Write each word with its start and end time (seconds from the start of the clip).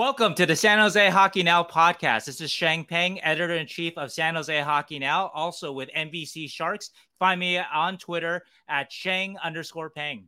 Welcome 0.00 0.34
to 0.36 0.46
the 0.46 0.56
San 0.56 0.78
Jose 0.78 1.10
Hockey 1.10 1.42
Now 1.42 1.62
podcast. 1.62 2.24
This 2.24 2.40
is 2.40 2.50
Sheng 2.50 2.86
Peng, 2.86 3.20
editor 3.22 3.52
in 3.52 3.66
chief 3.66 3.98
of 3.98 4.10
San 4.10 4.34
Jose 4.34 4.62
Hockey 4.62 4.98
Now, 4.98 5.30
also 5.34 5.72
with 5.72 5.90
NBC 5.94 6.50
Sharks. 6.50 6.88
Find 7.18 7.38
me 7.38 7.58
on 7.58 7.98
Twitter 7.98 8.42
at 8.66 8.90
Sheng 8.90 9.36
underscore 9.44 9.90
Peng. 9.90 10.24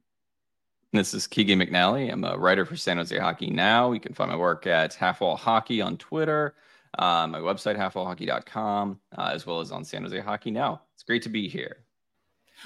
This 0.93 1.15
is 1.15 1.27
Keegan 1.27 1.59
McNally. 1.59 2.13
I'm 2.13 2.23
a 2.23 2.37
writer 2.37 2.67
for 2.67 2.77
San 2.77 2.99
Jose 2.99 3.17
Hockey 3.17 3.49
Now. 3.49 3.93
You 3.93 4.01
can 4.01 4.13
find 4.13 4.31
my 4.31 4.37
work 4.37 4.67
at 4.67 4.93
Halfwall 4.93 5.39
Hockey 5.39 5.81
on 5.81 5.97
Twitter, 5.97 6.55
uh, 6.99 7.27
my 7.27 7.39
website, 7.39 7.79
halfwallhockey.com, 7.79 9.01
uh, 9.17 9.31
as 9.33 9.47
well 9.47 9.61
as 9.61 9.73
on 9.73 9.87
San 9.87 10.03
Jose 10.03 10.21
Hockey 10.21 10.51
Now. 10.51 10.83
It's 10.93 11.03
great 11.03 11.23
to 11.23 11.31
be 11.31 11.49
here. 11.49 11.79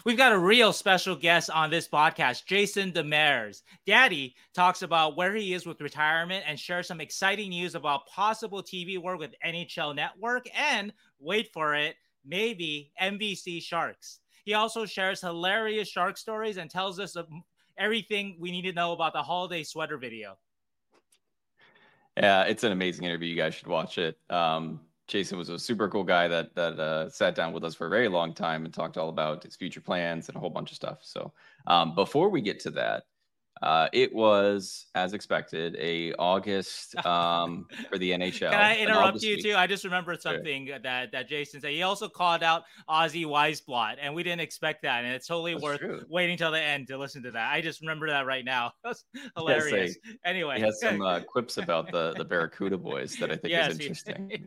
We've 0.04 0.16
got 0.16 0.32
a 0.32 0.38
real 0.38 0.72
special 0.72 1.16
guest 1.16 1.50
on 1.50 1.70
this 1.70 1.88
podcast, 1.88 2.44
Jason 2.44 2.92
Demers. 2.92 3.62
Daddy 3.86 4.34
talks 4.54 4.82
about 4.82 5.16
where 5.16 5.34
he 5.34 5.54
is 5.54 5.66
with 5.66 5.80
retirement 5.80 6.44
and 6.46 6.58
shares 6.58 6.88
some 6.88 7.00
exciting 7.00 7.50
news 7.50 7.74
about 7.74 8.06
possible 8.06 8.62
TV 8.62 8.98
work 8.98 9.18
with 9.18 9.34
NHL 9.44 9.94
Network 9.94 10.46
and, 10.54 10.92
wait 11.18 11.52
for 11.52 11.74
it, 11.74 11.96
maybe 12.24 12.92
NBC 13.00 13.62
Sharks. 13.62 14.20
He 14.44 14.54
also 14.54 14.86
shares 14.86 15.20
hilarious 15.20 15.88
shark 15.88 16.16
stories 16.16 16.56
and 16.56 16.70
tells 16.70 17.00
us 17.00 17.16
everything 17.78 18.36
we 18.38 18.50
need 18.50 18.62
to 18.62 18.72
know 18.72 18.92
about 18.92 19.12
the 19.12 19.22
holiday 19.22 19.62
sweater 19.62 19.98
video. 19.98 20.36
Yeah, 22.16 22.42
it's 22.42 22.64
an 22.64 22.72
amazing 22.72 23.04
interview. 23.04 23.28
You 23.28 23.36
guys 23.36 23.54
should 23.54 23.66
watch 23.66 23.98
it. 23.98 24.18
Um, 24.30 24.80
Jason 25.06 25.38
was 25.38 25.48
a 25.48 25.58
super 25.58 25.88
cool 25.88 26.04
guy 26.04 26.28
that 26.28 26.54
that 26.54 26.78
uh, 26.78 27.08
sat 27.08 27.34
down 27.34 27.52
with 27.52 27.64
us 27.64 27.74
for 27.74 27.86
a 27.86 27.90
very 27.90 28.08
long 28.08 28.34
time 28.34 28.64
and 28.64 28.74
talked 28.74 28.96
all 28.96 29.08
about 29.08 29.42
his 29.42 29.56
future 29.56 29.80
plans 29.80 30.28
and 30.28 30.36
a 30.36 30.40
whole 30.40 30.50
bunch 30.50 30.70
of 30.70 30.76
stuff. 30.76 30.98
So 31.02 31.32
um, 31.66 31.94
before 31.94 32.28
we 32.28 32.40
get 32.40 32.60
to 32.60 32.70
that, 32.72 33.04
uh, 33.62 33.88
it 33.92 34.14
was, 34.14 34.86
as 34.94 35.14
expected, 35.14 35.76
a 35.80 36.12
August 36.14 36.94
um, 37.06 37.66
for 37.88 37.98
the 37.98 38.10
NHL. 38.10 38.50
Can 38.50 38.60
I 38.60 38.76
interrupt 38.76 39.22
you 39.22 39.36
week. 39.36 39.44
too? 39.44 39.54
I 39.56 39.66
just 39.66 39.84
remembered 39.84 40.20
something 40.20 40.66
sure. 40.66 40.78
that 40.80 41.12
that 41.12 41.28
Jason 41.28 41.60
said. 41.60 41.70
He 41.70 41.82
also 41.82 42.08
called 42.08 42.42
out 42.42 42.64
Ozzy 42.88 43.24
Wiesblatt, 43.24 43.96
and 44.00 44.14
we 44.14 44.22
didn't 44.22 44.40
expect 44.40 44.82
that, 44.82 45.04
and 45.04 45.14
it's 45.14 45.26
totally 45.26 45.54
That's 45.54 45.64
worth 45.64 45.80
true. 45.80 46.04
waiting 46.08 46.36
till 46.36 46.50
the 46.50 46.60
end 46.60 46.88
to 46.88 46.98
listen 46.98 47.22
to 47.22 47.30
that. 47.30 47.50
I 47.50 47.62
just 47.62 47.80
remember 47.80 48.08
that 48.08 48.26
right 48.26 48.44
now. 48.44 48.72
That's 48.84 49.04
hilarious. 49.36 49.96
Yes, 50.04 50.16
anyway, 50.24 50.58
he 50.58 50.62
has 50.62 50.80
some 50.80 51.00
uh, 51.00 51.20
quips 51.20 51.56
about 51.56 51.90
the 51.90 52.12
the 52.16 52.24
Barracuda 52.24 52.76
boys 52.76 53.16
that 53.16 53.30
I 53.30 53.36
think 53.36 53.52
yes, 53.52 53.72
is 53.72 53.80
interesting, 53.80 54.46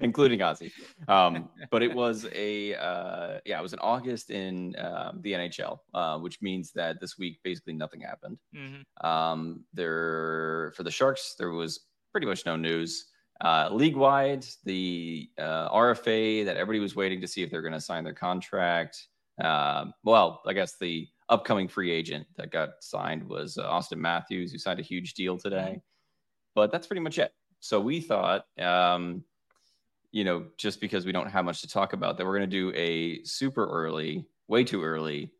including 0.00 0.40
Ozzy. 0.40 0.72
Um, 1.08 1.50
but 1.70 1.82
it 1.82 1.94
was 1.94 2.26
a 2.34 2.74
uh, 2.74 3.40
yeah, 3.44 3.58
it 3.58 3.62
was 3.62 3.74
in 3.74 3.78
August 3.80 4.30
in 4.30 4.74
um, 4.78 5.20
the 5.20 5.32
NHL, 5.32 5.80
uh, 5.92 6.18
which 6.18 6.40
means 6.40 6.72
that 6.72 6.98
this 7.00 7.18
week 7.18 7.40
basically 7.42 7.74
nothing 7.74 8.04
happened. 8.06 8.38
Mm-hmm. 8.54 9.06
Um, 9.06 9.64
there 9.74 10.72
for 10.76 10.82
the 10.82 10.90
Sharks, 10.90 11.34
there 11.38 11.50
was 11.50 11.80
pretty 12.12 12.26
much 12.26 12.46
no 12.46 12.56
news. 12.56 13.06
Uh, 13.44 13.68
league 13.70 13.96
wide, 13.96 14.46
the 14.64 15.28
uh, 15.38 15.68
RFA 15.70 16.44
that 16.44 16.56
everybody 16.56 16.80
was 16.80 16.96
waiting 16.96 17.20
to 17.20 17.26
see 17.26 17.42
if 17.42 17.50
they're 17.50 17.62
going 17.62 17.74
to 17.74 17.80
sign 17.80 18.04
their 18.04 18.14
contract. 18.14 19.08
Uh, 19.42 19.86
well, 20.04 20.42
I 20.46 20.54
guess 20.54 20.78
the 20.80 21.06
upcoming 21.28 21.68
free 21.68 21.90
agent 21.90 22.26
that 22.36 22.50
got 22.50 22.70
signed 22.80 23.28
was 23.28 23.58
uh, 23.58 23.64
Auston 23.64 23.98
Matthews, 23.98 24.52
who 24.52 24.58
signed 24.58 24.80
a 24.80 24.82
huge 24.82 25.14
deal 25.14 25.36
today. 25.36 25.72
Mm-hmm. 25.72 25.78
But 26.54 26.72
that's 26.72 26.86
pretty 26.86 27.02
much 27.02 27.18
it. 27.18 27.32
So 27.60 27.80
we 27.80 28.00
thought, 28.00 28.46
um, 28.58 29.22
you 30.12 30.24
know, 30.24 30.46
just 30.56 30.80
because 30.80 31.04
we 31.04 31.12
don't 31.12 31.28
have 31.28 31.44
much 31.44 31.60
to 31.60 31.68
talk 31.68 31.92
about, 31.92 32.16
that 32.16 32.24
we're 32.24 32.38
going 32.38 32.48
to 32.48 32.56
do 32.56 32.72
a 32.74 33.22
super 33.24 33.66
early, 33.66 34.26
way 34.48 34.64
too 34.64 34.82
early 34.82 35.32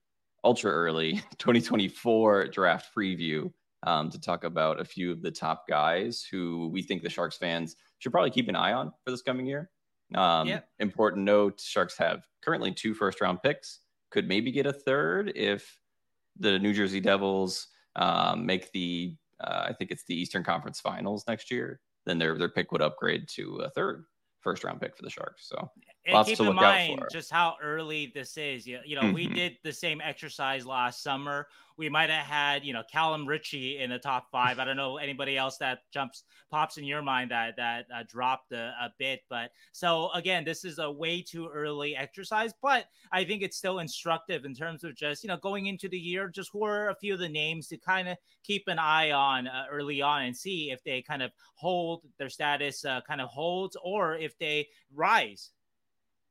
ultra 0.47 0.71
early 0.71 1.15
2024 1.39 2.49
draft 2.49 2.95
preview 2.97 3.53
um, 3.83 4.09
to 4.11 4.21
talk 4.21 4.45
about 4.45 4.81
a 4.81 4.85
few 4.85 5.11
of 5.11 5.21
the 5.21 5.31
top 5.31 5.67
guys 5.69 6.25
who 6.31 6.69
we 6.73 6.83
think 6.83 7.03
the 7.03 7.11
Sharks 7.11 7.37
fans 7.37 7.77
should 7.99 8.13
probably 8.13 8.31
keep 8.31 8.49
an 8.49 8.57
eye 8.57 8.73
on 8.73 8.93
for 9.05 9.11
this 9.11 9.23
coming 9.23 9.45
year. 9.45 9.71
Um, 10.15 10.47
yeah. 10.47 10.61
Important 10.79 11.25
note 11.25 11.61
Sharks 11.61 11.99
have 11.99 12.25
currently 12.43 12.73
two 12.73 12.95
first 12.95 13.21
round 13.21 13.43
picks, 13.43 13.81
could 14.11 14.29
maybe 14.29 14.53
get 14.53 14.67
a 14.67 14.73
third 14.73 15.33
if 15.35 15.81
the 16.39 16.61
New 16.61 16.73
Jersey 16.73 17.01
Devils 17.01 17.67
um, 17.97 18.47
make 18.47 18.71
the, 18.71 19.17
uh, 19.41 19.67
I 19.69 19.73
think 19.73 19.91
it's 19.91 20.05
the 20.05 20.15
Eastern 20.15 20.45
Conference 20.45 20.81
Finals 20.81 21.25
next 21.27 21.51
year. 21.51 21.81
Then 22.05 22.19
their, 22.19 22.39
their 22.39 22.49
pick 22.49 22.71
would 22.71 22.83
upgrade 22.83 23.29
to 23.31 23.57
a 23.57 23.71
third 23.71 24.05
first 24.41 24.63
round 24.63 24.81
pick 24.81 24.97
for 24.97 25.03
the 25.03 25.11
Sharks. 25.11 25.49
So 25.49 25.71
and 26.07 26.27
keep 26.27 26.41
in 26.41 26.55
mind 26.55 27.03
just 27.11 27.31
how 27.31 27.57
early 27.63 28.13
this 28.15 28.37
is. 28.37 28.67
You, 28.67 28.81
you 28.85 28.97
know, 28.97 29.03
mm-hmm. 29.03 29.15
we 29.15 29.27
did 29.27 29.59
the 29.65 29.73
same 29.73 30.01
exercise 30.01 30.65
last 30.67 31.03
summer 31.03 31.47
we 31.79 31.89
might 31.89 32.09
have 32.09 32.25
had, 32.25 32.65
you 32.65 32.73
know, 32.73 32.83
Callum 32.91 33.27
Ritchie 33.27 33.79
in 33.79 33.91
the 33.91 33.99
top 33.99 34.31
five. 34.31 34.59
I 34.59 34.65
don't 34.65 34.77
know 34.77 34.97
anybody 34.97 35.37
else 35.37 35.59
that 35.59 35.81
jumps 35.93 36.25
pops 36.51 36.79
in 36.79 36.85
your 36.85 37.03
mind 37.03 37.31
that 37.31 37.57
that 37.57 37.87
uh, 37.95 38.03
dropped 38.09 38.53
a, 38.53 38.73
a, 38.81 38.93
bit. 38.99 39.21
But 39.29 39.51
so 39.73 40.11
again, 40.13 40.45
this 40.45 40.65
is 40.65 40.79
a 40.79 40.91
way 40.91 41.21
too 41.21 41.49
early 41.53 41.95
exercise, 41.95 42.53
but 42.63 42.87
I 43.13 43.25
think 43.25 43.43
it's 43.43 43.57
still 43.57 43.81
instructive 43.81 44.45
in 44.45 44.55
terms 44.55 44.85
of 44.85 44.97
just 44.97 45.23
you 45.23 45.29
know 45.29 45.37
going 45.37 45.67
into 45.67 45.89
the 45.89 45.99
year. 45.99 46.29
Just 46.29 46.51
who 46.53 46.65
are 46.65 46.89
a 46.89 46.97
few 46.97 47.15
of 47.15 47.21
the 47.21 47.29
names 47.29 47.69
to 47.69 47.77
kind 47.77 48.09
of 48.09 48.17
keep 48.43 48.65
an 48.69 48.79
eye 48.79 49.11
on 49.11 49.47
uh, 49.47 49.65
early 49.71 50.01
on 50.01 50.23
and 50.23 50.37
see 50.37 50.71
if 50.71 50.83
they 50.83 51.03
kind 51.03 51.23
of 51.23 51.31
hold 51.55 52.03
their 52.19 52.31
status, 52.31 52.85
uh, 52.85 53.01
kind 53.07 53.21
of 53.21 53.29
holds, 53.29 53.77
or 53.83 54.17
if 54.17 54.39
they 54.39 54.67
rise. 54.95 55.51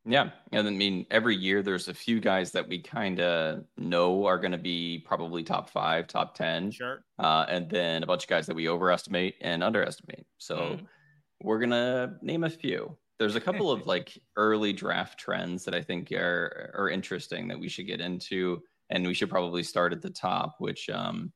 Yeah. 0.06 0.30
And 0.52 0.68
I 0.68 0.72
mean, 0.72 1.08
every 1.10 1.36
year 1.36 1.64
there's 1.64 1.88
a 1.88 1.94
few 1.94 2.20
guys 2.20 2.52
that 2.52 2.68
we 2.68 2.80
kind 2.80 3.20
of 3.20 3.64
know 3.78 4.26
are 4.26 4.38
going 4.38 4.52
to 4.52 4.58
be 4.58 5.04
probably 5.06 5.44
top 5.44 5.70
five, 5.70 6.08
top 6.08 6.36
10. 6.36 6.72
Sure. 6.72 7.04
Uh, 7.18 7.46
and 7.50 7.70
then 7.70 8.04
a 8.04 8.06
bunch 8.06 8.24
of 8.24 8.30
guys 8.30 8.46
that 8.46 8.56
we 8.56 8.70
overestimate 8.70 9.36
and 9.42 9.64
underestimate. 9.64 10.28
So 10.38 10.58
mm. 10.58 10.86
we're 11.42 11.58
going 11.58 11.72
to 11.72 12.14
name 12.22 12.44
a 12.44 12.50
few. 12.50 12.96
There's 13.18 13.36
a 13.36 13.42
couple 13.42 13.72
of 13.72 13.88
like 13.88 14.22
early 14.36 14.74
draft 14.74 15.20
trends 15.20 15.66
that 15.66 15.74
I 15.74 15.82
think 15.82 16.12
are, 16.12 16.72
are 16.78 16.90
interesting 16.90 17.48
that 17.48 17.60
we 17.60 17.68
should 17.68 17.88
get 17.88 18.00
into. 18.00 18.62
And 18.92 19.08
we 19.08 19.16
should 19.16 19.32
probably 19.32 19.64
start 19.64 19.92
at 19.92 20.04
the 20.04 20.12
top, 20.12 20.58
which 20.60 20.88
um, 20.92 21.34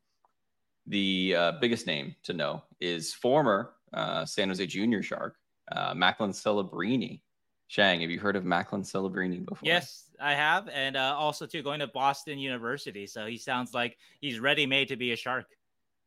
the 0.85 1.35
uh, 1.35 1.51
biggest 1.59 1.87
name 1.87 2.15
to 2.23 2.33
know 2.33 2.61
is 2.79 3.15
former 3.15 3.73
uh, 3.93 4.25
San 4.25 4.49
Jose 4.49 4.63
Junior 4.67 5.01
Shark, 5.01 5.37
uh, 5.71 5.95
Macklin 5.95 6.29
Celebrini 6.29 7.21
Sheng, 7.69 8.01
have 8.01 8.09
you 8.09 8.19
heard 8.19 8.35
of 8.35 8.45
Macklin 8.45 8.81
Celebrini 8.81 9.45
before? 9.45 9.61
Yes, 9.61 10.09
I 10.19 10.33
have, 10.33 10.67
and 10.69 10.97
uh, 10.97 11.15
also 11.15 11.45
too 11.45 11.61
going 11.61 11.81
to 11.81 11.87
Boston 11.87 12.39
University. 12.39 13.05
So 13.05 13.27
he 13.27 13.37
sounds 13.37 13.75
like 13.75 13.95
he's 14.21 14.39
ready 14.39 14.65
made 14.65 14.87
to 14.87 14.95
be 14.95 15.11
a 15.11 15.15
shark. 15.15 15.45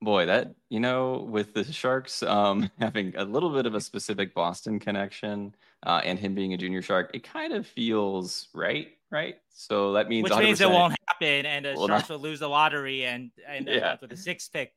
Boy, 0.03 0.27
that 0.27 0.57
you 0.71 0.81
know, 0.81 1.25
with 1.31 1.55
the 1.55 1.63
Sharks 1.63 2.25
um, 2.25 2.69
having 2.81 3.15
a 3.17 3.25
little 3.25 3.51
bit 3.51 3.65
of 3.67 3.77
a 3.77 3.81
specific 3.81 4.35
Boston 4.35 4.81
connection, 4.81 5.55
uh, 5.85 6.01
and 6.05 6.19
him 6.19 6.35
being 6.35 6.53
a 6.53 6.57
junior 6.57 6.83
shark, 6.83 7.13
it 7.15 7.23
kind 7.23 7.53
of 7.53 7.65
feels 7.65 8.49
right, 8.53 8.89
right? 9.13 9.37
So 9.55 9.93
that 9.93 10.09
means 10.09 10.25
which 10.25 10.37
means 10.37 10.61
it 10.61 10.69
won't 10.69 10.97
happen, 11.07 11.47
and 11.47 11.65
the 11.65 11.77
Sharks 11.77 12.09
not... 12.09 12.11
will 12.11 12.19
lose 12.19 12.41
the 12.41 12.49
lottery 12.49 13.05
and 13.05 13.31
and 13.47 13.69
yeah. 13.69 13.97
with 14.01 14.11
the 14.11 14.17
six 14.17 14.49
pick. 14.49 14.73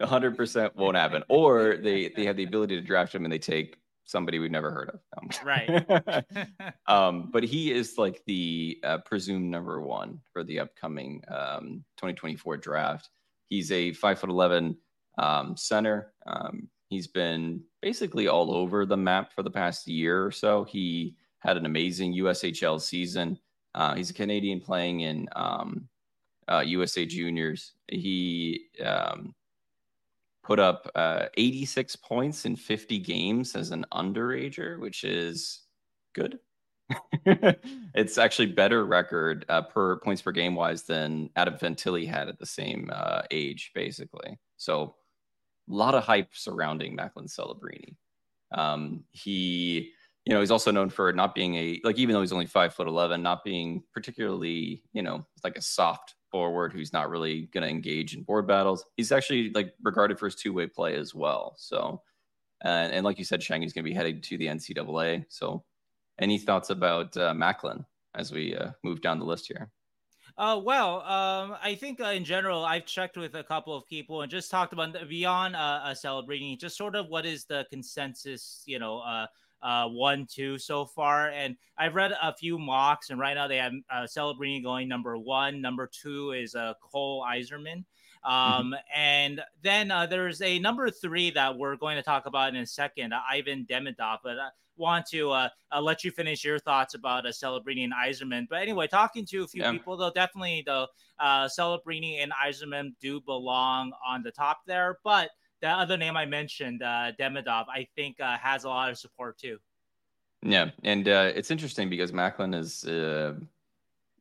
100% 0.00 0.74
won't 0.74 0.96
happen, 0.96 1.22
or 1.28 1.76
they 1.76 2.08
they 2.16 2.24
have 2.24 2.36
the 2.36 2.44
ability 2.44 2.80
to 2.80 2.82
draft 2.82 3.14
him 3.14 3.24
and 3.24 3.32
they 3.32 3.38
take 3.38 3.76
somebody 4.04 4.38
we've 4.38 4.50
never 4.50 4.70
heard 4.70 4.90
of. 4.90 5.00
Um, 5.18 5.30
right. 5.44 6.24
um, 6.86 7.30
but 7.32 7.42
he 7.42 7.72
is 7.72 7.98
like 7.98 8.22
the 8.26 8.78
uh, 8.84 8.98
presumed 8.98 9.50
number 9.50 9.80
one 9.80 10.20
for 10.32 10.44
the 10.44 10.60
upcoming 10.60 11.22
um, 11.28 11.84
2024 11.96 12.58
draft. 12.58 13.08
He's 13.48 13.72
a 13.72 13.92
five 13.92 14.18
foot 14.18 14.30
11 14.30 14.76
um, 15.18 15.56
center. 15.56 16.12
Um, 16.26 16.68
he's 16.88 17.06
been 17.06 17.62
basically 17.82 18.28
all 18.28 18.54
over 18.54 18.86
the 18.86 18.96
map 18.96 19.32
for 19.32 19.42
the 19.42 19.50
past 19.50 19.86
year 19.86 20.24
or 20.24 20.30
so. 20.30 20.64
He 20.64 21.16
had 21.40 21.56
an 21.56 21.66
amazing 21.66 22.14
USHL 22.14 22.80
season. 22.80 23.38
Uh, 23.74 23.94
he's 23.94 24.10
a 24.10 24.14
Canadian 24.14 24.60
playing 24.60 25.00
in 25.00 25.28
um, 25.34 25.88
uh, 26.48 26.60
USA 26.60 27.04
Juniors. 27.04 27.72
He 27.88 28.66
put 30.44 30.60
up 30.60 30.90
uh, 30.94 31.26
86 31.36 31.96
points 31.96 32.44
in 32.44 32.54
50 32.54 32.98
games 33.00 33.56
as 33.56 33.70
an 33.70 33.86
underager, 33.92 34.78
which 34.78 35.02
is 35.02 35.62
good. 36.14 36.38
it's 37.24 38.18
actually 38.18 38.46
better 38.46 38.84
record 38.84 39.46
uh, 39.48 39.62
per 39.62 39.96
points 40.00 40.20
per 40.20 40.32
game 40.32 40.54
wise 40.54 40.82
than 40.82 41.30
Adam 41.34 41.54
Fantilli 41.54 42.06
had 42.06 42.28
at 42.28 42.38
the 42.38 42.46
same 42.46 42.90
uh, 42.92 43.22
age, 43.30 43.72
basically. 43.74 44.38
So 44.58 44.94
a 45.70 45.74
lot 45.74 45.94
of 45.94 46.04
hype 46.04 46.28
surrounding 46.32 46.94
Macklin 46.94 47.26
Celebrini. 47.26 47.96
Um, 48.52 49.04
he, 49.10 49.90
you 50.26 50.34
know, 50.34 50.40
he's 50.40 50.50
also 50.50 50.70
known 50.70 50.90
for 50.90 51.12
not 51.12 51.34
being 51.34 51.54
a 51.54 51.80
like 51.84 51.98
even 51.98 52.12
though 52.12 52.20
he's 52.20 52.32
only 52.32 52.46
five 52.46 52.74
foot 52.74 52.86
eleven, 52.86 53.22
not 53.22 53.44
being 53.44 53.82
particularly, 53.92 54.82
you 54.92 55.02
know, 55.02 55.26
like 55.42 55.56
a 55.56 55.62
soft 55.62 56.14
forward 56.34 56.72
who's 56.72 56.92
not 56.92 57.08
really 57.08 57.42
going 57.54 57.62
to 57.62 57.70
engage 57.70 58.16
in 58.16 58.24
board 58.24 58.44
battles. 58.44 58.84
He's 58.96 59.12
actually 59.12 59.50
like 59.50 59.72
regarded 59.84 60.18
for 60.18 60.26
his 60.26 60.34
two 60.34 60.52
way 60.52 60.66
play 60.66 60.96
as 60.96 61.14
well. 61.14 61.54
So, 61.56 62.02
and 62.62 63.04
like 63.04 63.20
you 63.20 63.24
said, 63.24 63.40
Sheng, 63.40 63.62
he's 63.62 63.72
going 63.72 63.84
to 63.84 63.88
be 63.88 63.94
headed 63.94 64.20
to 64.24 64.36
the 64.36 64.48
NCAA. 64.48 65.26
So, 65.28 65.62
any 66.18 66.38
thoughts 66.38 66.70
about 66.70 67.16
uh, 67.16 67.34
Macklin 67.34 67.84
as 68.16 68.32
we 68.32 68.56
uh, 68.56 68.70
move 68.82 69.00
down 69.00 69.20
the 69.20 69.24
list 69.24 69.46
here? 69.46 69.70
Uh, 70.36 70.60
well, 70.60 71.02
um, 71.02 71.56
I 71.62 71.76
think 71.76 72.00
uh, 72.00 72.06
in 72.06 72.24
general, 72.24 72.64
I've 72.64 72.84
checked 72.84 73.16
with 73.16 73.36
a 73.36 73.44
couple 73.44 73.76
of 73.76 73.86
people 73.86 74.22
and 74.22 74.30
just 74.30 74.50
talked 74.50 74.72
about 74.72 74.96
beyond 75.08 75.54
uh, 75.54 75.94
Celebrini, 75.94 76.58
just 76.58 76.76
sort 76.76 76.96
of 76.96 77.06
what 77.06 77.24
is 77.24 77.44
the 77.44 77.64
consensus, 77.70 78.64
you 78.66 78.80
know, 78.80 78.98
uh, 78.98 79.26
uh, 79.64 79.88
one, 79.88 80.26
two 80.30 80.58
so 80.58 80.84
far. 80.84 81.30
And 81.30 81.56
I've 81.76 81.94
read 81.94 82.12
a 82.22 82.32
few 82.32 82.58
mocks, 82.58 83.10
and 83.10 83.18
right 83.18 83.34
now 83.34 83.48
they 83.48 83.56
have 83.56 83.72
uh, 83.90 84.02
Celebrini 84.02 84.62
going 84.62 84.88
number 84.88 85.18
one. 85.18 85.60
Number 85.60 85.90
two 85.90 86.32
is 86.32 86.54
uh, 86.54 86.74
Cole 86.80 87.24
Eiserman. 87.28 87.84
Mm-hmm. 88.24 88.32
Um, 88.32 88.66
mm-hmm. 88.66 88.74
And 88.94 89.40
then 89.62 89.90
uh, 89.90 90.06
there's 90.06 90.40
a 90.42 90.58
number 90.58 90.90
three 90.90 91.30
that 91.32 91.56
we're 91.56 91.76
going 91.76 91.96
to 91.96 92.02
talk 92.02 92.26
about 92.26 92.54
in 92.54 92.60
a 92.60 92.66
second, 92.66 93.12
uh, 93.12 93.20
Ivan 93.28 93.66
Demidov. 93.68 94.18
But 94.22 94.38
uh, 94.38 94.50
want 94.76 95.06
to 95.06 95.30
uh, 95.30 95.48
uh, 95.72 95.80
let 95.80 96.04
you 96.04 96.10
finish 96.10 96.44
your 96.44 96.58
thoughts 96.58 96.94
about 96.94 97.26
uh, 97.26 97.30
Celebrini 97.30 97.84
and 97.84 97.92
Eiserman. 97.92 98.46
But 98.48 98.62
anyway, 98.62 98.86
talking 98.86 99.24
to 99.26 99.44
a 99.44 99.46
few 99.48 99.62
yeah. 99.62 99.72
people, 99.72 99.96
though, 99.96 100.10
definitely 100.14 100.62
the 100.66 100.88
uh, 101.18 101.48
Celebrini 101.48 102.22
and 102.22 102.32
Eiserman 102.32 102.92
do 103.00 103.20
belong 103.20 103.92
on 104.06 104.22
the 104.22 104.30
top 104.30 104.60
there. 104.66 104.98
But 105.04 105.30
the 105.64 105.70
other 105.70 105.96
name 105.96 106.14
I 106.14 106.26
mentioned, 106.26 106.82
uh, 106.82 107.12
Demidov, 107.18 107.64
I 107.70 107.88
think 107.96 108.20
uh, 108.20 108.36
has 108.36 108.64
a 108.64 108.68
lot 108.68 108.90
of 108.90 108.98
support 108.98 109.38
too. 109.38 109.56
Yeah, 110.42 110.70
and 110.82 111.08
uh, 111.08 111.32
it's 111.34 111.50
interesting 111.50 111.88
because 111.88 112.12
Macklin 112.12 112.52
is 112.52 112.84
uh, 112.84 113.32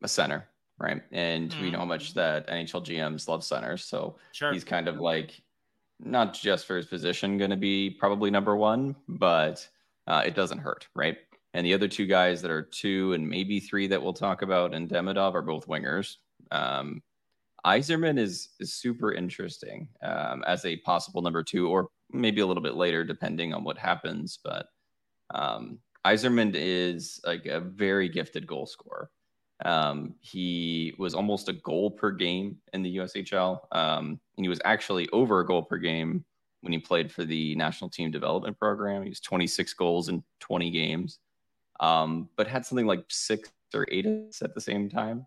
a 0.02 0.08
center, 0.08 0.48
right? 0.78 1.02
And 1.12 1.50
mm-hmm. 1.50 1.62
we 1.62 1.72
know 1.72 1.80
how 1.80 1.86
much 1.86 2.14
that 2.14 2.48
NHL 2.48 2.86
GMs 2.86 3.28
love 3.28 3.44
centers, 3.44 3.84
so 3.84 4.16
sure. 4.32 4.54
he's 4.54 4.64
kind 4.64 4.88
of 4.88 5.02
like 5.02 5.42
not 6.00 6.34
just 6.34 6.66
for 6.66 6.78
his 6.78 6.86
position 6.86 7.38
going 7.38 7.52
to 7.52 7.58
be 7.58 7.90
probably 7.90 8.32
number 8.32 8.56
one, 8.56 8.96
but 9.10 9.68
uh, 10.08 10.24
it 10.26 10.36
doesn't 10.36 10.60
hurt, 10.60 10.88
right? 10.96 11.18
And 11.54 11.66
the 11.66 11.74
other 11.74 11.90
two 11.90 12.06
guys 12.06 12.42
that 12.42 12.52
are 12.52 12.62
two 12.62 13.12
and 13.12 13.28
maybe 13.28 13.60
three 13.60 13.88
that 13.88 14.02
we'll 14.02 14.14
talk 14.14 14.44
about 14.44 14.74
and 14.74 14.88
Demidov 14.88 15.34
are 15.34 15.42
both 15.42 15.68
wingers. 15.68 16.16
Um, 16.52 17.04
Eiserman 17.66 18.20
is 18.20 18.50
is 18.60 18.74
super 18.74 19.14
interesting 19.14 19.88
um, 20.02 20.44
as 20.46 20.66
a 20.66 20.78
possible 20.78 21.22
number 21.22 21.44
two, 21.44 21.70
or 21.70 21.90
maybe 22.12 22.42
a 22.42 22.46
little 22.46 22.64
bit 22.64 22.76
later, 22.76 23.04
depending 23.04 23.54
on 23.54 23.64
what 23.64 23.78
happens. 23.78 24.40
But 24.44 24.68
um, 25.34 25.80
Eiserman 26.06 26.54
is 26.56 27.22
like 27.26 27.46
a 27.46 27.60
very 27.60 28.10
gifted 28.10 28.46
goal 28.48 28.66
scorer. 28.66 29.10
Um, 29.64 30.16
he 30.20 30.94
was 30.98 31.14
almost 31.14 31.48
a 31.48 31.54
goal 31.54 31.92
per 31.92 32.12
game 32.12 32.58
in 32.74 32.84
the 32.84 32.98
USHL, 32.98 33.60
um, 33.72 34.20
and 34.38 34.46
he 34.46 34.50
was 34.50 34.60
actually 34.66 35.08
over 35.10 35.40
a 35.40 35.46
goal 35.46 35.64
per 35.64 35.78
game 35.78 36.26
when 36.62 36.74
he 36.74 36.80
played 36.80 37.12
for 37.12 37.24
the 37.24 37.56
national 37.56 37.90
team 37.90 38.12
development 38.12 38.58
program. 38.60 39.04
He 39.04 39.10
was 39.10 39.22
26 39.22 39.74
goals 39.74 40.10
in 40.10 40.24
20 40.42 40.70
games, 40.70 41.20
um, 41.80 42.30
but 42.36 42.48
had 42.48 42.66
something 42.66 42.88
like 42.88 43.06
six 43.10 43.52
or 43.74 43.88
eight 43.90 44.06
at 44.06 44.54
the 44.54 44.62
same 44.62 44.90
time. 44.90 45.26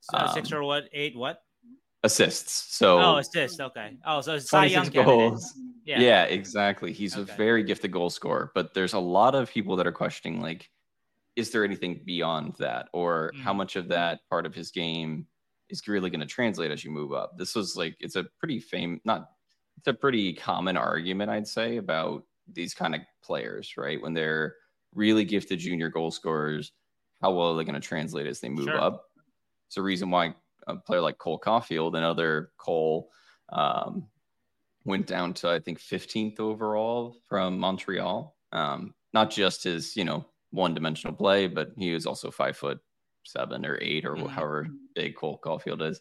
So 0.00 0.18
six 0.34 0.52
um, 0.52 0.58
or 0.58 0.62
what? 0.64 0.88
Eight 0.92 1.16
what? 1.16 1.42
Assists. 2.04 2.76
So 2.76 3.00
oh, 3.00 3.16
assists. 3.16 3.58
Okay. 3.58 3.96
Oh, 4.06 4.20
so 4.20 4.34
it's 4.34 4.50
Cy 4.50 4.66
Young 4.66 4.88
goals. 4.88 5.54
Yeah. 5.86 6.00
yeah, 6.00 6.24
exactly. 6.24 6.92
He's 6.92 7.16
okay. 7.16 7.32
a 7.32 7.36
very 7.36 7.62
gifted 7.64 7.92
goal 7.92 8.10
scorer, 8.10 8.52
but 8.54 8.74
there's 8.74 8.92
a 8.92 8.98
lot 8.98 9.34
of 9.34 9.50
people 9.50 9.74
that 9.76 9.86
are 9.86 9.92
questioning 9.92 10.40
like, 10.40 10.70
is 11.34 11.50
there 11.50 11.64
anything 11.64 12.00
beyond 12.04 12.54
that, 12.58 12.88
or 12.92 13.32
mm-hmm. 13.32 13.42
how 13.42 13.52
much 13.52 13.76
of 13.76 13.88
that 13.88 14.20
part 14.30 14.46
of 14.46 14.54
his 14.54 14.70
game 14.70 15.26
is 15.70 15.88
really 15.88 16.10
going 16.10 16.20
to 16.20 16.26
translate 16.26 16.70
as 16.70 16.84
you 16.84 16.90
move 16.90 17.12
up? 17.12 17.36
This 17.38 17.54
was 17.54 17.74
like 17.76 17.96
it's 18.00 18.16
a 18.16 18.24
pretty 18.38 18.60
fame, 18.60 19.00
not 19.04 19.30
it's 19.78 19.88
a 19.88 19.94
pretty 19.94 20.34
common 20.34 20.76
argument, 20.76 21.30
I'd 21.30 21.48
say, 21.48 21.78
about 21.78 22.22
these 22.52 22.74
kind 22.74 22.94
of 22.94 23.00
players, 23.22 23.74
right? 23.76 24.00
When 24.00 24.14
they're 24.14 24.54
really 24.94 25.24
gifted 25.24 25.58
junior 25.58 25.88
goal 25.88 26.10
scorers, 26.10 26.72
how 27.22 27.32
well 27.32 27.52
are 27.52 27.56
they 27.56 27.64
going 27.64 27.80
to 27.80 27.86
translate 27.86 28.26
as 28.26 28.40
they 28.40 28.48
move 28.48 28.66
sure. 28.66 28.80
up? 28.80 29.04
It's 29.66 29.76
a 29.76 29.82
reason 29.82 30.10
why 30.10 30.34
a 30.66 30.76
player 30.76 31.00
like 31.00 31.18
Cole 31.18 31.40
Caufield, 31.40 31.96
another 31.96 32.50
Cole, 32.56 33.10
um, 33.50 34.06
went 34.84 35.06
down 35.06 35.34
to 35.34 35.50
I 35.50 35.60
think 35.60 35.80
15th 35.80 36.40
overall 36.40 37.16
from 37.28 37.58
Montreal. 37.58 38.36
Um, 38.52 38.94
not 39.12 39.30
just 39.30 39.64
his, 39.64 39.96
you 39.96 40.04
know, 40.04 40.26
one-dimensional 40.50 41.16
play, 41.16 41.46
but 41.46 41.72
he 41.76 41.92
was 41.92 42.06
also 42.06 42.30
five 42.30 42.56
foot 42.56 42.78
seven 43.24 43.64
or 43.66 43.78
eight 43.80 44.04
or 44.04 44.14
mm-hmm. 44.14 44.26
however 44.26 44.68
big 44.94 45.16
Cole 45.16 45.40
Caufield 45.42 45.82
is. 45.82 46.00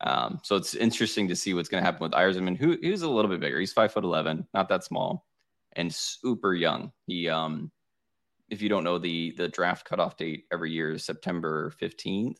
Um, 0.00 0.40
so 0.42 0.56
it's 0.56 0.74
interesting 0.74 1.28
to 1.28 1.36
see 1.36 1.54
what's 1.54 1.68
going 1.68 1.82
to 1.82 1.84
happen 1.84 2.02
with 2.02 2.12
Eiserman, 2.12 2.56
who 2.56 2.76
who's 2.82 3.02
a 3.02 3.08
little 3.08 3.30
bit 3.30 3.40
bigger. 3.40 3.60
He's 3.60 3.72
five 3.72 3.92
foot 3.92 4.04
eleven, 4.04 4.46
not 4.52 4.68
that 4.68 4.84
small, 4.84 5.26
and 5.72 5.94
super 5.94 6.54
young. 6.54 6.92
He, 7.06 7.28
um, 7.28 7.70
if 8.50 8.60
you 8.60 8.68
don't 8.68 8.84
know, 8.84 8.98
the 8.98 9.34
the 9.36 9.48
draft 9.48 9.86
cutoff 9.86 10.16
date 10.16 10.44
every 10.52 10.72
year 10.72 10.92
is 10.92 11.04
September 11.04 11.70
fifteenth. 11.78 12.38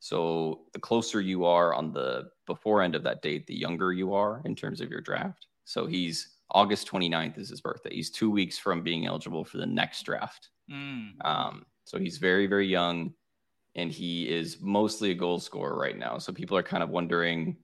So 0.00 0.62
the 0.72 0.78
closer 0.78 1.20
you 1.20 1.44
are 1.44 1.74
on 1.74 1.92
the 1.92 2.28
before 2.46 2.82
end 2.82 2.94
of 2.94 3.02
that 3.04 3.22
date, 3.22 3.46
the 3.46 3.54
younger 3.54 3.92
you 3.92 4.14
are 4.14 4.42
in 4.44 4.54
terms 4.54 4.80
of 4.80 4.90
your 4.90 5.00
draft. 5.00 5.46
So 5.64 5.86
he's 5.86 6.36
August 6.50 6.88
29th 6.88 7.38
is 7.38 7.48
his 7.48 7.60
birthday. 7.60 7.94
He's 7.94 8.10
two 8.10 8.30
weeks 8.30 8.58
from 8.58 8.82
being 8.82 9.06
eligible 9.06 9.44
for 9.44 9.58
the 9.58 9.66
next 9.66 10.02
draft. 10.04 10.50
Mm. 10.70 11.12
Um, 11.24 11.66
so 11.84 11.98
he's 11.98 12.18
very, 12.18 12.46
very 12.46 12.66
young 12.66 13.14
and 13.74 13.90
he 13.90 14.28
is 14.28 14.58
mostly 14.60 15.10
a 15.10 15.14
goal 15.14 15.38
scorer 15.38 15.76
right 15.78 15.98
now. 15.98 16.18
So 16.18 16.32
people 16.32 16.56
are 16.56 16.62
kind 16.62 16.82
of 16.82 16.90
wondering 16.90 17.56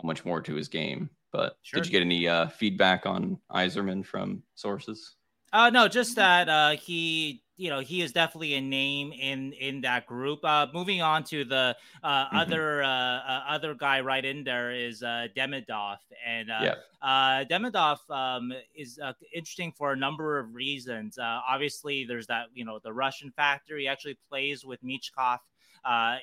how 0.00 0.06
much 0.06 0.24
more 0.24 0.40
to 0.40 0.54
his 0.54 0.68
game. 0.68 1.10
But 1.32 1.56
sure. 1.62 1.80
did 1.80 1.86
you 1.86 1.92
get 1.92 2.02
any 2.02 2.26
uh, 2.26 2.48
feedback 2.48 3.04
on 3.04 3.38
Eiserman 3.52 4.04
from 4.04 4.42
sources? 4.54 5.16
Uh, 5.52 5.70
no, 5.70 5.88
just 5.88 6.16
that 6.16 6.48
uh, 6.48 6.70
he, 6.72 7.42
you 7.56 7.70
know, 7.70 7.80
he 7.80 8.02
is 8.02 8.12
definitely 8.12 8.54
a 8.54 8.60
name 8.60 9.12
in 9.12 9.52
in 9.54 9.80
that 9.80 10.06
group. 10.06 10.44
Uh, 10.44 10.66
moving 10.74 11.00
on 11.00 11.24
to 11.24 11.44
the 11.44 11.74
uh, 12.02 12.26
mm-hmm. 12.26 12.36
other 12.36 12.82
uh, 12.82 12.88
uh, 12.88 13.44
other 13.48 13.74
guy 13.74 14.00
right 14.00 14.24
in 14.24 14.44
there 14.44 14.72
is 14.72 15.02
uh, 15.02 15.26
Demidov, 15.36 15.96
and 16.26 16.50
uh, 16.50 16.74
uh, 17.02 17.44
Demidov 17.44 17.98
um, 18.10 18.52
is 18.76 18.98
uh, 19.02 19.12
interesting 19.34 19.72
for 19.72 19.92
a 19.92 19.96
number 19.96 20.38
of 20.38 20.54
reasons. 20.54 21.18
Uh, 21.18 21.40
obviously, 21.48 22.04
there's 22.04 22.26
that 22.26 22.46
you 22.54 22.64
know 22.64 22.78
the 22.84 22.92
Russian 22.92 23.30
factor. 23.30 23.78
He 23.78 23.88
actually 23.88 24.18
plays 24.28 24.64
with 24.64 24.82
Michkov 24.84 25.38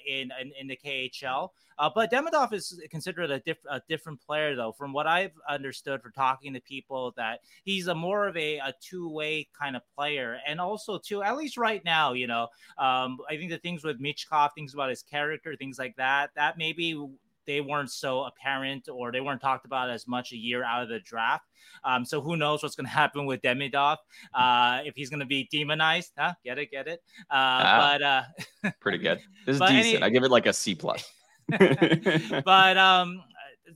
in, 0.08 0.32
in, 0.40 0.52
in 0.60 0.68
the 0.68 0.78
KHL. 0.78 1.50
Uh, 1.78 1.90
but 1.94 2.10
Demidov 2.10 2.54
is 2.54 2.80
considered 2.90 3.30
a, 3.32 3.40
diff- 3.40 3.58
a 3.70 3.82
different 3.90 4.22
player, 4.22 4.56
though, 4.56 4.72
from 4.72 4.94
what 4.94 5.08
I've 5.08 5.34
understood 5.50 6.02
for 6.02 6.10
talking 6.10 6.54
to 6.54 6.62
people, 6.62 7.14
that 7.18 7.42
he's 7.66 7.88
a 7.88 7.96
more 7.96 8.28
of 8.28 8.38
a, 8.38 8.60
a 8.60 8.74
two 8.82 9.10
way 9.10 9.48
kind 9.58 9.76
of 9.76 9.82
player. 9.94 10.40
And 10.48 10.62
also, 10.62 10.98
too, 10.98 11.22
at 11.22 11.36
least 11.36 11.58
right 11.58 11.84
now, 11.84 12.14
you 12.14 12.28
know, 12.28 12.44
um, 12.78 13.18
I 13.30 13.36
think 13.36 13.52
the 13.52 13.58
things 13.58 13.84
with 13.84 14.02
Michkov, 14.02 14.52
things 14.56 14.74
about 14.74 14.90
his 14.90 15.04
character, 15.04 15.56
things 15.56 15.78
like 15.78 15.98
that, 15.98 16.30
that 16.36 16.58
maybe 16.58 16.98
they 17.46 17.62
weren't 17.62 17.92
so 17.92 18.24
apparent 18.24 18.88
or 18.90 19.12
they 19.12 19.22
weren't 19.22 19.42
talked 19.42 19.66
about 19.66 19.90
as 19.90 20.08
much 20.08 20.32
a 20.32 20.38
year 20.38 20.64
out 20.64 20.84
of 20.84 20.90
the 20.90 21.00
draft. 21.00 21.46
Um, 21.84 22.06
so 22.06 22.22
who 22.22 22.38
knows 22.38 22.64
what's 22.64 22.76
going 22.76 22.86
to 22.88 22.92
happen 22.92 23.26
with 23.26 23.42
Demidov 23.42 23.98
uh, 24.34 24.82
if 24.86 24.96
he's 24.96 25.10
going 25.10 25.20
to 25.20 25.26
be 25.26 25.48
demonized? 25.52 26.12
Huh? 26.18 26.34
Get 26.44 26.58
it? 26.58 26.72
Get 26.72 26.88
it? 26.88 27.02
Uh, 27.30 27.34
uh, 27.34 27.92
but 27.92 28.02
uh, 28.02 28.72
pretty 28.80 29.00
good. 29.00 29.20
This 29.46 29.56
is 29.56 29.62
decent. 29.62 29.96
Any... 29.96 30.02
I 30.02 30.10
give 30.10 30.24
it 30.24 30.32
like 30.32 30.46
a 30.46 30.54
C 30.54 30.76
plus. 30.76 31.10
but 31.50 32.78
um, 32.78 33.22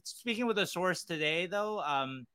speaking 0.04 0.48
with 0.48 0.58
a 0.58 0.66
source 0.66 1.04
today, 1.04 1.46
though, 1.46 1.80
um, 1.82 2.26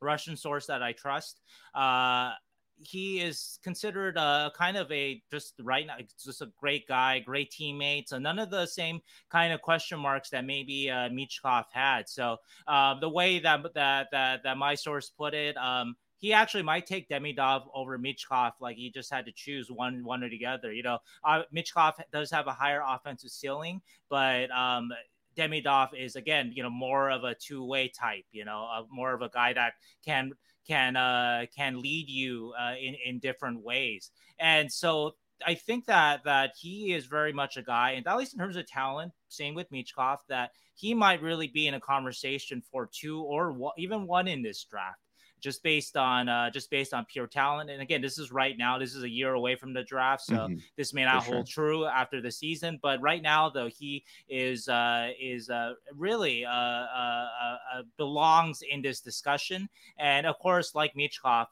Russian 0.00 0.36
source 0.36 0.66
that 0.66 0.82
I 0.82 0.92
trust, 0.92 1.40
uh, 1.74 2.32
he 2.80 3.20
is 3.20 3.58
considered 3.62 4.16
a 4.16 4.52
kind 4.56 4.76
of 4.76 4.90
a 4.92 5.22
just 5.30 5.54
right 5.62 5.86
now 5.86 5.96
just 6.22 6.42
a 6.42 6.50
great 6.58 6.86
guy, 6.86 7.18
great 7.18 7.50
teammate. 7.50 8.08
So 8.08 8.18
none 8.18 8.38
of 8.38 8.50
the 8.50 8.66
same 8.66 9.00
kind 9.30 9.52
of 9.52 9.62
question 9.62 9.98
marks 9.98 10.30
that 10.30 10.44
maybe 10.44 10.90
uh, 10.90 11.08
Michkov 11.08 11.64
had. 11.72 12.08
So 12.08 12.36
uh, 12.66 12.98
the 13.00 13.08
way 13.08 13.38
that 13.40 13.62
that 13.74 14.08
that 14.12 14.42
that 14.42 14.56
my 14.56 14.74
source 14.74 15.10
put 15.10 15.34
it, 15.34 15.56
um, 15.56 15.96
he 16.18 16.32
actually 16.32 16.62
might 16.62 16.86
take 16.86 17.08
Demidov 17.08 17.66
over 17.74 17.98
Michkov. 17.98 18.52
Like 18.60 18.76
he 18.76 18.90
just 18.90 19.12
had 19.12 19.26
to 19.26 19.32
choose 19.32 19.70
one 19.70 20.04
one 20.04 20.22
or 20.22 20.28
the 20.28 20.46
other. 20.46 20.72
You 20.72 20.82
know, 20.82 20.98
uh, 21.24 21.42
Michkov 21.54 21.94
does 22.12 22.30
have 22.30 22.46
a 22.46 22.52
higher 22.52 22.82
offensive 22.86 23.30
ceiling, 23.30 23.80
but 24.08 24.50
um, 24.50 24.90
Demidov 25.36 25.88
is 25.98 26.16
again, 26.16 26.52
you 26.54 26.62
know, 26.62 26.70
more 26.70 27.10
of 27.10 27.24
a 27.24 27.34
two-way 27.34 27.88
type. 27.88 28.24
You 28.32 28.44
know, 28.44 28.68
uh, 28.72 28.82
more 28.90 29.14
of 29.14 29.22
a 29.22 29.28
guy 29.28 29.52
that 29.52 29.74
can 30.04 30.32
can 30.68 30.96
uh, 30.96 31.46
can 31.56 31.80
lead 31.80 32.08
you 32.08 32.52
uh, 32.58 32.74
in 32.80 32.94
in 33.04 33.18
different 33.18 33.62
ways. 33.62 34.10
And 34.38 34.70
so 34.70 35.14
I 35.46 35.54
think 35.54 35.86
that 35.86 36.24
that 36.24 36.52
he 36.60 36.92
is 36.92 37.06
very 37.06 37.32
much 37.32 37.56
a 37.56 37.62
guy, 37.62 37.92
and 37.92 38.06
at 38.06 38.16
least 38.16 38.34
in 38.34 38.38
terms 38.38 38.56
of 38.56 38.66
talent, 38.66 39.12
same 39.28 39.54
with 39.54 39.70
Michkov, 39.70 40.18
that 40.28 40.50
he 40.74 40.94
might 40.94 41.22
really 41.22 41.48
be 41.48 41.66
in 41.66 41.74
a 41.74 41.80
conversation 41.80 42.62
for 42.70 42.88
two 42.92 43.22
or 43.22 43.52
one, 43.52 43.72
even 43.78 44.06
one 44.06 44.28
in 44.28 44.42
this 44.42 44.64
draft 44.64 45.00
just 45.40 45.62
based 45.62 45.96
on 45.96 46.28
uh, 46.28 46.50
just 46.50 46.70
based 46.70 46.94
on 46.94 47.04
pure 47.04 47.26
talent. 47.26 47.70
And 47.70 47.80
again, 47.80 48.00
this 48.00 48.18
is 48.18 48.32
right 48.32 48.56
now. 48.56 48.78
This 48.78 48.94
is 48.94 49.02
a 49.02 49.08
year 49.08 49.34
away 49.34 49.56
from 49.56 49.72
the 49.72 49.82
draft, 49.82 50.22
so 50.22 50.34
mm-hmm. 50.34 50.56
this 50.76 50.92
may 50.92 51.04
not 51.04 51.24
For 51.24 51.34
hold 51.34 51.48
sure. 51.48 51.64
true 51.64 51.86
after 51.86 52.20
the 52.20 52.30
season. 52.30 52.78
But 52.82 53.00
right 53.00 53.22
now, 53.22 53.48
though, 53.48 53.68
he 53.68 54.04
is 54.28 54.68
uh, 54.68 55.10
is 55.20 55.50
uh, 55.50 55.74
really 55.94 56.44
uh, 56.44 56.50
uh, 56.50 57.28
uh, 57.74 57.82
belongs 57.96 58.62
in 58.62 58.82
this 58.82 59.00
discussion. 59.00 59.68
And 59.98 60.26
of 60.26 60.38
course, 60.38 60.74
like 60.74 60.94
Michkov, 60.94 61.46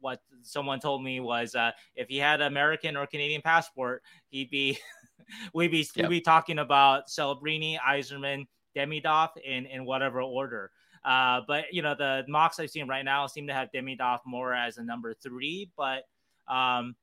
what 0.00 0.20
someone 0.42 0.80
told 0.80 1.02
me 1.02 1.20
was 1.20 1.54
if 1.96 2.08
he 2.08 2.18
had 2.18 2.40
American 2.40 2.96
or 2.96 3.06
Canadian 3.06 3.42
passport, 3.42 4.02
he'd 4.28 4.50
be 4.50 4.78
we'd 5.54 5.70
be 5.70 5.86
yep. 5.94 6.08
we'd 6.08 6.16
be 6.16 6.20
talking 6.20 6.58
about 6.58 7.08
Celebrini, 7.08 7.78
Eiserman, 7.78 8.46
Demidov 8.76 9.30
in 9.44 9.66
in 9.66 9.84
whatever 9.84 10.20
order. 10.20 10.70
Uh, 11.04 11.42
but 11.46 11.64
you 11.72 11.82
know 11.82 11.94
the 11.94 12.24
mocks 12.28 12.58
I've 12.58 12.70
seen 12.70 12.88
right 12.88 13.04
now 13.04 13.26
seem 13.26 13.46
to 13.48 13.54
have 13.54 13.70
Demidov 13.72 14.20
more 14.24 14.54
as 14.54 14.78
a 14.78 14.82
number 14.82 15.14
three, 15.14 15.70
but 15.76 16.04
um, 16.48 16.96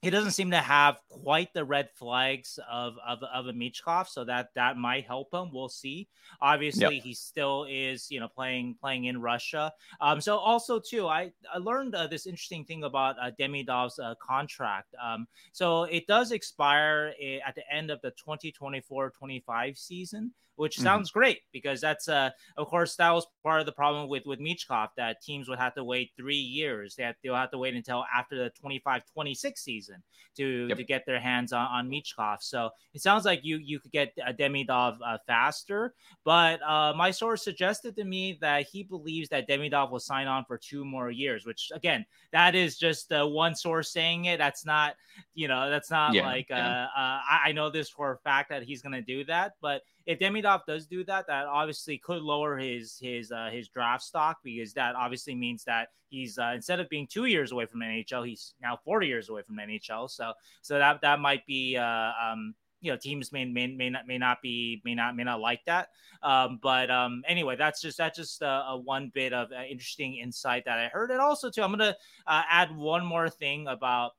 he 0.00 0.10
doesn't 0.10 0.30
seem 0.30 0.52
to 0.52 0.58
have 0.58 1.00
quite 1.08 1.52
the 1.54 1.64
red 1.64 1.88
flags 1.94 2.58
of 2.70 2.96
of, 3.06 3.22
of 3.22 3.46
a 3.46 3.52
Michkov, 3.52 4.08
so 4.08 4.24
that 4.24 4.50
that 4.54 4.76
might 4.76 5.04
help 5.06 5.32
him. 5.32 5.50
We'll 5.52 5.68
see. 5.68 6.08
Obviously, 6.40 6.96
yep. 6.96 7.04
he 7.04 7.14
still 7.14 7.66
is 7.68 8.10
you 8.10 8.20
know 8.20 8.28
playing 8.28 8.76
playing 8.80 9.04
in 9.06 9.20
Russia. 9.20 9.72
Um, 10.00 10.20
so 10.20 10.36
also 10.36 10.80
too, 10.80 11.08
I 11.08 11.32
I 11.52 11.58
learned 11.58 11.94
uh, 11.94 12.06
this 12.06 12.26
interesting 12.26 12.64
thing 12.64 12.84
about 12.84 13.16
uh, 13.20 13.30
Demidov's 13.38 13.98
uh, 13.98 14.14
contract. 14.20 14.94
Um, 15.02 15.26
so 15.52 15.84
it 15.84 16.06
does 16.06 16.30
expire 16.30 17.12
eh, 17.20 17.38
at 17.46 17.56
the 17.56 17.62
end 17.72 17.90
of 17.90 18.00
the 18.02 18.12
2024-25 18.12 19.76
season 19.76 20.32
which 20.58 20.74
mm-hmm. 20.76 20.84
sounds 20.84 21.10
great 21.10 21.42
because 21.52 21.80
that's 21.80 22.08
uh 22.08 22.30
of 22.56 22.66
course 22.66 22.96
that 22.96 23.10
was 23.10 23.26
part 23.42 23.60
of 23.60 23.66
the 23.66 23.72
problem 23.72 24.08
with 24.08 24.26
with 24.26 24.40
Michkov 24.40 24.88
that 24.96 25.22
teams 25.22 25.48
would 25.48 25.58
have 25.58 25.74
to 25.74 25.84
wait 25.84 26.10
three 26.16 26.36
years. 26.36 26.96
They 26.96 27.04
have, 27.04 27.14
they'll 27.22 27.34
have 27.34 27.52
to 27.52 27.58
wait 27.58 27.74
until 27.74 28.04
after 28.14 28.36
the 28.36 28.52
25-26 28.62 29.58
season 29.58 30.02
to 30.36 30.66
yep. 30.68 30.76
to 30.76 30.84
get 30.84 31.06
their 31.06 31.20
hands 31.20 31.52
on, 31.52 31.66
on 31.66 31.88
Michkov. 31.88 32.38
So 32.42 32.70
it 32.92 33.02
sounds 33.02 33.24
like 33.24 33.44
you 33.44 33.58
you 33.58 33.78
could 33.78 33.92
get 33.92 34.12
a 34.26 34.34
Demidov 34.34 34.98
uh, 35.04 35.18
faster, 35.26 35.94
but 36.24 36.60
uh, 36.62 36.92
my 36.96 37.10
source 37.10 37.42
suggested 37.44 37.94
to 37.96 38.04
me 38.04 38.38
that 38.40 38.66
he 38.66 38.82
believes 38.82 39.28
that 39.28 39.48
Demidov 39.48 39.90
will 39.90 40.00
sign 40.00 40.26
on 40.26 40.44
for 40.44 40.58
two 40.58 40.84
more 40.84 41.10
years, 41.10 41.46
which 41.46 41.70
again 41.72 42.04
that 42.32 42.54
is 42.54 42.76
just 42.76 43.12
uh, 43.12 43.26
one 43.26 43.54
source 43.54 43.92
saying 43.92 44.24
it. 44.24 44.38
That's 44.38 44.66
not 44.66 44.96
you 45.34 45.46
know 45.46 45.70
that's 45.70 45.90
not 45.90 46.14
yeah, 46.14 46.26
like 46.26 46.48
yeah. 46.50 46.86
Uh, 46.96 47.00
uh, 47.00 47.20
I, 47.30 47.40
I 47.46 47.52
know 47.52 47.70
this 47.70 47.88
for 47.88 48.12
a 48.12 48.18
fact 48.18 48.50
that 48.50 48.64
he's 48.64 48.82
going 48.82 48.94
to 48.94 49.02
do 49.02 49.24
that, 49.24 49.54
but 49.60 49.82
if 50.08 50.18
Demidov 50.18 50.62
does 50.66 50.86
do 50.86 51.04
that, 51.04 51.26
that 51.26 51.44
obviously 51.44 51.98
could 51.98 52.22
lower 52.22 52.56
his 52.56 52.98
his 52.98 53.30
uh, 53.30 53.50
his 53.52 53.68
draft 53.68 54.02
stock 54.02 54.38
because 54.42 54.72
that 54.72 54.96
obviously 54.96 55.34
means 55.34 55.64
that 55.64 55.88
he's 56.08 56.38
uh, 56.38 56.52
instead 56.54 56.80
of 56.80 56.88
being 56.88 57.06
two 57.06 57.26
years 57.26 57.52
away 57.52 57.66
from 57.66 57.80
NHL, 57.80 58.26
he's 58.26 58.54
now 58.62 58.78
forty 58.82 59.06
years 59.06 59.28
away 59.28 59.42
from 59.42 59.56
NHL. 59.56 60.10
So 60.10 60.32
so 60.62 60.78
that 60.78 61.02
that 61.02 61.20
might 61.20 61.44
be 61.44 61.76
uh, 61.76 62.12
um, 62.22 62.54
you 62.80 62.90
know 62.90 62.96
teams 62.96 63.32
may, 63.32 63.44
may 63.44 63.66
may 63.66 63.90
not 63.90 64.06
may 64.06 64.16
not 64.16 64.40
be 64.40 64.80
may 64.82 64.94
not 64.94 65.14
may 65.14 65.24
not 65.24 65.40
like 65.40 65.62
that. 65.66 65.90
Um, 66.22 66.58
but 66.62 66.90
um, 66.90 67.22
anyway, 67.28 67.56
that's 67.56 67.82
just 67.82 67.98
that's 67.98 68.16
just 68.16 68.40
a, 68.40 68.64
a 68.68 68.78
one 68.78 69.12
bit 69.14 69.34
of 69.34 69.52
uh, 69.52 69.62
interesting 69.70 70.16
insight 70.16 70.64
that 70.64 70.78
I 70.78 70.88
heard. 70.88 71.10
And 71.10 71.20
also 71.20 71.50
too, 71.50 71.62
I'm 71.62 71.70
gonna 71.70 71.94
uh, 72.26 72.42
add 72.50 72.74
one 72.74 73.04
more 73.04 73.28
thing 73.28 73.68
about 73.68 74.12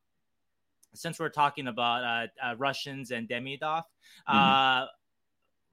since 0.93 1.19
we're 1.19 1.29
talking 1.29 1.67
about 1.67 2.03
uh, 2.03 2.47
uh, 2.47 2.55
Russians 2.57 3.09
and 3.09 3.27
Demidov. 3.27 3.83
Mm-hmm. 4.29 4.85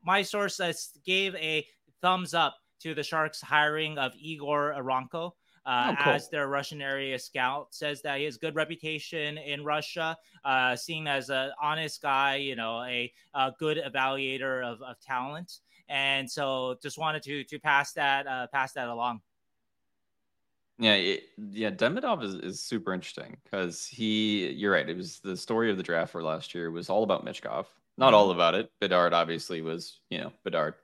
My 0.07 0.23
source 0.23 0.61
gave 1.05 1.35
a 1.35 1.67
thumbs 2.01 2.33
up 2.33 2.57
to 2.81 2.95
the 2.95 3.03
Sharks 3.03 3.41
hiring 3.41 3.99
of 3.99 4.13
Igor 4.17 4.73
Eronko. 4.79 5.33
Uh, 5.67 5.89
oh, 5.91 6.03
cool. 6.05 6.13
as 6.13 6.29
their 6.29 6.47
Russian 6.47 6.81
area 6.81 7.19
scout 7.19 7.75
says 7.75 8.01
that 8.03 8.19
he 8.19 8.25
has 8.25 8.37
good 8.37 8.55
reputation 8.55 9.37
in 9.37 9.65
Russia, 9.65 10.17
uh, 10.45 10.77
seen 10.77 11.09
as 11.09 11.29
an 11.29 11.51
honest 11.61 12.01
guy, 12.01 12.37
you 12.37 12.55
know, 12.55 12.85
a, 12.85 13.13
a 13.35 13.53
good 13.59 13.79
evaluator 13.79 14.65
of, 14.65 14.81
of, 14.81 14.95
talent, 15.01 15.59
and 15.89 16.31
so 16.31 16.77
just 16.81 16.99
wanted 16.99 17.21
to 17.25 17.43
to 17.43 17.59
pass 17.59 17.93
that 17.95 18.29
uh, 18.29 18.47
pass 18.53 18.75
that 18.75 18.87
along. 18.87 19.21
Yeah, 20.79 20.95
it, 20.95 21.25
yeah, 21.51 21.73
Demidov 21.73 22.23
is, 22.23 22.35
is 22.35 22.61
super 22.61 22.95
interesting 22.95 23.37
because 23.43 23.87
he, 23.87 24.51
you're 24.51 24.73
right. 24.73 24.89
It 24.89 24.97
was 24.97 25.19
the 25.19 25.37
story 25.37 25.69
of 25.69 25.79
the 25.79 25.83
draft 25.83 26.13
for 26.13 26.23
last 26.23 26.55
year 26.55 26.71
was 26.71 26.89
all 26.89 27.03
about 27.03 27.25
Michkov, 27.25 27.67
not 27.99 28.09
mm-hmm. 28.09 28.15
all 28.15 28.31
about 28.31 28.55
it. 28.55 28.71
Bedard 28.81 29.13
obviously 29.13 29.63
was, 29.63 30.01
you 30.11 30.19
know, 30.19 30.33
Bedard. 30.45 30.75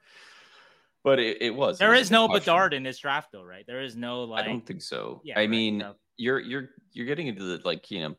But 1.05 1.19
it, 1.19 1.43
it 1.43 1.55
was. 1.55 1.79
There 1.79 1.95
it 1.95 2.01
is 2.01 2.11
no 2.11 2.29
Bedard 2.29 2.75
in 2.75 2.83
this 2.83 2.99
draft 2.99 3.33
though, 3.33 3.43
right? 3.43 3.65
There 3.67 3.83
is 3.83 3.97
no 3.97 4.25
like 4.25 4.45
I 4.45 4.49
don't 4.49 4.65
think 4.65 4.83
so. 4.83 5.21
Yeah, 5.25 5.37
I 5.37 5.41
right, 5.41 5.51
mean, 5.51 5.79
no. 5.79 5.95
you're 6.17 6.39
you're 6.39 6.71
you're 6.93 7.07
getting 7.07 7.27
into 7.27 7.43
the 7.43 7.61
like, 7.65 7.91
you 7.91 8.03
know, 8.03 8.15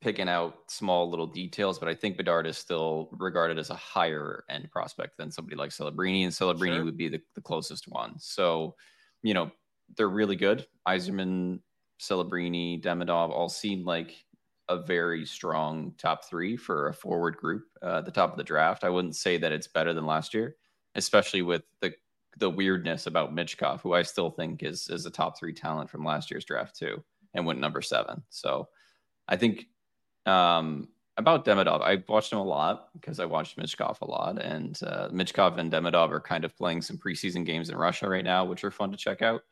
picking 0.00 0.28
out 0.28 0.58
small 0.68 1.10
little 1.10 1.26
details, 1.26 1.78
but 1.78 1.88
I 1.88 1.94
think 1.94 2.16
Bedard 2.16 2.46
is 2.46 2.58
still 2.58 3.08
regarded 3.12 3.58
as 3.58 3.70
a 3.70 3.74
higher 3.74 4.44
end 4.48 4.70
prospect 4.70 5.16
than 5.16 5.30
somebody 5.30 5.56
like 5.56 5.70
Celebrini, 5.70 6.24
and 6.24 6.32
Celebrini 6.32 6.76
sure. 6.76 6.84
would 6.84 6.96
be 6.96 7.08
the, 7.08 7.20
the 7.34 7.40
closest 7.40 7.88
one. 7.88 8.14
So, 8.18 8.76
you 9.22 9.34
know, 9.34 9.50
they're 9.96 10.08
really 10.08 10.36
good. 10.36 10.66
Eiserman, 10.86 11.60
Celebrini, 12.00 12.82
Demidov 12.82 13.30
all 13.30 13.48
seem 13.48 13.84
like 13.84 14.14
a 14.68 14.76
very 14.76 15.24
strong 15.24 15.92
top 15.98 16.24
three 16.24 16.56
for 16.56 16.88
a 16.88 16.94
forward 16.94 17.36
group 17.36 17.64
uh, 17.82 17.98
at 17.98 18.04
the 18.04 18.10
top 18.10 18.32
of 18.32 18.36
the 18.36 18.44
draft. 18.44 18.84
I 18.84 18.90
wouldn't 18.90 19.16
say 19.16 19.36
that 19.38 19.52
it's 19.52 19.68
better 19.68 19.94
than 19.94 20.06
last 20.06 20.34
year, 20.34 20.56
especially 20.94 21.42
with 21.42 21.62
the 21.80 21.94
the 22.38 22.50
weirdness 22.50 23.06
about 23.06 23.34
Michkov, 23.34 23.80
who 23.80 23.94
I 23.94 24.02
still 24.02 24.30
think 24.30 24.62
is 24.62 24.88
is 24.88 25.06
a 25.06 25.10
top 25.10 25.38
three 25.38 25.54
talent 25.54 25.90
from 25.90 26.04
last 26.04 26.30
year's 26.30 26.44
draft 26.44 26.76
too, 26.76 27.02
and 27.34 27.46
went 27.46 27.60
number 27.60 27.80
seven. 27.80 28.22
So 28.28 28.68
I 29.28 29.36
think 29.36 29.66
um, 30.26 30.88
about 31.16 31.44
Demidov, 31.44 31.80
I 31.82 32.02
watched 32.08 32.32
him 32.32 32.38
a 32.38 32.44
lot 32.44 32.88
because 32.92 33.20
I 33.20 33.24
watched 33.24 33.56
Michkov 33.56 34.00
a 34.00 34.06
lot, 34.06 34.42
and 34.42 34.78
uh, 34.82 35.08
Michkov 35.10 35.58
and 35.58 35.72
Demidov 35.72 36.10
are 36.10 36.20
kind 36.20 36.44
of 36.44 36.56
playing 36.56 36.82
some 36.82 36.98
preseason 36.98 37.46
games 37.46 37.70
in 37.70 37.76
Russia 37.76 38.08
right 38.08 38.24
now, 38.24 38.44
which 38.44 38.64
are 38.64 38.70
fun 38.70 38.90
to 38.90 38.96
check 38.96 39.22
out. 39.22 39.42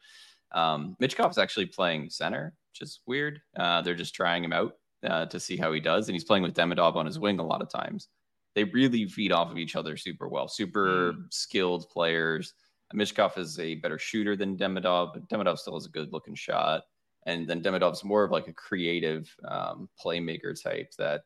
Um, 0.53 0.97
Michkov 1.01 1.31
is 1.31 1.39
actually 1.39 1.67
playing 1.67 2.11
center, 2.11 2.55
which 2.71 2.83
is 2.83 3.01
weird. 3.07 3.41
Uh, 3.57 3.81
they're 3.83 3.95
just 3.95 4.15
trying 4.15 4.45
him 4.45 4.53
out 4.53 4.75
uh, 5.05 5.27
to 5.27 5.41
see 5.41 5.57
how 5.57 5.73
he 5.73 5.81
does. 5.81 6.09
And 6.09 6.15
he's 6.15 6.25
playing 6.25 6.43
with 6.43 6.55
Demidov 6.55 6.97
on 6.97 7.07
his 7.07 7.19
wing 7.19 7.39
a 7.39 7.47
lot 7.47 7.63
of 7.63 7.71
times. 7.71 8.09
They 8.55 8.65
really 8.65 9.07
feed 9.07 9.33
off 9.33 9.51
of 9.51 9.59
each 9.59 9.77
other 9.77 9.97
super 9.97 10.29
well. 10.29 10.49
Super 10.49 11.13
mm. 11.13 11.25
skilled 11.31 11.89
players. 11.91 12.55
Michkov 12.95 13.37
is 13.39 13.59
a 13.59 13.77
better 13.77 13.99
shooter 13.99 14.37
than 14.37 14.57
Demidov, 14.57 15.15
but 15.15 15.29
Demidov 15.29 15.59
still 15.59 15.75
has 15.75 15.87
a 15.87 15.91
good 15.91 16.13
looking 16.13 16.35
shot. 16.35 16.83
And 17.27 17.49
then 17.49 17.63
Demidov's 17.63 18.05
more 18.05 18.23
of 18.25 18.31
like 18.31 18.49
a 18.49 18.53
creative 18.53 19.35
um, 19.49 19.89
playmaker 20.03 20.61
type 20.61 20.93
that 20.99 21.23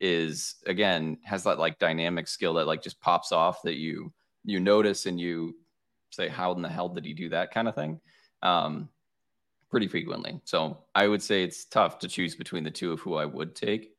is 0.00 0.56
again 0.66 1.18
has 1.24 1.42
that 1.42 1.58
like 1.58 1.78
dynamic 1.80 2.28
skill 2.28 2.54
that 2.54 2.68
like 2.68 2.82
just 2.82 3.00
pops 3.00 3.32
off 3.32 3.62
that 3.62 3.74
you 3.74 4.12
you 4.44 4.60
notice 4.60 5.06
and 5.06 5.18
you 5.18 5.56
say 6.10 6.28
how 6.28 6.52
in 6.52 6.62
the 6.62 6.68
hell 6.68 6.88
did 6.88 7.04
he 7.04 7.12
do 7.12 7.28
that 7.30 7.52
kind 7.52 7.66
of 7.66 7.74
thing. 7.74 8.00
Um, 8.42 8.88
pretty 9.70 9.88
frequently. 9.88 10.40
So 10.44 10.78
I 10.94 11.08
would 11.08 11.22
say 11.22 11.42
it's 11.42 11.64
tough 11.64 11.98
to 12.00 12.08
choose 12.08 12.34
between 12.34 12.64
the 12.64 12.70
two 12.70 12.92
of 12.92 13.00
who 13.00 13.14
I 13.14 13.24
would 13.24 13.54
take. 13.54 13.92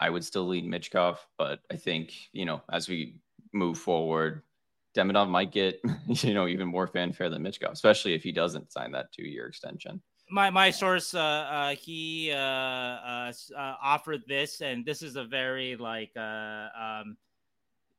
I 0.00 0.10
would 0.10 0.24
still 0.24 0.46
lean 0.46 0.70
Michkov, 0.70 1.18
but 1.38 1.60
I 1.70 1.76
think, 1.76 2.12
you 2.32 2.44
know, 2.44 2.62
as 2.72 2.88
we 2.88 3.20
move 3.52 3.78
forward, 3.78 4.42
Demidov 4.96 5.28
might 5.28 5.52
get, 5.52 5.80
you 6.08 6.34
know, 6.34 6.46
even 6.46 6.68
more 6.68 6.86
fanfare 6.86 7.30
than 7.30 7.42
Michkov, 7.42 7.72
especially 7.72 8.14
if 8.14 8.22
he 8.22 8.32
doesn't 8.32 8.72
sign 8.72 8.92
that 8.92 9.12
two 9.12 9.24
year 9.24 9.46
extension. 9.46 10.00
My 10.30 10.48
my 10.48 10.70
source, 10.70 11.14
uh, 11.14 11.20
uh 11.20 11.74
he 11.74 12.32
uh, 12.32 12.36
uh, 12.36 13.32
uh, 13.56 13.74
offered 13.82 14.22
this, 14.26 14.62
and 14.62 14.84
this 14.84 15.02
is 15.02 15.16
a 15.16 15.24
very 15.24 15.76
like, 15.76 16.12
uh, 16.16 16.68
um, 16.80 17.18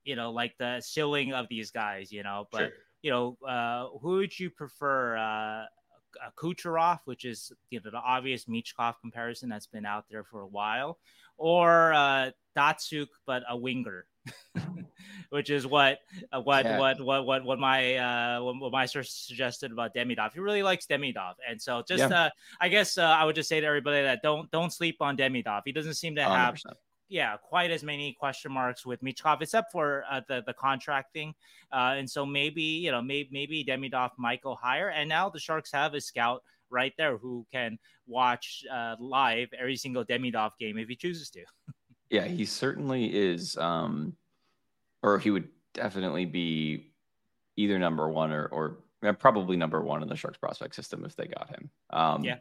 you 0.04 0.16
know, 0.16 0.32
like 0.32 0.58
the 0.58 0.82
shilling 0.82 1.34
of 1.34 1.48
these 1.50 1.70
guys, 1.70 2.12
you 2.12 2.24
know. 2.24 2.48
But 2.52 2.60
sure. 2.60 2.70
you 3.04 3.12
know, 3.12 3.38
uh, 3.48 3.90
who 4.02 4.18
would 4.18 4.38
you 4.40 4.50
prefer, 4.50 5.18
uh, 5.18 5.66
Kucherov, 6.38 7.00
which 7.06 7.26
is 7.26 7.52
you 7.70 7.80
know 7.84 7.92
the 7.92 7.98
obvious 7.98 8.46
Michkov 8.46 8.96
comparison 9.02 9.50
that's 9.50 9.68
been 9.68 9.86
out 9.86 10.06
there 10.10 10.24
for 10.24 10.42
a 10.42 10.48
while, 10.48 10.98
or 11.38 11.94
uh, 11.94 12.32
Datsyuk, 12.58 13.08
but 13.26 13.44
a 13.50 13.58
winger, 13.58 14.06
which 15.30 15.50
is 15.50 15.68
what 15.68 16.00
uh, 16.32 16.42
what, 16.42 16.66
yeah. 16.66 16.80
what 16.80 17.02
what 17.02 17.26
what 17.26 17.46
what 17.46 17.60
my 17.60 17.96
uh, 17.96 18.42
what 18.42 18.72
my 18.72 18.86
source 18.86 19.12
suggested 19.12 19.72
about 19.72 19.94
Demidov. 19.94 20.34
He 20.34 20.40
really 20.40 20.64
likes 20.64 20.86
Demidov, 20.86 21.34
and 21.48 21.62
so 21.62 21.84
just 21.88 22.10
yeah. 22.10 22.26
uh, 22.26 22.30
I 22.60 22.70
guess 22.70 22.98
uh, 22.98 23.04
I 23.04 23.26
would 23.26 23.36
just 23.36 23.50
say 23.50 23.60
to 23.60 23.68
everybody 23.68 24.04
that 24.04 24.22
don't 24.22 24.50
don't 24.52 24.72
sleep 24.72 24.98
on 25.02 25.18
Demidov. 25.18 25.62
He 25.66 25.72
doesn't 25.72 25.96
seem 25.96 26.16
to 26.16 26.24
have 26.24 26.56
100% 26.56 26.74
yeah, 27.08 27.38
quite 27.38 27.72
as 27.72 27.84
many 27.84 28.14
question 28.14 28.52
marks 28.52 28.86
with 28.86 29.02
Michkov, 29.02 29.42
except 29.42 29.72
for 29.72 30.04
uh, 30.10 30.22
the 30.28 30.44
the 30.46 30.54
contract 30.54 31.14
thing. 31.14 31.34
Uh, 31.72 31.96
and 31.98 32.10
so 32.10 32.26
maybe 32.26 32.62
you 32.62 32.92
know 32.92 33.02
maybe 33.02 33.30
maybe 33.32 33.64
Demidov 33.64 34.12
might 34.18 34.42
go 34.42 34.56
higher. 34.56 34.90
And 34.90 35.08
now 35.08 35.30
the 35.30 35.40
Sharks 35.40 35.72
have 35.72 35.94
a 35.94 36.02
scout 36.02 36.44
right 36.70 36.94
there 36.98 37.18
who 37.18 37.46
can 37.52 37.78
watch 38.08 38.64
uh, 38.72 38.96
live 39.00 39.50
every 39.58 39.76
single 39.76 40.04
Demidov 40.04 40.52
game 40.60 40.78
if 40.78 40.88
he 40.88 40.96
chooses 40.96 41.30
to. 41.32 41.44
yeah, 42.10 42.26
he 42.26 42.46
certainly 42.46 43.16
is, 43.16 43.58
um, 43.58 44.16
or 45.04 45.20
he 45.20 45.30
would 45.32 45.50
definitely 45.74 46.26
be 46.26 46.92
either 47.56 47.78
number 47.78 48.10
one 48.10 48.32
or 48.32 48.48
or 48.48 48.78
probably 49.20 49.58
number 49.58 49.82
one 49.82 50.02
in 50.02 50.10
the 50.10 50.16
Sharks 50.16 50.40
prospect 50.40 50.74
system 50.74 51.06
if 51.06 51.16
they 51.16 51.28
got 51.28 51.50
him. 51.50 51.70
Um, 51.92 52.24
yeah. 52.24 52.38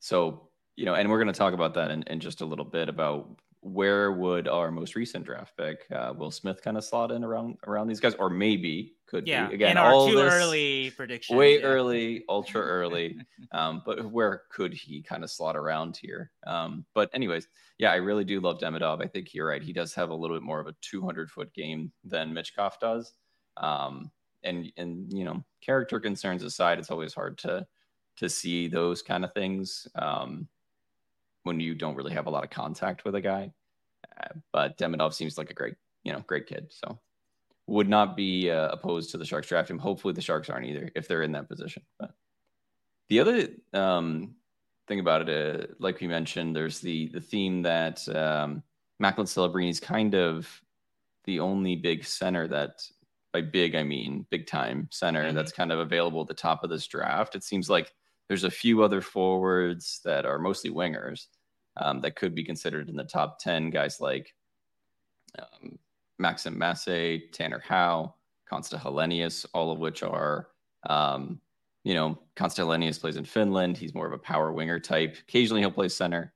So 0.00 0.48
you 0.76 0.84
know, 0.84 0.94
and 0.94 1.08
we're 1.08 1.18
going 1.18 1.32
to 1.32 1.38
talk 1.38 1.54
about 1.54 1.74
that 1.74 1.90
in, 1.90 2.02
in 2.04 2.20
just 2.20 2.40
a 2.40 2.44
little 2.44 2.64
bit 2.64 2.88
about 2.88 3.28
where 3.64 4.12
would 4.12 4.46
our 4.46 4.70
most 4.70 4.94
recent 4.94 5.24
draft 5.24 5.56
pick, 5.56 5.86
uh, 5.90 6.12
Will 6.16 6.30
Smith, 6.30 6.62
kind 6.62 6.76
of 6.76 6.84
slot 6.84 7.10
in 7.10 7.24
around 7.24 7.56
around 7.66 7.86
these 7.86 7.98
guys, 7.98 8.14
or 8.16 8.28
maybe 8.28 8.94
could 9.06 9.26
yeah, 9.26 9.48
be 9.48 9.54
again 9.54 9.72
in 9.72 9.76
our 9.78 10.06
too 10.06 10.18
early 10.18 10.90
prediction, 10.90 11.36
way 11.36 11.58
yeah. 11.58 11.64
early, 11.64 12.24
ultra 12.28 12.60
early. 12.62 13.16
um, 13.52 13.82
but 13.86 14.04
where 14.12 14.42
could 14.50 14.74
he 14.74 15.02
kind 15.02 15.24
of 15.24 15.30
slot 15.30 15.56
around 15.56 15.96
here? 15.96 16.30
Um, 16.46 16.84
but 16.92 17.08
anyways, 17.14 17.48
yeah, 17.78 17.90
I 17.90 17.96
really 17.96 18.24
do 18.24 18.38
love 18.38 18.58
Demidov. 18.58 19.02
I 19.02 19.08
think 19.08 19.32
you're 19.32 19.48
right. 19.48 19.62
He 19.62 19.72
does 19.72 19.94
have 19.94 20.10
a 20.10 20.14
little 20.14 20.36
bit 20.36 20.42
more 20.42 20.60
of 20.60 20.66
a 20.66 20.74
200 20.82 21.30
foot 21.30 21.52
game 21.54 21.90
than 22.04 22.34
Michkov 22.34 22.78
does. 22.80 23.14
Um, 23.56 24.10
and 24.42 24.70
and 24.76 25.10
you 25.10 25.24
know, 25.24 25.42
character 25.62 25.98
concerns 25.98 26.42
aside, 26.42 26.78
it's 26.78 26.90
always 26.90 27.14
hard 27.14 27.38
to 27.38 27.66
to 28.18 28.28
see 28.28 28.68
those 28.68 29.00
kind 29.00 29.24
of 29.24 29.32
things. 29.32 29.88
Um, 29.94 30.48
when 31.44 31.60
you 31.60 31.74
don't 31.74 31.94
really 31.94 32.12
have 32.12 32.26
a 32.26 32.30
lot 32.30 32.44
of 32.44 32.50
contact 32.50 33.04
with 33.04 33.14
a 33.14 33.20
guy. 33.20 33.52
Uh, 34.20 34.34
but 34.52 34.76
Demidov 34.76 35.14
seems 35.14 35.38
like 35.38 35.50
a 35.50 35.54
great, 35.54 35.74
you 36.02 36.12
know, 36.12 36.22
great 36.26 36.46
kid. 36.46 36.66
So 36.70 36.98
would 37.66 37.88
not 37.88 38.16
be 38.16 38.50
uh, 38.50 38.68
opposed 38.68 39.10
to 39.10 39.18
the 39.18 39.24
Sharks 39.24 39.48
draft 39.48 39.70
him. 39.70 39.78
Hopefully 39.78 40.12
the 40.12 40.20
Sharks 40.20 40.50
aren't 40.50 40.66
either 40.66 40.90
if 40.94 41.08
they're 41.08 41.22
in 41.22 41.32
that 41.32 41.48
position. 41.48 41.82
But 41.98 42.10
the 43.08 43.20
other 43.20 43.48
um, 43.72 44.34
thing 44.88 45.00
about 45.00 45.28
it, 45.28 45.60
uh, 45.60 45.66
like 45.78 46.00
we 46.00 46.08
mentioned, 46.08 46.54
there's 46.54 46.80
the 46.80 47.08
the 47.08 47.20
theme 47.20 47.62
that 47.62 48.06
um, 48.14 48.62
Macklin 48.98 49.26
Celebrini 49.26 49.70
is 49.70 49.80
kind 49.80 50.14
of 50.14 50.48
the 51.24 51.40
only 51.40 51.76
big 51.76 52.04
center 52.04 52.46
that, 52.48 52.82
by 53.32 53.40
big 53.40 53.74
I 53.74 53.82
mean 53.82 54.26
big 54.30 54.46
time 54.46 54.88
center 54.90 55.24
mm-hmm. 55.24 55.36
that's 55.36 55.52
kind 55.52 55.72
of 55.72 55.78
available 55.78 56.20
at 56.20 56.28
the 56.28 56.34
top 56.34 56.64
of 56.64 56.70
this 56.70 56.86
draft. 56.86 57.34
It 57.34 57.44
seems 57.44 57.70
like 57.70 57.92
there's 58.28 58.44
a 58.44 58.50
few 58.50 58.82
other 58.82 59.00
forwards 59.00 60.00
that 60.04 60.24
are 60.24 60.38
mostly 60.38 60.70
wingers 60.70 61.26
um, 61.76 62.00
that 62.00 62.16
could 62.16 62.34
be 62.34 62.44
considered 62.44 62.88
in 62.88 62.96
the 62.96 63.04
top 63.04 63.38
10 63.40 63.70
guys 63.70 64.00
like 64.00 64.34
um, 65.38 65.78
Maxim 66.18 66.56
Masse, 66.56 67.20
Tanner 67.32 67.62
Howe, 67.66 68.14
Konsta 68.50 68.80
Helenius, 68.80 69.46
all 69.54 69.72
of 69.72 69.78
which 69.78 70.02
are, 70.02 70.48
um, 70.88 71.40
you 71.82 71.94
know, 71.94 72.18
Konsta 72.36 72.60
Helenius 72.60 73.00
plays 73.00 73.16
in 73.16 73.24
Finland. 73.24 73.76
He's 73.76 73.94
more 73.94 74.06
of 74.06 74.12
a 74.12 74.18
power 74.18 74.52
winger 74.52 74.78
type. 74.78 75.16
Occasionally 75.28 75.62
he'll 75.62 75.70
play 75.70 75.88
center. 75.88 76.32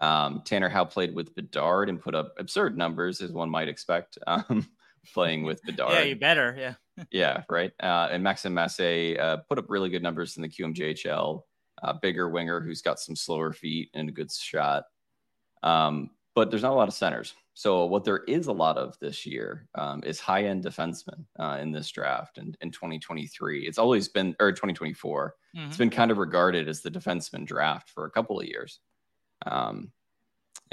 Um, 0.00 0.42
Tanner 0.44 0.68
Howe 0.68 0.84
played 0.84 1.14
with 1.14 1.34
Bedard 1.34 1.88
and 1.88 2.00
put 2.00 2.14
up 2.14 2.32
absurd 2.38 2.78
numbers, 2.78 3.20
as 3.20 3.32
one 3.32 3.50
might 3.50 3.68
expect, 3.68 4.16
um, 4.26 4.66
playing 5.12 5.42
with 5.42 5.60
Bedard. 5.64 5.92
yeah, 5.92 6.02
you 6.02 6.16
better. 6.16 6.56
Yeah. 6.58 6.74
yeah, 7.10 7.42
right. 7.50 7.72
Uh, 7.82 8.08
and 8.10 8.22
Maxim 8.22 8.54
Masse 8.54 8.80
uh, 8.80 9.38
put 9.48 9.58
up 9.58 9.66
really 9.68 9.90
good 9.90 10.02
numbers 10.02 10.36
in 10.36 10.42
the 10.42 10.48
QMJHL 10.48 11.42
a 11.82 11.94
bigger 11.94 12.28
winger 12.28 12.60
who's 12.60 12.82
got 12.82 13.00
some 13.00 13.16
slower 13.16 13.52
feet 13.52 13.90
and 13.94 14.08
a 14.08 14.12
good 14.12 14.32
shot. 14.32 14.84
Um, 15.62 16.10
but 16.34 16.50
there's 16.50 16.62
not 16.62 16.72
a 16.72 16.76
lot 16.76 16.88
of 16.88 16.94
centers. 16.94 17.34
So 17.54 17.86
what 17.86 18.04
there 18.04 18.18
is 18.28 18.46
a 18.46 18.52
lot 18.52 18.78
of 18.78 18.96
this 19.00 19.26
year 19.26 19.66
um, 19.74 20.04
is 20.04 20.20
high 20.20 20.44
end 20.44 20.62
defensemen 20.62 21.24
uh, 21.40 21.58
in 21.60 21.72
this 21.72 21.90
draft 21.90 22.38
and 22.38 22.56
in 22.60 22.70
2023. 22.70 23.66
It's 23.66 23.78
always 23.78 24.06
been 24.06 24.36
or 24.38 24.52
2024. 24.52 25.34
Mm-hmm. 25.56 25.66
It's 25.66 25.76
been 25.76 25.90
kind 25.90 26.12
of 26.12 26.18
regarded 26.18 26.68
as 26.68 26.80
the 26.80 26.90
defenseman 26.90 27.44
draft 27.44 27.90
for 27.90 28.04
a 28.04 28.10
couple 28.10 28.38
of 28.38 28.46
years. 28.46 28.78
Um, 29.44 29.90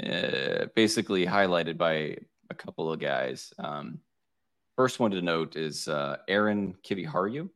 uh, 0.00 0.66
basically 0.76 1.26
highlighted 1.26 1.76
by 1.76 2.18
a 2.50 2.54
couple 2.54 2.92
of 2.92 3.00
guys. 3.00 3.52
Um, 3.58 3.98
first 4.76 5.00
one 5.00 5.10
to 5.10 5.22
note 5.22 5.56
is 5.56 5.88
uh, 5.88 6.18
Aron 6.28 6.76
Kiviharju. 6.84 7.48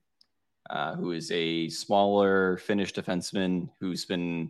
Uh, 0.70 0.94
who 0.94 1.10
is 1.10 1.32
a 1.32 1.68
smaller 1.68 2.56
Finnish 2.58 2.92
defenseman 2.92 3.68
who's 3.80 4.04
been 4.04 4.48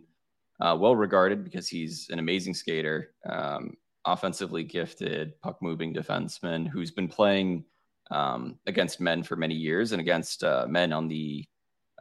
uh, 0.59 0.77
well 0.79 0.95
regarded 0.95 1.43
because 1.43 1.67
he's 1.67 2.07
an 2.11 2.19
amazing 2.19 2.53
skater, 2.53 3.15
um, 3.27 3.75
offensively 4.05 4.63
gifted, 4.63 5.33
puck 5.41 5.57
moving 5.63 5.91
defenseman 5.91 6.67
who's 6.67 6.91
been 6.91 7.07
playing 7.07 7.65
um, 8.11 8.59
against 8.67 9.01
men 9.01 9.23
for 9.23 9.35
many 9.35 9.55
years 9.55 9.93
and 9.93 9.99
against 9.99 10.43
uh, 10.43 10.67
men 10.69 10.93
on 10.93 11.07
the 11.07 11.43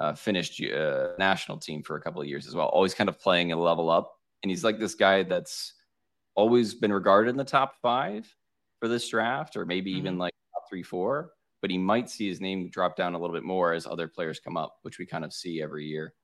uh, 0.03 0.13
Finnish 0.13 0.61
uh, 0.71 1.13
national 1.19 1.57
team 1.57 1.83
for 1.83 1.97
a 1.97 2.01
couple 2.03 2.21
of 2.21 2.29
years 2.29 2.47
as 2.47 2.55
well. 2.55 2.67
Always 2.67 2.93
kind 2.93 3.09
of 3.09 3.19
playing 3.19 3.53
a 3.53 3.57
level 3.57 3.89
up. 3.89 4.13
And 4.43 4.51
he's 4.51 4.65
like 4.65 4.79
this 4.79 4.95
guy 4.95 5.23
that's 5.23 5.73
always 6.35 6.75
been 6.75 6.93
regarded 6.93 7.31
in 7.31 7.37
the 7.39 7.45
top 7.45 7.77
five 7.81 8.31
for 8.81 8.89
this 8.89 9.09
draft, 9.09 9.57
or 9.57 9.65
maybe 9.65 9.93
mm-hmm. 9.93 9.99
even 9.99 10.19
like 10.19 10.35
top 10.55 10.65
three, 10.69 10.83
four 10.83 11.31
but 11.61 11.71
he 11.71 11.79
might 11.79 12.11
see 12.11 12.29
his 12.29 12.41
name 12.41 12.71
drop 12.71 12.97
down 12.97 13.15
a 13.15 13.19
little 13.19 13.35
bit 13.35 13.45
more 13.45 13.73
as 13.73 13.87
other 13.87 14.09
players 14.09 14.41
come 14.41 14.57
up, 14.57 14.79
which 14.83 14.99
we 14.99 15.07
kind 15.07 15.25
of 15.25 15.33
see 15.33 15.63
every 15.63 15.87
year. 15.87 16.15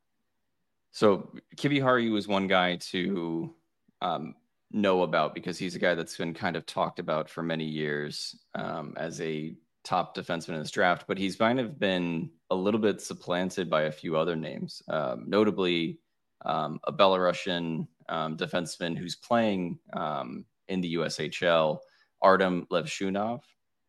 So 0.93 1.31
Kiviharju 1.57 2.11
was 2.11 2.27
one 2.27 2.47
guy 2.47 2.77
to 2.77 3.55
um, 4.01 4.35
know 4.71 5.03
about 5.03 5.35
because 5.35 5.59
he's 5.59 5.75
a 5.75 5.79
guy 5.79 5.95
that's 5.95 6.17
been 6.17 6.35
kind 6.35 6.57
of 6.57 6.67
talked 6.67 6.99
about 6.99 7.29
for 7.29 7.43
many 7.43 7.67
years 7.67 8.35
um, 8.55 8.95
as 8.97 9.21
a 9.21 9.55
top 9.85 10.17
defenseman 10.17 10.55
in 10.55 10.59
this 10.59 10.71
draft, 10.71 11.05
but 11.07 11.19
he's 11.19 11.37
kind 11.37 11.61
of 11.61 11.79
been 11.79 12.31
a 12.51 12.55
little 12.55 12.81
bit 12.81 13.01
supplanted 13.01 13.71
by 13.71 13.83
a 13.83 13.93
few 13.93 14.17
other 14.17 14.35
names, 14.35 14.83
um, 14.89 15.25
notably 15.29 16.01
um, 16.45 16.81
a 16.85 16.93
Belarusian 16.93 17.87
um, 18.09 18.37
defenseman 18.37 18.99
who's 18.99 19.17
playing 19.17 19.79
um, 19.93 20.45
in 20.69 20.81
the 20.81 20.95
USHL, 20.95 21.79
Artyom 22.23 22.67
Levshunov, 22.69 23.41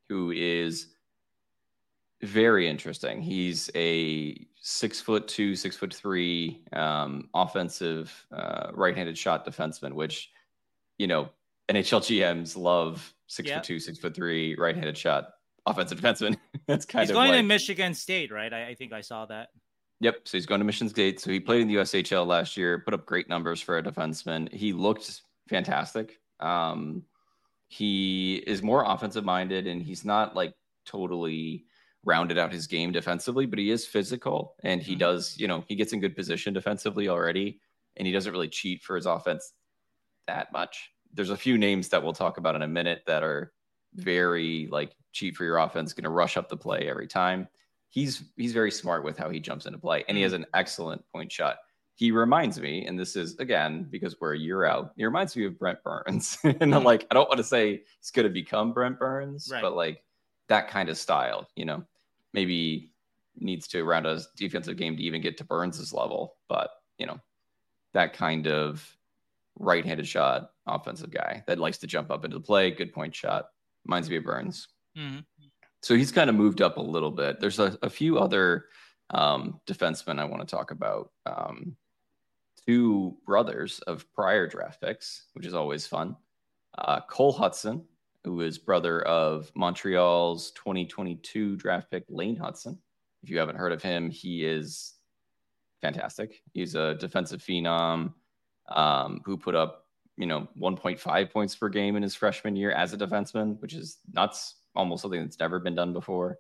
who 0.08 0.32
is 0.32 0.94
very 2.22 2.68
interesting. 2.68 3.22
He's 3.22 3.70
a 3.76 4.46
six 4.60 5.00
foot 5.00 5.28
two, 5.28 5.56
six 5.56 5.76
foot 5.76 5.94
three, 5.94 6.64
um, 6.74 7.30
offensive 7.34 8.26
uh, 8.32 8.72
right-handed 8.74 9.18
shot 9.18 9.46
defenseman, 9.46 9.94
which 9.94 10.32
you 10.98 11.08
know 11.08 11.30
NHL 11.70 12.02
GMs 12.02 12.58
love 12.58 13.14
six 13.28 13.50
yep. 13.50 13.60
foot 13.60 13.66
two, 13.66 13.80
six 13.80 14.00
foot 14.00 14.16
three, 14.16 14.56
right-handed 14.56 14.98
shot 14.98 15.30
offensive 15.68 16.00
defenseman. 16.00 16.38
That's 16.68 16.86
kind 16.86 17.04
of 17.04 17.10
he's 17.10 17.12
of 17.12 17.16
going 17.16 17.32
like... 17.32 17.40
to 17.40 17.44
Michigan 17.44 17.94
State, 17.94 18.32
right? 18.32 18.52
I, 18.52 18.70
I, 18.70 18.76
think 18.76 18.94
I 18.94 19.02
saw 19.02 19.26
that. 19.28 19.50
Yep. 20.00 20.22
So 20.24 20.38
he's 20.38 20.46
going 20.46 20.60
to 20.60 20.66
Michigan 20.66 20.90
State. 20.90 21.20
So 21.20 21.32
he 21.32 21.40
played 21.40 21.62
in 21.62 21.68
the 21.68 21.76
USHL 21.76 22.26
last 22.26 22.58
year, 22.58 22.80
put 22.80 22.94
up 22.94 23.06
great 23.06 23.30
numbers 23.30 23.62
for 23.62 23.78
a 23.78 23.84
defenseman. 23.84 24.52
He 24.52 24.74
looked 24.74 25.22
fantastic. 25.50 26.20
Um, 26.40 27.04
he 27.68 28.36
is 28.48 28.64
more 28.64 28.84
offensive 28.88 29.26
minded, 29.26 29.68
and 29.68 29.82
he's 29.82 30.06
not 30.06 30.36
like 30.36 30.54
totally 30.86 31.66
rounded 32.08 32.38
out 32.38 32.54
his 32.54 32.67
game 32.67 32.93
defensively, 32.93 33.46
but 33.46 33.60
he 33.60 33.70
is 33.70 33.86
physical 33.86 34.56
and 34.63 34.82
he 34.82 34.93
mm-hmm. 34.93 35.00
does, 35.00 35.38
you 35.38 35.48
know, 35.48 35.63
he 35.67 35.76
gets 35.76 35.91
in 35.91 36.00
good 36.00 36.15
position 36.15 36.54
defensively 36.54 37.10
already 37.10 37.60
and 37.98 38.08
he 38.08 38.13
doesn't 38.13 38.32
really 38.32 38.48
cheat 38.48 38.82
for 38.82 38.96
his 38.96 39.06
offense 39.06 39.52
that 40.26 40.52
much. 40.54 40.89
There's 41.13 41.32
a 41.32 41.38
few 41.38 41.58
names 41.58 41.89
that 41.89 42.02
we'll 42.02 42.13
talk 42.13 42.38
about 42.38 42.56
in 42.56 42.62
a 42.62 42.67
minute 42.67 43.04
that 43.08 43.24
are 43.24 43.52
very 43.93 44.70
like 44.72 44.96
cheat 45.12 45.36
for 45.36 45.43
your 45.43 45.58
offense, 45.58 45.91
going 45.91 46.06
to 46.06 46.10
rush 46.10 46.38
up 46.38 46.48
the 46.48 46.56
play 46.56 46.88
every 46.89 47.08
time. 47.08 47.46
He's 47.89 48.24
he's 48.38 48.54
very 48.54 48.72
smart 48.72 49.04
with 49.04 49.17
how 49.17 49.30
he 49.30 49.41
jumps 49.41 49.65
into 49.65 49.80
play 49.80 50.06
and 50.08 50.15
he 50.15 50.24
has 50.24 50.32
mm-hmm. 50.32 50.43
an 50.43 50.50
excellent 50.54 51.04
point 51.13 51.32
shot. 51.32 51.58
He 51.96 52.12
reminds 52.12 52.60
me, 52.62 52.86
and 52.86 52.98
this 52.98 53.15
is 53.15 53.36
again 53.39 53.88
because 53.89 54.15
we're 54.22 54.36
a 54.36 54.39
year 54.39 54.65
out. 54.65 54.91
He 54.96 55.04
reminds 55.04 55.36
me 55.36 55.46
of 55.46 55.58
Brent 55.58 55.84
Burns, 55.84 56.38
and 56.43 56.56
I'm 56.62 56.70
mm-hmm. 56.70 56.86
like, 56.86 57.08
I 57.10 57.15
don't 57.15 57.28
want 57.28 57.39
to 57.39 57.43
say 57.43 57.82
he's 58.00 58.12
going 58.12 58.28
to 58.28 58.32
become 58.32 58.72
Brent 58.72 59.00
Burns, 59.00 59.50
right. 59.52 59.63
but 59.63 59.76
like 59.76 60.04
that 60.48 60.70
kind 60.70 60.89
of 60.89 60.98
style, 60.98 61.50
you 61.56 61.65
know 61.65 61.84
maybe 62.34 62.92
needs 63.40 63.68
to 63.68 63.84
round 63.84 64.08
a 64.08 64.22
defensive 64.36 64.78
game 64.78 64.98
to 64.98 65.04
even 65.04 65.22
get 65.22 65.38
to 65.38 65.44
Burns's 65.44 65.94
level. 65.94 66.36
But 66.50 66.72
you 66.98 67.06
know, 67.06 67.20
that 67.94 68.13
kind 68.13 68.48
of 68.48 68.96
right-handed 69.60 70.08
shot 70.08 70.52
offensive 70.68 71.12
guy 71.12 71.44
that 71.48 71.60
likes 71.60 71.78
to 71.80 71.88
jump 71.88 72.12
up 72.12 72.26
into 72.26 72.38
the 72.38 72.44
play, 72.44 72.72
good 72.72 72.94
point 72.94 73.16
shot. 73.16 73.50
Reminds 73.86 74.10
me 74.10 74.18
of 74.18 74.24
Burns. 74.24 74.68
Mm-hmm. 74.98 75.20
So 75.82 75.96
he's 75.96 76.12
kind 76.12 76.30
of 76.30 76.36
moved 76.36 76.62
up 76.62 76.78
a 76.78 76.82
little 76.82 77.12
bit. 77.12 77.40
There's 77.40 77.60
a, 77.60 77.78
a 77.82 77.90
few 77.90 78.18
other 78.18 78.66
um, 79.12 79.62
defensemen 79.68 80.20
I 80.20 80.26
want 80.26 80.48
to 80.48 80.56
talk 80.56 80.72
about. 80.72 81.12
Um, 81.26 81.76
two 82.66 83.16
brothers 83.26 83.80
of 83.88 84.12
prior 84.13 84.48
draft 84.48 84.82
picks, 84.82 85.28
which 85.34 85.46
is 85.46 85.54
always 85.54 85.88
fun. 85.88 86.16
Uh, 86.78 87.00
Cole 87.02 87.34
Hutson, 87.34 87.84
who 88.28 88.42
is 88.42 88.58
brother 88.58 89.02
of 89.04 89.50
Montreal's 89.56 90.52
2022 90.52 91.56
draft 91.56 91.90
pick 91.90 92.04
Lane 92.10 92.38
Hutson. 92.38 92.78
If 93.24 93.30
you 93.30 93.40
haven't 93.40 93.56
heard 93.56 93.72
of 93.72 93.82
him, 93.82 94.10
he 94.10 94.44
is 94.44 94.96
fantastic. 95.82 96.42
He's 96.54 96.76
a 96.76 96.96
defensive 96.96 97.42
phenom 97.42 98.13
um, 98.68 99.22
who 99.24 99.38
put 99.38 99.56
up, 99.56 99.86
you 100.18 100.26
know, 100.26 100.46
1.5 100.62 101.32
points 101.32 101.56
per 101.56 101.70
game 101.70 101.96
in 101.96 102.04
his 102.04 102.16
freshman 102.16 102.58
year 102.58 102.72
as 102.72 102.92
a 102.92 102.98
defenseman, 102.98 103.62
which 103.62 103.74
is 103.74 104.00
nuts, 104.12 104.56
almost 104.76 105.04
something 105.04 105.22
that's 105.22 105.40
never 105.40 105.58
been 105.58 105.76
done 105.76 105.94
before. 105.94 106.38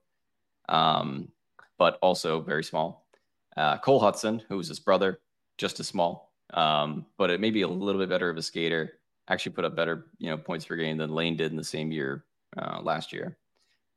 Um, 0.67 1.29
but 1.77 1.97
also 2.01 2.41
very 2.41 2.65
small. 2.65 3.07
Uh, 3.55 3.77
Cole 3.77 4.01
Hutson, 4.01 4.41
who 4.49 4.59
is 4.59 4.67
his 4.67 4.79
brother, 4.81 5.21
just 5.57 5.79
as 5.79 5.87
small, 5.87 6.33
um, 6.53 7.05
but 7.17 7.29
it 7.29 7.39
may 7.39 7.49
be 7.49 7.61
a 7.61 7.67
little 7.67 8.01
bit 8.01 8.09
better 8.09 8.29
of 8.29 8.35
a 8.35 8.41
skater 8.41 8.99
actually 9.29 9.53
put 9.53 9.65
up 9.65 9.75
better, 9.75 10.07
you 10.17 10.29
know, 10.29 10.37
points 10.37 10.65
per 10.65 10.75
game 10.75 10.97
than 10.97 11.09
Lane 11.09 11.35
did 11.35 11.51
in 11.51 11.57
the 11.57 11.63
same 11.63 11.91
year 11.91 12.25
uh, 12.57 12.79
last 12.81 13.11
year. 13.11 13.37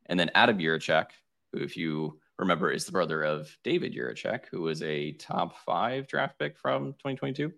And 0.07 0.19
then 0.19 0.31
Adam 0.35 0.59
Jiricek, 0.59 1.07
who, 1.53 1.61
if 1.61 1.77
you 1.77 2.19
remember, 2.39 2.71
is 2.71 2.85
the 2.85 2.93
brother 2.93 3.23
of 3.23 3.57
David 3.63 3.95
Jiricek, 3.95 4.47
who 4.51 4.63
was 4.63 4.83
a 4.83 5.13
top 5.13 5.57
five 5.59 6.09
draft 6.09 6.39
pick 6.39 6.59
from 6.59 6.93
2022. 6.95 7.53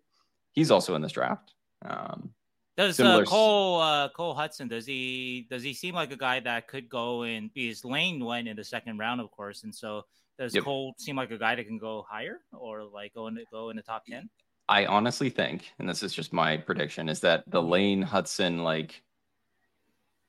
He's 0.53 0.71
also 0.71 0.95
in 0.95 1.03
this 1.03 1.13
draft. 1.13 1.55
Um, 1.85 2.31
Does 2.77 3.01
uh, 3.01 3.25
Cole 3.25 3.81
uh, 3.81 4.09
Cole 4.11 4.35
Hutson 4.35 4.69
does 4.69 4.87
he 4.87 5.47
does 5.51 5.63
he 5.63 5.73
seem 5.73 5.95
like 5.95 6.13
a 6.13 6.17
guy 6.17 6.41
that 6.41 6.69
could 6.69 6.89
go 6.89 7.23
in 7.23 7.51
because 7.55 7.85
Lane 7.85 8.25
went 8.25 8.49
in 8.49 8.57
the 8.57 8.65
second 8.65 8.99
round, 8.99 9.21
of 9.21 9.31
course, 9.31 9.65
and 9.65 9.75
so 9.75 10.05
does 10.39 10.55
yep. 10.55 10.65
Cole 10.65 10.95
seem 10.99 11.17
like 11.17 11.31
a 11.31 11.39
guy 11.39 11.55
that 11.55 11.67
can 11.67 11.79
go 11.79 12.05
higher 12.09 12.41
or 12.53 12.85
like 12.85 13.15
go 13.15 13.29
in 13.29 13.39
go 13.51 13.71
in 13.71 13.77
the 13.77 13.83
top 13.83 14.05
ten? 14.07 14.29
I 14.73 14.87
honestly 14.87 15.29
think, 15.29 15.71
and 15.79 15.87
this 15.87 16.03
is 16.03 16.15
just 16.15 16.33
my 16.33 16.57
prediction, 16.57 17.11
is 17.11 17.21
that 17.21 17.45
the 17.47 17.61
Lane 17.61 18.03
Hutson 18.03 18.63
like, 18.63 19.03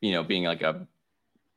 you 0.02 0.12
know, 0.12 0.22
being 0.22 0.44
like 0.44 0.62
a 0.62 0.86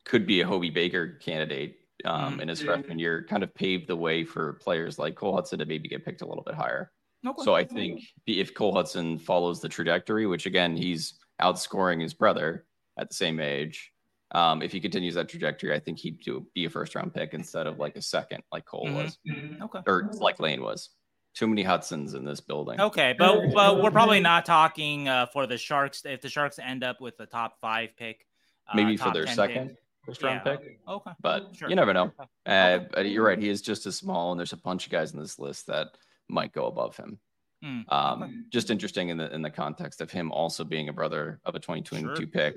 could 0.04 0.24
be 0.24 0.40
a 0.40 0.46
Hobey 0.46 0.70
Baker 0.70 1.18
candidate 1.20 1.80
um, 2.04 2.34
mm-hmm. 2.34 2.42
in 2.42 2.48
his 2.48 2.62
freshman 2.62 3.00
year, 3.00 3.26
kind 3.28 3.42
of 3.42 3.52
paved 3.52 3.88
the 3.88 3.96
way 3.96 4.24
for 4.24 4.52
players 4.52 5.00
like 5.00 5.16
Cole 5.16 5.36
Hutson 5.36 5.58
to 5.58 5.66
maybe 5.66 5.88
get 5.88 6.04
picked 6.04 6.22
a 6.22 6.26
little 6.26 6.44
bit 6.44 6.54
higher. 6.54 6.92
Okay. 7.26 7.42
So 7.42 7.56
I 7.56 7.64
think 7.64 8.02
if 8.28 8.54
Cole 8.54 8.72
Hutson 8.72 9.20
follows 9.20 9.60
the 9.60 9.68
trajectory, 9.68 10.28
which 10.28 10.46
again 10.46 10.76
he's 10.76 11.14
outscoring 11.42 12.00
his 12.00 12.14
brother 12.14 12.66
at 12.96 13.08
the 13.08 13.16
same 13.16 13.40
age, 13.40 13.90
um, 14.30 14.62
if 14.62 14.70
he 14.70 14.78
continues 14.78 15.14
that 15.14 15.28
trajectory, 15.28 15.74
I 15.74 15.80
think 15.80 15.98
he'd 15.98 16.20
do, 16.20 16.46
be 16.54 16.66
a 16.66 16.70
first 16.70 16.94
round 16.94 17.12
pick 17.12 17.34
instead 17.34 17.66
of 17.66 17.80
like 17.80 17.96
a 17.96 18.02
second, 18.02 18.44
like 18.52 18.64
Cole 18.64 18.86
mm-hmm. 18.86 18.94
was, 18.94 19.18
mm-hmm. 19.28 19.64
okay, 19.64 19.80
or 19.88 20.08
like 20.20 20.38
Lane 20.38 20.62
was. 20.62 20.90
Too 21.36 21.46
many 21.46 21.62
Hutsons 21.62 22.14
in 22.14 22.24
this 22.24 22.40
building. 22.40 22.80
Okay, 22.80 23.14
but 23.16 23.52
but 23.54 23.82
we're 23.82 23.90
probably 23.90 24.20
not 24.20 24.46
talking 24.46 25.06
uh, 25.06 25.26
for 25.26 25.46
the 25.46 25.58
Sharks. 25.58 26.02
If 26.04 26.22
the 26.22 26.30
Sharks 26.30 26.58
end 26.58 26.82
up 26.82 27.00
with 27.00 27.16
the 27.18 27.26
top 27.26 27.60
five 27.60 27.90
pick, 27.96 28.26
uh, 28.66 28.72
maybe 28.74 28.96
for 28.96 29.12
their 29.12 29.26
second. 29.26 29.68
Pick 29.68 29.78
first 30.06 30.22
round 30.22 30.40
yeah, 30.46 30.56
pick. 30.56 30.80
Okay. 30.88 31.10
But 31.20 31.54
sure. 31.54 31.68
you 31.68 31.76
never 31.76 31.92
know. 31.92 32.12
Uh, 32.46 32.80
okay. 32.96 33.08
You're 33.08 33.26
right. 33.26 33.38
He 33.38 33.48
is 33.48 33.60
just 33.60 33.86
as 33.86 33.96
small, 33.96 34.30
and 34.30 34.38
there's 34.38 34.52
a 34.52 34.56
bunch 34.56 34.86
of 34.86 34.92
guys 34.92 35.12
in 35.12 35.20
this 35.20 35.38
list 35.38 35.66
that 35.66 35.88
might 36.28 36.52
go 36.52 36.66
above 36.66 36.96
him. 36.96 37.18
Mm. 37.64 37.92
Um, 37.92 38.22
okay. 38.22 38.32
Just 38.50 38.70
interesting 38.70 39.08
in 39.08 39.16
the 39.16 39.32
in 39.34 39.42
the 39.42 39.50
context 39.50 40.00
of 40.00 40.10
him 40.10 40.30
also 40.30 40.64
being 40.64 40.88
a 40.88 40.92
brother 40.92 41.40
of 41.44 41.54
a 41.54 41.58
2022 41.58 42.14
sure. 42.14 42.26
pick, 42.26 42.56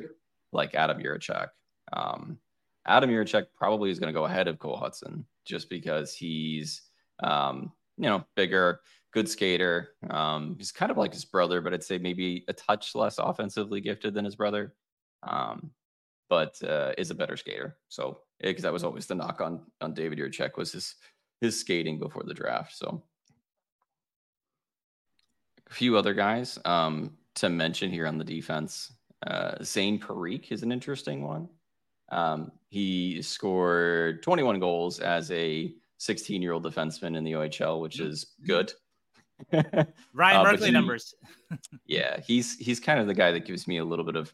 like 0.52 0.76
Adam 0.76 1.02
Jiricek. 1.02 1.48
Um, 1.92 2.38
Adam 2.86 3.10
Jiricek 3.10 3.48
probably 3.58 3.90
is 3.90 4.00
going 4.00 4.14
to 4.14 4.18
go 4.18 4.26
ahead 4.26 4.48
of 4.48 4.60
Cole 4.60 4.80
Hutson 4.80 5.24
just 5.46 5.70
because 5.70 6.14
he's, 6.14 6.84
um, 7.22 7.72
you 8.00 8.10
know, 8.10 8.24
bigger, 8.36 8.80
good 9.14 9.30
skater. 9.30 9.90
Um, 10.10 10.56
he's 10.58 10.72
kind 10.72 10.92
of 10.92 10.98
like 10.98 11.14
his 11.14 11.26
brother, 11.26 11.62
but 11.62 11.74
I'd 11.74 11.84
say 11.84 11.98
maybe 11.98 12.46
a 12.48 12.54
touch 12.54 12.96
less 12.96 13.18
offensively 13.18 13.82
gifted 13.82 14.14
than 14.14 14.26
his 14.26 14.36
brother. 14.36 14.74
Um, 15.24 15.72
but 16.30 16.62
uh, 16.64 16.94
is 16.98 17.12
a 17.12 17.16
better 17.16 17.36
skater. 17.36 17.76
So 17.90 18.20
because 18.40 18.64
that 18.64 18.74
was 18.74 18.84
always 18.84 19.08
the 19.08 19.16
knock 19.16 19.42
on 19.42 19.62
on 19.82 19.94
David 19.94 20.20
Jiricek 20.20 20.58
was 20.58 20.72
his 20.72 20.96
his 21.42 21.60
skating 21.60 22.00
before 22.00 22.24
the 22.24 22.34
draft. 22.34 22.78
So 22.78 23.04
a 25.70 25.74
few 25.74 25.98
other 25.98 26.14
guys 26.14 26.58
um, 26.66 27.18
to 27.36 27.50
mention 27.50 27.92
here 27.92 28.08
on 28.08 28.18
the 28.18 28.24
defense. 28.24 28.94
Uh, 29.26 29.56
Zayne 29.64 30.00
Parekh 30.00 30.52
is 30.52 30.64
an 30.64 30.72
interesting 30.72 31.24
one. 31.24 31.50
Um, 32.12 32.52
he 32.70 33.22
scored 33.22 34.24
21 34.24 34.60
goals 34.60 35.00
as 35.00 35.30
a 35.32 35.74
16 36.00 36.42
year 36.42 36.54
old 36.54 36.64
defenseman 36.64 37.16
in 37.16 37.24
the 37.24 37.34
OHL, 37.34 37.82
which 37.82 38.00
is 38.00 38.34
good. 38.46 38.74
Ryan 39.54 39.86
uh, 40.14 40.44
Merkley 40.44 40.74
numbers. 40.74 41.14
yeah, 41.86 42.20
he's 42.20 42.58
he's 42.58 42.80
kind 42.80 43.00
of 43.00 43.08
the 43.08 43.14
guy 43.14 43.32
that 43.32 43.46
gives 43.46 43.68
me 43.68 43.78
a 43.78 43.86
little 43.86 44.06
bit 44.06 44.16
of 44.16 44.34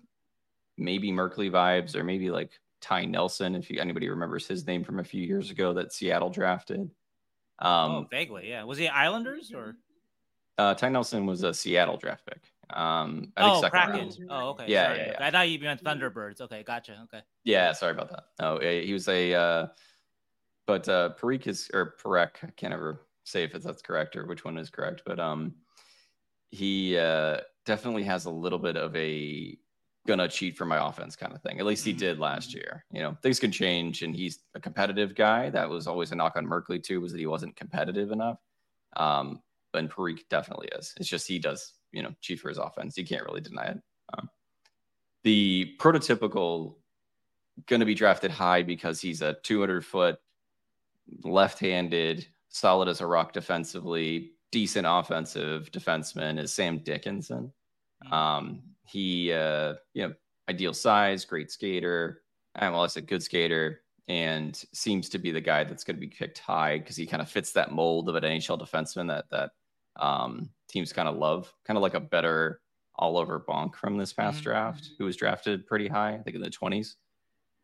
maybe 0.78 1.12
Merkley 1.12 1.52
vibes 1.52 1.96
or 1.96 2.04
maybe 2.04 2.32
like 2.32 2.52
Ty 2.82 3.06
Nelson, 3.06 3.56
if 3.56 3.70
you, 3.70 3.80
anybody 3.80 4.10
remembers 4.10 4.48
his 4.48 4.66
name 4.68 4.84
from 4.84 5.00
a 5.00 5.04
few 5.04 5.22
years 5.22 5.52
ago 5.52 5.74
that 5.74 5.92
Seattle 5.92 6.30
drafted. 6.30 6.82
Um, 7.60 7.92
oh, 7.92 8.08
vaguely, 8.12 8.50
yeah. 8.50 8.64
Was 8.64 8.78
he 8.78 8.88
Islanders 8.88 9.52
or? 9.54 9.76
Uh, 10.58 10.74
Ty 10.74 10.90
Nelson 10.90 11.26
was 11.26 11.44
a 11.44 11.54
Seattle 11.54 11.98
draft 11.98 12.26
pick. 12.26 12.44
Um, 12.70 13.32
I 13.38 13.50
oh, 13.50 13.70
Kraken. 13.70 14.00
Round. 14.00 14.18
Oh, 14.30 14.50
okay. 14.50 14.66
Yeah, 14.68 14.94
yeah, 14.94 15.06
yeah, 15.12 15.28
I 15.28 15.32
thought 15.32 15.50
you 15.50 15.60
meant 15.60 15.84
Thunderbirds. 15.84 16.42
Okay, 16.42 16.64
gotcha. 16.64 17.00
Okay. 17.06 17.24
Yeah, 17.44 17.72
sorry 17.74 17.92
about 17.92 18.10
that. 18.10 18.24
Oh, 18.40 18.60
he 18.60 18.92
was 18.94 19.08
a, 19.08 19.34
uh, 19.34 19.68
but 20.68 20.88
uh, 20.90 21.12
Parekh 21.20 21.48
is 21.48 21.70
or 21.74 21.96
Parek. 22.04 22.44
I 22.44 22.50
can't 22.56 22.74
ever 22.74 23.02
say 23.24 23.44
if 23.44 23.54
that's 23.54 23.82
correct 23.82 24.16
or 24.16 24.26
which 24.26 24.46
one 24.46 24.58
is 24.58 24.70
correct, 24.70 25.04
but 25.06 25.20
um, 25.20 25.54
he 26.52 26.98
uh, 26.98 27.40
definitely 27.66 28.04
has 28.04 28.26
a 28.26 28.32
little 28.32 28.60
bit 28.60 28.78
of 28.78 28.96
a 28.96 29.58
gonna 30.08 30.28
cheat 30.28 30.56
for 30.56 30.66
my 30.66 30.88
offense 30.88 31.16
kind 31.16 31.34
of 31.34 31.42
thing. 31.42 31.60
At 31.60 31.66
least 31.66 31.86
he 31.86 31.94
did 31.94 32.20
last 32.20 32.50
mm-hmm. 32.50 32.58
year. 32.58 32.86
You 32.92 33.02
know, 33.02 33.18
things 33.22 33.40
can 33.40 33.52
change, 33.52 34.02
and 34.04 34.16
he's 34.16 34.40
a 34.54 34.60
competitive 34.60 35.16
guy. 35.16 35.50
That 35.50 35.70
was 35.70 35.88
always 35.88 36.12
a 36.12 36.16
knock 36.16 36.36
on 36.36 36.46
Merkley 36.46 36.82
too, 36.82 37.02
was 37.02 37.12
that 37.12 37.20
he 37.20 37.28
wasn't 37.28 37.56
competitive 37.56 38.12
enough. 38.12 38.40
Um, 38.96 39.42
but 39.74 39.90
Parekh 39.90 40.22
definitely 40.30 40.70
is. 40.78 40.94
It's 40.98 41.10
just 41.10 41.28
he 41.28 41.38
does, 41.38 41.74
you 41.92 42.02
know, 42.02 42.14
cheat 42.22 42.40
for 42.40 42.50
his 42.50 42.58
offense. 42.58 42.98
You 42.98 43.06
can't 43.06 43.26
really 43.26 43.42
deny 43.42 43.66
it. 43.66 43.82
Um, 44.18 44.30
the 45.24 45.76
prototypical 45.80 46.76
going 47.68 47.82
to 47.82 47.86
be 47.86 47.94
drafted 47.94 48.32
high 48.32 48.62
because 48.62 49.02
he's 49.02 49.22
a 49.22 49.34
200 49.44 49.86
foot 49.86 50.18
left-handed, 51.24 52.28
solid 52.50 52.88
as 52.88 53.02
a 53.02 53.08
rock 53.08 53.34
defensively, 53.34 54.32
decent 54.52 54.88
offensive 54.90 55.72
defenseman 55.72 56.40
is 56.40 56.54
Sam 56.54 56.80
Dickinson. 56.80 57.52
Hmm. 58.04 58.14
Um, 58.14 58.62
he, 58.86 59.32
uh, 59.32 59.74
you 59.94 60.08
know, 60.08 60.14
ideal 60.50 60.74
size, 60.74 61.26
great 61.26 61.52
skater. 61.52 62.22
And 62.56 62.74
well, 62.74 62.84
I 62.84 62.88
said 62.88 63.08
good 63.08 63.24
skater, 63.24 63.82
and 64.08 64.56
seems 64.74 65.10
to 65.10 65.18
be 65.18 65.32
the 65.32 65.42
guy 65.42 65.64
that's 65.64 65.84
going 65.84 65.96
to 65.96 66.00
be 66.00 66.08
picked 66.08 66.40
high 66.40 66.78
because 66.78 66.96
he 66.96 67.06
kind 67.06 67.22
of 67.22 67.30
fits 67.30 67.52
that 67.54 67.72
mold 67.72 68.08
of 68.08 68.16
an 68.16 68.24
NHL 68.24 68.60
defenseman 68.60 69.08
that 69.10 69.26
that 69.32 69.52
um, 69.98 70.50
teams 70.70 70.94
kind 70.94 71.08
of 71.08 71.18
love, 71.18 71.52
kind 71.66 71.78
of 71.78 71.84
like 71.84 71.96
a 71.96 72.00
better 72.00 72.62
all-over 72.98 73.44
Bonk 73.48 73.76
from 73.76 73.98
this 73.98 74.14
past 74.14 74.38
mm-hmm. 74.38 74.44
draft, 74.44 74.92
who 74.98 75.06
was 75.06 75.18
drafted 75.18 75.68
pretty 75.68 75.88
high, 75.88 76.14
I 76.14 76.20
think 76.20 76.36
in 76.36 76.42
the 76.42 76.50
20s. 76.50 76.96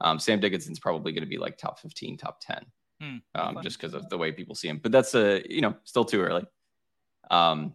Um, 0.02 0.20
Sam 0.20 0.40
Dickinson's 0.40 0.80
probably 0.80 1.12
going 1.14 1.24
to 1.24 1.30
be 1.30 1.38
like 1.38 1.58
top 1.58 1.80
15, 1.80 2.18
top 2.18 2.40
10. 2.42 2.66
Hmm. 3.02 3.18
um, 3.34 3.58
just 3.64 3.80
because 3.80 3.96
of 3.96 4.08
the 4.10 4.18
way 4.18 4.32
people 4.32 4.54
see 4.54 4.68
him. 4.68 4.78
But 4.78 4.92
that's 4.92 5.16
a 5.16 5.42
you 5.50 5.62
know 5.62 5.76
still 5.86 6.06
too 6.06 6.22
early. 6.22 6.46
Um, 7.32 7.74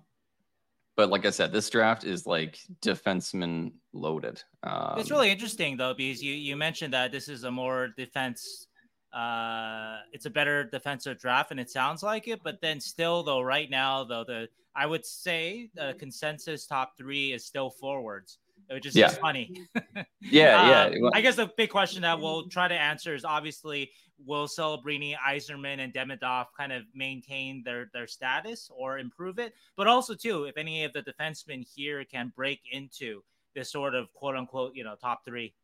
but 0.96 1.10
like 1.10 1.26
I 1.26 1.30
said, 1.30 1.52
this 1.52 1.68
draft 1.68 2.04
is 2.04 2.26
like 2.26 2.60
defenseman 2.80 3.72
loaded. 3.92 4.42
Um, 4.62 4.94
it's 4.98 5.10
really 5.10 5.30
interesting 5.30 5.76
though 5.76 5.94
because 5.94 6.22
you 6.22 6.32
you 6.32 6.56
mentioned 6.56 6.94
that 6.94 7.10
this 7.10 7.28
is 7.28 7.42
a 7.42 7.50
more 7.50 7.88
defense. 7.96 8.68
Uh, 9.12 9.98
it's 10.12 10.26
a 10.26 10.30
better 10.30 10.62
defensive 10.62 11.18
draft, 11.18 11.50
and 11.50 11.58
it 11.58 11.70
sounds 11.70 12.04
like 12.04 12.28
it. 12.28 12.40
But 12.44 12.60
then 12.60 12.78
still 12.78 13.24
though, 13.24 13.40
right 13.40 13.68
now 13.68 14.04
though, 14.04 14.22
the 14.22 14.48
I 14.76 14.86
would 14.86 15.04
say 15.04 15.70
the 15.74 15.96
consensus 15.98 16.66
top 16.66 16.96
three 16.96 17.32
is 17.32 17.44
still 17.44 17.70
forwards 17.70 18.38
which 18.70 18.86
is 18.86 18.94
yeah. 18.94 19.08
just 19.08 19.20
funny. 19.20 19.62
yeah, 20.20 20.90
yeah. 20.90 21.06
Um, 21.06 21.10
I 21.14 21.20
guess 21.20 21.36
the 21.36 21.50
big 21.56 21.70
question 21.70 22.02
that 22.02 22.20
we'll 22.20 22.48
try 22.48 22.68
to 22.68 22.74
answer 22.74 23.14
is 23.14 23.24
obviously 23.24 23.90
will 24.24 24.46
Celebrini, 24.46 25.14
Eiserman, 25.16 25.80
and 25.80 25.92
Demidov 25.92 26.46
kind 26.56 26.72
of 26.72 26.84
maintain 26.94 27.62
their 27.64 27.90
their 27.92 28.06
status 28.06 28.70
or 28.74 28.98
improve 28.98 29.38
it? 29.38 29.54
But 29.76 29.86
also 29.86 30.14
too, 30.14 30.44
if 30.44 30.56
any 30.56 30.84
of 30.84 30.92
the 30.92 31.02
defensemen 31.02 31.66
here 31.66 32.04
can 32.04 32.32
break 32.34 32.60
into 32.70 33.22
this 33.54 33.70
sort 33.70 33.94
of 33.94 34.12
quote 34.14 34.36
unquote, 34.36 34.74
you 34.74 34.84
know, 34.84 34.94
top 34.94 35.24
three. 35.24 35.54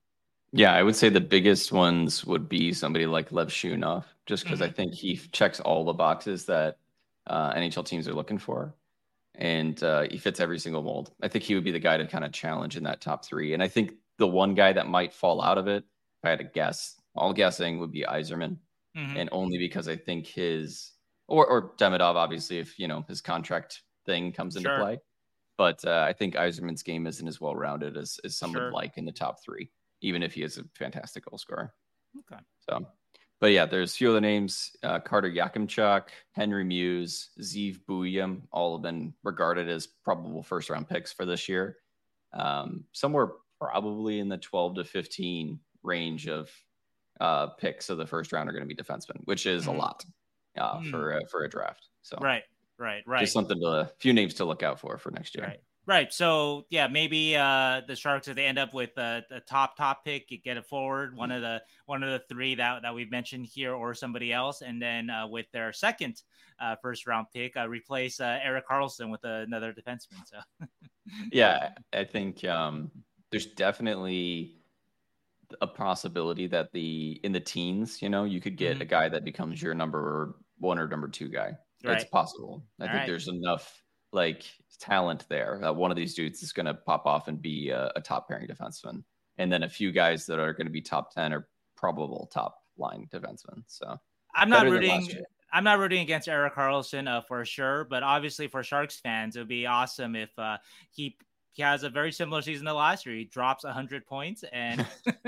Yeah, 0.54 0.74
I 0.74 0.82
would 0.82 0.96
say 0.96 1.08
the 1.08 1.20
biggest 1.20 1.72
ones 1.72 2.26
would 2.26 2.48
be 2.48 2.74
somebody 2.74 3.06
like 3.06 3.30
Levshunov, 3.30 4.04
just 4.26 4.44
because 4.44 4.60
mm-hmm. 4.60 4.70
I 4.70 4.72
think 4.72 4.92
he 4.92 5.16
checks 5.16 5.60
all 5.60 5.84
the 5.84 5.94
boxes 5.94 6.44
that 6.46 6.76
uh, 7.26 7.54
NHL 7.54 7.86
teams 7.86 8.06
are 8.06 8.12
looking 8.12 8.38
for 8.38 8.74
and 9.36 9.82
uh, 9.82 10.06
he 10.10 10.18
fits 10.18 10.40
every 10.40 10.58
single 10.58 10.82
mold. 10.82 11.12
I 11.22 11.28
think 11.28 11.44
he 11.44 11.54
would 11.54 11.64
be 11.64 11.72
the 11.72 11.78
guy 11.78 11.96
to 11.96 12.06
kind 12.06 12.24
of 12.24 12.32
challenge 12.32 12.76
in 12.76 12.84
that 12.84 13.00
top 13.00 13.24
three. 13.24 13.54
And 13.54 13.62
I 13.62 13.68
think 13.68 13.94
the 14.18 14.26
one 14.26 14.54
guy 14.54 14.72
that 14.72 14.86
might 14.86 15.12
fall 15.12 15.42
out 15.42 15.58
of 15.58 15.68
it, 15.68 15.84
if 15.84 16.24
I 16.24 16.30
had 16.30 16.38
to 16.38 16.44
guess, 16.44 17.00
all 17.14 17.32
guessing 17.32 17.78
would 17.78 17.92
be 17.92 18.04
Eiserman, 18.08 18.58
mm-hmm. 18.96 19.16
and 19.16 19.28
only 19.32 19.58
because 19.58 19.88
I 19.88 19.96
think 19.96 20.26
his 20.26 20.92
or 21.28 21.46
or 21.46 21.72
Demidov, 21.76 22.14
obviously, 22.14 22.58
if 22.58 22.78
you 22.78 22.88
know 22.88 23.04
his 23.08 23.20
contract 23.20 23.82
thing 24.06 24.32
comes 24.32 24.56
into 24.56 24.68
sure. 24.68 24.78
play. 24.78 24.98
But 25.58 25.84
uh, 25.84 26.04
I 26.08 26.12
think 26.12 26.34
Eiserman's 26.34 26.82
game 26.82 27.06
isn't 27.06 27.28
as 27.28 27.40
well 27.40 27.54
rounded 27.54 27.96
as, 27.96 28.18
as 28.24 28.36
some 28.36 28.52
sure. 28.52 28.64
would 28.64 28.72
like 28.72 28.96
in 28.96 29.04
the 29.04 29.12
top 29.12 29.44
three, 29.44 29.70
even 30.00 30.22
if 30.22 30.32
he 30.32 30.42
is 30.42 30.58
a 30.58 30.64
fantastic 30.74 31.26
goal 31.26 31.38
scorer. 31.38 31.72
Okay. 32.18 32.40
So 32.68 32.86
but 33.42 33.50
yeah, 33.50 33.66
there's 33.66 33.92
a 33.92 33.96
few 33.96 34.10
other 34.10 34.20
names: 34.20 34.70
uh, 34.84 35.00
Carter 35.00 35.28
Yakemchuk, 35.28 36.04
Henry 36.30 36.62
Mews, 36.62 37.30
Zeev 37.40 37.80
Buium, 37.88 38.42
all 38.52 38.76
have 38.76 38.82
been 38.82 39.12
regarded 39.24 39.68
as 39.68 39.88
probable 39.88 40.44
first 40.44 40.70
round 40.70 40.88
picks 40.88 41.12
for 41.12 41.26
this 41.26 41.48
year. 41.48 41.78
Um, 42.32 42.84
somewhere 42.92 43.32
probably 43.60 44.20
in 44.20 44.28
the 44.28 44.38
12 44.38 44.76
to 44.76 44.84
15 44.84 45.58
range 45.82 46.28
of 46.28 46.50
uh, 47.20 47.48
picks 47.48 47.90
of 47.90 47.98
the 47.98 48.06
first 48.06 48.32
round 48.32 48.48
are 48.48 48.52
going 48.52 48.66
to 48.66 48.72
be 48.72 48.80
defensemen, 48.80 49.18
which 49.24 49.44
is 49.46 49.66
a 49.66 49.72
lot 49.72 50.04
uh, 50.56 50.78
mm. 50.78 50.88
for 50.88 51.14
uh, 51.14 51.20
for 51.28 51.42
a 51.42 51.50
draft. 51.50 51.88
So 52.02 52.18
right, 52.20 52.44
right, 52.78 53.02
right. 53.08 53.22
Just 53.22 53.32
something 53.32 53.58
to 53.58 53.66
a 53.66 53.90
few 53.98 54.12
names 54.12 54.34
to 54.34 54.44
look 54.44 54.62
out 54.62 54.78
for 54.78 54.98
for 54.98 55.10
next 55.10 55.34
year. 55.34 55.46
Right. 55.46 55.60
Right. 55.84 56.12
So 56.12 56.64
yeah, 56.70 56.86
maybe 56.86 57.36
uh, 57.36 57.80
the 57.88 57.96
Sharks 57.96 58.28
if 58.28 58.36
they 58.36 58.44
end 58.44 58.58
up 58.58 58.72
with 58.72 58.96
a, 58.98 59.24
a, 59.32 59.40
top 59.40 59.76
top 59.76 60.04
pick, 60.04 60.28
get 60.44 60.56
it 60.56 60.66
forward 60.66 61.16
one 61.16 61.32
of 61.32 61.42
the 61.42 61.60
one 61.86 62.04
of 62.04 62.10
the 62.10 62.22
three 62.28 62.54
that 62.54 62.82
that 62.82 62.94
we've 62.94 63.10
mentioned 63.10 63.46
here, 63.46 63.74
or 63.74 63.92
somebody 63.92 64.32
else, 64.32 64.62
and 64.62 64.80
then 64.80 65.10
uh, 65.10 65.26
with 65.26 65.46
their 65.52 65.72
second 65.72 66.22
uh, 66.60 66.76
first 66.80 67.06
round 67.06 67.26
pick, 67.34 67.56
uh, 67.56 67.68
replace 67.68 68.20
uh, 68.20 68.38
Erik 68.44 68.68
Karlsson 68.68 69.10
with 69.10 69.24
another 69.24 69.72
defenseman. 69.72 70.24
So 70.24 70.38
yeah, 71.32 71.70
I 71.92 72.04
think 72.04 72.44
um, 72.44 72.92
there's 73.32 73.46
definitely 73.46 74.58
a 75.60 75.66
possibility 75.66 76.46
that 76.46 76.72
the 76.72 77.20
in 77.24 77.32
the 77.32 77.40
teens, 77.40 78.00
you 78.00 78.08
know, 78.08 78.22
you 78.22 78.40
could 78.40 78.56
get 78.56 78.74
mm-hmm. 78.74 78.82
a 78.82 78.86
guy 78.86 79.08
that 79.08 79.24
becomes 79.24 79.60
your 79.60 79.74
number 79.74 80.36
one 80.58 80.78
or 80.78 80.86
number 80.86 81.08
two 81.08 81.28
guy. 81.28 81.52
Right. 81.84 82.00
It's 82.00 82.08
possible. 82.08 82.64
I 82.78 82.84
All 82.84 82.88
think 82.88 82.98
right. 83.00 83.06
there's 83.08 83.26
enough 83.26 83.81
like 84.12 84.44
talent 84.78 85.24
there 85.28 85.58
that 85.62 85.74
one 85.74 85.90
of 85.90 85.96
these 85.96 86.14
dudes 86.14 86.42
is 86.42 86.52
going 86.52 86.66
to 86.66 86.74
pop 86.74 87.06
off 87.06 87.28
and 87.28 87.40
be 87.40 87.70
a, 87.70 87.90
a, 87.96 88.00
top 88.00 88.28
pairing 88.28 88.46
defenseman, 88.46 89.02
and 89.38 89.50
then 89.50 89.62
a 89.62 89.68
few 89.68 89.92
guys 89.92 90.26
that 90.26 90.38
are 90.38 90.52
going 90.52 90.66
to 90.66 90.72
be 90.72 90.82
top 90.82 91.14
ten 91.14 91.32
or 91.32 91.48
probable 91.76 92.28
top 92.32 92.58
line 92.76 93.08
defensemen. 93.12 93.62
So 93.66 93.96
I'm 94.34 94.50
not 94.50 94.66
rooting. 94.66 95.08
I'm 95.54 95.64
not 95.64 95.78
rooting 95.78 96.00
against 96.00 96.28
Erik 96.28 96.54
Karlsson 96.54 97.06
uh, 97.06 97.20
for 97.20 97.44
sure, 97.44 97.84
but 97.84 98.02
obviously 98.02 98.48
for 98.48 98.62
Sharks 98.62 98.98
fans, 98.98 99.36
it 99.36 99.40
would 99.40 99.48
be 99.48 99.66
awesome 99.66 100.16
if 100.16 100.30
uh, 100.38 100.56
he 100.90 101.16
he 101.52 101.62
has 101.62 101.82
a 101.82 101.90
very 101.90 102.10
similar 102.10 102.40
season 102.40 102.64
to 102.66 102.72
last 102.72 103.04
year. 103.04 103.14
He 103.14 103.24
drops 103.24 103.64
100 103.64 104.06
points, 104.06 104.42
and 104.52 104.86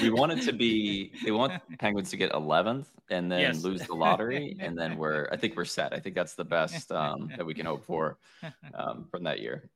we 0.00 0.10
want 0.10 0.32
it 0.32 0.42
to 0.42 0.52
be. 0.52 1.12
They 1.24 1.32
want 1.32 1.60
Penguins 1.80 2.10
to 2.10 2.16
get 2.16 2.32
11th 2.32 2.86
and 3.10 3.30
then 3.30 3.40
yes. 3.40 3.64
lose 3.64 3.82
the 3.82 3.94
lottery, 3.94 4.56
and 4.60 4.78
then 4.78 4.96
we're. 4.96 5.28
I 5.32 5.36
think 5.36 5.56
we're 5.56 5.64
set. 5.64 5.92
I 5.92 5.98
think 5.98 6.14
that's 6.14 6.34
the 6.34 6.44
best 6.44 6.92
um, 6.92 7.30
that 7.36 7.44
we 7.44 7.52
can 7.52 7.66
hope 7.66 7.84
for 7.84 8.18
um, 8.74 9.06
from 9.10 9.24
that 9.24 9.40
year. 9.40 9.68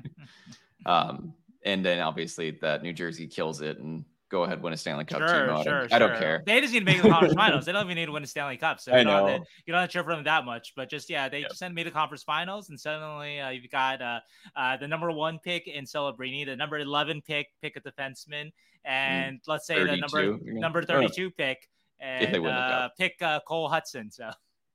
um, 0.86 1.32
and 1.64 1.84
then 1.84 2.00
obviously 2.00 2.50
that 2.60 2.82
New 2.82 2.92
Jersey 2.92 3.26
kills 3.26 3.62
it 3.62 3.78
and 3.78 4.04
go 4.28 4.44
ahead 4.44 4.62
win 4.62 4.72
a 4.72 4.76
Stanley 4.76 5.04
Cup. 5.04 5.20
Sure, 5.20 5.46
team. 5.46 5.56
I, 5.56 5.62
sure, 5.62 5.80
don't, 5.80 5.92
I 5.92 5.98
don't 5.98 6.18
care. 6.18 6.42
They 6.46 6.60
just 6.60 6.72
need 6.72 6.80
to 6.80 6.84
make 6.84 7.02
the 7.02 7.08
conference 7.10 7.34
finals. 7.34 7.66
They 7.66 7.72
don't 7.72 7.84
even 7.84 7.96
need 7.96 8.06
to 8.06 8.12
win 8.12 8.22
a 8.22 8.26
Stanley 8.26 8.56
Cup. 8.56 8.80
So 8.80 8.96
you 8.96 9.04
know. 9.04 9.26
Don't 9.26 9.40
to, 9.42 9.46
you 9.66 9.72
don't 9.72 9.80
have 9.80 9.88
to 9.88 9.92
cheer 9.92 10.04
for 10.04 10.14
them 10.14 10.24
that 10.24 10.44
much. 10.44 10.74
But 10.76 10.90
just 10.90 11.10
yeah, 11.10 11.28
they 11.28 11.40
yep. 11.40 11.50
just 11.50 11.62
made 11.72 11.86
the 11.86 11.90
conference 11.90 12.22
finals, 12.22 12.68
and 12.68 12.78
suddenly 12.78 13.40
uh, 13.40 13.50
you've 13.50 13.70
got 13.70 14.02
uh, 14.02 14.20
uh, 14.56 14.76
the 14.76 14.88
number 14.88 15.10
one 15.10 15.38
pick 15.38 15.66
in 15.66 15.84
Celebrini, 15.84 16.46
the 16.46 16.56
number 16.56 16.78
eleven 16.78 17.22
pick 17.22 17.48
pick 17.62 17.76
a 17.76 17.80
defenseman, 17.80 18.46
mm. 18.46 18.52
and 18.84 19.38
mm, 19.38 19.42
let's 19.46 19.66
say 19.66 19.82
the 19.84 19.96
number 19.96 20.38
number 20.44 20.82
thirty 20.82 21.08
two 21.08 21.30
pick 21.30 21.68
and 22.00 22.46
uh, 22.46 22.88
pick 22.98 23.20
uh, 23.22 23.40
Cole 23.46 23.68
Hutson. 23.68 24.12
So. 24.12 24.30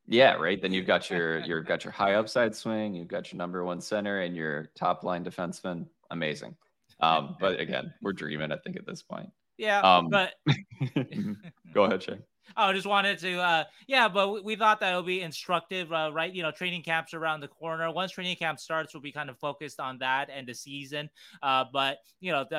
Yeah, 0.06 0.34
right. 0.34 0.62
Then 0.62 0.74
you've 0.74 0.88
got 0.88 1.10
your 1.10 1.40
you've 1.46 1.66
got 1.66 1.86
your 1.86 1.92
high 1.92 2.16
upside 2.16 2.56
swing, 2.56 2.94
you've 2.94 3.08
got 3.08 3.32
your 3.32 3.38
number 3.38 3.64
one 3.64 3.82
center, 3.82 4.22
and 4.22 4.36
your 4.36 4.70
top 4.76 5.04
line 5.04 5.24
defenseman. 5.24 5.88
Amazing. 6.12 6.56
Um, 7.00 7.36
but 7.40 7.60
again, 7.60 7.94
we're 8.02 8.14
dreaming. 8.14 8.52
I 8.52 8.58
think 8.58 8.76
at 8.76 8.86
this 8.86 9.02
point. 9.02 9.30
Yeah, 9.58 9.82
um, 9.82 10.10
but 10.10 10.34
go 11.74 11.84
ahead, 11.84 12.04
Shay. 12.04 12.18
I 12.56 12.74
just 12.74 12.88
wanted 12.88 13.20
to, 13.20 13.40
uh, 13.40 13.64
yeah, 13.88 14.08
but 14.08 14.44
we, 14.44 14.56
thought 14.56 14.80
that 14.80 14.94
it 14.94 14.96
would 14.96 15.06
be 15.06 15.22
instructive, 15.22 15.92
uh, 15.92 16.12
right? 16.14 16.34
You 16.34 16.44
know, 16.44 16.52
training 16.52 16.84
camps 16.84 17.14
around 17.14 17.42
the 17.42 17.48
corner. 17.48 17.92
Once 17.92 18.12
training 18.12 18.36
camp 18.38 18.60
starts, 18.60 18.94
we'll 18.94 19.02
be 19.02 19.12
kind 19.12 19.30
of 19.30 19.38
focused 19.40 19.80
on 19.80 19.98
that 20.00 20.30
and 20.34 20.48
the 20.48 20.54
season. 20.54 21.10
Uh, 21.42 21.66
but 21.72 21.98
you 22.20 22.32
know, 22.32 22.46
the, 22.50 22.58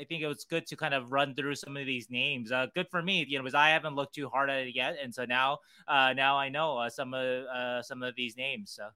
I 0.00 0.04
think 0.08 0.22
it 0.22 0.26
was 0.26 0.44
good 0.44 0.66
to 0.68 0.76
kind 0.76 0.94
of 0.94 1.12
run 1.12 1.34
through 1.34 1.56
some 1.56 1.76
of 1.76 1.86
these 1.86 2.08
names. 2.10 2.52
Uh, 2.52 2.66
good 2.74 2.88
for 2.90 3.02
me, 3.02 3.24
you 3.28 3.38
know, 3.38 3.44
because 3.44 3.54
I 3.54 3.70
haven't 3.70 3.96
looked 3.96 4.14
too 4.14 4.28
hard 4.28 4.50
at 4.50 4.66
it 4.66 4.74
yet, 4.74 4.96
and 5.02 5.14
so 5.14 5.24
now, 5.24 5.58
uh, 5.88 6.12
now 6.12 6.36
I 6.36 6.48
know 6.48 6.78
uh, 6.78 6.90
some 6.90 7.14
of 7.14 7.44
uh, 7.46 7.82
some 7.82 8.02
of 8.02 8.14
these 8.16 8.36
names. 8.36 8.72
So. 8.72 8.88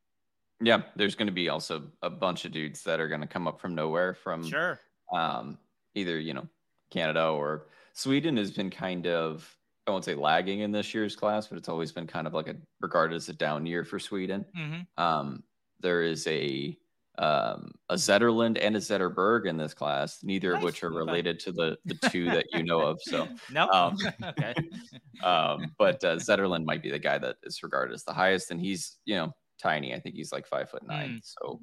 Yeah, 0.60 0.82
there's 0.94 1.14
going 1.14 1.26
to 1.26 1.34
be 1.34 1.50
also 1.50 1.82
a 2.00 2.08
bunch 2.08 2.46
of 2.46 2.52
dudes 2.52 2.82
that 2.84 2.98
are 2.98 3.08
going 3.08 3.20
to 3.20 3.26
come 3.26 3.46
up 3.46 3.60
from 3.60 3.74
nowhere 3.74 4.14
from 4.14 4.42
sure. 4.42 4.80
Um, 5.12 5.58
either 5.94 6.18
you 6.18 6.32
know 6.32 6.48
Canada 6.90 7.28
or 7.28 7.66
Sweden 7.92 8.36
has 8.36 8.50
been 8.50 8.70
kind 8.70 9.06
of 9.06 9.56
I 9.86 9.92
won't 9.92 10.04
say 10.04 10.14
lagging 10.14 10.60
in 10.60 10.72
this 10.72 10.92
year's 10.92 11.14
class, 11.14 11.46
but 11.46 11.58
it's 11.58 11.68
always 11.68 11.92
been 11.92 12.06
kind 12.06 12.26
of 12.26 12.34
like 12.34 12.48
a 12.48 12.56
regarded 12.80 13.14
as 13.14 13.28
a 13.28 13.32
down 13.32 13.66
year 13.66 13.84
for 13.84 13.98
Sweden. 13.98 14.44
Mm-hmm. 14.56 15.02
Um, 15.02 15.44
there 15.80 16.02
is 16.02 16.26
a 16.26 16.76
um, 17.18 17.72
a 17.88 17.94
Zetterlund 17.94 18.58
and 18.60 18.76
a 18.76 18.80
Zetterberg 18.80 19.46
in 19.46 19.56
this 19.56 19.72
class, 19.72 20.18
neither 20.22 20.52
nice. 20.52 20.58
of 20.58 20.64
which 20.64 20.82
are 20.82 20.90
related 20.90 21.38
to 21.40 21.52
the 21.52 21.78
the 21.84 21.94
two 22.10 22.26
that 22.26 22.46
you 22.52 22.64
know 22.64 22.80
of. 22.80 23.00
So 23.02 23.28
no, 23.50 23.68
um, 23.68 23.96
okay. 24.24 24.54
um, 25.24 25.72
but 25.78 26.02
uh, 26.04 26.16
Zetterlund 26.16 26.64
might 26.64 26.82
be 26.82 26.90
the 26.90 26.98
guy 26.98 27.18
that 27.18 27.36
is 27.44 27.62
regarded 27.62 27.94
as 27.94 28.04
the 28.04 28.12
highest, 28.12 28.50
and 28.50 28.60
he's 28.60 28.98
you 29.04 29.14
know 29.14 29.32
tiny. 29.62 29.94
I 29.94 30.00
think 30.00 30.16
he's 30.16 30.32
like 30.32 30.46
five 30.46 30.68
foot 30.68 30.86
nine, 30.86 31.10
mm. 31.10 31.20
so 31.22 31.60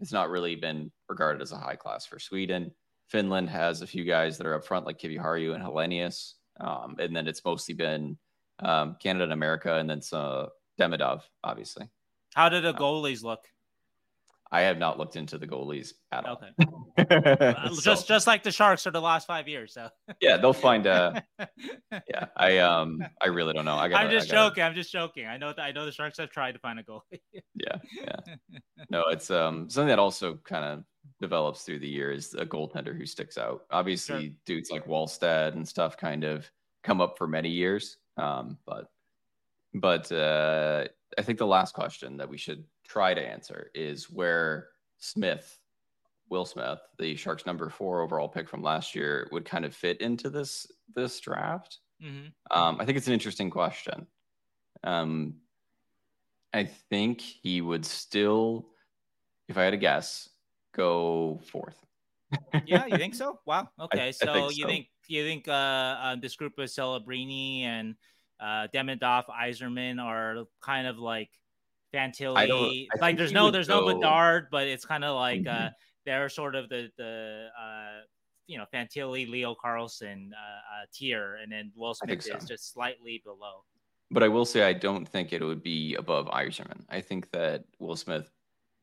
it's 0.00 0.12
not 0.12 0.30
really 0.30 0.56
been 0.56 0.90
regarded 1.08 1.42
as 1.42 1.52
a 1.52 1.58
high 1.58 1.76
class 1.76 2.06
for 2.06 2.18
Sweden. 2.18 2.72
Finland 3.10 3.50
has 3.50 3.82
a 3.82 3.86
few 3.86 4.04
guys 4.04 4.38
that 4.38 4.46
are 4.46 4.54
up 4.54 4.64
front, 4.64 4.86
like 4.86 4.98
Kiviharju 4.98 5.54
and 5.54 5.62
Helenius. 5.62 6.34
Um, 6.60 6.96
and 6.98 7.14
then 7.14 7.26
it's 7.26 7.44
mostly 7.44 7.74
been 7.74 8.16
um, 8.60 8.96
Canada 9.02 9.24
and 9.24 9.32
America, 9.32 9.76
and 9.76 9.88
then 9.88 10.00
some 10.00 10.48
Demidov, 10.78 11.22
obviously. 11.42 11.88
How 12.34 12.48
did 12.48 12.64
the 12.64 12.72
goalies 12.72 13.22
look? 13.22 13.40
I 14.52 14.62
have 14.62 14.78
not 14.78 14.98
looked 14.98 15.14
into 15.14 15.38
the 15.38 15.46
goalies 15.46 15.92
at 16.10 16.26
all. 16.26 16.42
Okay. 16.98 17.54
so, 17.74 17.80
just 17.80 18.08
just 18.08 18.26
like 18.26 18.42
the 18.42 18.50
Sharks 18.50 18.82
for 18.82 18.90
the 18.90 19.00
last 19.00 19.26
five 19.26 19.46
years. 19.46 19.72
So 19.72 19.88
yeah, 20.20 20.36
they'll 20.36 20.52
find. 20.52 20.86
Uh, 20.86 21.20
yeah, 21.92 22.26
I 22.36 22.58
um, 22.58 23.00
I 23.22 23.28
really 23.28 23.52
don't 23.52 23.64
know. 23.64 23.76
I 23.76 23.86
am 23.86 24.10
just 24.10 24.30
gotta, 24.30 24.50
joking. 24.50 24.64
I'm 24.64 24.74
just 24.74 24.90
joking. 24.90 25.26
I 25.26 25.36
know 25.36 25.52
that 25.56 25.62
I 25.62 25.70
know 25.70 25.86
the 25.86 25.92
Sharks 25.92 26.18
have 26.18 26.30
tried 26.30 26.52
to 26.52 26.58
find 26.58 26.80
a 26.80 26.82
goalie. 26.82 27.20
yeah, 27.54 27.76
yeah. 27.96 28.34
No, 28.88 29.04
it's 29.10 29.30
um 29.30 29.68
something 29.70 29.88
that 29.88 29.98
also 29.98 30.38
kind 30.44 30.64
of 30.64 30.84
develops 31.20 31.62
through 31.62 31.78
the 31.78 31.88
years. 31.88 32.34
A 32.34 32.44
goaltender 32.44 32.96
who 32.96 33.06
sticks 33.06 33.38
out. 33.38 33.62
Obviously, 33.70 34.26
sure. 34.26 34.34
dudes 34.46 34.70
like 34.70 34.86
Wallstedt 34.86 35.52
and 35.52 35.68
stuff 35.68 35.96
kind 35.96 36.24
of 36.24 36.50
come 36.82 37.00
up 37.00 37.16
for 37.16 37.28
many 37.28 37.50
years. 37.50 37.98
Um, 38.16 38.58
but 38.66 38.86
but 39.74 40.10
uh, 40.10 40.86
I 41.16 41.22
think 41.22 41.38
the 41.38 41.46
last 41.46 41.74
question 41.74 42.16
that 42.16 42.28
we 42.28 42.36
should 42.36 42.64
try 42.90 43.14
to 43.14 43.20
answer 43.20 43.70
is 43.74 44.10
where 44.10 44.68
Smith, 44.98 45.58
Will 46.28 46.44
Smith, 46.44 46.80
the 46.98 47.14
Sharks 47.16 47.46
number 47.46 47.68
four 47.68 48.00
overall 48.00 48.28
pick 48.28 48.48
from 48.48 48.62
last 48.62 48.94
year, 48.94 49.28
would 49.32 49.44
kind 49.44 49.64
of 49.64 49.74
fit 49.74 50.00
into 50.00 50.30
this 50.30 50.66
this 50.94 51.20
draft. 51.20 51.78
Mm-hmm. 52.02 52.58
Um, 52.58 52.80
I 52.80 52.84
think 52.84 52.98
it's 52.98 53.06
an 53.06 53.12
interesting 53.12 53.50
question. 53.50 54.06
Um, 54.82 55.34
I 56.52 56.64
think 56.64 57.20
he 57.20 57.60
would 57.60 57.86
still, 57.86 58.66
if 59.48 59.56
I 59.56 59.62
had 59.62 59.70
to 59.70 59.76
guess, 59.76 60.28
go 60.74 61.40
fourth. 61.50 61.76
yeah, 62.64 62.86
you 62.86 62.96
think 62.96 63.14
so? 63.22 63.38
Wow. 63.46 63.68
Okay, 63.78 64.08
I, 64.08 64.10
so, 64.10 64.30
I 64.30 64.34
think 64.34 64.56
you 64.56 64.66
think 64.66 64.86
you 65.06 65.24
think 65.24 65.46
uh, 65.46 65.52
uh, 65.52 66.16
this 66.16 66.34
group 66.34 66.58
of 66.58 66.68
Celebrini 66.68 67.62
and 67.62 67.94
uh, 68.40 68.66
Demidov, 68.74 69.24
Eiserman 69.28 70.02
are 70.02 70.44
kind 70.60 70.86
of 70.86 70.98
like 70.98 71.30
Fantilli. 71.92 72.86
Like 73.00 73.16
there's 73.16 73.32
no 73.32 73.50
there's 73.50 73.68
go... 73.68 73.80
no 73.80 73.94
Bedard, 73.94 74.48
but 74.50 74.66
it's 74.66 74.84
kind 74.84 75.04
of 75.04 75.16
like 75.16 75.46
uh, 75.46 75.50
mm-hmm. 75.50 75.66
uh, 75.66 75.70
they're 76.06 76.28
sort 76.28 76.54
of 76.54 76.68
the 76.68 76.88
the 76.96 77.48
uh, 77.60 78.02
you 78.46 78.58
know 78.58 78.64
Fantilli, 78.72 79.28
Leo 79.28 79.54
Carlsson 79.54 80.30
uh, 80.32 80.36
uh, 80.36 80.86
tier, 80.92 81.38
and 81.42 81.50
then 81.50 81.72
Will 81.74 81.94
Smith 81.94 82.22
so. 82.22 82.36
is 82.36 82.44
just 82.44 82.72
slightly 82.72 83.22
below. 83.24 83.64
But 84.10 84.22
I 84.22 84.28
will 84.28 84.44
say 84.44 84.62
I 84.64 84.72
don't 84.72 85.06
think 85.06 85.32
it 85.32 85.42
would 85.42 85.62
be 85.62 85.94
above 85.94 86.26
Eiserman. 86.26 86.84
I 86.88 87.00
think 87.00 87.30
that 87.30 87.64
Will 87.78 87.96
Smith 87.96 88.28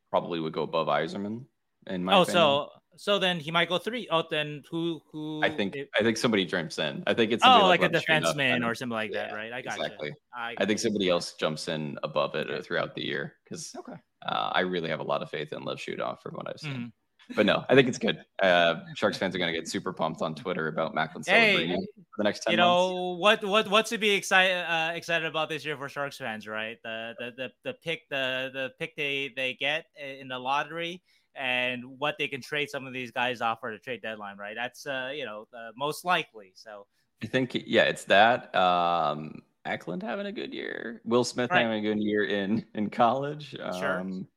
probably 0.10 0.40
would 0.40 0.54
go 0.54 0.64
above 0.64 0.88
Eiserman. 0.88 1.46
In 1.88 2.04
my 2.04 2.16
oh, 2.16 2.22
opinion. 2.22 2.34
so 2.34 2.70
so 2.98 3.20
then 3.20 3.40
he 3.40 3.52
might 3.52 3.70
go 3.70 3.78
three. 3.78 4.08
Oh, 4.12 4.24
then 4.30 4.64
who 4.70 5.02
who? 5.12 5.42
I 5.44 5.50
think 5.50 5.76
I 5.98 6.04
think 6.04 6.18
somebody 6.18 6.46
jumps 6.46 6.80
in. 6.80 7.04
I 7.08 7.14
think 7.14 7.32
it's 7.32 7.44
oh 7.46 7.68
like, 7.68 7.82
like 7.82 7.94
a 7.94 7.96
defenseman 7.96 8.66
or 8.66 8.76
something 8.76 8.94
like 8.94 9.12
yeah, 9.14 9.28
that, 9.28 9.36
right? 9.36 9.54
I 9.54 9.62
got 9.62 9.78
exactly. 9.78 10.14
I, 10.36 10.56
I, 10.58 10.66
think 10.66 10.80
somebody 10.80 11.10
else 11.10 11.34
jumps 11.34 11.68
in 11.68 11.98
above 12.04 12.36
it 12.36 12.50
okay. 12.50 12.62
throughout 12.62 12.96
the 12.96 13.04
year 13.04 13.36
because 13.44 13.74
okay. 13.78 14.00
Uh, 14.28 14.52
I 14.54 14.62
really 14.62 14.90
have 14.90 15.00
a 15.00 15.04
lot 15.04 15.22
of 15.22 15.30
faith 15.30 15.54
in 15.54 15.64
Lev 15.64 15.78
Shootoff 15.78 16.22
from 16.22 16.36
what 16.36 16.50
I've 16.50 16.60
seen. 16.60 16.74
Mm-hmm. 16.74 16.88
But 17.36 17.46
no, 17.46 17.66
I 17.70 17.76
think 17.76 17.90
it's 17.90 17.98
good. 17.98 18.24
Uh, 18.42 18.76
Sharks 18.96 19.18
fans 19.18 19.36
are 19.36 19.38
going 19.38 19.54
to 19.54 19.60
get 19.60 19.68
super 19.68 19.92
pumped 19.92 20.22
on 20.22 20.34
Twitter 20.34 20.70
about 20.70 20.96
Macklin 20.96 21.24
hey, 21.28 21.76
for 21.76 21.78
the 22.18 22.24
next 22.24 22.42
ten. 22.42 22.52
You 22.52 22.58
know 22.58 23.18
what? 23.20 23.44
What? 23.44 23.70
What's 23.70 23.90
to 23.90 23.98
be 23.98 24.12
excited 24.12 24.64
uh, 24.66 24.92
excited 24.94 25.28
about 25.28 25.50
this 25.50 25.66
year 25.66 25.76
for 25.76 25.90
Sharks 25.90 26.18
fans? 26.18 26.48
Right, 26.48 26.78
the 26.84 27.14
the 27.20 27.32
the, 27.36 27.50
the 27.66 27.74
pick 27.84 28.08
the 28.10 28.50
the 28.54 28.72
pick 28.80 28.96
they 28.96 29.34
they 29.36 29.56
get 29.56 29.86
in 29.98 30.30
the 30.30 30.40
lottery 30.40 31.02
and 31.38 31.84
what 32.00 32.16
they 32.18 32.28
can 32.28 32.42
trade 32.42 32.70
some 32.70 32.88
of 32.88 32.94
these 32.94 33.12
guys 33.12 33.42
off 33.42 33.60
for 33.60 33.72
the 33.72 33.80
trade 33.80 34.02
deadline, 34.02 34.38
right? 34.38 34.56
That's 34.56 34.86
uh, 34.86 35.12
you 35.14 35.26
know, 35.26 35.48
uh, 35.54 35.72
most 35.76 36.06
likely. 36.06 36.52
So 36.56 36.88
I 37.24 37.28
think 37.28 37.56
yeah, 37.66 37.84
it's 37.84 38.06
that. 38.06 38.54
Um 38.56 39.42
Eklund 39.66 40.02
having 40.02 40.28
a 40.28 40.32
good 40.32 40.54
year, 40.54 41.02
Will 41.04 41.26
Smith 41.26 41.52
right. 41.52 41.64
having 41.64 41.86
a 41.86 41.90
good 41.90 42.02
year 42.02 42.24
in 42.24 42.66
in 42.74 42.90
college. 42.90 43.52
Sure. 43.52 44.00
Um, 44.00 44.28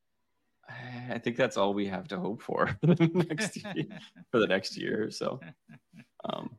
I 1.08 1.18
think 1.18 1.36
that's 1.36 1.56
all 1.56 1.74
we 1.74 1.86
have 1.86 2.08
to 2.08 2.18
hope 2.18 2.42
for 2.42 2.68
for 2.80 2.86
the 2.94 3.26
next 3.28 3.56
year, 3.56 3.86
for 4.30 4.38
the 4.40 4.46
next 4.46 4.76
year. 4.76 5.04
or 5.04 5.10
So, 5.10 5.40
um, 6.24 6.56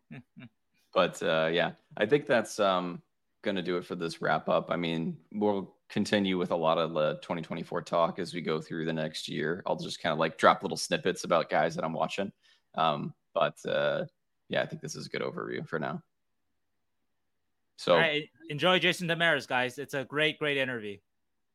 but 0.93 1.21
uh, 1.23 1.49
yeah, 1.51 1.71
I 1.97 2.05
think 2.05 2.25
that's 2.25 2.59
um, 2.59 3.01
going 3.41 3.55
to 3.55 3.61
do 3.61 3.77
it 3.77 3.85
for 3.85 3.95
this 3.95 4.21
wrap 4.21 4.49
up. 4.49 4.69
I 4.69 4.75
mean, 4.75 5.17
we'll 5.31 5.75
continue 5.91 6.37
with 6.37 6.51
a 6.51 6.55
lot 6.55 6.77
of 6.77 6.93
the 6.93 7.15
2024 7.21 7.81
talk 7.81 8.17
as 8.17 8.33
we 8.33 8.41
go 8.41 8.61
through 8.61 8.85
the 8.85 8.93
next 8.93 9.27
year. 9.27 9.61
I'll 9.67 9.75
just 9.75 10.01
kind 10.01 10.13
of 10.13 10.19
like 10.19 10.37
drop 10.37 10.63
little 10.63 10.77
snippets 10.77 11.25
about 11.25 11.49
guys 11.49 11.75
that 11.75 11.83
I'm 11.83 11.93
watching. 11.93 12.31
Um, 12.75 13.13
but 13.33 13.57
uh, 13.67 14.05
yeah, 14.49 14.61
I 14.61 14.65
think 14.65 14.81
this 14.81 14.95
is 14.95 15.05
a 15.05 15.09
good 15.09 15.21
overview 15.21 15.67
for 15.67 15.77
now. 15.77 16.01
So 17.77 17.97
right. 17.97 18.29
enjoy 18.49 18.79
Jason 18.79 19.07
Demers, 19.07 19.47
guys. 19.47 19.77
It's 19.77 19.93
a 19.93 20.05
great, 20.05 20.39
great 20.39 20.57
interview. 20.57 20.97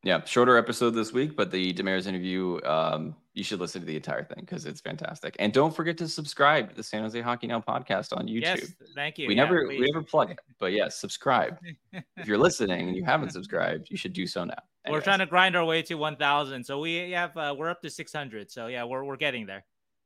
Yeah, 0.06 0.22
shorter 0.24 0.56
episode 0.56 0.90
this 0.90 1.12
week, 1.12 1.34
but 1.34 1.50
the 1.50 1.74
Demers 1.74 2.06
interview, 2.06 2.60
um, 2.64 3.16
you 3.34 3.42
should 3.42 3.58
listen 3.58 3.80
to 3.80 3.86
the 3.88 3.96
entire 3.96 4.22
thing 4.22 4.38
because 4.38 4.64
it's 4.64 4.80
fantastic. 4.80 5.34
And 5.40 5.52
don't 5.52 5.74
forget 5.74 5.98
to 5.98 6.06
subscribe 6.06 6.68
to 6.68 6.76
the 6.76 6.82
San 6.84 7.02
Jose 7.02 7.20
Hockey 7.20 7.48
Now 7.48 7.60
podcast 7.60 8.16
on 8.16 8.28
YouTube. 8.28 8.42
Yes, 8.42 8.72
thank 8.94 9.18
you. 9.18 9.26
We 9.26 9.34
yeah, 9.34 9.42
never 9.42 9.66
please. 9.66 9.80
we 9.80 9.90
never 9.90 10.04
plug 10.04 10.30
it, 10.30 10.38
but 10.60 10.70
yes, 10.70 10.96
subscribe. 11.00 11.58
if 11.92 12.28
you're 12.28 12.38
listening 12.38 12.86
and 12.86 12.96
you 12.96 13.04
haven't 13.04 13.30
subscribed, 13.30 13.90
you 13.90 13.96
should 13.96 14.12
do 14.12 14.28
so 14.28 14.44
now. 14.44 14.54
Anyways. 14.84 15.00
We're 15.00 15.02
trying 15.02 15.18
to 15.18 15.26
grind 15.26 15.56
our 15.56 15.64
way 15.64 15.82
to 15.82 15.96
1,000, 15.96 16.62
so 16.62 16.78
we 16.78 17.10
have 17.10 17.36
uh, 17.36 17.56
we're 17.58 17.68
up 17.68 17.82
to 17.82 17.90
600. 17.90 18.48
So 18.48 18.68
yeah, 18.68 18.84
we're 18.84 19.02
we're 19.02 19.16
getting 19.16 19.44
there. 19.44 19.64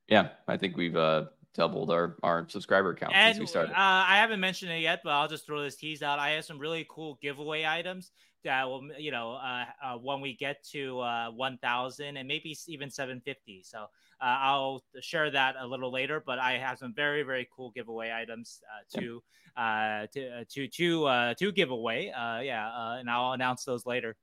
Yeah, 0.08 0.28
I 0.48 0.56
think 0.56 0.78
we've 0.78 0.96
uh, 0.96 1.26
doubled 1.52 1.90
our 1.90 2.16
our 2.22 2.48
subscriber 2.48 2.94
count 2.94 3.12
and, 3.14 3.34
since 3.34 3.40
we 3.42 3.46
started. 3.46 3.72
Uh, 3.72 3.76
I 4.08 4.16
haven't 4.16 4.40
mentioned 4.40 4.72
it 4.72 4.80
yet, 4.80 5.00
but 5.04 5.10
I'll 5.10 5.28
just 5.28 5.44
throw 5.44 5.62
this 5.62 5.76
tease 5.76 6.02
out. 6.02 6.18
I 6.18 6.30
have 6.30 6.46
some 6.46 6.58
really 6.58 6.86
cool 6.88 7.18
giveaway 7.20 7.66
items 7.66 8.12
that 8.44 8.68
will, 8.68 8.88
you 8.98 9.10
know, 9.10 9.32
uh, 9.32 9.64
uh, 9.82 9.96
when 9.96 10.20
we 10.20 10.36
get 10.36 10.64
to 10.72 11.00
uh, 11.00 11.30
1,000 11.30 12.16
and 12.16 12.28
maybe 12.28 12.56
even 12.68 12.90
750. 12.90 13.62
So 13.64 13.78
uh, 13.78 13.84
I'll 14.20 14.82
share 15.00 15.30
that 15.30 15.56
a 15.58 15.66
little 15.66 15.92
later. 15.92 16.22
But 16.24 16.38
I 16.38 16.58
have 16.58 16.78
some 16.78 16.94
very 16.94 17.22
very 17.22 17.48
cool 17.54 17.70
giveaway 17.70 18.12
items 18.12 18.60
uh, 18.68 19.00
to, 19.00 19.22
uh, 19.56 20.06
to 20.12 20.44
to 20.44 20.68
to 20.68 21.34
to 21.38 21.52
give 21.52 21.70
away. 21.70 22.12
yeah, 22.14 22.98
and 22.98 23.10
I'll 23.10 23.32
announce 23.32 23.64
those 23.64 23.86
later. 23.86 24.16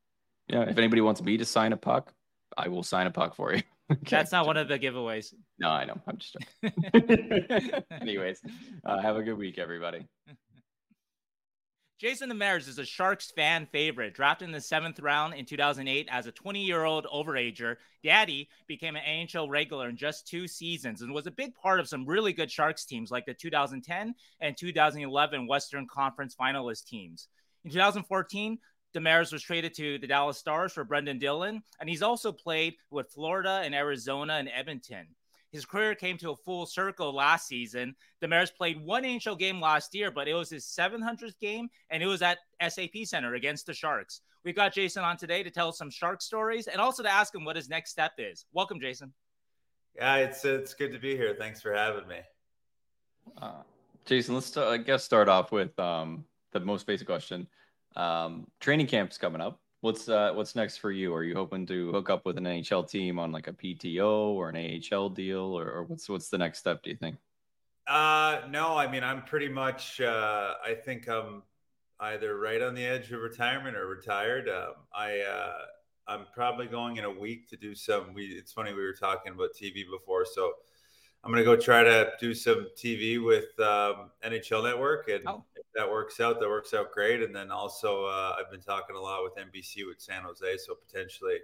Yeah, 0.47 0.61
if 0.63 0.77
anybody 0.77 1.01
wants 1.01 1.21
me 1.21 1.37
to 1.37 1.45
sign 1.45 1.73
a 1.73 1.77
puck, 1.77 2.13
I 2.57 2.69
will 2.69 2.83
sign 2.83 3.07
a 3.07 3.11
puck 3.11 3.35
for 3.35 3.53
you. 3.53 3.63
Okay. 3.89 3.99
That's 4.09 4.33
not 4.33 4.45
one 4.45 4.57
of 4.57 4.67
the 4.67 4.77
giveaways. 4.77 5.33
No, 5.59 5.69
I 5.69 5.85
know. 5.85 5.97
I'm 6.05 6.17
just 6.17 6.35
joking. 6.61 7.83
Anyways, 8.01 8.41
uh, 8.85 9.01
have 9.01 9.15
a 9.15 9.23
good 9.23 9.37
week, 9.37 9.57
everybody. 9.57 10.05
Jason 11.99 12.29
Demers 12.29 12.67
is 12.67 12.77
a 12.77 12.85
Sharks 12.85 13.31
fan 13.31 13.65
favorite. 13.71 14.13
Drafted 14.13 14.47
in 14.47 14.51
the 14.51 14.61
seventh 14.61 14.99
round 14.99 15.33
in 15.33 15.45
2008 15.45 16.07
as 16.11 16.27
a 16.27 16.31
20 16.31 16.63
year 16.63 16.83
old 16.83 17.07
overager, 17.07 17.77
Daddy 18.03 18.49
became 18.67 18.95
an 18.95 19.01
NHL 19.03 19.49
regular 19.49 19.89
in 19.89 19.97
just 19.97 20.27
two 20.27 20.47
seasons 20.47 21.01
and 21.01 21.11
was 21.11 21.25
a 21.25 21.31
big 21.31 21.55
part 21.55 21.79
of 21.79 21.89
some 21.89 22.05
really 22.05 22.33
good 22.33 22.51
Sharks 22.51 22.85
teams 22.85 23.09
like 23.09 23.25
the 23.25 23.33
2010 23.33 24.13
and 24.41 24.55
2011 24.55 25.47
Western 25.47 25.87
Conference 25.87 26.35
finalist 26.39 26.85
teams. 26.85 27.29
In 27.65 27.71
2014, 27.71 28.59
Demers 28.95 29.33
was 29.33 29.41
traded 29.41 29.73
to 29.73 29.97
the 29.97 30.05
Dallas 30.05 30.37
Stars 30.37 30.73
for 30.73 30.83
Brendan 30.83 31.17
Dillon, 31.17 31.63
and 31.79 31.89
he's 31.89 32.03
also 32.03 32.31
played 32.31 32.75
with 32.91 33.11
Florida 33.11 33.61
and 33.63 33.73
Arizona 33.73 34.33
and 34.33 34.49
Edmonton. 34.53 35.07
His 35.51 35.65
career 35.65 35.95
came 35.95 36.17
to 36.17 36.31
a 36.31 36.35
full 36.35 36.65
circle 36.65 37.13
last 37.13 37.47
season. 37.47 37.95
Demers 38.21 38.53
played 38.53 38.83
one 38.83 39.03
NHL 39.03 39.39
game 39.39 39.61
last 39.61 39.95
year, 39.95 40.11
but 40.11 40.27
it 40.27 40.33
was 40.33 40.49
his 40.49 40.65
700th 40.65 41.39
game, 41.39 41.69
and 41.89 42.03
it 42.03 42.07
was 42.07 42.21
at 42.21 42.39
SAP 42.61 43.05
Center 43.05 43.35
against 43.35 43.65
the 43.65 43.73
Sharks. 43.73 44.21
We've 44.43 44.55
got 44.55 44.73
Jason 44.73 45.03
on 45.03 45.17
today 45.17 45.43
to 45.43 45.49
tell 45.49 45.71
some 45.71 45.89
Shark 45.89 46.21
stories 46.21 46.67
and 46.67 46.79
also 46.79 47.03
to 47.03 47.09
ask 47.09 47.33
him 47.33 47.45
what 47.45 47.55
his 47.55 47.69
next 47.69 47.91
step 47.91 48.13
is. 48.17 48.45
Welcome, 48.53 48.79
Jason. 48.79 49.13
Yeah, 49.95 50.17
it's 50.17 50.45
it's 50.45 50.73
good 50.73 50.91
to 50.91 50.99
be 50.99 51.15
here. 51.15 51.35
Thanks 51.37 51.61
for 51.61 51.73
having 51.73 52.07
me. 52.07 52.19
Uh, 53.41 53.63
Jason, 54.05 54.35
let's 54.35 54.47
start, 54.47 54.67
I 54.67 54.77
guess 54.77 55.03
start 55.03 55.27
off 55.27 55.51
with 55.51 55.77
um, 55.79 56.23
the 56.51 56.59
most 56.59 56.85
basic 56.85 57.07
question. 57.07 57.47
Um, 57.95 58.47
training 58.59 58.87
camp's 58.87 59.17
coming 59.17 59.41
up. 59.41 59.59
What's 59.87 60.09
uh, 60.09 60.33
what's 60.33 60.53
next 60.53 60.79
for 60.79 60.91
you? 60.91 61.15
Are 61.15 61.23
you 61.23 61.33
hoping 61.33 61.65
to 61.67 61.93
hook 61.93 62.09
up 62.09 62.25
with 62.25 62.37
an 62.37 62.43
NHL 62.43 62.89
team 62.89 63.17
on 63.19 63.31
like 63.31 63.47
a 63.47 63.53
PTO 63.53 64.33
or 64.33 64.49
an 64.49 64.57
AHL 64.57 65.07
deal, 65.07 65.57
or, 65.57 65.71
or 65.71 65.83
what's 65.83 66.09
what's 66.09 66.27
the 66.27 66.37
next 66.37 66.59
step? 66.59 66.83
Do 66.83 66.89
you 66.89 66.97
think? 66.97 67.15
Uh, 67.87 68.41
no, 68.49 68.75
I 68.75 68.91
mean 68.91 69.05
I'm 69.05 69.23
pretty 69.23 69.47
much. 69.47 70.01
Uh, 70.01 70.55
I 70.61 70.73
think 70.73 71.07
I'm 71.07 71.41
either 72.01 72.37
right 72.37 72.61
on 72.61 72.75
the 72.75 72.83
edge 72.83 73.13
of 73.13 73.21
retirement 73.21 73.77
or 73.77 73.87
retired. 73.87 74.49
Um, 74.49 74.73
I 74.93 75.21
uh, 75.21 75.59
I'm 76.05 76.25
probably 76.33 76.67
going 76.67 76.97
in 76.97 77.05
a 77.05 77.09
week 77.09 77.47
to 77.51 77.55
do 77.55 77.73
some. 77.73 78.13
We 78.13 78.25
it's 78.25 78.51
funny 78.51 78.73
we 78.73 78.83
were 78.83 78.91
talking 78.91 79.31
about 79.31 79.51
TV 79.53 79.85
before, 79.89 80.25
so 80.25 80.51
I'm 81.27 81.33
gonna 81.33 81.43
go 81.43 81.57
try 81.57 81.83
to 81.83 82.11
do 82.21 82.33
some 82.33 82.67
TV 82.77 83.21
with 83.21 83.59
um, 83.59 84.11
NHL 84.25 84.63
Network, 84.63 85.09
and 85.09 85.19
oh. 85.27 85.43
if 85.57 85.65
that 85.75 85.89
works 85.89 86.21
out, 86.21 86.39
that 86.39 86.47
works 86.47 86.73
out 86.73 86.93
great. 86.93 87.21
And 87.21 87.35
then 87.35 87.51
also, 87.51 88.05
uh, 88.05 88.35
I've 88.39 88.49
been 88.49 88.61
talking 88.61 88.95
a 88.95 88.99
lot 88.99 89.23
with 89.25 89.35
NBC 89.35 89.85
with 89.85 89.99
San 89.99 90.23
Jose, 90.23 90.57
so 90.65 90.75
potentially 90.75 91.39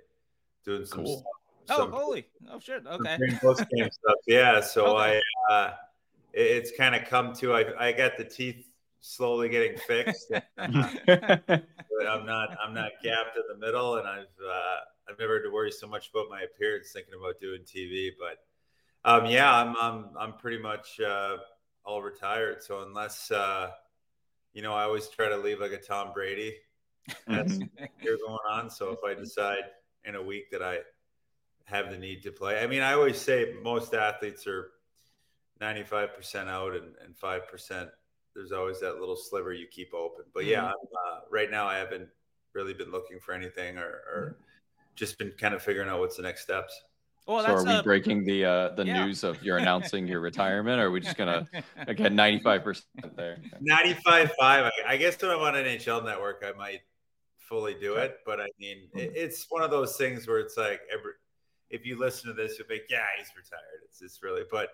doing 0.64 0.86
some. 0.86 1.04
Cool. 1.04 1.26
Stuff, 1.66 1.90
oh, 1.92 1.98
holy! 1.98 2.26
Oh, 2.50 2.62
shit! 2.62 2.88
Okay. 2.88 3.18
Post 3.42 3.66
game 3.76 3.90
stuff, 3.92 4.16
yeah. 4.26 4.62
So 4.62 4.98
okay. 4.98 5.20
I, 5.50 5.54
uh, 5.54 5.74
it, 6.32 6.42
it's 6.44 6.72
kind 6.78 6.96
of 6.96 7.04
come 7.04 7.34
to. 7.34 7.54
I, 7.54 7.88
I 7.88 7.92
got 7.92 8.16
the 8.18 8.24
teeth 8.24 8.66
slowly 9.02 9.50
getting 9.50 9.78
fixed. 9.80 10.32
I'm 10.58 10.72
not. 12.26 12.58
I'm 12.66 12.74
not 12.74 12.92
gapped 13.04 13.36
in 13.36 13.44
the 13.50 13.58
middle, 13.60 13.98
and 13.98 14.08
I've. 14.08 14.22
Uh, 14.22 14.78
I've 15.10 15.20
never 15.20 15.34
had 15.34 15.44
to 15.44 15.52
worry 15.52 15.72
so 15.72 15.86
much 15.86 16.10
about 16.12 16.30
my 16.30 16.44
appearance 16.44 16.94
thinking 16.94 17.16
about 17.20 17.38
doing 17.42 17.60
TV, 17.64 18.12
but 18.18 18.38
um, 19.06 19.26
yeah, 19.26 19.54
I'm, 19.54 19.76
I'm, 19.80 20.06
I'm 20.18 20.34
pretty 20.34 20.62
much 20.62 21.00
uh, 21.00 21.38
all 21.86 22.02
retired. 22.02 22.64
So 22.64 22.84
unless, 22.84 23.32
uh, 23.32 23.70
you 24.54 24.62
know, 24.62 24.74
I 24.74 24.84
always 24.84 25.08
try 25.08 25.30
to 25.30 25.38
leave 25.38 25.60
like 25.60 25.72
a 25.72 25.78
Tom 25.78 26.14
Brady. 26.14 26.56
That's 27.28 27.58
here 28.00 28.18
going 28.26 28.40
on. 28.50 28.70
So 28.70 28.92
if 28.92 29.00
I 29.06 29.14
decide 29.14 29.64
in 30.06 30.16
a 30.16 30.22
week 30.22 30.52
that 30.52 30.62
I 30.62 30.80
have 31.66 31.90
the 31.90 31.98
need 31.98 32.24
to 32.24 32.32
play, 32.32 32.62
I 32.62 32.68
mean, 32.68 32.82
I 32.82 32.94
always 32.94 33.20
say 33.20 33.54
most 33.62 33.94
athletes 33.94 34.48
are 34.48 34.72
95% 35.62 36.48
out 36.48 36.76
and, 36.76 36.94
and 37.04 37.16
5%. 37.18 37.90
There's 38.36 38.52
always 38.52 38.80
that 38.80 39.00
little 39.00 39.16
sliver 39.16 39.54
you 39.54 39.68
keep 39.68 39.94
open. 39.94 40.26
But 40.34 40.46
yeah, 40.46 40.62
mm-hmm. 40.62 40.72
uh, 40.72 41.20
right 41.30 41.52
now 41.52 41.68
I 41.68 41.78
haven't 41.78 42.08
really 42.54 42.74
been 42.74 42.92
looking 42.92 43.20
for 43.20 43.34
anything 43.34 43.78
or, 43.78 43.90
or 43.90 44.38
just 44.96 45.18
been 45.18 45.32
kind 45.32 45.54
of 45.54 45.62
figuring 45.62 45.90
out 45.90 46.00
what's 46.00 46.18
the 46.18 46.24
next 46.24 46.44
steps. 46.44 46.80
Well, 47.26 47.46
so 47.46 47.54
are 47.54 47.64
we 47.64 47.72
a, 47.72 47.84
breaking 47.84 48.26
the 48.26 48.46
uh, 48.46 48.70
the 48.70 48.86
yeah. 48.86 49.06
news 49.06 49.24
of 49.24 49.42
you're 49.44 49.58
announcing 49.64 50.08
your 50.08 50.20
retirement, 50.20 50.80
or 50.80 50.88
are 50.88 50.92
we 50.92 51.00
just 51.00 51.18
gonna 51.18 51.48
again 51.88 52.16
ninety 52.16 52.44
five 52.44 52.64
percent 52.64 53.16
there? 53.16 53.38
Ninety 53.62 53.94
five 53.94 54.32
five. 54.38 54.72
I 54.86 54.98
guess 54.98 55.22
when 55.22 55.32
I'm 55.32 55.40
on 55.40 55.54
NHL 55.54 56.04
Network, 56.04 56.44
I 56.46 56.58
might 56.58 56.82
fully 57.38 57.76
do 57.76 57.96
it, 57.96 58.18
but 58.26 58.42
I 58.42 58.48
mean, 58.60 58.90
it, 58.94 59.14
it's 59.16 59.46
one 59.50 59.64
of 59.64 59.72
those 59.72 59.96
things 59.96 60.28
where 60.28 60.40
it's 60.40 60.58
like 60.58 60.82
every 60.92 61.14
if 61.70 61.86
you 61.86 61.98
listen 61.98 62.30
to 62.30 62.34
this, 62.34 62.58
you'll 62.58 62.68
be 62.68 62.76
like, 62.76 62.88
yeah, 62.90 63.06
he's 63.18 63.30
retired. 63.36 63.82
It's 63.86 64.02
it's 64.02 64.22
really, 64.22 64.44
but 64.52 64.70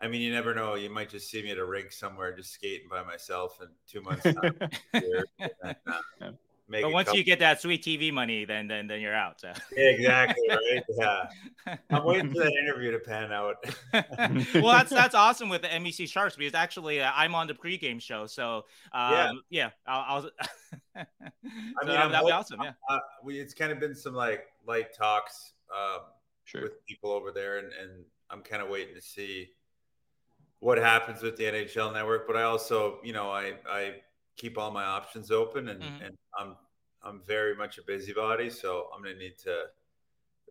I 0.00 0.08
mean, 0.08 0.20
you 0.20 0.32
never 0.32 0.54
know. 0.54 0.74
You 0.74 0.90
might 0.90 1.10
just 1.10 1.30
see 1.30 1.42
me 1.42 1.50
at 1.50 1.58
a 1.58 1.64
rink 1.64 1.92
somewhere, 1.92 2.34
just 2.34 2.52
skating 2.52 2.88
by 2.90 3.02
myself 3.02 3.58
in 3.60 3.68
two 3.88 4.02
months' 4.02 4.22
time. 4.22 4.58
and, 6.72 6.80
Make 6.80 6.84
but 6.84 6.92
once 6.92 7.06
couple- 7.06 7.18
you 7.18 7.24
get 7.24 7.38
that 7.40 7.60
sweet 7.60 7.84
TV 7.84 8.12
money, 8.12 8.46
then 8.46 8.66
then 8.66 8.86
then 8.86 9.00
you're 9.00 9.14
out. 9.14 9.40
So. 9.40 9.52
Exactly. 9.76 10.48
Right. 10.48 10.82
Yeah. 10.98 11.76
I'm 11.90 12.04
waiting 12.04 12.30
for 12.30 12.38
that 12.38 12.52
interview 12.52 12.90
to 12.92 12.98
pan 12.98 13.32
out. 13.32 13.56
well, 14.54 14.72
that's 14.72 14.90
that's 14.90 15.14
awesome 15.14 15.48
with 15.48 15.62
the 15.62 15.68
NBC 15.68 16.08
Sharks 16.08 16.36
because 16.36 16.54
actually 16.54 17.00
uh, 17.00 17.10
I'm 17.14 17.34
on 17.34 17.46
the 17.46 17.54
pregame 17.54 18.00
show, 18.00 18.26
so 18.26 18.64
um, 18.92 19.12
yeah, 19.12 19.32
yeah, 19.50 19.70
I'll. 19.86 20.24
I'll 20.24 20.30
I 20.96 21.06
mean, 21.84 21.96
so 21.96 22.08
that'd 22.08 22.26
be 22.26 22.32
awesome. 22.32 22.60
Yeah. 22.62 22.72
Uh, 22.88 22.98
we 23.22 23.38
it's 23.38 23.54
kind 23.54 23.72
of 23.72 23.80
been 23.80 23.94
some 23.94 24.14
like 24.14 24.46
light 24.66 24.94
talks 24.96 25.52
um, 25.74 26.00
sure. 26.44 26.62
with 26.62 26.84
people 26.86 27.10
over 27.10 27.30
there, 27.30 27.58
and 27.58 27.68
and 27.80 28.04
I'm 28.30 28.42
kind 28.42 28.62
of 28.62 28.68
waiting 28.68 28.94
to 28.94 29.02
see 29.02 29.50
what 30.60 30.78
happens 30.78 31.22
with 31.22 31.36
the 31.36 31.44
NHL 31.44 31.92
network. 31.92 32.26
But 32.26 32.36
I 32.36 32.42
also, 32.42 32.98
you 33.02 33.12
know, 33.12 33.30
I 33.30 33.54
I 33.68 33.94
keep 34.36 34.58
all 34.58 34.70
my 34.70 34.84
options 34.84 35.30
open, 35.30 35.68
and, 35.68 35.82
mm-hmm. 35.82 36.04
and 36.04 36.16
I'm 36.38 36.56
I'm 37.04 37.20
very 37.26 37.56
much 37.56 37.78
a 37.78 37.82
busybody, 37.82 38.50
so 38.50 38.88
I'm 38.94 39.02
gonna 39.02 39.16
need 39.16 39.38
to 39.44 39.64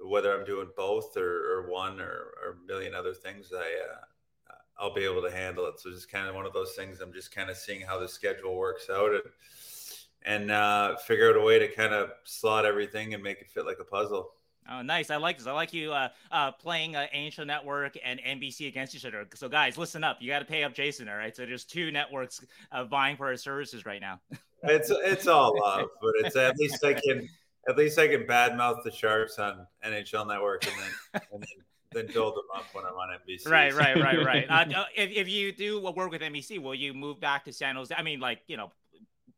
whether 0.04 0.38
I'm 0.38 0.46
doing 0.46 0.70
both 0.76 1.16
or, 1.18 1.52
or 1.54 1.70
one 1.70 2.00
or, 2.00 2.34
or 2.44 2.58
a 2.64 2.68
million 2.68 2.96
other 2.96 3.14
things, 3.14 3.52
I 3.54 3.60
uh, 3.60 4.54
I'll 4.80 4.94
be 4.94 5.04
able 5.04 5.22
to 5.22 5.32
handle 5.32 5.68
it. 5.68 5.80
So 5.80 5.90
it's 5.90 6.06
kind 6.06 6.28
of 6.28 6.36
one 6.36 6.46
of 6.46 6.54
those 6.54 6.74
things. 6.74 7.02
I'm 7.02 7.14
just 7.14 7.34
kind 7.34 7.50
of 7.50 7.58
seeing 7.58 7.82
how 7.82 8.00
the 8.00 8.08
schedule 8.08 8.56
works 8.56 8.90
out 8.90 9.12
and 9.12 9.22
and 10.24 10.52
uh, 10.52 10.98
figure 10.98 11.30
out 11.30 11.36
a 11.36 11.42
way 11.42 11.58
to 11.60 11.68
kind 11.68 11.94
of 11.94 12.12
slot 12.26 12.66
everything 12.66 13.14
and 13.14 13.24
make 13.24 13.42
it 13.42 13.50
fit 13.50 13.66
like 13.66 13.80
a 13.80 13.84
puzzle. 13.84 14.34
Oh, 14.70 14.82
nice. 14.82 15.10
I 15.10 15.18
like 15.18 15.38
this. 15.38 15.48
I 15.48 15.52
like 15.54 15.74
you 15.74 15.92
uh, 15.92 16.10
uh, 16.32 16.52
playing 16.52 16.96
uh, 16.96 17.08
NHL 17.16 17.48
Network 17.48 17.98
and 18.04 18.20
NBC 18.20 18.68
against 18.68 18.96
each 18.96 19.06
other. 19.06 19.28
So, 19.34 19.50
guys, 19.50 19.78
listen 19.78 20.04
up. 20.04 20.18
You 20.20 20.30
got 20.30 20.40
to 20.40 20.46
pay 20.46 20.64
up 20.64 20.74
Jason, 20.74 21.10
all 21.10 21.16
right? 21.16 21.36
So, 21.36 21.46
there's 21.46 21.66
two 21.66 21.92
networks 21.92 22.46
uh, 22.72 22.84
vying 22.86 23.18
for 23.18 23.32
his 23.32 23.42
services 23.42 23.86
right 23.86 24.02
now. 24.02 24.20
it's 24.64 24.92
it's 24.92 25.28
all 25.28 25.60
love, 25.60 25.90
but 26.02 26.14
it's 26.20 26.36
at 26.36 26.58
least 26.58 26.84
I 26.84 26.94
can 26.94 27.28
at 27.68 27.78
least 27.78 27.98
I 27.98 28.08
can 28.08 28.24
badmouth 28.24 28.84
the 28.84 28.92
Sharks 28.92 29.40
on 29.40 29.66
NHL 29.86 30.28
Network 30.28 30.66
and 30.68 30.76
then 30.80 31.22
and 31.34 31.42
then, 31.42 32.06
then 32.06 32.14
build 32.14 32.36
them 32.36 32.46
up 32.56 32.66
when 32.74 32.86
I'm 32.86 32.94
on 32.94 33.10
NBC. 33.28 33.50
Right, 33.50 33.74
right, 33.74 33.98
right, 33.98 34.24
right. 34.26 34.46
Uh, 34.50 34.86
if 34.96 35.12
if 35.12 35.28
you 35.28 35.52
do 35.52 35.82
work 35.82 36.12
with 36.12 36.22
NBC, 36.22 36.62
will 36.62 36.76
you 36.76 36.94
move 36.94 37.20
back 37.20 37.46
to 37.46 37.54
San 37.54 37.76
Jose? 37.76 37.94
I 37.96 38.04
mean, 38.04 38.20
like 38.20 38.42
you 38.48 38.58
know, 38.58 38.72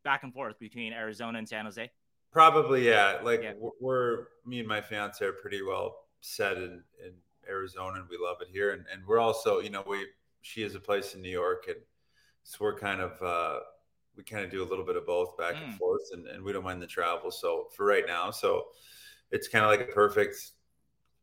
back 0.04 0.24
and 0.24 0.34
forth 0.34 0.60
between 0.60 0.94
Arizona 0.94 1.38
and 1.40 1.48
San 1.48 1.66
Jose. 1.66 1.90
Probably, 2.34 2.88
yeah. 2.88 3.20
Like 3.24 3.44
yeah. 3.44 3.54
we're 3.80 4.26
me 4.46 4.60
and 4.60 4.68
my 4.68 4.82
fiance 4.82 5.24
are 5.24 5.34
pretty 5.34 5.62
well 5.62 5.96
set 6.22 6.58
in 6.58 6.84
in 7.06 7.14
Arizona, 7.48 8.00
and 8.00 8.10
we 8.10 8.18
love 8.18 8.38
it 8.42 8.48
here. 8.52 8.72
And 8.72 8.86
and 8.92 9.06
we're 9.06 9.20
also, 9.20 9.60
you 9.60 9.70
know, 9.70 9.84
we 9.88 10.08
she 10.42 10.64
has 10.64 10.74
a 10.74 10.80
place 10.80 11.14
in 11.14 11.22
New 11.22 11.30
York, 11.30 11.66
and 11.68 11.78
so 12.44 12.58
we're 12.62 12.78
kind 12.78 13.02
of 13.02 13.22
uh, 13.22 13.60
we 14.18 14.24
kind 14.24 14.44
of 14.44 14.50
do 14.50 14.64
a 14.64 14.68
little 14.68 14.86
bit 14.86 14.96
of 14.96 15.06
both 15.06 15.38
back 15.38 15.56
mm. 15.56 15.64
and 15.64 15.76
forth, 15.76 16.02
and, 16.12 16.28
and 16.28 16.44
we 16.44 16.52
don't 16.52 16.64
mind 16.64 16.82
the 16.82 16.88
travel. 16.88 17.30
So 17.30 17.68
for 17.76 17.86
right 17.86 18.06
now, 18.08 18.32
so 18.32 18.66
it's 19.32 19.48
kind 19.48 19.64
of 19.64 19.70
like 19.70 19.82
a 19.82 19.92
perfect 19.92 20.52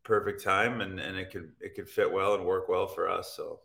perfect 0.05 0.45
time, 0.45 0.81
and 0.81 1.01
and 1.01 1.17
it 1.17 1.33
could 1.33 1.51
it 1.61 1.75
could 1.75 1.89
fit 1.89 2.11
well 2.11 2.35
and 2.35 2.45
work 2.45 2.69
well 2.69 2.87
for 2.87 3.11
us. 3.11 3.35
So 3.37 3.61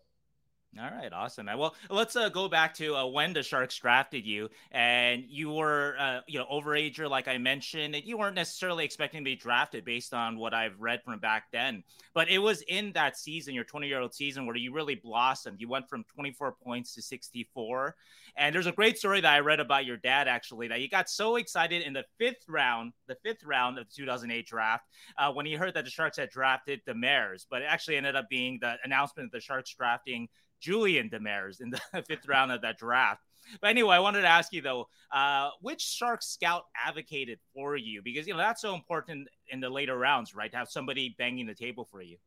all 0.77 0.89
right, 0.91 1.11
awesome. 1.13 1.45
Well, 1.45 1.73
let's 1.89 2.17
uh, 2.17 2.27
go 2.27 2.49
back 2.49 2.73
to 2.75 2.95
uh, 2.95 3.05
when 3.05 3.31
the 3.31 3.43
Sharks 3.43 3.77
drafted 3.77 4.25
you, 4.25 4.49
and 4.71 5.23
you 5.29 5.49
were, 5.49 5.95
uh, 5.97 6.19
you 6.27 6.37
know, 6.37 6.45
overager, 6.51 7.09
like 7.09 7.29
I 7.29 7.37
mentioned. 7.37 7.95
And 7.95 8.03
you 8.03 8.17
weren't 8.17 8.35
necessarily 8.35 8.83
expecting 8.83 9.21
to 9.21 9.23
be 9.23 9.37
drafted 9.37 9.85
based 9.85 10.13
on 10.13 10.37
what 10.37 10.53
I've 10.53 10.77
read 10.77 11.01
from 11.03 11.17
back 11.19 11.45
then, 11.53 11.83
but 12.13 12.29
it 12.29 12.39
was 12.39 12.61
in 12.63 12.91
that 12.91 13.17
season, 13.17 13.53
your 13.53 13.63
20-year-old 13.63 14.13
season, 14.13 14.45
where 14.45 14.57
you 14.57 14.73
really 14.73 14.95
blossomed. 14.95 15.61
You 15.61 15.69
went 15.69 15.87
from 15.87 16.03
24 16.13 16.55
points 16.61 16.93
to 16.95 17.01
64, 17.01 17.95
and 18.35 18.53
there's 18.53 18.67
a 18.67 18.73
great 18.73 18.97
story 18.97 19.21
that 19.21 19.33
I 19.33 19.39
read 19.39 19.61
about 19.61 19.85
your 19.85 19.97
dad 19.97 20.27
actually 20.27 20.67
that 20.67 20.79
he 20.79 20.89
got 20.89 21.09
so 21.09 21.37
excited 21.37 21.83
in 21.83 21.93
the 21.93 22.03
fifth 22.17 22.43
round, 22.49 22.91
the 23.07 23.15
fifth 23.23 23.45
round 23.45 23.79
of 23.79 23.87
the 23.87 23.93
2008 23.95 24.45
draft, 24.45 24.83
uh, 25.17 25.31
when 25.31 25.45
he 25.45 25.53
heard 25.53 25.73
that 25.75 25.85
the 25.85 25.91
Sharks 25.91 26.17
had 26.17 26.29
drafted 26.31 26.81
Demers, 26.85 27.45
but 27.49 27.61
it 27.61 27.65
actually 27.69 27.95
ended 27.95 28.17
up 28.17 28.27
being 28.29 28.57
the 28.59 28.75
announcement 28.83 29.27
of 29.27 29.31
the 29.31 29.39
Sharks 29.39 29.73
drafting 29.73 30.27
Julien 30.59 31.09
Demers 31.09 31.61
in 31.61 31.69
the 31.69 32.03
fifth 32.07 32.27
round 32.27 32.51
of 32.51 32.61
that 32.61 32.77
draft. 32.77 33.21
But 33.61 33.69
anyway, 33.69 33.95
I 33.95 33.99
wanted 33.99 34.21
to 34.21 34.27
ask 34.27 34.51
you 34.53 34.61
though, 34.61 34.87
uh, 35.11 35.49
which 35.61 35.81
shark 35.81 36.21
scout 36.23 36.63
advocated 36.85 37.39
for 37.53 37.75
you? 37.75 38.01
Because 38.03 38.27
you 38.27 38.33
know 38.33 38.39
that's 38.39 38.61
so 38.61 38.73
important 38.73 39.27
in 39.49 39.59
the 39.59 39.69
later 39.69 39.97
rounds, 39.97 40.35
right? 40.35 40.51
To 40.51 40.57
have 40.57 40.69
somebody 40.69 41.15
banging 41.17 41.45
the 41.45 41.53
table 41.53 41.85
for 41.85 42.01
you. 42.01 42.17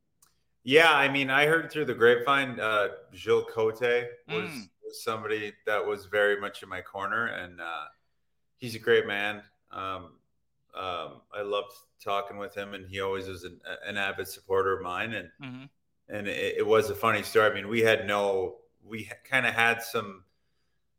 Yeah, 0.64 0.92
I 0.92 1.08
mean, 1.08 1.30
I 1.30 1.46
heard 1.46 1.70
through 1.70 1.86
the 1.86 1.94
grapevine, 1.94 2.60
uh, 2.60 2.88
Gilles 3.14 3.46
Cote 3.50 3.80
was, 3.80 4.50
mm. 4.50 4.68
was 4.84 5.02
somebody 5.02 5.52
that 5.66 5.84
was 5.84 6.06
very 6.06 6.38
much 6.40 6.62
in 6.62 6.68
my 6.68 6.82
corner, 6.82 7.26
and 7.26 7.60
uh, 7.60 7.84
he's 8.58 8.74
a 8.74 8.78
great 8.78 9.06
man. 9.06 9.42
Um, 9.70 10.10
um, 10.74 11.22
I 11.34 11.42
loved 11.42 11.72
talking 12.04 12.36
with 12.36 12.54
him, 12.54 12.74
and 12.74 12.86
he 12.86 13.00
always 13.00 13.28
was 13.28 13.44
an, 13.44 13.60
an 13.86 13.96
avid 13.96 14.28
supporter 14.28 14.76
of 14.76 14.82
mine. 14.82 15.14
And 15.14 15.28
mm-hmm 15.42 15.64
and 16.08 16.26
it, 16.26 16.58
it, 16.58 16.66
was 16.66 16.90
a 16.90 16.94
funny 16.94 17.22
story. 17.22 17.50
I 17.50 17.54
mean, 17.54 17.68
we 17.68 17.80
had 17.80 18.06
no, 18.06 18.56
we 18.84 19.10
kind 19.24 19.46
of 19.46 19.54
had 19.54 19.82
some 19.82 20.24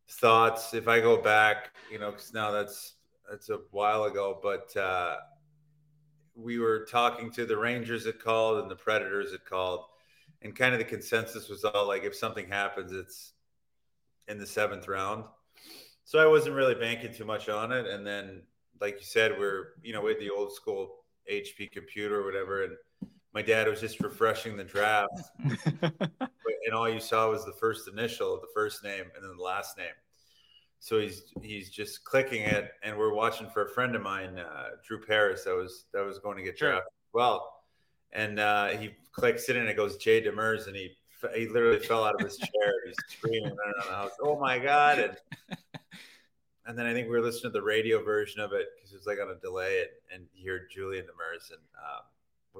thoughts. 0.10 0.74
If 0.74 0.88
I 0.88 1.00
go 1.00 1.22
back, 1.22 1.72
you 1.92 2.00
know, 2.00 2.12
because 2.12 2.34
now 2.34 2.52
that's 2.52 2.94
that's 3.30 3.50
a 3.50 3.60
while 3.72 4.06
ago, 4.06 4.40
but 4.42 4.76
uh, 4.76 5.18
we 6.36 6.60
were 6.60 6.86
talking 6.86 7.32
to 7.32 7.46
the 7.46 7.58
Rangers 7.58 8.06
had 8.06 8.20
called 8.20 8.60
and 8.60 8.70
the 8.70 8.76
Predators 8.76 9.32
had 9.32 9.46
called, 9.46 9.86
and 10.42 10.56
kind 10.56 10.74
of 10.74 10.80
the 10.80 10.86
consensus 10.86 11.50
was 11.50 11.64
all 11.64 11.88
like, 11.88 12.04
if 12.04 12.16
something 12.16 12.48
happens, 12.48 12.92
it's 12.92 13.34
in 14.28 14.38
the 14.38 14.46
seventh 14.46 14.88
round. 14.88 15.26
So 16.06 16.20
I 16.20 16.26
wasn't 16.26 16.56
really 16.56 16.76
banking 16.76 17.14
too 17.14 17.26
much 17.26 17.50
on 17.50 17.72
it, 17.72 17.86
and 17.86 18.06
then, 18.06 18.44
like 18.82 18.96
you 19.00 19.06
said, 19.06 19.38
we're 19.38 19.74
you 19.84 19.94
know 19.94 20.02
with 20.02 20.20
the 20.20 20.30
old 20.30 20.54
school 20.54 21.04
HP 21.32 21.72
computer 21.72 22.22
or 22.22 22.26
whatever, 22.26 22.64
and 22.64 22.74
my 23.34 23.42
dad 23.42 23.68
was 23.68 23.80
just 23.80 24.00
refreshing 24.00 24.58
the 24.58 24.64
draft, 24.64 25.22
and 25.82 26.74
all 26.74 26.90
you 26.90 27.00
saw 27.00 27.30
was 27.30 27.46
the 27.46 27.54
first 27.54 27.88
initial, 27.88 28.40
the 28.40 28.48
first 28.54 28.84
name, 28.84 29.06
and 29.16 29.24
then 29.24 29.36
the 29.38 29.44
last 29.44 29.78
name. 29.78 29.88
So 30.80 31.00
he's 31.00 31.24
he's 31.42 31.70
just 31.70 32.04
clicking 32.04 32.44
it, 32.44 32.72
and 32.84 32.98
we're 32.98 33.14
watching 33.14 33.50
for 33.50 33.66
a 33.66 33.70
friend 33.70 33.96
of 33.96 34.02
mine, 34.02 34.40
uh, 34.40 34.70
Drew 34.86 35.00
Paris, 35.00 35.44
that 35.44 35.56
was 35.56 35.86
that 35.94 36.06
was 36.06 36.20
going 36.20 36.38
to 36.38 36.44
get 36.44 36.58
drafted. 36.58 36.84
Sure. 36.84 36.92
Well, 37.14 37.54
and 38.12 38.40
uh, 38.40 38.68
he 38.70 38.92
clicks 39.12 39.50
it, 39.50 39.58
and 39.58 39.68
it 39.68 39.76
goes 39.76 39.98
Jay 39.98 40.22
Demers, 40.22 40.68
and 40.68 40.76
he 40.76 40.96
he 41.36 41.48
literally 41.48 41.80
fell 41.80 42.04
out 42.04 42.16
of 42.16 42.22
his 42.22 42.38
chair. 42.38 42.74
He's 42.86 42.96
screaming 43.10 43.52
around 43.52 43.74
the 43.78 43.92
house, 43.92 44.12
"Oh 44.22 44.40
my 44.40 44.58
god!" 44.58 45.00
And 45.00 45.18
and 46.66 46.78
then 46.78 46.86
I 46.86 46.94
think 46.94 47.08
we 47.08 47.12
were 47.12 47.22
listening 47.22 47.52
to 47.52 47.60
the 47.60 47.64
radio 47.64 48.04
version 48.04 48.42
of 48.42 48.54
it 48.54 48.68
because 48.76 48.94
it 48.94 48.98
was 48.98 49.06
like 49.06 49.20
on 49.20 49.30
a 49.30 49.40
delay, 49.40 49.82
and, 49.82 50.22
and 50.22 50.30
you 50.34 50.52
heard 50.52 50.70
Julien 50.74 51.06
Demers, 51.06 51.52
and 51.52 51.60
um, 51.78 52.04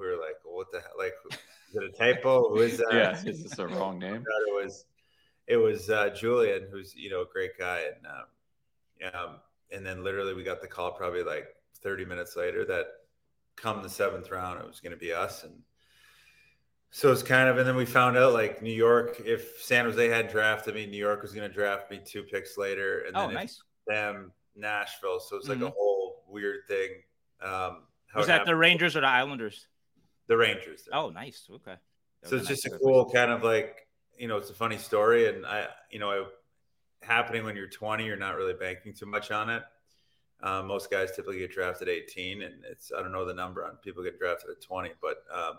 we 0.00 0.06
were 0.06 0.20
like, 0.20 0.36
well, 0.44 0.56
what 0.56 0.72
the 0.72 0.80
hell? 0.80 0.92
Like, 0.98 1.12
is 1.32 1.76
it 1.76 1.84
a 1.84 1.90
typo? 1.90 2.48
Who 2.48 2.60
is 2.62 2.78
that? 2.78 2.88
yeah, 2.92 3.30
is 3.30 3.42
this 3.42 3.58
a 3.58 3.68
wrong 3.68 3.98
name? 4.00 4.24
it 4.48 4.54
was, 4.54 4.86
it 5.46 5.56
was 5.56 5.90
uh, 5.90 6.10
Julien, 6.10 6.66
who's 6.70 6.94
you 6.96 7.10
know 7.10 7.22
a 7.22 7.26
great 7.32 7.58
guy, 7.58 7.82
and 7.94 8.06
um, 8.06 9.14
um, 9.14 9.36
and 9.70 9.84
then 9.84 10.02
literally 10.02 10.34
we 10.34 10.42
got 10.42 10.60
the 10.60 10.68
call 10.68 10.92
probably 10.92 11.22
like 11.22 11.48
30 11.82 12.04
minutes 12.04 12.36
later 12.36 12.64
that 12.66 12.86
come 13.56 13.82
the 13.82 13.88
seventh 13.88 14.30
round 14.30 14.60
it 14.60 14.66
was 14.66 14.80
going 14.80 14.92
to 14.92 14.98
be 14.98 15.12
us, 15.12 15.44
and 15.44 15.54
so 16.90 17.12
it's 17.12 17.22
kind 17.22 17.48
of, 17.48 17.56
and 17.56 17.66
then 17.66 17.76
we 17.76 17.86
found 17.86 18.16
out 18.16 18.32
like 18.32 18.62
New 18.62 18.72
York, 18.72 19.22
if 19.24 19.60
San 19.60 19.84
Jose 19.84 20.08
had 20.08 20.28
drafted 20.28 20.74
me, 20.74 20.86
New 20.86 20.96
York 20.96 21.22
was 21.22 21.32
going 21.32 21.48
to 21.48 21.54
draft 21.54 21.90
me 21.90 22.00
two 22.04 22.22
picks 22.24 22.58
later, 22.58 23.04
and 23.06 23.16
oh, 23.16 23.26
then 23.26 23.34
nice. 23.34 23.62
them 23.86 24.32
Nashville, 24.56 25.20
so 25.20 25.36
it's 25.36 25.48
like 25.48 25.58
mm-hmm. 25.58 25.68
a 25.68 25.70
whole 25.70 26.24
weird 26.28 26.66
thing. 26.66 26.88
Um, 27.40 27.82
was 28.16 28.26
that 28.26 28.32
happened. 28.32 28.48
the 28.48 28.56
Rangers 28.56 28.96
or 28.96 29.02
the 29.02 29.06
Islanders? 29.06 29.68
The 30.30 30.36
Rangers. 30.36 30.88
Oh, 30.92 31.10
nice. 31.10 31.48
Okay. 31.52 31.74
so 32.22 32.36
it's 32.36 32.46
just 32.46 32.64
a 32.64 32.70
cool 32.70 33.10
kind 33.10 33.32
of 33.32 33.42
like 33.42 33.88
you 34.16 34.28
know, 34.28 34.36
it's 34.36 34.48
a 34.48 34.54
funny 34.54 34.78
story, 34.78 35.28
and 35.28 35.44
I 35.44 35.66
you 35.90 35.98
know, 35.98 36.08
I, 36.08 36.24
happening 37.02 37.42
when 37.42 37.56
you're 37.56 37.66
20, 37.66 38.04
you're 38.04 38.16
not 38.16 38.36
really 38.36 38.52
banking 38.52 38.94
too 38.94 39.06
much 39.06 39.32
on 39.32 39.50
it. 39.50 39.64
Um, 40.40 40.68
most 40.68 40.88
guys 40.88 41.10
typically 41.16 41.40
get 41.40 41.50
drafted 41.50 41.88
18, 41.88 42.42
and 42.42 42.62
it's 42.70 42.92
I 42.96 43.02
don't 43.02 43.10
know 43.10 43.24
the 43.24 43.34
number 43.34 43.64
on 43.64 43.74
people 43.82 44.04
get 44.04 44.20
drafted 44.20 44.50
at 44.50 44.60
20, 44.62 44.90
but 45.02 45.24
um, 45.34 45.54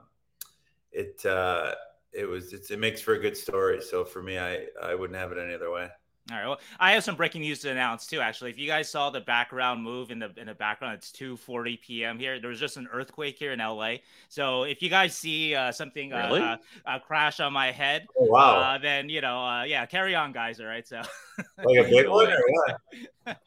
it 0.94 1.26
uh, 1.26 1.74
it 2.14 2.24
was 2.24 2.54
it 2.54 2.80
makes 2.80 3.02
for 3.02 3.16
a 3.16 3.20
good 3.20 3.36
story. 3.36 3.82
So 3.82 4.06
for 4.06 4.24
me, 4.24 4.40
I 4.40 4.68
I 4.82 4.96
wouldn't 4.96 5.20
have 5.20 5.34
it 5.34 5.38
any 5.38 5.54
other 5.54 5.70
way. 5.70 5.90
All 6.32 6.38
right. 6.38 6.48
Well, 6.48 6.60
I 6.80 6.94
have 6.94 7.04
some 7.04 7.16
breaking 7.16 7.42
news 7.42 7.60
to 7.60 7.72
announce 7.72 8.08
too. 8.08 8.22
Actually, 8.22 8.52
if 8.52 8.58
you 8.58 8.68
guys 8.68 8.90
saw 8.90 9.10
the 9.10 9.20
background 9.22 9.84
move 9.84 10.12
in 10.12 10.20
the 10.20 10.32
in 10.38 10.48
the 10.48 10.54
background, 10.54 10.96
it's 10.96 11.12
2:40 11.12 11.82
p.m. 11.82 12.20
here. 12.20 12.40
There 12.40 12.50
was 12.50 12.60
just 12.60 12.78
an 12.78 12.88
earthquake 12.92 13.38
here 13.38 13.52
in 13.52 13.60
LA. 13.60 13.96
So 14.30 14.64
if 14.64 14.82
you 14.82 14.90
guys 14.90 15.16
see 15.16 15.56
uh, 15.56 15.72
something 15.72 16.14
uh, 16.14 16.28
really? 16.28 16.42
uh, 16.42 16.58
uh, 16.86 17.00
crash 17.00 17.40
on 17.40 17.52
my 17.52 17.72
head, 17.72 18.06
oh, 18.18 18.26
wow, 18.26 18.60
uh, 18.60 18.78
then 18.78 19.10
you 19.10 19.22
know, 19.22 19.40
uh, 19.44 19.64
yeah, 19.64 19.86
carry 19.86 20.16
on, 20.16 20.32
guys. 20.32 20.60
All 20.60 20.68
right. 20.68 20.88
So 20.88 20.98
like 21.64 21.86
a 21.86 21.90
big 21.90 22.08
one, 22.08 22.32
or 22.32 22.42
what? 22.48 22.80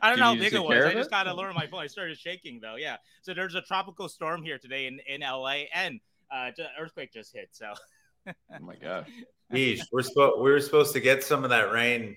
I 0.00 0.08
don't 0.08 0.18
know 0.18 0.24
how 0.24 0.34
big 0.34 0.54
it 0.54 0.62
was. 0.62 0.84
I 0.84 0.94
just 0.94 1.10
got 1.10 1.24
to 1.24 1.34
learn 1.34 1.54
my 1.54 1.66
phone. 1.66 1.80
I 1.80 1.86
started 1.86 2.16
shaking 2.16 2.60
though. 2.60 2.76
Yeah. 2.76 2.96
So 3.22 3.34
there's 3.34 3.54
a 3.54 3.62
tropical 3.62 4.08
storm 4.08 4.42
here 4.42 4.58
today 4.58 4.86
in 4.86 5.00
in 5.06 5.20
LA, 5.20 5.64
and 5.74 6.00
uh, 6.30 6.50
earthquake 6.80 7.12
just 7.12 7.34
hit. 7.34 7.48
So. 7.52 7.72
oh 8.26 8.32
my 8.60 8.76
gosh. 8.76 9.08
Geez, 9.52 9.86
we're 9.92 10.02
supposed 10.02 10.40
we 10.40 10.50
were 10.50 10.60
supposed 10.60 10.92
to 10.94 11.00
get 11.00 11.22
some 11.22 11.44
of 11.44 11.50
that 11.50 11.72
rain 11.72 12.16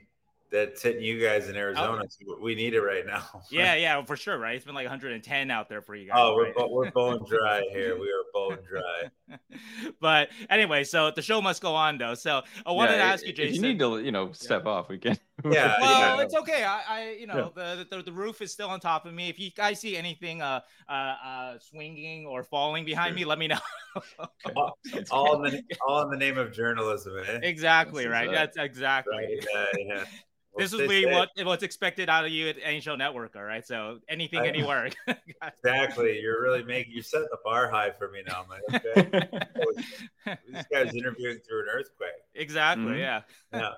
that's 0.51 0.81
hitting 0.81 1.03
you 1.03 1.21
guys 1.21 1.47
in 1.47 1.55
Arizona. 1.55 2.03
Oh. 2.03 2.07
So 2.09 2.37
we 2.41 2.55
need 2.55 2.73
it 2.73 2.81
right 2.81 3.05
now. 3.05 3.23
yeah, 3.51 3.75
yeah, 3.75 4.03
for 4.03 4.15
sure, 4.15 4.37
right? 4.37 4.55
It's 4.55 4.65
been 4.65 4.75
like 4.75 4.85
110 4.85 5.51
out 5.51 5.69
there 5.69 5.81
for 5.81 5.95
you 5.95 6.07
guys. 6.07 6.17
Oh, 6.19 6.35
we're, 6.35 6.53
right? 6.53 6.69
we're 6.69 6.91
bone 6.91 7.23
dry 7.29 7.63
here. 7.71 7.99
We 7.99 8.07
are 8.07 8.23
bone 8.33 8.57
dry. 8.67 9.37
but 10.01 10.29
anyway, 10.49 10.83
so 10.83 11.11
the 11.11 11.21
show 11.21 11.41
must 11.41 11.61
go 11.61 11.75
on 11.75 11.97
though. 11.97 12.15
So 12.15 12.41
I 12.65 12.71
wanted 12.71 12.93
yeah, 12.93 12.97
to 12.97 13.03
ask 13.03 13.25
you, 13.25 13.33
Jason. 13.33 13.55
you 13.55 13.61
need 13.61 13.79
to, 13.79 13.99
you 13.99 14.11
know, 14.11 14.31
step 14.31 14.63
yeah. 14.65 14.71
off. 14.71 14.89
We 14.89 14.97
can. 14.97 15.17
Yeah. 15.45 15.75
well, 15.79 16.17
yeah. 16.17 16.23
it's 16.23 16.35
okay. 16.35 16.65
I, 16.65 16.81
I 16.87 17.17
you 17.17 17.25
know, 17.25 17.53
the, 17.55 17.87
the, 17.89 18.03
the 18.03 18.11
roof 18.11 18.41
is 18.41 18.51
still 18.51 18.69
on 18.69 18.79
top 18.79 19.05
of 19.05 19.13
me. 19.13 19.29
If 19.29 19.39
you 19.39 19.51
guys 19.51 19.79
see 19.79 19.95
anything 19.95 20.41
uh 20.41 20.59
uh, 20.89 20.91
uh 20.91 21.59
swinging 21.59 22.25
or 22.25 22.43
falling 22.43 22.83
behind 22.83 23.15
me, 23.15 23.23
let 23.23 23.39
me 23.39 23.47
know. 23.47 23.59
okay. 23.97 24.53
all, 24.57 24.77
all, 25.11 25.45
in 25.45 25.53
the 25.53 25.63
all 25.87 26.01
in 26.03 26.09
the 26.09 26.17
name 26.17 26.37
of 26.37 26.51
journalism, 26.51 27.13
eh? 27.25 27.39
Exactly 27.43 28.05
right. 28.07 28.29
That's 28.29 28.57
exactly. 28.57 29.15
Right. 29.15 29.45
Yeah, 29.53 29.65
yeah 29.77 30.03
this 30.57 30.73
is 30.73 30.79
really 30.79 31.05
what 31.05 31.29
what's 31.43 31.63
expected 31.63 32.09
out 32.09 32.25
of 32.25 32.31
you 32.31 32.49
at 32.49 32.57
NHL 32.59 32.97
Network. 32.97 33.35
All 33.35 33.43
right, 33.43 33.65
so 33.65 33.99
anything, 34.09 34.45
anywhere. 34.45 34.89
exactly. 35.63 36.19
You're 36.19 36.41
really 36.41 36.63
making 36.63 36.93
you 36.93 37.01
set 37.01 37.21
the 37.31 37.37
bar 37.43 37.69
high 37.69 37.91
for 37.91 38.09
me 38.09 38.21
now, 38.27 38.45
man. 38.49 38.81
Okay. 38.95 39.29
this 40.51 40.65
guy's 40.71 40.93
interviewing 40.93 41.39
through 41.47 41.61
an 41.61 41.67
earthquake. 41.71 42.09
Exactly. 42.35 42.85
Mm-hmm. 42.85 42.99
Yeah. 42.99 43.21
Yeah. 43.53 43.73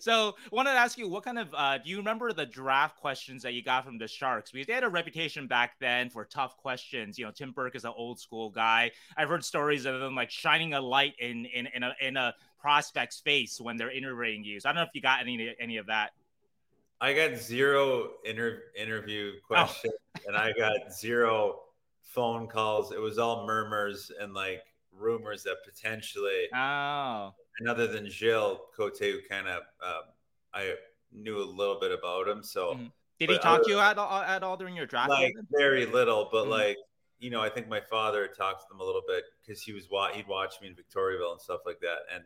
so, 0.00 0.36
wanted 0.50 0.72
to 0.72 0.78
ask 0.78 0.98
you, 0.98 1.08
what 1.08 1.24
kind 1.24 1.38
of 1.38 1.48
uh, 1.54 1.78
do 1.78 1.90
you 1.90 1.98
remember 1.98 2.32
the 2.32 2.46
draft 2.46 2.96
questions 2.96 3.42
that 3.42 3.54
you 3.54 3.62
got 3.62 3.84
from 3.84 3.98
the 3.98 4.08
Sharks? 4.08 4.50
Because 4.50 4.66
they 4.66 4.72
had 4.72 4.84
a 4.84 4.88
reputation 4.88 5.46
back 5.46 5.74
then 5.80 6.10
for 6.10 6.24
tough 6.24 6.56
questions. 6.56 7.18
You 7.18 7.26
know, 7.26 7.32
Tim 7.32 7.52
Burke 7.52 7.76
is 7.76 7.84
an 7.84 7.92
old 7.96 8.20
school 8.20 8.50
guy. 8.50 8.90
I've 9.16 9.28
heard 9.28 9.44
stories 9.44 9.86
of 9.86 10.00
them 10.00 10.14
like 10.14 10.30
shining 10.30 10.74
a 10.74 10.80
light 10.80 11.14
in 11.18 11.46
in 11.46 11.68
in 11.74 11.82
a 11.82 11.94
in 12.00 12.16
a 12.16 12.34
prospect's 12.62 13.20
face 13.20 13.60
when 13.60 13.76
they're 13.76 13.90
interviewing 13.90 14.44
you. 14.44 14.60
So 14.60 14.68
I 14.68 14.72
don't 14.72 14.76
know 14.76 14.82
if 14.82 14.94
you 14.94 15.02
got 15.02 15.20
any 15.20 15.54
any 15.60 15.76
of 15.76 15.86
that. 15.86 16.12
I 17.00 17.12
got 17.12 17.36
zero 17.36 18.12
inter- 18.24 18.62
interview 18.76 19.32
oh. 19.36 19.46
questions, 19.46 19.94
oh. 20.16 20.20
and 20.28 20.36
I 20.36 20.52
got 20.52 20.92
zero 20.92 21.60
phone 22.02 22.46
calls. 22.46 22.92
It 22.92 23.00
was 23.00 23.18
all 23.18 23.44
murmurs 23.46 24.12
and 24.20 24.32
like 24.32 24.62
rumors 24.96 25.42
that 25.42 25.56
potentially. 25.64 26.48
Oh. 26.54 27.34
And 27.58 27.68
other 27.68 27.88
than 27.88 28.08
Gilles 28.08 28.60
Cote, 28.76 28.98
who 28.98 29.18
kind 29.28 29.48
of 29.48 29.62
um, 29.84 30.02
I 30.54 30.74
knew 31.12 31.38
a 31.38 31.44
little 31.44 31.78
bit 31.80 31.90
about 31.90 32.28
him, 32.28 32.42
so. 32.42 32.74
Mm-hmm. 32.74 32.86
Did 33.18 33.30
he 33.30 33.38
talk 33.38 33.62
to 33.62 33.70
you 33.70 33.78
at 33.78 33.98
all, 33.98 34.20
at 34.20 34.42
all 34.42 34.56
during 34.56 34.74
your 34.74 34.86
draft? 34.86 35.10
Like 35.10 35.32
very 35.52 35.86
little, 35.86 36.28
but 36.32 36.42
mm-hmm. 36.42 36.50
like 36.50 36.76
you 37.20 37.30
know, 37.30 37.40
I 37.40 37.48
think 37.48 37.68
my 37.68 37.80
father 37.80 38.26
talked 38.26 38.62
to 38.62 38.66
them 38.68 38.80
a 38.80 38.84
little 38.84 39.02
bit 39.06 39.22
because 39.40 39.62
he 39.62 39.72
was 39.72 39.86
he'd 40.12 40.26
watch 40.26 40.54
me 40.60 40.66
in 40.66 40.74
Victoriaville 40.74 41.30
and 41.30 41.40
stuff 41.40 41.60
like 41.64 41.78
that, 41.80 41.98
and 42.12 42.24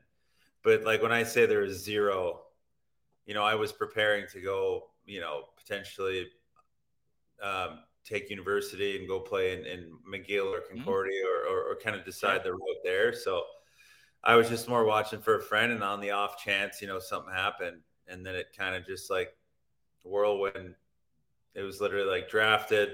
but 0.66 0.84
like 0.84 1.00
when 1.00 1.12
I 1.12 1.22
say 1.22 1.46
there 1.46 1.60
was 1.60 1.82
zero 1.82 2.40
you 3.26 3.34
know, 3.34 3.42
I 3.42 3.54
was 3.56 3.72
preparing 3.72 4.26
to 4.32 4.40
go, 4.40 4.84
you 5.04 5.20
know, 5.20 5.42
potentially 5.56 6.28
um, 7.42 7.80
take 8.04 8.30
university 8.30 8.96
and 8.96 9.06
go 9.06 9.18
play 9.18 9.52
in, 9.52 9.66
in 9.66 9.92
McGill 10.08 10.46
or 10.46 10.60
mm-hmm. 10.60 10.76
Concordia 10.76 11.24
mm-hmm. 11.24 11.52
or, 11.52 11.56
or, 11.56 11.72
or, 11.72 11.76
kind 11.76 11.96
of 11.96 12.04
decide 12.04 12.42
the 12.44 12.52
road 12.52 12.76
there. 12.84 13.12
So 13.12 13.42
I 14.24 14.36
was 14.36 14.48
just 14.48 14.68
more 14.68 14.84
watching 14.84 15.20
for 15.20 15.36
a 15.36 15.42
friend, 15.42 15.72
and 15.72 15.82
on 15.82 16.00
the 16.00 16.12
off 16.12 16.42
chance, 16.42 16.80
you 16.80 16.88
know, 16.88 16.98
something 16.98 17.32
happened, 17.32 17.80
and 18.08 18.24
then 18.24 18.34
it 18.36 18.46
kind 18.56 18.74
of 18.74 18.86
just 18.86 19.10
like 19.10 19.36
whirlwind. 20.04 20.74
It 21.54 21.62
was 21.62 21.80
literally 21.80 22.08
like 22.08 22.30
drafted, 22.30 22.90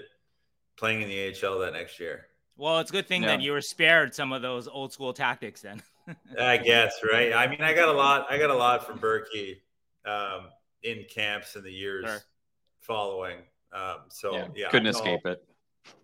playing 0.77 1.03
in 1.03 1.09
the 1.09 1.47
AHL 1.47 1.59
that 1.61 1.75
next 1.75 2.01
year. 2.01 2.27
Well, 2.57 2.79
it's 2.81 2.91
a 2.91 2.93
good 2.93 3.07
thing 3.07 3.23
yeah. 3.23 3.29
that 3.29 3.43
you 3.43 3.53
were 3.53 3.61
spared 3.61 4.14
some 4.14 4.33
of 4.33 4.43
those 4.43 4.66
old 4.66 4.93
school 4.93 5.12
tactics 5.12 5.61
then. 5.61 5.83
I 6.38 6.56
guess, 6.56 7.00
right? 7.10 7.32
I 7.32 7.46
mean, 7.46 7.62
I 7.62 7.74
got 7.74 7.88
a 7.88 7.92
lot. 7.92 8.26
I 8.30 8.38
got 8.38 8.50
a 8.50 8.54
lot 8.54 8.86
from 8.86 8.98
Berkey 8.98 9.58
um, 10.04 10.48
in 10.82 11.04
camps 11.10 11.56
in 11.56 11.64
the 11.64 11.72
years 11.72 12.06
sure. 12.06 12.20
following. 12.80 13.38
Um, 13.72 14.00
so 14.08 14.34
yeah, 14.34 14.48
yeah 14.54 14.68
couldn't 14.68 14.88
escape 14.88 15.24
it. 15.24 15.44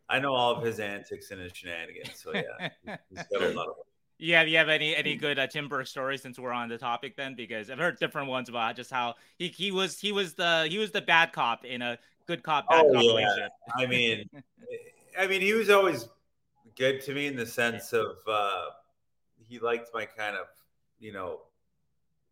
I 0.09 0.19
know 0.19 0.35
all 0.35 0.57
of 0.57 0.65
his 0.65 0.81
antics 0.81 1.31
and 1.31 1.41
his 1.41 1.53
shenanigans. 1.55 2.13
So 2.15 2.33
yeah, 2.35 2.69
he's 3.11 3.25
got 3.33 3.43
a 3.43 3.49
lot 3.51 3.69
of. 3.69 3.75
Yeah, 4.21 4.45
do 4.45 4.51
you 4.51 4.57
have 4.57 4.69
any 4.69 4.97
any 4.97 5.15
good 5.15 5.39
uh, 5.39 5.47
Tim 5.47 5.69
Burke 5.69 5.87
stories 5.87 6.23
since 6.23 6.39
we're 6.39 6.53
on 6.53 6.69
the 6.69 6.79
topic 6.79 7.17
then? 7.17 7.35
Because 7.37 7.71
I've 7.71 7.79
heard 7.79 7.99
different 8.01 8.29
ones 8.29 8.49
about 8.49 8.75
just 8.75 8.91
how 8.91 9.15
he, 9.39 9.49
he 9.49 9.71
was 9.71 10.01
he 10.01 10.11
was 10.11 10.35
the 10.35 10.67
he 10.69 10.79
was 10.79 10.91
the 10.91 11.03
bad 11.03 11.33
cop 11.33 11.65
in 11.65 11.83
a 11.83 11.99
good 12.27 12.43
cop 12.43 12.69
bad 12.69 12.85
oh, 12.87 12.93
cop 12.93 13.03
yeah. 13.21 13.49
I 13.77 13.87
mean, 13.87 14.29
I 15.19 15.27
mean 15.29 15.41
he 15.41 15.53
was 15.53 15.71
always 15.71 16.09
good 16.77 17.01
to 17.03 17.15
me 17.15 17.27
in 17.27 17.37
the 17.37 17.47
sense 17.47 17.93
of 17.93 18.17
uh, 18.27 18.67
he 19.49 19.59
liked 19.59 19.91
my 19.95 20.05
kind 20.05 20.37
of 20.37 20.47
you 21.01 21.13
know 21.13 21.41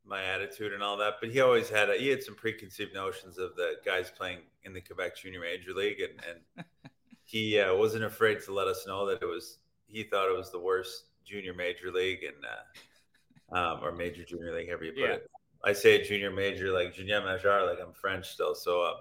my 0.06 0.22
attitude 0.22 0.72
and 0.72 0.82
all 0.82 0.96
that. 0.98 1.14
But 1.20 1.30
he 1.30 1.40
always 1.40 1.68
had 1.68 1.90
a, 1.90 1.94
he 1.94 2.08
had 2.08 2.22
some 2.22 2.34
preconceived 2.34 2.94
notions 2.94 3.38
of 3.38 3.56
the 3.56 3.74
guys 3.84 4.10
playing 4.16 4.38
in 4.64 4.72
the 4.72 4.80
Quebec 4.80 5.16
Junior 5.16 5.40
Major 5.40 5.72
League, 5.72 6.00
and 6.00 6.20
and 6.28 6.64
he 7.24 7.58
uh, 7.58 7.74
wasn't 7.74 8.04
afraid 8.04 8.40
to 8.44 8.52
let 8.52 8.68
us 8.68 8.86
know 8.86 9.06
that 9.06 9.22
it 9.22 9.26
was 9.26 9.58
he 9.86 10.02
thought 10.02 10.28
it 10.28 10.36
was 10.36 10.50
the 10.50 10.58
worst 10.58 11.04
junior 11.24 11.54
major 11.54 11.90
league 11.90 12.20
and 12.22 12.36
uh, 12.44 13.58
um, 13.58 13.80
or 13.82 13.92
major 13.92 14.24
junior 14.24 14.54
league, 14.54 14.68
however 14.68 14.84
you 14.84 14.92
put 14.92 15.00
yeah. 15.00 15.12
it. 15.14 15.30
I 15.64 15.72
say 15.72 16.02
junior 16.02 16.30
major 16.30 16.72
like 16.72 16.94
junior 16.94 17.20
major, 17.24 17.64
like 17.64 17.78
I'm 17.82 17.92
French 17.92 18.28
still. 18.28 18.54
So, 18.54 18.96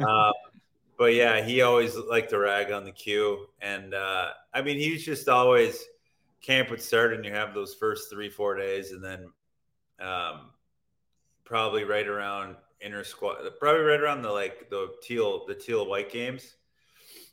uh, 0.00 0.04
uh, 0.04 0.32
but 0.98 1.14
yeah, 1.14 1.44
he 1.44 1.62
always 1.62 1.96
liked 1.96 2.30
to 2.30 2.38
rag 2.38 2.72
on 2.72 2.84
the 2.84 2.92
Q, 2.92 3.46
and 3.60 3.94
uh, 3.94 4.30
I 4.52 4.62
mean, 4.62 4.78
he's 4.78 5.04
just 5.04 5.28
always 5.28 5.84
camp 6.44 6.70
would 6.70 6.82
start, 6.82 7.14
and 7.14 7.24
you 7.24 7.32
have 7.32 7.54
those 7.54 7.74
first 7.74 8.10
three 8.10 8.28
four 8.28 8.56
days, 8.56 8.92
and 8.92 9.02
then 9.02 9.30
um, 10.00 10.50
probably 11.44 11.84
right 11.84 12.06
around 12.06 12.56
inner 12.80 13.04
squad, 13.04 13.36
probably 13.58 13.82
right 13.82 14.00
around 14.00 14.22
the 14.22 14.30
like 14.30 14.68
the 14.70 14.88
teal 15.02 15.46
the 15.46 15.54
teal 15.54 15.86
white 15.86 16.10
games 16.10 16.56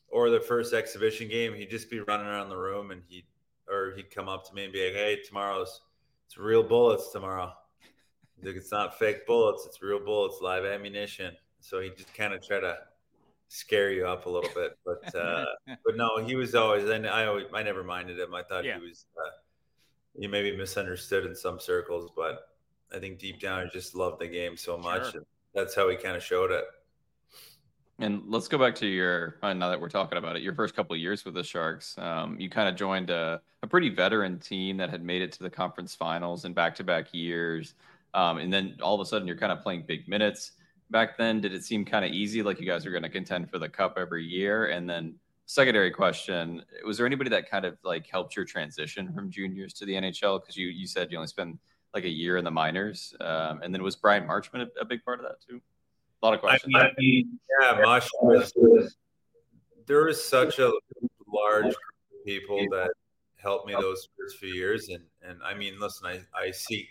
or 0.07 0.29
the 0.29 0.39
first 0.39 0.73
exhibition 0.73 1.27
game. 1.27 1.53
He'd 1.53 1.69
just 1.69 1.89
be 1.89 1.99
running 1.99 2.27
around 2.27 2.49
the 2.49 2.57
room 2.57 2.91
and 2.91 3.01
he'd 3.07 3.25
or 3.69 3.93
he'd 3.95 4.13
come 4.13 4.27
up 4.27 4.47
to 4.47 4.53
me 4.53 4.65
and 4.65 4.73
be 4.73 4.85
like, 4.85 4.95
"Hey, 4.95 5.19
tomorrow's 5.25 5.81
it's 6.25 6.37
real 6.37 6.63
bullets 6.63 7.11
tomorrow. 7.11 7.53
like 8.43 8.55
it's 8.55 8.71
not 8.71 8.97
fake 8.97 9.27
bullets, 9.27 9.65
it's 9.65 9.81
real 9.81 9.99
bullets, 9.99 10.37
live 10.41 10.65
ammunition." 10.65 11.35
So 11.59 11.79
he 11.79 11.89
just 11.89 12.13
kind 12.13 12.33
of 12.33 12.45
try 12.45 12.59
to 12.59 12.77
scare 13.51 13.91
you 13.91 14.07
up 14.07 14.25
a 14.25 14.29
little 14.29 14.49
bit, 14.55 14.77
but 14.85 15.15
uh, 15.19 15.45
but 15.85 15.97
no, 15.97 16.23
he 16.25 16.35
was 16.35 16.55
always 16.55 16.89
and 16.89 17.05
I 17.05 17.25
always 17.25 17.45
I 17.53 17.63
never 17.63 17.83
minded 17.83 18.17
him. 18.17 18.33
I 18.33 18.43
thought 18.43 18.63
yeah. 18.63 18.79
he 18.79 18.87
was. 18.87 19.05
Uh, 19.17 19.29
he 20.19 20.27
maybe 20.27 20.55
misunderstood 20.57 21.25
in 21.25 21.33
some 21.33 21.57
circles, 21.57 22.11
but 22.15 22.49
I 22.93 22.99
think 22.99 23.17
deep 23.17 23.39
down, 23.39 23.61
I 23.61 23.65
just 23.67 23.95
loved 23.95 24.19
the 24.19 24.27
game 24.27 24.57
so 24.57 24.77
much. 24.77 25.11
Sure. 25.11 25.19
And 25.19 25.25
that's 25.53 25.73
how 25.73 25.87
he 25.87 25.95
kind 25.95 26.17
of 26.17 26.23
showed 26.23 26.51
it. 26.51 26.65
And 27.99 28.23
let's 28.27 28.49
go 28.49 28.57
back 28.57 28.75
to 28.75 28.87
your 28.87 29.37
uh, 29.41 29.53
now 29.53 29.69
that 29.69 29.79
we're 29.79 29.89
talking 29.89 30.17
about 30.17 30.35
it, 30.35 30.41
your 30.41 30.55
first 30.55 30.75
couple 30.75 30.95
years 30.95 31.23
with 31.23 31.33
the 31.33 31.43
Sharks. 31.43 31.97
Um, 31.97 32.37
you 32.39 32.49
kind 32.49 32.67
of 32.67 32.75
joined 32.75 33.09
a, 33.09 33.41
a, 33.61 33.67
pretty 33.67 33.89
veteran 33.89 34.39
team 34.39 34.75
that 34.77 34.89
had 34.89 35.03
made 35.03 35.21
it 35.21 35.31
to 35.33 35.43
the 35.43 35.49
conference 35.49 35.93
finals 35.93 36.43
in 36.43 36.53
back-to-back 36.53 37.13
years, 37.13 37.75
um, 38.13 38.39
and 38.39 38.51
then 38.51 38.77
all 38.81 38.95
of 38.95 39.01
a 39.01 39.05
sudden 39.05 39.27
you're 39.27 39.37
kind 39.37 39.51
of 39.51 39.61
playing 39.61 39.83
big 39.87 40.07
minutes. 40.09 40.53
Back 40.91 41.17
then, 41.17 41.41
did 41.41 41.53
it 41.53 41.63
seem 41.63 41.85
kind 41.85 42.05
of 42.05 42.11
easy, 42.11 42.43
like 42.43 42.59
you 42.59 42.67
guys 42.67 42.85
are 42.85 42.91
going 42.91 43.03
to 43.03 43.09
contend 43.09 43.49
for 43.49 43.57
the 43.57 43.69
cup 43.69 43.95
every 43.97 44.25
year? 44.25 44.67
And 44.67 44.89
then, 44.89 45.15
secondary 45.45 45.91
question: 45.91 46.63
Was 46.85 46.97
there 46.97 47.05
anybody 47.05 47.29
that 47.29 47.49
kind 47.49 47.65
of 47.65 47.77
like 47.83 48.07
helped 48.07 48.35
your 48.35 48.45
transition 48.45 49.13
from 49.13 49.31
juniors 49.31 49.73
to 49.73 49.85
the 49.85 49.93
NHL? 49.93 50.41
Because 50.41 50.57
you 50.57 50.67
you 50.67 50.85
said 50.87 51.11
you 51.11 51.17
only 51.17 51.27
spent 51.27 51.57
like 51.93 52.03
a 52.05 52.09
year 52.09 52.37
in 52.37 52.43
the 52.43 52.51
minors. 52.51 53.13
Um, 53.19 53.61
and 53.61 53.73
then 53.73 53.83
was 53.83 53.95
Bryan 53.95 54.27
Marchment 54.27 54.67
a, 54.77 54.81
a, 54.81 54.85
big 54.85 55.03
part 55.03 55.19
of 55.19 55.25
that 55.25 55.41
too? 55.45 55.61
A 56.21 56.25
lot 56.25 56.33
of 56.33 56.39
questions. 56.39 56.73
I 56.75 56.89
mean, 56.97 57.39
yeah, 57.59 57.81
March 57.81 58.07
was, 58.21 58.53
there 59.87 60.05
was 60.05 60.23
such 60.23 60.59
a 60.59 60.71
large 61.27 61.63
group 61.63 61.75
of 61.75 62.25
people 62.25 62.65
that 62.71 62.91
helped 63.37 63.67
me 63.67 63.73
those 63.73 64.07
first 64.17 64.37
few 64.37 64.53
years. 64.53 64.89
And, 64.89 65.03
and 65.21 65.39
I 65.43 65.53
mean, 65.53 65.79
listen, 65.79 66.07
I, 66.07 66.21
I 66.37 66.51
seek, 66.51 66.87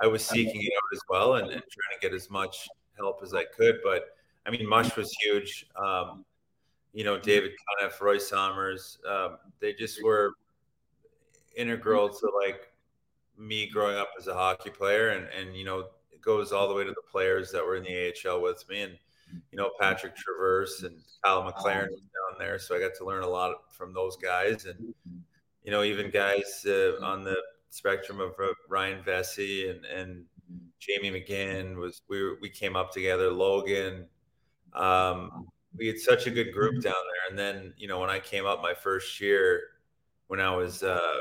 I 0.00 0.06
was 0.06 0.24
seeking 0.24 0.62
it 0.62 0.72
out 0.76 0.94
as 0.94 1.00
well 1.08 1.34
and, 1.34 1.50
and 1.50 1.62
trying 1.62 2.00
to 2.00 2.00
get 2.00 2.14
as 2.14 2.30
much 2.30 2.66
help 3.02 3.20
as 3.22 3.34
I 3.34 3.44
could. 3.44 3.76
But 3.84 4.16
I 4.46 4.50
mean, 4.50 4.68
Mush 4.68 4.96
was 4.96 5.12
huge. 5.22 5.66
Um, 5.76 6.24
you 6.92 7.04
know, 7.04 7.18
David 7.18 7.52
Cunniff, 7.80 8.00
Roy 8.00 8.18
Sommers, 8.18 8.98
um, 9.08 9.38
they 9.60 9.72
just 9.72 10.02
were 10.02 10.32
integral 11.56 12.08
to 12.08 12.32
like 12.44 12.70
me 13.38 13.68
growing 13.68 13.96
up 13.96 14.10
as 14.18 14.26
a 14.26 14.34
hockey 14.34 14.70
player, 14.70 15.10
and 15.10 15.26
and 15.28 15.56
you 15.56 15.64
know 15.64 15.86
it 16.10 16.20
goes 16.20 16.52
all 16.52 16.68
the 16.68 16.74
way 16.74 16.84
to 16.84 16.90
the 16.90 17.02
players 17.10 17.50
that 17.52 17.64
were 17.64 17.76
in 17.76 17.84
the 17.84 18.12
AHL 18.26 18.42
with 18.42 18.68
me, 18.68 18.82
and 18.82 18.98
you 19.50 19.58
know 19.58 19.70
Patrick 19.80 20.14
Traverse 20.16 20.82
and 20.82 20.96
Kyle 21.24 21.42
McLaren 21.42 21.90
was 21.90 22.00
down 22.00 22.38
there, 22.38 22.58
so 22.58 22.76
I 22.76 22.80
got 22.80 22.94
to 22.98 23.04
learn 23.04 23.22
a 23.22 23.28
lot 23.28 23.54
from 23.72 23.94
those 23.94 24.16
guys, 24.16 24.66
and 24.66 24.94
you 25.64 25.70
know 25.70 25.82
even 25.82 26.10
guys 26.10 26.64
uh, 26.66 27.02
on 27.02 27.24
the 27.24 27.36
spectrum 27.70 28.20
of 28.20 28.32
uh, 28.38 28.52
Ryan 28.68 29.02
Vesce 29.02 29.70
and 29.70 29.84
and 29.86 30.24
Jamie 30.82 31.12
McGinn 31.12 31.76
was 31.76 32.02
we 32.08 32.34
we 32.40 32.48
came 32.48 32.74
up 32.74 32.92
together, 32.92 33.30
Logan. 33.30 34.06
Um, 34.72 35.46
we 35.76 35.86
had 35.86 35.98
such 35.98 36.26
a 36.26 36.30
good 36.30 36.52
group 36.52 36.82
down 36.82 36.94
there, 36.94 37.30
and 37.30 37.38
then 37.38 37.72
you 37.76 37.86
know 37.86 38.00
when 38.00 38.10
I 38.10 38.18
came 38.18 38.46
up 38.46 38.62
my 38.62 38.74
first 38.74 39.20
year, 39.20 39.60
when 40.26 40.40
I 40.40 40.54
was 40.54 40.82
uh, 40.82 41.18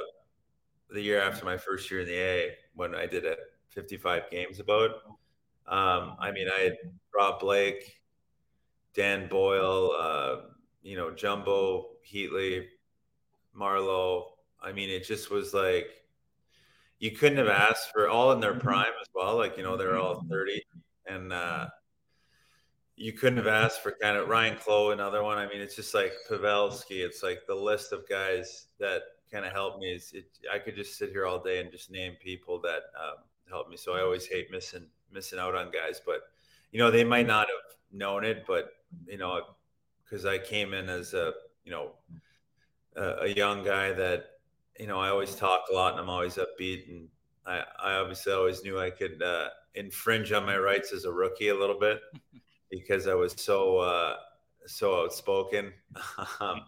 the 0.90 1.02
year 1.02 1.22
after 1.22 1.46
my 1.46 1.58
first 1.58 1.92
year 1.92 2.02
in 2.02 2.08
the 2.08 2.18
A 2.18 2.56
when 2.74 2.96
I 2.96 3.06
did 3.06 3.24
it 3.24 3.38
55 3.70 4.32
games 4.32 4.60
about. 4.60 4.92
Um, 5.68 6.16
I 6.20 6.32
mean, 6.32 6.48
I 6.50 6.62
had 6.62 6.78
Rob 7.16 7.40
Blake, 7.40 8.02
Dan 8.96 9.28
Boyle, 9.30 9.96
uh, 9.98 10.36
you 10.82 10.98
know, 10.98 11.12
Jumbo, 11.12 11.92
Heatley, 12.12 12.66
Marleau. 13.56 14.24
I 14.62 14.72
mean, 14.72 14.90
it 14.90 15.06
just 15.06 15.30
was 15.30 15.54
like 15.54 16.01
you 17.02 17.10
couldn't 17.10 17.40
have 17.40 17.48
asked 17.48 17.90
for 17.92 18.08
all 18.08 18.32
in 18.32 18.40
their 18.40 18.54
prime 18.54 18.94
as 19.02 19.08
well. 19.16 19.36
Like, 19.36 19.58
you 19.58 19.64
know, 19.64 19.76
they're 19.76 19.98
all 19.98 20.24
30 20.30 20.62
and 21.08 21.34
uh, 21.34 21.68
you 22.96 23.12
couldn't 23.12 23.38
have 23.38 23.48
asked 23.48 23.82
for 23.82 23.96
kind 24.00 24.16
of 24.16 24.30
Ryan 24.30 24.56
Clowe, 24.56 24.92
another 24.92 25.24
one. 25.24 25.40
I 25.40 25.48
mean, 25.48 25.62
it's 25.62 25.76
just 25.76 25.96
like 25.96 26.14
Pavelski. 26.30 27.04
It's 27.04 27.24
like 27.24 27.40
the 27.48 27.56
list 27.56 27.92
of 27.92 28.08
guys 28.08 28.68
that 28.80 29.02
kind 29.32 29.46
of 29.46 29.52
helped 29.52 29.80
me 29.80 29.92
is 29.92 30.12
it, 30.14 30.26
I 30.54 30.60
could 30.60 30.76
just 30.76 30.96
sit 30.96 31.10
here 31.10 31.26
all 31.26 31.42
day 31.42 31.60
and 31.60 31.72
just 31.72 31.90
name 31.90 32.14
people 32.22 32.62
that 32.62 32.84
um, 32.96 33.16
helped 33.50 33.72
me. 33.72 33.78
So 33.78 33.96
I 33.96 34.02
always 34.02 34.28
hate 34.28 34.52
missing 34.52 34.86
missing 35.12 35.40
out 35.40 35.56
on 35.56 35.72
guys, 35.72 36.00
but 36.06 36.22
you 36.72 36.78
know 36.78 36.92
they 36.92 37.04
might 37.04 37.26
not 37.26 37.48
have 37.48 37.78
known 37.92 38.24
it, 38.24 38.46
but 38.46 38.74
you 39.08 39.18
know 39.18 39.42
because 40.04 40.26
I 40.26 40.38
came 40.38 40.76
in 40.76 40.88
as 40.88 41.16
a 41.16 41.34
you 41.64 41.72
know 41.72 41.94
a, 42.96 43.24
a, 43.24 43.28
young 43.28 43.64
guy 43.64 43.92
that 43.94 44.31
you 44.82 44.88
know 44.88 45.00
I 45.00 45.10
always 45.10 45.36
talk 45.36 45.66
a 45.72 45.76
lot 45.76 45.92
and 45.92 46.02
I'm 46.02 46.10
always 46.10 46.38
upbeat 46.38 46.90
and 46.90 47.08
I, 47.46 47.64
I 47.82 47.94
obviously 47.94 48.34
always 48.34 48.64
knew 48.64 48.80
I 48.80 48.90
could 48.90 49.22
uh, 49.22 49.50
infringe 49.76 50.32
on 50.32 50.44
my 50.44 50.58
rights 50.58 50.92
as 50.92 51.06
a 51.06 51.12
rookie 51.12 51.50
a 51.50 51.56
little 51.56 51.80
bit 51.80 52.02
because 52.72 53.08
I 53.08 53.14
was 53.14 53.36
so 53.38 53.78
uh, 53.78 54.16
so 54.66 55.04
outspoken. 55.04 55.72
um, 56.40 56.62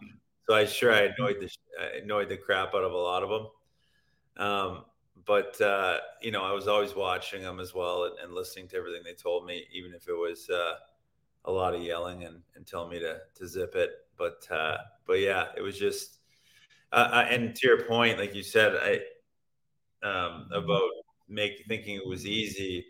so 0.47 0.55
I 0.55 0.65
sure 0.65 0.93
I 0.93 1.09
annoyed 1.17 1.37
the 1.41 1.49
I 1.81 1.97
annoyed 2.03 2.29
the 2.29 2.37
crap 2.37 2.75
out 2.75 2.83
of 2.83 2.91
a 2.91 2.97
lot 2.97 3.23
of 3.23 3.29
them. 3.29 4.45
Um, 4.45 4.85
but 5.25 5.59
uh, 5.59 5.97
you 6.21 6.29
know, 6.29 6.43
I 6.43 6.51
was 6.51 6.67
always 6.67 6.95
watching 6.95 7.41
them 7.41 7.59
as 7.59 7.73
well 7.73 8.03
and, 8.03 8.15
and, 8.23 8.33
listening 8.33 8.67
to 8.69 8.77
everything 8.77 9.01
they 9.03 9.13
told 9.13 9.45
me, 9.45 9.63
even 9.71 9.93
if 9.93 10.07
it 10.07 10.13
was 10.13 10.49
uh, 10.49 10.73
a 11.45 11.51
lot 11.51 11.73
of 11.73 11.81
yelling 11.81 12.25
and, 12.25 12.41
and 12.55 12.67
telling 12.67 12.91
me 12.91 12.99
to 12.99 13.17
to 13.35 13.47
zip 13.47 13.73
it. 13.75 13.91
But 14.17 14.47
uh, 14.51 14.77
but 15.07 15.19
yeah, 15.19 15.45
it 15.57 15.61
was 15.61 15.79
just. 15.79 16.19
Uh, 16.93 17.25
and 17.29 17.55
to 17.55 17.67
your 17.67 17.85
point, 17.85 18.19
like 18.19 18.35
you 18.35 18.43
said, 18.43 18.75
I 18.75 20.07
um, 20.07 20.47
about 20.53 20.89
make 21.27 21.63
thinking 21.67 21.95
it 21.95 22.07
was 22.07 22.25
easy. 22.25 22.85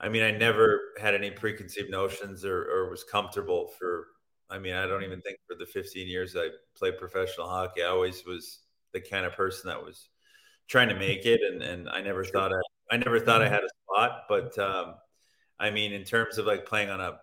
I 0.00 0.08
mean, 0.08 0.22
I 0.22 0.30
never 0.32 0.80
had 1.00 1.14
any 1.14 1.30
preconceived 1.30 1.90
notions 1.90 2.44
or, 2.44 2.64
or 2.64 2.90
was 2.90 3.04
comfortable 3.04 3.70
for 3.78 4.08
I 4.52 4.58
mean, 4.58 4.74
I 4.74 4.86
don't 4.86 5.04
even 5.04 5.20
think 5.20 5.38
for 5.46 5.54
the 5.54 5.66
15 5.66 6.08
years 6.08 6.34
I 6.36 6.48
played 6.76 6.98
professional 6.98 7.48
hockey, 7.48 7.84
I 7.84 7.86
always 7.86 8.24
was 8.26 8.58
the 8.92 9.00
kind 9.00 9.24
of 9.24 9.32
person 9.32 9.68
that 9.68 9.80
was 9.80 10.08
trying 10.66 10.88
to 10.88 10.96
make 10.96 11.24
it, 11.24 11.40
and 11.40 11.62
and 11.62 11.88
I 11.88 12.00
never 12.00 12.24
thought 12.24 12.52
I 12.52 12.60
I 12.90 12.96
never 12.96 13.20
thought 13.20 13.42
I 13.42 13.48
had 13.48 13.62
a 13.62 13.68
spot, 13.84 14.22
but 14.28 14.58
um, 14.58 14.94
I 15.60 15.70
mean, 15.70 15.92
in 15.92 16.02
terms 16.02 16.38
of 16.38 16.46
like 16.46 16.66
playing 16.66 16.90
on 16.90 17.00
a 17.00 17.20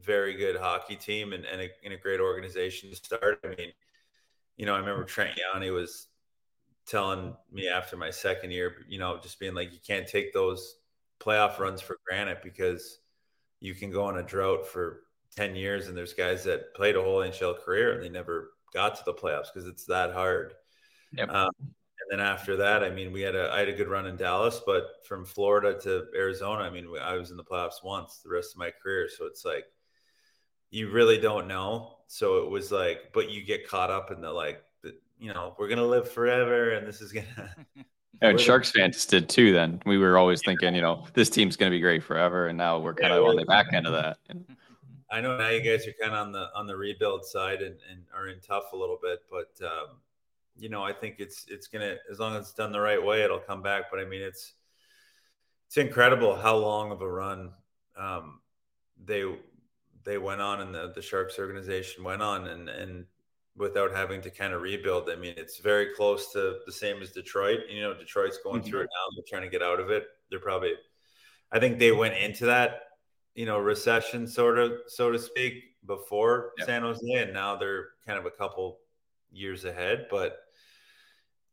very 0.00 0.34
good 0.34 0.56
hockey 0.56 0.96
team 0.96 1.32
and, 1.32 1.44
and 1.44 1.62
a, 1.62 1.68
in 1.82 1.92
a 1.92 1.96
great 1.96 2.20
organization 2.20 2.90
to 2.90 2.96
start. 2.96 3.40
I 3.44 3.48
mean, 3.48 3.72
you 4.58 4.66
know, 4.66 4.74
I 4.74 4.78
remember 4.78 5.04
Trent 5.04 5.38
Yawney 5.38 5.72
was 5.72 6.08
telling 6.86 7.34
me 7.50 7.68
after 7.68 7.96
my 7.96 8.10
second 8.10 8.50
year, 8.50 8.84
you 8.88 8.98
know, 8.98 9.18
just 9.22 9.38
being 9.38 9.54
like, 9.54 9.72
you 9.72 9.78
can't 9.86 10.06
take 10.06 10.34
those 10.34 10.76
playoff 11.20 11.58
runs 11.58 11.80
for 11.80 11.96
granted 12.06 12.38
because 12.42 12.98
you 13.60 13.74
can 13.74 13.90
go 13.90 14.04
on 14.04 14.18
a 14.18 14.22
drought 14.22 14.66
for 14.66 15.04
10 15.36 15.54
years 15.54 15.88
and 15.88 15.96
there's 15.96 16.12
guys 16.12 16.44
that 16.44 16.74
played 16.74 16.96
a 16.96 17.02
whole 17.02 17.20
NHL 17.20 17.58
career 17.60 17.92
and 17.92 18.02
they 18.02 18.08
never 18.08 18.50
got 18.74 18.96
to 18.96 19.02
the 19.06 19.14
playoffs 19.14 19.46
because 19.52 19.68
it's 19.68 19.84
that 19.86 20.12
hard. 20.12 20.54
Yep. 21.12 21.28
Um, 21.30 21.50
and 21.58 22.10
then 22.10 22.20
after 22.20 22.56
that, 22.56 22.82
I 22.82 22.90
mean, 22.90 23.12
we 23.12 23.20
had 23.20 23.34
a 23.34 23.50
I 23.52 23.60
had 23.60 23.68
a 23.68 23.72
good 23.72 23.88
run 23.88 24.06
in 24.06 24.16
Dallas, 24.16 24.60
but 24.64 24.86
from 25.04 25.24
Florida 25.24 25.78
to 25.82 26.06
Arizona, 26.16 26.62
I 26.62 26.70
mean, 26.70 26.88
I 27.00 27.14
was 27.14 27.30
in 27.30 27.36
the 27.36 27.44
playoffs 27.44 27.84
once 27.84 28.18
the 28.18 28.30
rest 28.30 28.54
of 28.54 28.58
my 28.58 28.70
career. 28.70 29.08
So 29.08 29.26
it's 29.26 29.44
like 29.44 29.64
you 30.70 30.90
really 30.90 31.18
don't 31.18 31.48
know. 31.48 31.97
So 32.08 32.38
it 32.38 32.50
was 32.50 32.72
like, 32.72 33.12
but 33.12 33.30
you 33.30 33.44
get 33.44 33.68
caught 33.68 33.90
up 33.90 34.10
in 34.10 34.20
the 34.22 34.32
like, 34.32 34.64
the, 34.82 34.94
you 35.18 35.32
know, 35.32 35.54
we're 35.58 35.68
gonna 35.68 35.86
live 35.86 36.10
forever, 36.10 36.72
and 36.72 36.86
this 36.86 37.00
is 37.02 37.12
gonna. 37.12 37.54
and 38.22 38.40
Sharks 38.40 38.70
fans 38.72 39.04
did 39.04 39.28
too. 39.28 39.52
Then 39.52 39.80
we 39.84 39.98
were 39.98 40.16
always 40.16 40.40
thinking, 40.42 40.74
you 40.74 40.80
know, 40.80 41.06
this 41.12 41.28
team's 41.28 41.54
gonna 41.56 41.70
be 41.70 41.80
great 41.80 42.02
forever, 42.02 42.48
and 42.48 42.56
now 42.56 42.78
we're 42.78 42.94
kind 42.94 43.12
yeah, 43.12 43.20
of 43.20 43.26
on 43.26 43.36
the 43.36 43.44
back 43.44 43.66
end 43.74 43.86
of 43.86 43.92
that. 43.92 44.16
I 45.10 45.20
know 45.20 45.38
now 45.38 45.48
you 45.48 45.60
guys 45.60 45.86
are 45.86 45.94
kind 46.00 46.14
of 46.14 46.26
on 46.26 46.32
the 46.32 46.48
on 46.54 46.66
the 46.66 46.76
rebuild 46.76 47.24
side 47.24 47.62
and, 47.62 47.76
and 47.90 48.04
are 48.14 48.28
in 48.28 48.40
tough 48.40 48.72
a 48.72 48.76
little 48.76 48.98
bit, 49.00 49.20
but 49.30 49.66
um, 49.66 49.98
you 50.56 50.70
know, 50.70 50.82
I 50.82 50.94
think 50.94 51.16
it's 51.18 51.44
it's 51.48 51.66
gonna 51.66 51.96
as 52.10 52.18
long 52.18 52.34
as 52.36 52.42
it's 52.42 52.54
done 52.54 52.72
the 52.72 52.80
right 52.80 53.02
way, 53.02 53.22
it'll 53.22 53.38
come 53.38 53.62
back. 53.62 53.84
But 53.90 54.00
I 54.00 54.06
mean, 54.06 54.22
it's 54.22 54.54
it's 55.66 55.76
incredible 55.76 56.34
how 56.34 56.56
long 56.56 56.90
of 56.90 57.02
a 57.02 57.10
run 57.10 57.52
um, 57.98 58.40
they 59.04 59.24
they 60.04 60.18
went 60.18 60.40
on 60.40 60.60
and 60.60 60.74
the, 60.74 60.92
the 60.94 61.02
Sharks 61.02 61.38
organization 61.38 62.04
went 62.04 62.22
on 62.22 62.46
and, 62.46 62.68
and 62.68 63.04
without 63.56 63.92
having 63.92 64.20
to 64.22 64.30
kind 64.30 64.54
of 64.54 64.62
rebuild. 64.62 65.10
I 65.10 65.16
mean, 65.16 65.34
it's 65.36 65.58
very 65.58 65.88
close 65.94 66.32
to 66.32 66.58
the 66.64 66.72
same 66.72 67.02
as 67.02 67.10
Detroit. 67.10 67.60
You 67.68 67.82
know, 67.82 67.94
Detroit's 67.94 68.38
going 68.42 68.60
mm-hmm. 68.60 68.70
through 68.70 68.80
it 68.82 68.90
now. 68.92 69.16
They're 69.16 69.24
trying 69.28 69.50
to 69.50 69.50
get 69.50 69.62
out 69.66 69.80
of 69.80 69.90
it. 69.90 70.06
They're 70.30 70.38
probably, 70.38 70.74
I 71.50 71.58
think 71.58 71.78
they 71.78 71.92
went 71.92 72.16
into 72.16 72.46
that, 72.46 72.82
you 73.34 73.46
know, 73.46 73.58
recession 73.58 74.26
sort 74.26 74.58
of, 74.58 74.72
so 74.86 75.10
to 75.10 75.18
speak, 75.18 75.64
before 75.86 76.52
yep. 76.58 76.66
San 76.66 76.82
Jose, 76.82 77.12
and 77.12 77.32
now 77.32 77.56
they're 77.56 77.88
kind 78.06 78.18
of 78.18 78.26
a 78.26 78.30
couple 78.30 78.78
years 79.30 79.64
ahead. 79.64 80.06
But 80.10 80.38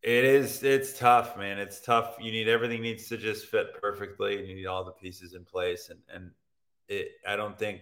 it 0.02 0.24
is, 0.26 0.62
it's 0.64 0.98
tough, 0.98 1.38
man. 1.38 1.58
It's 1.58 1.80
tough. 1.80 2.18
You 2.20 2.32
need 2.32 2.48
everything 2.48 2.82
needs 2.82 3.08
to 3.10 3.18
just 3.18 3.48
fit 3.48 3.68
perfectly, 3.82 4.38
and 4.38 4.48
you 4.48 4.56
need 4.56 4.66
all 4.66 4.84
the 4.84 4.92
pieces 4.92 5.34
in 5.34 5.46
place. 5.46 5.90
And 5.90 6.00
and 6.14 6.32
it, 6.88 7.12
I 7.28 7.36
don't 7.36 7.58
think 7.58 7.82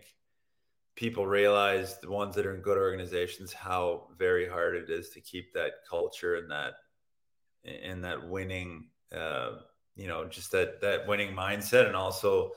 people 0.95 1.25
realize 1.25 1.99
the 1.99 2.09
ones 2.09 2.35
that 2.35 2.45
are 2.45 2.53
in 2.53 2.61
good 2.61 2.77
organizations 2.77 3.51
how 3.51 4.07
very 4.17 4.47
hard 4.47 4.75
it 4.75 4.89
is 4.89 5.09
to 5.09 5.19
keep 5.21 5.53
that 5.53 5.71
culture 5.89 6.35
and 6.35 6.51
that 6.51 6.73
and 7.65 8.03
that 8.03 8.27
winning 8.27 8.89
uh, 9.15 9.51
you 9.95 10.07
know 10.07 10.25
just 10.25 10.51
that 10.51 10.81
that 10.81 11.07
winning 11.07 11.35
mindset 11.35 11.85
and 11.85 11.95
also 11.95 12.51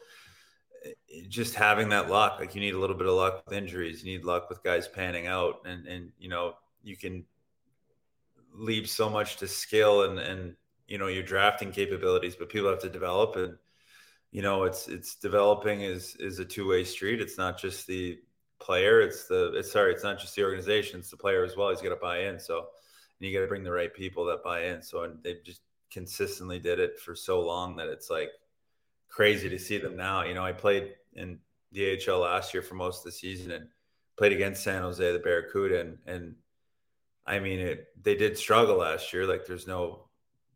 eh, 0.85 0.91
just 1.29 1.55
having 1.55 1.91
that 1.91 2.11
luck. 2.11 2.39
Like 2.41 2.55
you 2.55 2.61
need 2.61 2.75
a 2.75 2.79
little 2.79 2.97
bit 2.97 3.07
of 3.07 3.15
luck 3.15 3.45
with 3.45 3.57
injuries. 3.57 4.03
You 4.03 4.13
need 4.13 4.25
luck 4.25 4.49
with 4.49 4.63
guys 4.63 4.89
panning 4.89 5.27
out. 5.27 5.61
And 5.67 5.87
and 5.87 6.13
you 6.19 6.29
know 6.29 6.55
you 6.83 6.97
can 6.97 7.25
leave 8.53 8.89
so 8.89 9.11
much 9.11 9.37
to 9.37 9.47
skill 9.47 10.05
and 10.05 10.19
and 10.19 10.57
you 10.89 10.99
know 10.99 11.09
your 11.09 11.23
drafting 11.23 11.71
capabilities 11.73 12.37
but 12.37 12.49
people 12.49 12.71
have 12.71 12.81
to 12.81 12.89
develop 12.89 13.37
and 13.37 13.55
you 14.31 14.41
know 14.41 14.63
it's 14.63 14.89
it's 14.89 15.17
developing 15.17 15.83
is 15.83 16.17
is 16.17 16.39
a 16.39 16.45
two-way 16.45 16.85
street. 16.85 17.21
It's 17.21 17.39
not 17.39 17.59
just 17.59 17.87
the 17.87 18.19
player. 18.59 19.01
It's 19.01 19.27
the 19.27 19.53
it's 19.55 19.73
sorry, 19.73 19.93
it's 19.93 20.05
not 20.05 20.19
just 20.19 20.35
the 20.35 20.45
organization, 20.45 21.01
it's 21.01 21.11
the 21.11 21.17
player 21.17 21.45
as 21.45 21.57
well. 21.57 21.71
He's 21.71 21.83
got 21.83 21.91
to 21.91 21.97
buy 21.97 22.25
in. 22.25 22.39
So 22.39 22.59
and 23.19 23.29
you 23.29 23.37
got 23.37 23.43
to 23.43 23.49
bring 23.49 23.65
the 23.65 23.73
right 23.73 23.93
people 23.93 24.25
that 24.27 24.43
buy 24.43 24.65
in. 24.65 24.83
So 24.83 25.03
and 25.05 25.23
they've 25.23 25.43
just 25.45 25.63
consistently 25.91 26.59
did 26.59 26.79
it 26.79 26.99
for 26.99 27.15
so 27.15 27.41
long 27.41 27.77
that 27.77 27.89
it's 27.89 28.11
like 28.11 28.31
crazy 29.09 29.49
to 29.49 29.59
see 29.59 29.79
them 29.79 29.97
now. 29.97 30.25
You 30.25 30.35
know, 30.35 30.45
I 30.45 30.53
played 30.53 30.95
in 31.15 31.39
the 31.73 31.99
AHL 32.09 32.21
last 32.21 32.53
year 32.53 32.63
for 32.63 32.75
most 32.75 32.99
of 32.99 33.05
the 33.05 33.13
season 33.13 33.53
and 33.53 33.69
played 34.17 34.33
against 34.33 34.63
San 34.63 34.83
Jose, 34.83 35.13
the 35.13 35.19
Barracuda, 35.19 35.81
and 35.81 35.99
and 36.07 36.35
I 37.27 37.39
mean 37.39 37.61
it. 37.61 37.89
They 38.03 38.15
did 38.15 38.39
struggle 38.39 38.79
last 38.79 39.13
year. 39.13 39.27
Like 39.27 39.47
there's 39.47 39.67
no 39.67 40.09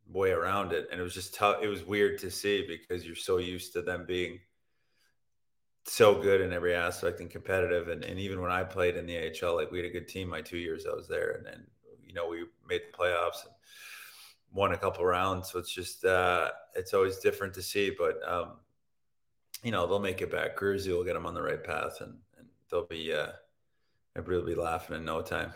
way 0.08 0.30
around 0.30 0.72
it, 0.72 0.88
and 0.90 1.00
it 1.00 1.02
was 1.02 1.14
just 1.14 1.34
tough. 1.34 1.58
It 1.62 1.68
was 1.68 1.84
weird 1.84 2.18
to 2.20 2.30
see 2.30 2.66
because 2.66 3.06
you're 3.06 3.14
so 3.14 3.38
used 3.38 3.72
to 3.74 3.82
them 3.82 4.04
being 4.06 4.40
so 5.84 6.20
good 6.20 6.40
in 6.40 6.52
every 6.52 6.74
aspect 6.74 7.20
and 7.20 7.30
competitive. 7.30 7.88
And, 7.88 8.04
and 8.04 8.18
even 8.18 8.40
when 8.40 8.50
I 8.50 8.64
played 8.64 8.96
in 8.96 9.06
the 9.06 9.16
AHL, 9.16 9.56
like 9.56 9.70
we 9.70 9.78
had 9.78 9.86
a 9.86 9.92
good 9.92 10.08
team 10.08 10.28
my 10.28 10.40
two 10.40 10.58
years 10.58 10.86
I 10.86 10.94
was 10.94 11.08
there. 11.08 11.32
And 11.32 11.46
then, 11.46 11.66
you 12.06 12.14
know, 12.14 12.28
we 12.28 12.44
made 12.68 12.82
the 12.82 12.96
playoffs 12.96 13.44
and 13.44 13.54
won 14.52 14.72
a 14.72 14.78
couple 14.78 15.04
rounds. 15.04 15.50
So 15.50 15.58
it's 15.58 15.72
just, 15.72 16.04
uh, 16.04 16.50
it's 16.74 16.94
always 16.94 17.18
different 17.18 17.54
to 17.54 17.62
see. 17.62 17.90
But, 17.96 18.20
um, 18.26 18.52
you 19.62 19.72
know, 19.72 19.86
they'll 19.86 19.98
make 19.98 20.22
it 20.22 20.30
back. 20.30 20.56
Gruzy 20.56 20.88
will 20.88 21.04
get 21.04 21.14
them 21.14 21.26
on 21.26 21.34
the 21.34 21.42
right 21.42 21.62
path 21.62 22.00
and, 22.00 22.14
and 22.38 22.46
they'll 22.70 22.86
be, 22.86 23.12
uh, 23.12 23.32
everybody 24.16 24.38
will 24.38 24.54
be 24.56 24.60
laughing 24.60 24.96
in 24.96 25.04
no 25.04 25.22
time. 25.22 25.52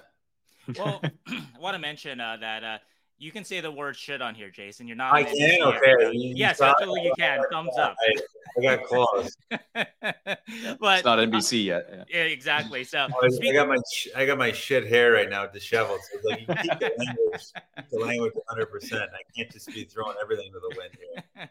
Well, 0.77 1.01
I 1.29 1.59
want 1.59 1.75
to 1.75 1.81
mention 1.81 2.20
uh, 2.20 2.37
that 2.41 2.64
uh, 2.64 2.79
you 3.19 3.31
can 3.31 3.45
say 3.45 3.61
the 3.61 3.71
word 3.71 3.97
shit 3.97 4.21
on 4.21 4.35
here, 4.35 4.51
Jason. 4.51 4.87
You're 4.87 4.97
not. 4.97 5.15
I 5.15 5.25
can. 5.25 5.62
Okay. 5.62 6.12
You 6.12 6.35
yes, 6.37 6.61
absolutely, 6.61 7.05
you 7.05 7.12
can. 7.19 7.41
Thumbs 7.51 7.77
up. 7.79 7.97
I, 8.01 8.21
I 8.59 8.77
got 8.77 8.85
close. 8.85 9.37
but 9.51 9.65
it's 9.75 11.05
not 11.05 11.19
NBC 11.19 11.65
yet. 11.65 11.89
Yeah, 11.91 12.05
yeah 12.09 12.23
exactly. 12.23 12.85
So 12.85 13.07
oh, 13.11 13.29
I 13.49 13.53
got 13.53 13.69
my 13.69 13.77
I 14.17 14.27
got 14.27 14.39
my 14.39 14.53
shit 14.53 14.87
hair 14.87 15.12
right 15.12 15.29
now 15.29 15.47
disheveled. 15.47 16.01
So 16.12 16.29
like 16.29 16.41
you 16.41 16.47
keep 16.47 16.79
the 16.79 16.93
language, 16.99 17.53
the 17.91 17.99
language 17.99 18.33
100. 18.35 18.67
percent 18.67 19.03
I 19.12 19.23
can't 19.37 19.51
just 19.51 19.69
be 19.69 19.85
throwing 19.85 20.17
everything 20.23 20.53
to 20.53 20.61
the 20.61 20.77
wind 20.77 20.91
here. 20.99 21.51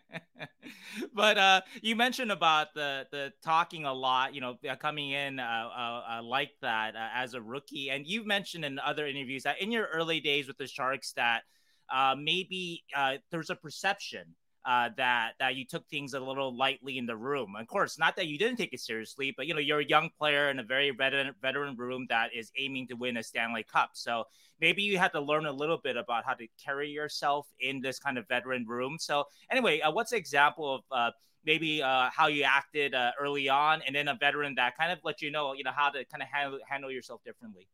but 1.13 1.37
uh, 1.37 1.61
you 1.81 1.95
mentioned 1.95 2.31
about 2.31 2.73
the 2.73 3.07
the 3.11 3.33
talking 3.43 3.85
a 3.85 3.93
lot. 3.93 4.35
You 4.35 4.41
know, 4.41 4.57
coming 4.79 5.11
in 5.11 5.39
uh, 5.39 5.43
uh, 5.43 6.03
uh 6.19 6.23
like 6.23 6.51
that 6.61 6.95
uh, 6.95 7.09
as 7.15 7.33
a 7.33 7.41
rookie, 7.41 7.89
and 7.89 8.05
you've 8.05 8.25
mentioned 8.25 8.65
in 8.65 8.79
other 8.79 9.07
interviews 9.07 9.43
that 9.43 9.61
in 9.61 9.71
your 9.71 9.87
early 9.87 10.19
days 10.19 10.47
with 10.47 10.57
the 10.57 10.67
Sharks 10.67 11.13
that 11.13 11.43
uh, 11.91 12.15
maybe 12.19 12.83
uh, 12.95 13.15
there's 13.31 13.49
a 13.49 13.55
perception 13.55 14.35
uh, 14.65 14.89
that 14.95 15.31
that 15.39 15.55
you 15.55 15.65
took 15.65 15.87
things 15.89 16.13
a 16.13 16.19
little 16.19 16.55
lightly 16.55 16.97
in 16.97 17.05
the 17.05 17.15
room. 17.15 17.55
Of 17.59 17.67
course, 17.67 17.99
not 17.99 18.15
that 18.15 18.27
you 18.27 18.37
didn't 18.37 18.57
take 18.57 18.73
it 18.73 18.79
seriously, 18.79 19.33
but 19.35 19.45
you 19.45 19.53
know 19.53 19.59
you're 19.59 19.79
a 19.79 19.85
young 19.85 20.09
player 20.17 20.49
in 20.49 20.59
a 20.59 20.63
very 20.63 20.91
veteran 20.91 21.33
veteran 21.41 21.75
room 21.75 22.05
that 22.09 22.29
is 22.33 22.51
aiming 22.57 22.87
to 22.87 22.93
win 22.95 23.17
a 23.17 23.23
Stanley 23.23 23.63
Cup. 23.63 23.91
So 23.93 24.23
maybe 24.61 24.81
you 24.81 24.97
had 24.97 25.11
to 25.11 25.19
learn 25.19 25.45
a 25.45 25.51
little 25.51 25.79
bit 25.83 25.97
about 25.97 26.23
how 26.25 26.33
to 26.35 26.47
carry 26.63 26.89
yourself 26.89 27.47
in 27.59 27.81
this 27.81 27.99
kind 27.99 28.17
of 28.17 28.27
veteran 28.27 28.65
room. 28.65 28.97
So 28.99 29.25
anyway, 29.51 29.81
uh, 29.81 29.91
what's 29.91 30.13
an 30.13 30.17
example 30.17 30.75
of 30.75 30.81
uh, 30.91 31.11
maybe 31.45 31.83
uh, 31.83 32.09
how 32.15 32.27
you 32.27 32.43
acted 32.43 32.93
uh, 32.93 33.11
early 33.19 33.49
on, 33.49 33.81
and 33.85 33.93
then 33.93 34.07
a 34.07 34.15
veteran 34.15 34.55
that 34.55 34.77
kind 34.77 34.93
of 34.93 34.99
let 35.03 35.21
you 35.21 35.29
know 35.29 35.53
you 35.53 35.65
know 35.65 35.71
how 35.75 35.89
to 35.89 36.05
kind 36.05 36.23
of 36.23 36.29
handle 36.29 36.59
handle 36.69 36.91
yourself 36.91 37.21
differently? 37.25 37.67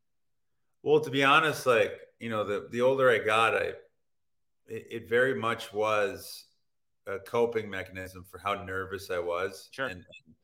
Well, 0.82 1.01
to 1.01 1.12
be 1.12 1.24
honest, 1.24 1.68
like 1.68 1.99
you 2.20 2.30
know, 2.32 2.43
the 2.43 2.68
the 2.72 2.82
older 2.82 3.12
I 3.12 3.20
got, 3.20 3.55
I 3.55 3.74
it, 4.70 4.88
it 4.90 5.10
very 5.10 5.36
much 5.36 5.74
was 5.74 6.46
a 7.08 7.20
coping 7.20 7.70
mechanism 7.70 8.26
for 8.30 8.38
how 8.38 8.54
nervous 8.64 9.10
I 9.10 9.20
was. 9.20 9.70
Sure. 9.72 9.88
And, 9.88 9.96
and, 9.96 10.36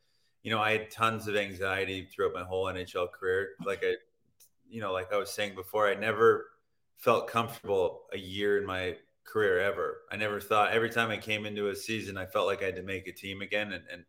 you 0.43 0.51
know, 0.51 0.59
I 0.59 0.71
had 0.71 0.91
tons 0.91 1.27
of 1.27 1.35
anxiety 1.35 2.05
throughout 2.05 2.33
my 2.33 2.43
whole 2.43 2.65
NHL 2.65 3.11
career. 3.11 3.49
Like 3.65 3.83
I, 3.83 3.95
you 4.69 4.81
know, 4.81 4.91
like 4.91 5.13
I 5.13 5.17
was 5.17 5.31
saying 5.31 5.55
before, 5.55 5.87
I 5.87 5.95
never 5.95 6.47
felt 6.97 7.27
comfortable 7.27 8.03
a 8.13 8.17
year 8.17 8.57
in 8.57 8.65
my 8.65 8.95
career 9.23 9.59
ever. 9.59 10.01
I 10.11 10.17
never 10.17 10.39
thought 10.39 10.71
every 10.71 10.89
time 10.89 11.09
I 11.09 11.17
came 11.17 11.45
into 11.45 11.69
a 11.69 11.75
season, 11.75 12.17
I 12.17 12.25
felt 12.25 12.47
like 12.47 12.61
I 12.61 12.65
had 12.65 12.75
to 12.75 12.83
make 12.83 13.07
a 13.07 13.11
team 13.11 13.41
again 13.41 13.73
and, 13.73 13.83
and 13.91 14.05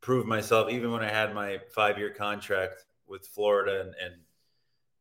prove 0.00 0.26
myself. 0.26 0.70
Even 0.70 0.90
when 0.90 1.02
I 1.02 1.10
had 1.10 1.34
my 1.34 1.58
five 1.74 1.98
year 1.98 2.10
contract 2.10 2.84
with 3.06 3.26
Florida 3.26 3.80
and, 3.80 3.94
and 4.02 4.14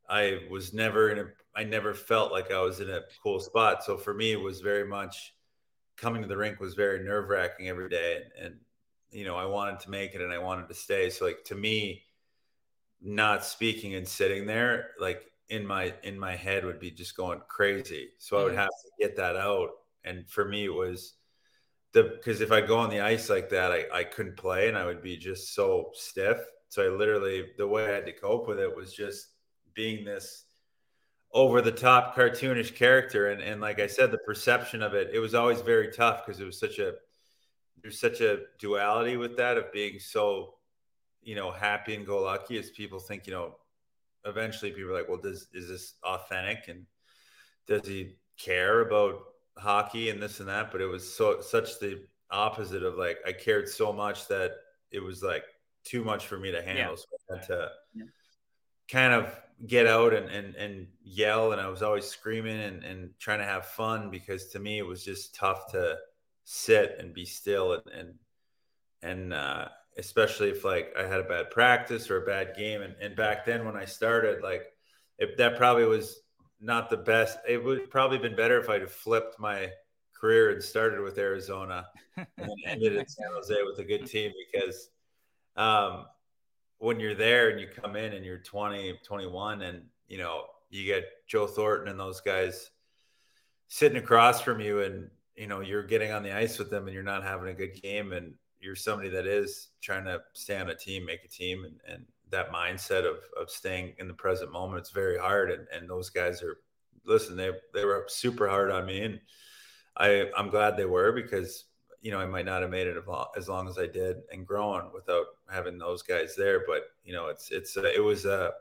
I 0.09 0.39
was 0.49 0.73
never 0.73 1.09
in 1.09 1.19
a 1.19 1.25
I 1.55 1.63
never 1.63 1.93
felt 1.93 2.31
like 2.31 2.51
I 2.51 2.61
was 2.61 2.79
in 2.79 2.89
a 2.89 3.01
cool 3.21 3.39
spot. 3.39 3.83
So 3.83 3.97
for 3.97 4.13
me, 4.13 4.31
it 4.31 4.39
was 4.39 4.61
very 4.61 4.87
much 4.87 5.33
coming 5.97 6.21
to 6.21 6.27
the 6.27 6.37
rink 6.37 6.59
was 6.59 6.73
very 6.73 7.03
nerve 7.03 7.29
wracking 7.29 7.67
every 7.67 7.89
day. 7.89 8.21
And, 8.37 8.45
and, 8.45 8.55
you 9.11 9.25
know, 9.25 9.35
I 9.35 9.45
wanted 9.45 9.79
to 9.81 9.89
make 9.89 10.13
it 10.15 10.21
and 10.21 10.31
I 10.31 10.37
wanted 10.37 10.67
to 10.69 10.73
stay. 10.73 11.09
So 11.09 11.25
like 11.25 11.43
to 11.45 11.55
me, 11.55 12.03
not 13.01 13.43
speaking 13.43 13.95
and 13.95 14.07
sitting 14.07 14.45
there, 14.45 14.91
like 14.99 15.31
in 15.49 15.65
my 15.65 15.93
in 16.03 16.19
my 16.19 16.35
head 16.35 16.65
would 16.65 16.79
be 16.79 16.91
just 16.91 17.17
going 17.17 17.41
crazy. 17.47 18.09
So 18.19 18.37
I 18.37 18.43
would 18.43 18.51
mm-hmm. 18.51 18.59
have 18.59 18.69
to 18.69 18.89
get 18.99 19.15
that 19.17 19.35
out. 19.35 19.69
And 20.03 20.29
for 20.29 20.45
me, 20.45 20.65
it 20.65 20.73
was 20.73 21.15
the 21.93 22.03
because 22.03 22.41
if 22.41 22.51
I 22.51 22.61
go 22.61 22.77
on 22.77 22.89
the 22.89 23.01
ice 23.01 23.29
like 23.29 23.49
that, 23.49 23.71
I, 23.71 23.85
I 23.93 24.03
couldn't 24.03 24.37
play 24.37 24.67
and 24.67 24.77
I 24.77 24.85
would 24.85 25.01
be 25.01 25.17
just 25.17 25.55
so 25.55 25.91
stiff. 25.93 26.39
So 26.69 26.85
I 26.85 26.95
literally 26.95 27.47
the 27.57 27.67
way 27.67 27.87
I 27.87 27.95
had 27.95 28.05
to 28.05 28.13
cope 28.13 28.47
with 28.47 28.59
it 28.59 28.73
was 28.73 28.93
just 28.93 29.27
being 29.73 30.05
this 30.05 30.45
over 31.33 31.61
the 31.61 31.71
top 31.71 32.15
cartoonish 32.15 32.75
character 32.75 33.29
and 33.29 33.41
and 33.41 33.61
like 33.61 33.79
I 33.79 33.87
said 33.87 34.09
the 34.11 34.17
perception 34.19 34.81
of 34.81 34.95
it 34.95 35.11
it 35.13 35.19
was 35.19 35.35
always 35.35 35.61
very 35.61 35.91
tough 35.91 36.25
because 36.25 36.41
it 36.41 36.45
was 36.45 36.59
such 36.59 36.79
a 36.79 36.93
there's 37.81 37.99
such 37.99 38.21
a 38.21 38.39
duality 38.57 39.17
with 39.17 39.37
that 39.37 39.57
of 39.57 39.71
being 39.71 39.99
so, 39.99 40.55
you 41.21 41.35
know, 41.35 41.51
happy 41.51 41.95
and 41.95 42.05
go 42.05 42.21
lucky 42.21 42.57
as 42.57 42.69
people 42.69 42.99
think, 42.99 43.27
you 43.27 43.33
know, 43.33 43.55
eventually 44.25 44.71
people 44.71 44.91
are 44.91 44.93
like, 44.93 45.07
well, 45.07 45.17
does 45.17 45.47
is 45.53 45.67
this 45.67 45.93
authentic 46.03 46.67
and 46.67 46.85
does 47.67 47.87
he 47.87 48.15
care 48.37 48.81
about 48.81 49.19
hockey 49.57 50.09
and 50.09 50.21
this 50.21 50.39
and 50.39 50.49
that? 50.49 50.71
But 50.71 50.81
it 50.81 50.87
was 50.87 51.11
so 51.11 51.41
such 51.41 51.79
the 51.79 52.05
opposite 52.31 52.83
of 52.83 52.95
like 52.95 53.17
I 53.25 53.31
cared 53.31 53.69
so 53.69 53.93
much 53.93 54.27
that 54.27 54.51
it 54.91 55.01
was 55.01 55.23
like 55.23 55.43
too 55.83 56.03
much 56.03 56.27
for 56.27 56.37
me 56.37 56.51
to 56.51 56.61
handle. 56.61 56.95
Yeah. 56.95 56.95
So 56.95 57.33
I 57.33 57.37
had 57.37 57.47
to 57.47 57.71
yeah. 57.93 58.03
kind 58.89 59.13
of 59.13 59.39
get 59.67 59.85
out 59.85 60.13
and, 60.13 60.29
and 60.29 60.55
and 60.55 60.87
yell 61.03 61.51
and 61.51 61.59
I 61.59 61.67
was 61.67 61.81
always 61.81 62.05
screaming 62.05 62.61
and, 62.61 62.83
and 62.83 63.09
trying 63.19 63.39
to 63.39 63.45
have 63.45 63.65
fun 63.65 64.09
because 64.09 64.47
to 64.49 64.59
me 64.59 64.77
it 64.77 64.85
was 64.85 65.03
just 65.03 65.35
tough 65.35 65.71
to 65.71 65.97
sit 66.45 66.95
and 66.99 67.13
be 67.13 67.25
still 67.25 67.73
and 67.73 67.83
and 67.93 68.13
and 69.01 69.33
uh, 69.33 69.67
especially 69.97 70.49
if 70.49 70.63
like 70.63 70.93
I 70.97 71.05
had 71.05 71.19
a 71.19 71.23
bad 71.23 71.51
practice 71.51 72.09
or 72.09 72.21
a 72.21 72.25
bad 72.25 72.55
game. 72.57 72.81
And, 72.81 72.95
and 73.01 73.15
back 73.15 73.45
then 73.45 73.65
when 73.65 73.75
I 73.75 73.85
started 73.85 74.41
like 74.41 74.63
if 75.17 75.35
that 75.37 75.57
probably 75.57 75.85
was 75.85 76.21
not 76.61 76.89
the 76.89 76.97
best 76.97 77.37
it 77.47 77.63
would 77.63 77.89
probably 77.89 78.17
have 78.17 78.23
been 78.23 78.35
better 78.35 78.59
if 78.59 78.69
I'd 78.69 78.81
have 78.81 78.91
flipped 78.91 79.39
my 79.39 79.69
career 80.13 80.51
and 80.51 80.63
started 80.63 81.01
with 81.01 81.17
Arizona 81.17 81.87
and 82.17 82.51
ended 82.65 82.95
in 82.95 83.07
San 83.07 83.29
Jose 83.33 83.55
with 83.63 83.79
a 83.79 83.83
good 83.83 84.05
team 84.05 84.31
because 84.51 84.89
um, 85.55 86.05
when 86.79 86.99
you're 86.99 87.15
there 87.15 87.49
and 87.49 87.59
you 87.59 87.67
come 87.67 87.95
in 87.95 88.13
and 88.13 88.25
you're 88.25 88.39
20, 88.39 88.99
21, 89.05 89.61
and 89.61 89.83
you 90.07 90.17
know 90.17 90.45
you 90.69 90.85
get 90.85 91.05
Joe 91.27 91.45
Thornton 91.47 91.89
and 91.89 91.99
those 91.99 92.21
guys 92.21 92.71
sitting 93.67 93.97
across 93.97 94.41
from 94.41 94.59
you, 94.59 94.81
and 94.81 95.09
you 95.35 95.47
know 95.47 95.59
you're 95.59 95.83
getting 95.83 96.11
on 96.11 96.23
the 96.23 96.35
ice 96.35 96.57
with 96.57 96.69
them, 96.69 96.85
and 96.85 96.93
you're 96.93 97.03
not 97.03 97.23
having 97.23 97.49
a 97.49 97.53
good 97.53 97.79
game, 97.81 98.13
and 98.13 98.33
you're 98.59 98.75
somebody 98.75 99.09
that 99.09 99.27
is 99.27 99.69
trying 99.81 100.05
to 100.05 100.21
stay 100.33 100.57
on 100.57 100.69
a 100.69 100.75
team, 100.75 101.05
make 101.05 101.23
a 101.23 101.29
team, 101.29 101.65
and, 101.65 101.79
and 101.87 102.05
that 102.31 102.51
mindset 102.51 103.05
of 103.05 103.17
of 103.39 103.49
staying 103.49 103.93
in 103.99 104.07
the 104.07 104.13
present 104.13 104.51
moment. 104.51 104.79
It's 104.79 104.91
very 104.91 105.17
hard, 105.17 105.51
and 105.51 105.67
and 105.73 105.89
those 105.89 106.09
guys 106.09 106.41
are 106.41 106.57
listen. 107.05 107.35
They 107.35 107.51
they 107.73 107.85
were 107.85 108.05
super 108.07 108.47
hard 108.47 108.71
on 108.71 108.85
me, 108.85 109.01
and 109.01 109.19
I 109.97 110.29
I'm 110.37 110.49
glad 110.49 110.77
they 110.77 110.85
were 110.85 111.11
because 111.11 111.65
you 112.01 112.11
know, 112.11 112.19
I 112.19 112.25
might 112.25 112.45
not 112.45 112.61
have 112.61 112.71
made 112.71 112.87
it 112.87 112.97
as 113.37 113.49
long 113.49 113.67
as 113.67 113.77
I 113.77 113.87
did 113.87 114.17
and 114.31 114.47
growing 114.47 114.91
without 114.93 115.25
having 115.49 115.77
those 115.77 116.01
guys 116.01 116.35
there. 116.35 116.63
But 116.65 116.83
you 117.03 117.13
know, 117.13 117.27
it's 117.27 117.51
it's 117.51 117.75
a, 117.77 117.93
it 117.93 117.99
was 117.99 118.25
a 118.25 118.51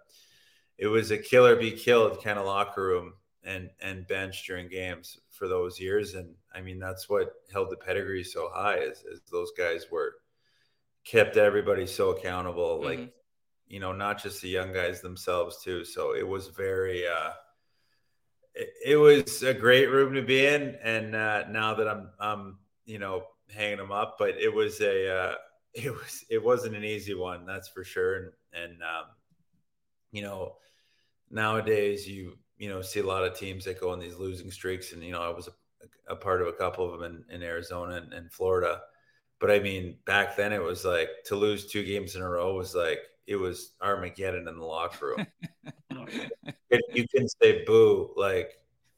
it 0.76 0.86
was 0.86 1.10
a 1.10 1.18
killer 1.18 1.56
be 1.56 1.70
killed 1.70 2.22
kind 2.22 2.38
of 2.38 2.46
locker 2.46 2.86
room 2.86 3.14
and 3.44 3.70
and 3.80 4.06
bench 4.06 4.46
during 4.46 4.68
games 4.68 5.18
for 5.30 5.48
those 5.48 5.78
years. 5.78 6.14
And 6.14 6.34
I 6.54 6.60
mean, 6.60 6.78
that's 6.78 7.08
what 7.08 7.32
held 7.52 7.70
the 7.70 7.76
pedigree 7.76 8.24
so 8.24 8.50
high 8.52 8.78
is, 8.78 9.04
is 9.04 9.20
those 9.30 9.52
guys 9.56 9.86
were 9.90 10.14
kept 11.04 11.36
everybody 11.36 11.86
so 11.86 12.10
accountable. 12.10 12.78
Mm-hmm. 12.78 13.00
Like 13.02 13.14
you 13.68 13.80
know, 13.80 13.92
not 13.92 14.22
just 14.22 14.40
the 14.42 14.48
young 14.48 14.72
guys 14.72 15.00
themselves 15.00 15.62
too. 15.62 15.84
So 15.84 16.14
it 16.14 16.26
was 16.26 16.48
very. 16.48 17.06
uh 17.06 17.32
it, 18.54 18.70
it 18.84 18.96
was 18.96 19.42
a 19.42 19.54
great 19.54 19.86
room 19.86 20.14
to 20.14 20.22
be 20.22 20.44
in, 20.44 20.76
and 20.82 21.14
uh, 21.14 21.44
now 21.48 21.74
that 21.74 21.86
I'm 21.86 22.10
I'm 22.18 22.58
you 22.88 22.98
know, 22.98 23.22
hanging 23.54 23.76
them 23.76 23.92
up, 23.92 24.16
but 24.18 24.30
it 24.40 24.52
was 24.52 24.80
a, 24.80 25.14
uh, 25.14 25.34
it 25.74 25.92
was, 25.92 26.24
it 26.28 26.42
wasn't 26.42 26.74
an 26.74 26.84
easy 26.84 27.14
one. 27.14 27.46
That's 27.46 27.68
for 27.68 27.84
sure. 27.84 28.16
And, 28.16 28.32
and, 28.54 28.82
um, 28.82 29.04
you 30.10 30.22
know, 30.22 30.56
nowadays 31.30 32.08
you, 32.08 32.38
you 32.56 32.68
know, 32.68 32.80
see 32.80 33.00
a 33.00 33.06
lot 33.06 33.24
of 33.24 33.38
teams 33.38 33.66
that 33.66 33.80
go 33.80 33.92
on 33.92 34.00
these 34.00 34.16
losing 34.16 34.50
streaks 34.50 34.92
and, 34.92 35.04
you 35.04 35.12
know, 35.12 35.22
I 35.22 35.28
was 35.28 35.48
a, 35.48 36.12
a 36.12 36.16
part 36.16 36.40
of 36.40 36.48
a 36.48 36.52
couple 36.52 36.92
of 36.92 36.98
them 36.98 37.24
in, 37.30 37.36
in 37.36 37.42
Arizona 37.42 37.96
and, 37.96 38.12
and 38.12 38.32
Florida. 38.32 38.80
But 39.38 39.50
I 39.50 39.60
mean, 39.60 39.98
back 40.06 40.34
then 40.34 40.52
it 40.52 40.62
was 40.62 40.84
like 40.84 41.10
to 41.26 41.36
lose 41.36 41.66
two 41.66 41.84
games 41.84 42.16
in 42.16 42.22
a 42.22 42.28
row 42.28 42.54
was 42.54 42.74
like, 42.74 43.00
it 43.26 43.36
was 43.36 43.74
Armageddon 43.82 44.48
in 44.48 44.58
the 44.58 44.64
locker 44.64 45.14
room. 45.14 45.26
you 46.94 47.06
can 47.14 47.28
say 47.28 47.62
boo, 47.64 48.12
like 48.16 48.52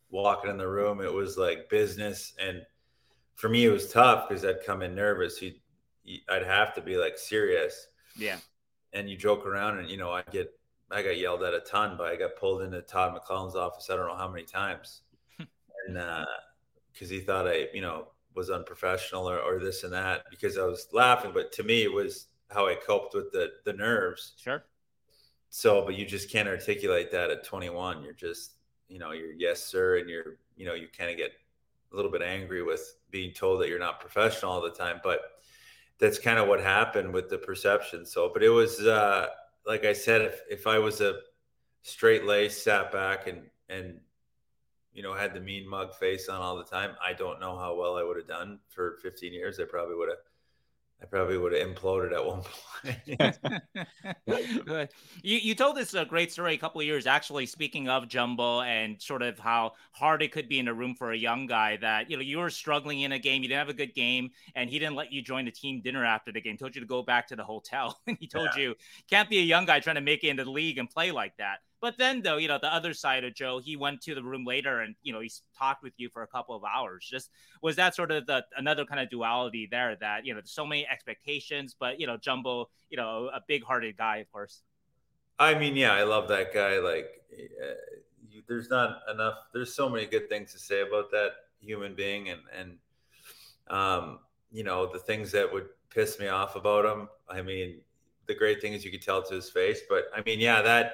walking 0.09 0.51
in 0.51 0.57
the 0.57 0.69
room, 0.69 1.01
it 1.01 1.13
was 1.13 1.37
like 1.37 1.69
business. 1.69 2.33
And 2.41 2.63
for 3.41 3.49
me, 3.49 3.65
it 3.65 3.71
was 3.71 3.91
tough 3.91 4.29
because 4.29 4.45
I'd 4.45 4.63
come 4.67 4.83
in 4.83 4.95
nervous. 4.95 5.41
You'd, 5.41 5.55
I'd 6.29 6.45
have 6.45 6.75
to 6.75 6.83
be 6.83 6.97
like 6.97 7.17
serious. 7.17 7.87
Yeah. 8.15 8.37
And 8.93 9.09
you 9.09 9.17
joke 9.17 9.47
around, 9.47 9.79
and 9.79 9.89
you 9.89 9.97
know, 9.97 10.11
I 10.11 10.23
get, 10.31 10.53
I 10.91 11.03
got 11.03 11.17
yelled 11.17 11.43
at 11.43 11.55
a 11.55 11.61
ton, 11.61 11.97
but 11.97 12.09
I 12.09 12.17
got 12.17 12.37
pulled 12.37 12.61
into 12.61 12.83
Todd 12.83 13.19
McLellan's 13.19 13.57
office. 13.57 13.89
I 13.89 13.97
don't 13.97 14.09
know 14.09 14.17
how 14.17 14.29
many 14.29 14.45
times, 14.45 15.01
and 15.39 15.95
because 16.93 17.11
uh, 17.11 17.15
he 17.15 17.21
thought 17.21 17.49
I, 17.49 17.69
you 17.73 17.81
know, 17.81 18.09
was 18.35 18.51
unprofessional 18.51 19.29
or, 19.29 19.39
or 19.39 19.59
this 19.59 19.85
and 19.85 19.93
that 19.95 20.25
because 20.29 20.59
I 20.59 20.65
was 20.65 20.89
laughing. 20.93 21.31
But 21.33 21.51
to 21.53 21.63
me, 21.63 21.83
it 21.83 21.93
was 21.93 22.27
how 22.51 22.67
I 22.67 22.75
coped 22.75 23.15
with 23.15 23.33
the 23.33 23.53
the 23.65 23.73
nerves. 23.73 24.35
Sure. 24.37 24.65
So, 25.49 25.83
but 25.87 25.95
you 25.95 26.05
just 26.05 26.31
can't 26.31 26.49
articulate 26.49 27.11
that 27.13 27.31
at 27.31 27.45
21. 27.45 28.03
You're 28.03 28.13
just, 28.13 28.57
you 28.89 28.99
know, 28.99 29.13
you're 29.13 29.33
yes 29.33 29.65
sir, 29.65 29.97
and 29.97 30.11
you're, 30.11 30.37
you 30.57 30.67
know, 30.67 30.75
you 30.75 30.89
kind 30.97 31.11
of 31.11 31.17
get 31.17 31.33
a 31.93 31.97
little 31.97 32.11
bit 32.11 32.23
angry 32.23 32.63
with 32.63 32.97
being 33.11 33.33
told 33.33 33.61
that 33.61 33.69
you're 33.69 33.79
not 33.79 34.01
professional 34.01 34.53
all 34.53 34.61
the 34.61 34.71
time. 34.71 35.01
But 35.03 35.21
that's 35.99 36.19
kind 36.19 36.39
of 36.39 36.49
what 36.49 36.61
happened 36.61 37.13
with 37.13 37.29
the 37.29 37.39
perception. 37.39 38.07
So, 38.07 38.31
but 38.33 38.43
it 38.43 38.49
was 38.49 38.81
uh, 38.81 39.27
like 39.67 39.85
I 39.85 39.93
said, 39.93 40.23
if 40.23 40.41
if 40.51 40.67
I 40.67 40.79
was 40.79 41.01
a 41.01 41.21
straight 41.83 42.25
lace, 42.25 42.57
sat 42.57 42.91
back, 42.91 43.27
and 43.27 43.43
and 43.69 44.01
you 44.93 45.03
know 45.03 45.15
had 45.15 45.35
the 45.35 45.41
mean 45.41 45.69
mug 45.69 45.95
face 45.95 46.29
on 46.29 46.41
all 46.41 46.57
the 46.57 46.65
time, 46.65 46.97
I 47.05 47.13
don't 47.13 47.41
know 47.41 47.57
how 47.57 47.75
well 47.77 47.97
I 47.97 48.03
would 48.03 48.17
have 48.17 48.29
done 48.29 48.59
for 48.69 48.99
15 49.03 49.33
years. 49.33 49.61
I 49.61 49.65
probably 49.65 49.97
would 49.97 50.09
have 50.09 50.19
I 51.03 51.07
probably 51.07 51.39
would 51.39 51.53
have 51.53 51.67
imploded 51.67 52.13
at 52.13 52.25
one 52.25 52.43
point. 52.43 53.39
you, 55.23 55.39
you 55.39 55.55
told 55.55 55.77
this 55.77 55.95
a 55.95 56.05
great 56.05 56.31
story 56.33 56.55
a 56.55 56.59
couple 56.59 56.81
of 56.81 56.87
years 56.87 57.07
actually 57.07 57.47
speaking 57.47 57.89
of 57.89 58.09
Jumbo 58.09 58.61
and 58.61 59.01
sort 59.01 59.23
of 59.23 59.39
how 59.39 59.73
hard 59.93 60.23
it 60.23 60.33
could 60.33 60.49
be 60.49 60.59
in 60.59 60.69
a 60.69 60.75
room 60.75 60.95
for 60.95 61.13
a 61.13 61.17
young 61.17 61.47
guy 61.47 61.77
that 61.79 62.11
you 62.11 62.17
know 62.17 62.23
you 62.23 62.39
were 62.39 62.51
struggling 62.51 63.01
in 63.01 63.13
a 63.13 63.19
game 63.19 63.43
you 63.43 63.49
didn't 63.49 63.59
have 63.59 63.69
a 63.69 63.75
good 63.75 63.95
game 63.95 64.31
and 64.55 64.69
he 64.71 64.79
didn't 64.79 64.95
let 64.95 65.13
you 65.13 65.23
join 65.23 65.45
the 65.45 65.51
team 65.51 65.81
dinner 65.83 66.05
after 66.05 66.33
the 66.33 66.41
game 66.41 66.57
told 66.57 66.75
you 66.75 66.81
to 66.81 66.87
go 66.87 67.03
back 67.03 67.27
to 67.29 67.37
the 67.37 67.45
hotel 67.45 68.01
and 68.07 68.17
he 68.21 68.27
told 68.27 68.49
yeah. 68.57 68.63
you 68.63 68.75
can't 69.09 69.29
be 69.31 69.39
a 69.39 69.43
young 69.43 69.65
guy 69.65 69.81
trying 69.81 69.97
to 69.97 70.03
make 70.03 70.25
it 70.25 70.29
into 70.29 70.45
the 70.45 70.51
league 70.51 70.79
and 70.79 70.89
play 70.91 71.11
like 71.11 71.37
that 71.39 71.59
but 71.81 71.97
then, 71.97 72.21
though, 72.21 72.37
you 72.37 72.49
know, 72.49 72.59
the 72.61 72.73
other 72.73 72.93
side 72.93 73.25
of 73.25 73.35
Joe, 73.35 73.59
he 73.59 73.77
went 73.77 74.03
to 74.03 74.15
the 74.15 74.23
room 74.23 74.45
later 74.45 74.81
and 74.81 74.95
you 75.03 75.13
know 75.13 75.21
he 75.21 75.31
talked 75.57 75.83
with 75.83 75.95
you 75.97 76.09
for 76.11 76.23
a 76.23 76.27
couple 76.27 76.55
of 76.55 76.63
hours. 76.65 77.07
Just 77.11 77.31
was 77.63 77.77
that 77.77 77.95
sort 77.95 78.11
of 78.11 78.27
the 78.27 78.45
another 78.57 78.85
kind 78.85 79.01
of 79.01 79.09
duality 79.09 79.67
there 79.71 79.97
that 80.01 80.27
you 80.27 80.35
know 80.35 80.41
there's 80.41 80.53
so 80.53 80.67
many 80.67 80.87
expectations, 80.87 81.75
but 81.79 81.99
you 81.99 82.07
know 82.07 82.17
Jumbo, 82.17 82.69
you 82.91 82.97
know, 82.97 83.31
a 83.33 83.41
big-hearted 83.47 83.97
guy, 83.97 84.19
of 84.19 84.31
course. 84.31 84.63
I 85.39 85.55
mean, 85.59 85.75
yeah, 85.75 85.93
I 85.93 86.03
love 86.03 86.29
that 86.29 86.53
guy. 86.53 86.79
Like, 86.79 87.23
uh, 87.33 87.73
you, 88.29 88.43
there's 88.47 88.69
not 88.69 89.01
enough. 89.11 89.35
There's 89.55 89.75
so 89.75 89.89
many 89.89 90.05
good 90.05 90.29
things 90.29 90.53
to 90.53 90.59
say 90.59 90.83
about 90.83 91.11
that 91.13 91.31
human 91.61 91.95
being, 91.95 92.29
and 92.29 92.41
and 92.57 92.77
um, 93.69 94.19
you 94.53 94.65
know 94.65 94.93
the 94.93 94.99
things 94.99 95.33
that 95.33 95.51
would 95.51 95.69
piss 95.89 96.19
me 96.19 96.29
off 96.29 96.57
about 96.57 96.85
him. 96.85 97.09
I 97.29 97.41
mean, 97.41 97.81
the 98.27 98.35
great 98.35 98.61
thing 98.61 98.75
is 98.75 98.85
you 98.85 98.91
could 98.91 99.03
tell 99.03 99.23
to 99.23 99.35
his 99.35 99.49
face. 99.49 99.81
But 99.89 100.05
I 100.15 100.23
mean, 100.23 100.41
yeah, 100.41 100.61
that 100.61 100.93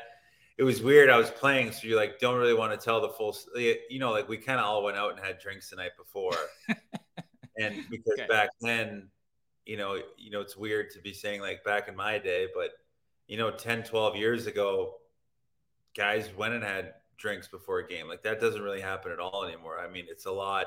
it 0.59 0.63
was 0.63 0.83
weird. 0.83 1.11
I 1.11 1.19
was 1.19 1.31
playing, 1.31 1.73
so 1.73 1.87
you 1.87 1.97
like 1.97 2.19
don't 2.19 2.39
really 2.39 2.55
want 2.55 2.79
to 2.79 2.83
tell 2.83 3.01
the 3.01 3.11
full. 3.11 3.37
You 3.57 3.99
know, 3.99 4.11
like 4.11 4.29
we 4.29 4.39
kind 4.39 4.59
of 4.59 4.67
all 4.67 4.83
went 4.83 4.97
out 4.97 5.11
and 5.17 5.25
had 5.25 5.39
drinks 5.39 5.71
the 5.71 5.77
night 5.77 5.93
before, 5.99 6.37
and 7.59 7.85
because 7.91 8.15
okay. 8.19 8.27
back 8.27 8.51
then, 8.61 9.09
you 9.67 9.77
know, 9.77 10.01
you 10.17 10.31
know, 10.31 10.41
it's 10.41 10.57
weird 10.57 10.91
to 10.93 11.01
be 11.01 11.13
saying 11.13 11.41
like 11.41 11.63
back 11.63 11.89
in 11.89 11.97
my 11.97 12.19
day, 12.19 12.49
but 12.55 12.71
you 13.27 13.37
know, 13.37 13.51
10, 13.51 13.83
12 13.83 14.17
years 14.17 14.47
ago, 14.47 14.95
guys 15.97 16.31
went 16.37 16.55
and 16.55 16.63
had 16.63 16.95
drinks 17.17 17.49
before 17.49 17.81
a 17.81 17.89
game. 17.89 18.09
Like 18.09 18.23
that 18.23 18.41
doesn't 18.41 18.63
really 18.63 18.81
happen 18.81 19.13
at 19.13 19.19
all 19.19 19.45
anymore. 19.45 19.79
I 19.79 19.89
mean, 19.91 20.07
it's 20.09 20.27
a 20.27 20.31
lot. 20.31 20.67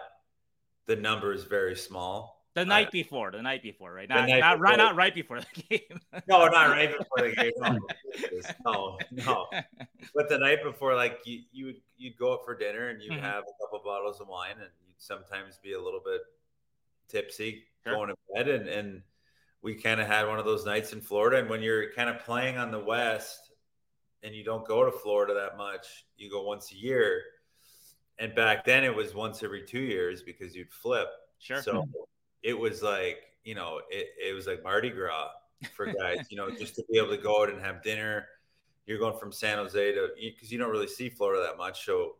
The 0.85 0.95
number 0.95 1.33
is 1.33 1.45
very 1.45 1.75
small 1.75 2.38
the 2.59 2.65
night 2.65 2.87
uh, 2.87 2.91
before, 2.91 3.31
the 3.31 3.41
night 3.41 3.63
before, 3.63 3.93
right? 3.93 4.09
Not, 4.09 4.27
not 4.27 4.59
right, 4.59 4.77
not 4.85 4.95
right 4.95 5.13
before 5.13 5.39
the 5.39 5.61
game. 5.69 5.99
no, 6.27 6.47
not 6.47 6.69
right 6.69 6.97
before 6.97 7.29
the 7.29 7.35
game. 7.35 7.79
No, 8.65 8.97
no, 9.11 9.47
But 10.13 10.29
the 10.29 10.37
night 10.37 10.63
before, 10.63 10.95
like 10.95 11.19
you, 11.25 11.41
you 11.51 11.65
would 11.67 11.81
you'd 11.97 12.17
go 12.17 12.33
out 12.33 12.45
for 12.45 12.55
dinner 12.57 12.89
and 12.89 13.01
you'd 13.01 13.13
mm-hmm. 13.13 13.23
have 13.23 13.43
a 13.43 13.63
couple 13.63 13.81
bottles 13.83 14.19
of 14.19 14.27
wine, 14.27 14.53
and 14.53 14.69
you'd 14.85 14.99
sometimes 14.99 15.59
be 15.63 15.73
a 15.73 15.81
little 15.81 16.01
bit 16.03 16.21
tipsy 17.07 17.63
sure. 17.83 17.95
going 17.95 18.09
to 18.09 18.15
bed, 18.35 18.47
and 18.47 18.67
and 18.67 19.01
we 19.61 19.75
kind 19.75 20.01
of 20.01 20.07
had 20.07 20.27
one 20.27 20.39
of 20.39 20.45
those 20.45 20.65
nights 20.65 20.93
in 20.93 21.01
Florida. 21.01 21.37
And 21.37 21.49
when 21.49 21.61
you're 21.61 21.91
kind 21.91 22.09
of 22.09 22.19
playing 22.19 22.57
on 22.57 22.71
the 22.71 22.79
West, 22.79 23.51
and 24.23 24.35
you 24.35 24.43
don't 24.43 24.67
go 24.67 24.85
to 24.85 24.91
Florida 24.91 25.33
that 25.33 25.57
much, 25.57 26.05
you 26.17 26.29
go 26.29 26.43
once 26.43 26.71
a 26.71 26.75
year. 26.75 27.21
And 28.17 28.35
back 28.35 28.65
then, 28.65 28.83
it 28.83 28.93
was 28.93 29.15
once 29.15 29.43
every 29.43 29.63
two 29.65 29.79
years 29.79 30.23
because 30.23 30.53
you'd 30.53 30.71
flip. 30.71 31.07
Sure. 31.39 31.61
So 31.61 31.87
it 32.43 32.57
was 32.57 32.81
like 32.81 33.17
you 33.43 33.55
know 33.55 33.81
it, 33.89 34.07
it 34.29 34.33
was 34.33 34.47
like 34.47 34.63
Mardi 34.63 34.89
Gras 34.89 35.29
for 35.73 35.85
guys. 35.99 36.27
you 36.29 36.37
know, 36.37 36.49
just 36.49 36.75
to 36.75 36.83
be 36.91 36.97
able 36.97 37.09
to 37.09 37.21
go 37.21 37.43
out 37.43 37.49
and 37.49 37.61
have 37.61 37.83
dinner. 37.83 38.27
You're 38.85 38.99
going 38.99 39.17
from 39.19 39.31
San 39.31 39.57
Jose 39.57 39.93
to 39.93 40.09
because 40.19 40.51
you 40.51 40.57
don't 40.57 40.71
really 40.71 40.87
see 40.87 41.09
Florida 41.09 41.43
that 41.43 41.57
much, 41.57 41.85
so 41.85 42.15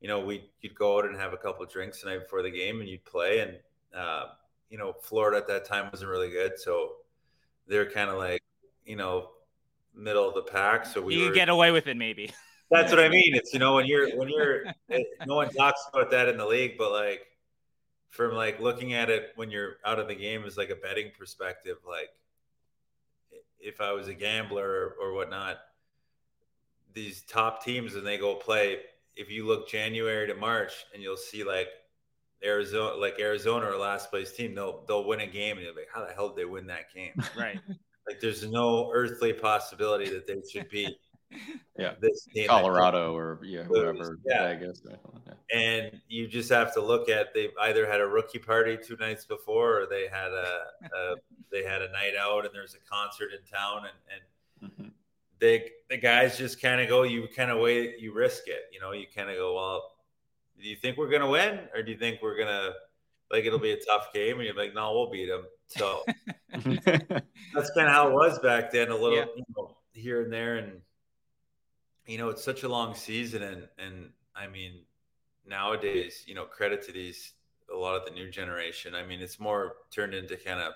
you 0.00 0.08
know 0.08 0.20
we 0.20 0.50
you'd 0.60 0.74
go 0.74 0.98
out 0.98 1.04
and 1.04 1.16
have 1.16 1.32
a 1.32 1.36
couple 1.36 1.64
of 1.64 1.70
drinks 1.70 2.02
the 2.02 2.10
night 2.10 2.22
before 2.22 2.42
the 2.42 2.50
game, 2.50 2.80
and 2.80 2.88
you'd 2.88 3.04
play, 3.04 3.38
and 3.38 3.56
uh, 3.94 4.26
you 4.70 4.78
know, 4.78 4.94
Florida 5.00 5.38
at 5.38 5.48
that 5.48 5.64
time 5.64 5.88
wasn't 5.90 6.10
really 6.10 6.30
good, 6.30 6.58
so 6.58 6.96
they're 7.66 7.90
kind 7.90 8.10
of 8.10 8.18
like, 8.18 8.42
you 8.84 8.96
know, 8.96 9.30
middle 9.94 10.28
of 10.28 10.34
the 10.34 10.42
pack. 10.42 10.86
So 10.86 11.00
we 11.00 11.16
you 11.16 11.28
were, 11.28 11.34
get 11.34 11.48
away 11.48 11.70
with 11.70 11.86
it, 11.86 11.96
maybe. 11.96 12.30
That's 12.70 12.90
what 12.90 13.00
I 13.00 13.08
mean. 13.18 13.34
It's 13.34 13.52
you 13.52 13.58
know 13.58 13.74
when 13.74 13.86
you're 13.86 14.16
when 14.16 14.28
you're 14.28 14.64
no 15.26 15.36
one 15.36 15.50
talks 15.50 15.80
about 15.92 16.10
that 16.10 16.28
in 16.28 16.36
the 16.36 16.46
league, 16.46 16.76
but 16.78 16.92
like 16.92 17.26
from 18.10 18.32
like 18.34 18.60
looking 18.60 18.94
at 18.94 19.10
it 19.10 19.32
when 19.36 19.50
you're 19.50 19.76
out 19.84 19.98
of 19.98 20.08
the 20.08 20.14
game 20.14 20.44
is 20.44 20.56
like 20.56 20.70
a 20.70 20.76
betting 20.76 21.10
perspective. 21.18 21.76
Like 21.86 22.10
if 23.60 23.80
I 23.80 23.92
was 23.92 24.08
a 24.08 24.14
gambler 24.14 24.66
or, 24.66 24.96
or 25.00 25.14
whatnot, 25.14 25.58
these 26.94 27.22
top 27.22 27.64
teams 27.64 27.94
when 27.94 28.04
they 28.04 28.18
go 28.18 28.34
play, 28.34 28.78
if 29.16 29.30
you 29.30 29.46
look 29.46 29.68
January 29.68 30.26
to 30.26 30.34
March 30.34 30.72
and 30.94 31.02
you'll 31.02 31.16
see 31.16 31.44
like 31.44 31.68
Arizona, 32.42 32.96
like 32.96 33.18
Arizona 33.20 33.66
or 33.66 33.76
last 33.76 34.10
place 34.10 34.32
team, 34.32 34.54
they'll 34.54 34.84
they'll 34.86 35.06
win 35.06 35.20
a 35.20 35.26
game 35.26 35.56
and 35.56 35.66
you're 35.66 35.74
like, 35.74 35.88
how 35.92 36.04
the 36.04 36.12
hell 36.12 36.28
did 36.28 36.38
they 36.38 36.44
win 36.44 36.66
that 36.68 36.92
game? 36.94 37.12
Right. 37.38 37.58
like 38.08 38.20
there's 38.20 38.48
no 38.48 38.90
earthly 38.94 39.32
possibility 39.32 40.08
that 40.10 40.26
they 40.26 40.40
should 40.50 40.68
be 40.70 40.96
yeah 41.78 41.94
this 42.00 42.26
Colorado 42.46 43.14
or 43.14 43.40
yeah 43.42 43.62
whoever 43.62 44.18
yeah. 44.24 44.56
Yeah. 45.26 45.34
And 45.54 46.00
you 46.08 46.26
just 46.26 46.50
have 46.50 46.72
to 46.74 46.80
look 46.80 47.08
at 47.08 47.34
they've 47.34 47.52
either 47.62 47.86
had 47.86 48.00
a 48.00 48.06
rookie 48.06 48.38
party 48.38 48.78
two 48.82 48.96
nights 48.96 49.24
before 49.24 49.82
or 49.82 49.86
they 49.86 50.08
had 50.08 50.32
a, 50.32 50.62
a 50.82 51.14
they 51.52 51.64
had 51.64 51.82
a 51.82 51.90
night 51.92 52.14
out 52.18 52.44
and 52.46 52.54
there's 52.54 52.74
a 52.74 52.90
concert 52.90 53.30
in 53.32 53.40
town 53.44 53.82
and 53.84 54.22
and 54.62 54.72
mm-hmm. 54.72 54.88
they 55.38 55.70
the 55.90 55.98
guys 55.98 56.38
just 56.38 56.60
kind 56.60 56.80
of 56.80 56.88
go 56.88 57.02
you 57.02 57.28
kind 57.34 57.50
of 57.50 57.58
wait 57.58 57.98
you 57.98 58.12
risk 58.12 58.44
it 58.46 58.62
you 58.72 58.80
know 58.80 58.92
you 58.92 59.06
kind 59.14 59.28
of 59.28 59.36
go 59.36 59.54
well 59.54 59.92
do 60.60 60.68
you 60.68 60.76
think 60.76 60.96
we're 60.96 61.10
gonna 61.10 61.28
win 61.28 61.60
or 61.74 61.82
do 61.82 61.92
you 61.92 61.98
think 61.98 62.20
we're 62.22 62.38
gonna 62.38 62.70
like 63.30 63.44
it'll 63.44 63.58
be 63.58 63.72
a 63.72 63.80
tough 63.84 64.12
game 64.12 64.36
and 64.36 64.44
you're 64.44 64.56
like 64.56 64.74
no 64.74 64.92
we'll 64.94 65.10
beat 65.10 65.26
them 65.26 65.44
so 65.66 66.02
that's 66.52 67.70
kind 67.70 67.86
of 67.86 67.92
how 67.92 68.08
it 68.08 68.14
was 68.14 68.38
back 68.38 68.72
then 68.72 68.88
a 68.88 68.94
little 68.94 69.18
yeah. 69.18 69.26
you 69.36 69.44
know, 69.56 69.76
here 69.92 70.22
and 70.22 70.32
there 70.32 70.56
and 70.56 70.80
you 72.08 72.16
know, 72.16 72.30
it's 72.30 72.42
such 72.42 72.62
a 72.62 72.68
long 72.68 72.94
season, 72.94 73.42
and 73.42 73.68
and 73.78 74.10
I 74.34 74.48
mean, 74.48 74.80
nowadays, 75.46 76.24
you 76.26 76.34
know, 76.34 76.44
credit 76.44 76.82
to 76.86 76.92
these 76.92 77.34
a 77.72 77.76
lot 77.76 77.96
of 77.96 78.04
the 78.06 78.10
new 78.10 78.30
generation. 78.30 78.94
I 78.94 79.04
mean, 79.04 79.20
it's 79.20 79.38
more 79.38 79.76
turned 79.90 80.14
into 80.14 80.36
kind 80.36 80.58
of 80.58 80.72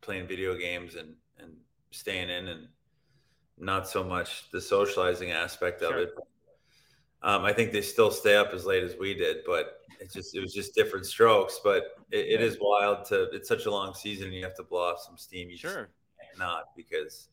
playing 0.00 0.26
video 0.26 0.56
games 0.56 0.96
and 0.96 1.14
and 1.38 1.52
staying 1.92 2.28
in, 2.28 2.48
and 2.48 2.68
not 3.56 3.88
so 3.88 4.02
much 4.02 4.50
the 4.50 4.60
socializing 4.60 5.30
aspect 5.30 5.80
sure. 5.80 5.94
of 5.94 6.02
it. 6.02 6.10
Um, 7.22 7.44
I 7.44 7.52
think 7.52 7.72
they 7.72 7.80
still 7.80 8.10
stay 8.10 8.36
up 8.36 8.52
as 8.52 8.66
late 8.66 8.82
as 8.82 8.96
we 8.98 9.14
did, 9.14 9.38
but 9.46 9.80
it's 10.00 10.12
just 10.12 10.34
it 10.34 10.40
was 10.40 10.52
just 10.52 10.74
different 10.74 11.06
strokes. 11.06 11.60
But 11.62 11.84
it, 12.10 12.40
it 12.40 12.40
is 12.40 12.58
wild 12.60 13.04
to 13.06 13.30
it's 13.30 13.48
such 13.48 13.66
a 13.66 13.70
long 13.70 13.94
season, 13.94 14.26
and 14.26 14.34
you 14.34 14.42
have 14.42 14.56
to 14.56 14.64
blow 14.64 14.90
off 14.90 15.02
some 15.06 15.16
steam. 15.16 15.50
You 15.50 15.56
sure. 15.56 15.90
not 16.36 16.74
because 16.76 17.28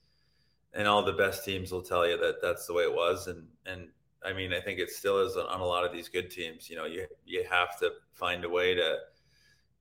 and 0.75 0.87
all 0.87 1.03
the 1.03 1.13
best 1.13 1.43
teams 1.45 1.71
will 1.71 1.81
tell 1.81 2.07
you 2.07 2.17
that 2.17 2.41
that's 2.41 2.67
the 2.67 2.73
way 2.73 2.83
it 2.83 2.93
was. 2.93 3.27
And 3.27 3.47
and 3.65 3.87
I 4.23 4.33
mean 4.33 4.53
I 4.53 4.59
think 4.59 4.79
it 4.79 4.89
still 4.91 5.25
is 5.25 5.35
on 5.37 5.59
a 5.59 5.65
lot 5.65 5.85
of 5.85 5.91
these 5.91 6.09
good 6.09 6.29
teams 6.29 6.69
you 6.69 6.75
know 6.75 6.85
you 6.85 7.07
you 7.25 7.43
have 7.49 7.79
to 7.79 7.91
find 8.13 8.43
a 8.43 8.49
way 8.49 8.75
to 8.75 8.97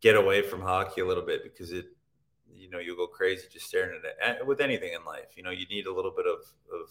get 0.00 0.16
away 0.16 0.42
from 0.42 0.60
hockey 0.60 1.00
a 1.00 1.06
little 1.06 1.24
bit 1.24 1.42
because 1.42 1.72
it 1.72 1.86
you 2.54 2.70
know 2.70 2.78
you'll 2.78 2.96
go 2.96 3.06
crazy 3.06 3.46
just 3.52 3.66
staring 3.66 4.00
at 4.22 4.36
it 4.36 4.46
with 4.46 4.60
anything 4.60 4.92
in 4.92 5.04
life. 5.04 5.36
You 5.36 5.42
know 5.42 5.50
you 5.50 5.66
need 5.66 5.86
a 5.86 5.92
little 5.92 6.12
bit 6.16 6.26
of 6.26 6.40
of 6.72 6.88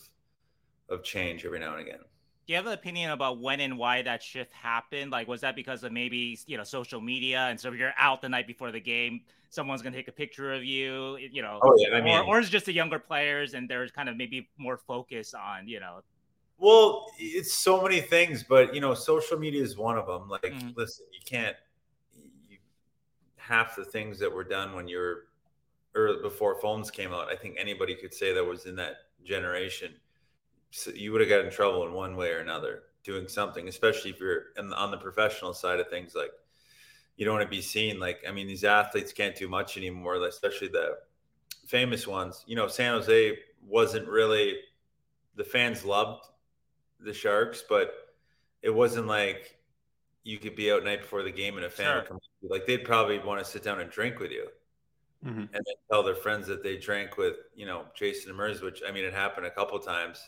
of 0.90 1.04
change 1.04 1.46
every 1.46 1.60
now 1.60 1.74
and 1.74 1.82
again. 1.82 2.00
Do 2.46 2.52
you 2.52 2.58
have 2.58 2.68
an 2.68 2.74
opinion 2.74 3.12
about 3.12 3.40
when 3.40 3.62
and 3.62 3.78
why 3.78 4.02
that 4.02 4.22
shift 4.22 4.52
happened? 4.52 5.12
Like, 5.12 5.30
was 5.30 5.42
that 5.42 5.56
because 5.56 5.84
of 5.84 5.94
maybe 5.94 6.38
you 6.46 6.58
know 6.58 6.66
social 6.66 7.00
media, 7.00 7.48
and 7.50 7.60
so 7.60 7.72
you're 7.72 7.94
out 7.98 8.22
the 8.22 8.30
night 8.30 8.48
before 8.48 8.72
the 8.72 8.82
game, 8.82 9.22
someone's 9.54 9.82
gonna 9.82 9.96
take 9.96 10.08
a 10.08 10.14
picture 10.14 10.54
of 10.54 10.64
you, 10.64 11.18
you 11.18 11.42
know, 11.42 11.60
oh, 11.62 11.76
yeah, 11.78 11.96
I 11.96 12.02
mean, 12.02 12.18
or, 12.18 12.24
or 12.24 12.40
it's 12.40 12.50
just 12.50 12.66
the 12.66 12.74
younger 12.74 13.00
players, 13.00 13.54
and 13.54 13.70
there's 13.70 13.92
kind 13.92 14.10
of 14.10 14.18
maybe 14.18 14.50
more 14.58 14.78
focus 14.78 15.34
on 15.34 15.68
you 15.68 15.80
know. 15.80 16.02
Well, 16.58 17.12
it's 17.18 17.54
so 17.54 17.82
many 17.82 18.00
things, 18.00 18.44
but 18.44 18.74
you 18.74 18.82
know, 18.82 18.94
social 18.94 19.38
media 19.38 19.62
is 19.62 19.78
one 19.78 19.98
of 19.98 20.08
them. 20.08 20.30
Like, 20.30 20.44
mm-hmm. 20.44 20.70
listen, 20.76 21.06
you 21.12 21.20
can't. 21.26 21.56
You, 22.50 22.58
half 23.38 23.76
the 23.76 23.86
things 23.86 24.20
that 24.20 24.34
were 24.34 24.44
done 24.44 24.74
when 24.74 24.88
you're 24.88 25.26
or 25.96 26.22
before 26.22 26.60
phones 26.60 26.90
came 26.90 27.14
out, 27.14 27.32
I 27.32 27.36
think 27.36 27.56
anybody 27.60 27.96
could 27.96 28.14
say 28.14 28.34
that 28.34 28.44
was 28.44 28.66
in 28.66 28.76
that 28.78 28.96
generation 29.24 29.94
so 30.76 30.90
you 30.90 31.12
would 31.12 31.22
have 31.22 31.30
got 31.30 31.46
in 31.46 31.52
trouble 31.52 31.86
in 31.86 31.94
one 31.94 32.16
way 32.16 32.32
or 32.32 32.40
another 32.40 32.84
doing 33.04 33.28
something, 33.28 33.68
especially 33.68 34.10
if 34.10 34.20
you're 34.20 34.46
the, 34.56 34.64
on 34.76 34.90
the 34.90 34.98
professional 34.98 35.54
side 35.54 35.80
of 35.80 35.88
things. 35.88 36.16
Like 36.16 36.32
you 37.18 37.26
don't 37.26 37.36
want 37.36 37.46
to 37.46 37.56
be 37.56 37.62
seen. 37.62 38.00
Like 38.00 38.20
I 38.28 38.32
mean, 38.32 38.48
these 38.48 38.64
athletes 38.64 39.14
can't 39.14 39.36
do 39.36 39.48
much 39.48 39.78
anymore, 39.78 40.16
especially 40.26 40.70
the 40.70 40.98
famous 41.66 42.08
ones. 42.08 42.44
You 42.48 42.56
know, 42.56 42.68
San 42.68 42.94
Jose 42.94 43.38
wasn't 43.66 44.08
really 44.08 44.56
the 45.36 45.44
fans 45.44 45.84
loved 45.84 46.26
the 47.00 47.14
Sharks, 47.14 47.64
but 47.68 47.94
it 48.62 48.70
wasn't 48.70 49.08
like 49.08 49.58
you 50.24 50.38
could 50.38 50.56
be 50.56 50.72
out 50.72 50.84
night 50.84 51.02
before 51.02 51.24
the 51.24 51.32
game 51.32 51.58
and 51.58 51.66
a 51.66 51.70
fan 51.70 51.88
sure. 51.88 51.96
would 51.96 52.08
come. 52.08 52.20
Like 52.44 52.66
they'd 52.66 52.84
probably 52.84 53.20
want 53.20 53.44
to 53.44 53.50
sit 53.50 53.64
down 53.64 53.80
and 53.80 53.90
drink 53.90 54.20
with 54.20 54.32
you. 54.32 54.48
Mm-hmm. 55.26 55.40
And 55.40 55.54
then 55.54 55.76
tell 55.90 56.04
their 56.04 56.16
friends 56.16 56.48
that 56.48 56.64
they 56.64 56.76
drank 56.76 57.18
with, 57.18 57.36
you 57.56 57.66
know, 57.66 57.86
Jason 57.96 58.34
Demers, 58.34 58.62
which 58.62 58.82
I 58.88 58.92
mean, 58.92 59.06
it 59.06 59.14
happened 59.14 59.46
a 59.46 59.52
couple 59.52 59.80
times 59.80 60.22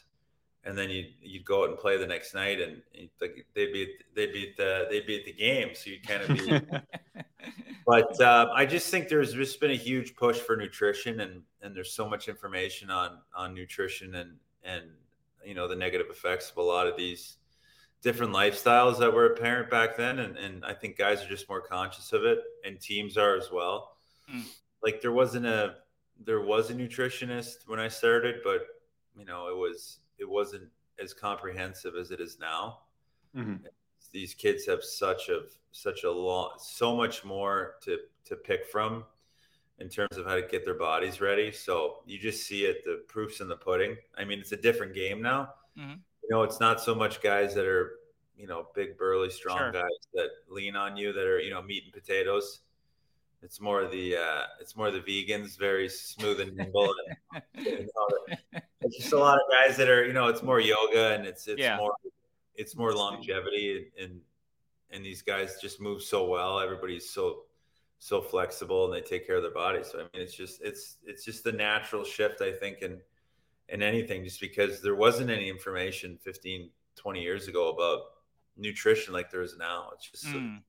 and 0.66 0.78
then 0.78 0.89
you'd, 0.89 1.13
you'd 1.22 1.45
go 1.45 1.63
out 1.63 1.70
and 1.70 1.78
play 1.78 1.97
the 1.97 2.07
next 2.07 2.34
night, 2.34 2.59
and 2.59 2.82
like 3.22 3.45
they 3.53 3.72
beat 3.72 3.89
they 4.16 4.26
beat 4.28 4.57
the 4.57 4.88
they 4.89 5.01
beat 5.01 5.26
the 5.26 5.34
game, 5.34 5.70
so 5.74 5.91
you 5.91 5.97
kind 6.05 6.24
of 6.24 6.30
be. 6.30 6.80
but 7.86 8.20
uh, 8.20 8.49
I 8.53 8.66
just 8.66 8.89
think 8.89 9.07
there's 9.07 9.34
just 9.34 9.59
been 9.59 9.72
a 9.72 9.76
huge 9.76 10.16
push 10.16 10.39
for 10.39 10.57
nutrition, 10.57 11.20
and 11.20 11.43
and 11.61 11.76
there's 11.76 11.93
so 11.93 12.09
much 12.09 12.28
information 12.28 12.89
on 12.89 13.20
on 13.36 13.53
nutrition 13.53 14.16
and 14.16 14.32
and 14.63 14.86
you 15.45 15.53
know 15.53 15.68
the 15.68 15.76
negative 15.76 16.07
effects 16.09 16.49
of 16.49 16.57
a 16.57 16.63
lot 16.63 16.88
of 16.88 16.97
these 16.97 17.38
different 18.01 18.34
lifestyles 18.34 18.99
that 18.99 19.13
were 19.13 19.28
apparent 19.28 19.70
back 19.70 19.95
then, 19.95 20.20
and 20.20 20.36
and 20.36 20.66
I 20.66 20.74
think 20.74 20.97
guys 20.97 21.24
are 21.24 21.30
just 21.30 21.47
more 21.47 21.61
conscious 21.61 22.11
of 22.11 22.24
it, 22.24 22.39
and 22.66 22.82
teams 22.82 23.18
are 23.18 23.38
as 23.38 23.51
well. 23.51 23.97
Mm. 24.34 24.45
Like 24.84 24.99
there 24.99 25.11
wasn't 25.11 25.45
a 25.45 25.76
there 26.24 26.41
was 26.41 26.72
a 26.72 26.74
nutritionist 26.74 27.68
when 27.68 27.80
I 27.80 27.88
started, 27.88 28.38
but 28.43 28.66
you 29.16 29.26
know 29.26 29.47
it 29.49 29.55
was 29.55 29.99
it 30.18 30.30
wasn't 30.30 30.70
as 31.01 31.13
comprehensive 31.13 31.95
as 31.95 32.11
it 32.11 32.20
is 32.20 32.38
now. 32.39 32.80
Mm-hmm. 33.36 33.66
These 34.11 34.34
kids 34.34 34.66
have 34.66 34.84
such 34.84 35.30
a 35.30 35.41
such 35.72 36.03
a 36.03 36.11
long, 36.11 36.51
so 36.57 36.95
much 36.95 37.26
more 37.26 37.76
to 37.84 37.97
to 38.26 38.36
pick 38.36 38.66
from 38.66 39.03
in 39.80 39.89
terms 39.89 40.18
of 40.18 40.26
how 40.26 40.36
to 40.36 40.41
get 40.41 40.63
their 40.63 40.76
bodies 40.76 41.20
ready. 41.20 41.51
So 41.51 41.97
you 42.05 42.18
just 42.18 42.47
see 42.47 42.66
it, 42.66 42.86
the 42.86 43.03
proofs 43.07 43.41
in 43.41 43.47
the 43.47 43.57
pudding. 43.57 43.97
I 44.18 44.24
mean, 44.24 44.39
it's 44.39 44.53
a 44.53 44.57
different 44.57 44.93
game 44.93 45.22
now. 45.22 45.49
Mm-hmm. 45.78 45.95
You 46.24 46.30
know, 46.30 46.43
it's 46.43 46.59
not 46.59 46.80
so 46.80 46.95
much 46.95 47.22
guys 47.22 47.53
that 47.55 47.66
are 47.66 47.99
you 48.38 48.47
know 48.47 48.68
big, 48.74 48.97
burly, 48.97 49.30
strong 49.30 49.57
sure. 49.57 49.72
guys 49.72 50.07
that 50.13 50.30
lean 50.49 50.76
on 50.76 50.95
you 50.97 51.13
that 51.13 51.26
are 51.26 51.39
you 51.39 51.49
know 51.49 51.61
meat 51.61 51.84
and 51.84 51.93
potatoes. 51.93 52.61
It's 53.46 53.62
more 53.62 53.88
the 53.88 54.18
uh, 54.18 54.43
it's 54.60 54.76
more 54.76 54.89
the 54.89 55.02
vegans, 55.02 55.58
very 55.58 55.88
smooth 55.88 56.39
and 56.39 56.56
nimble. 56.56 56.91
and, 57.36 57.38
you 57.66 57.88
know, 57.96 58.36
it's 58.82 58.98
just 58.98 59.14
a 59.14 59.20
lot 59.20 59.36
of 59.36 59.43
guys 59.52 59.78
that 59.78 59.88
are 59.88 60.04
you 60.04 60.14
know 60.14 60.28
it's 60.28 60.41
more 60.41 60.60
yoga 60.60 61.14
and 61.14 61.28
it's 61.28 61.48
it's 61.48 61.62
yeah. 61.62 61.78
more 61.78 61.93
it's 62.56 62.76
more 62.76 62.91
longevity 62.93 63.91
and 64.02 64.20
and 64.89 65.06
these 65.06 65.22
guys 65.22 65.60
just 65.62 65.80
move 65.80 66.02
so 66.02 66.28
well. 66.28 66.60
Everybody's 66.60 67.08
so 67.08 67.43
so 68.00 68.20
flexible 68.20 68.86
and 68.86 68.93
they 68.93 69.08
take 69.08 69.28
care 69.28 69.36
of 69.36 69.43
their 69.43 69.54
body. 69.54 69.84
So 69.84 70.00
I 70.00 70.02
mean, 70.02 70.24
it's 70.24 70.36
just 70.36 70.62
it's 70.64 70.98
it's 71.06 71.24
just 71.24 71.43
the 71.43 71.52
natural 71.52 72.04
shift 72.04 72.41
I 72.41 72.52
think 72.52 72.82
in 72.82 73.00
in 73.70 73.84
anything, 73.84 74.24
just 74.24 74.41
because 74.41 74.82
there 74.82 74.96
wasn't 74.96 75.30
any 75.30 75.50
information 75.50 76.18
15, 76.24 76.70
20 76.96 77.22
years 77.22 77.48
ago 77.48 77.70
about 77.70 78.02
nutrition 78.58 79.14
like 79.14 79.32
there 79.32 79.41
is 79.41 79.56
now. 79.58 79.89
It's 79.93 80.10
just 80.10 80.26
mm. 80.26 80.58
a, 80.58 80.62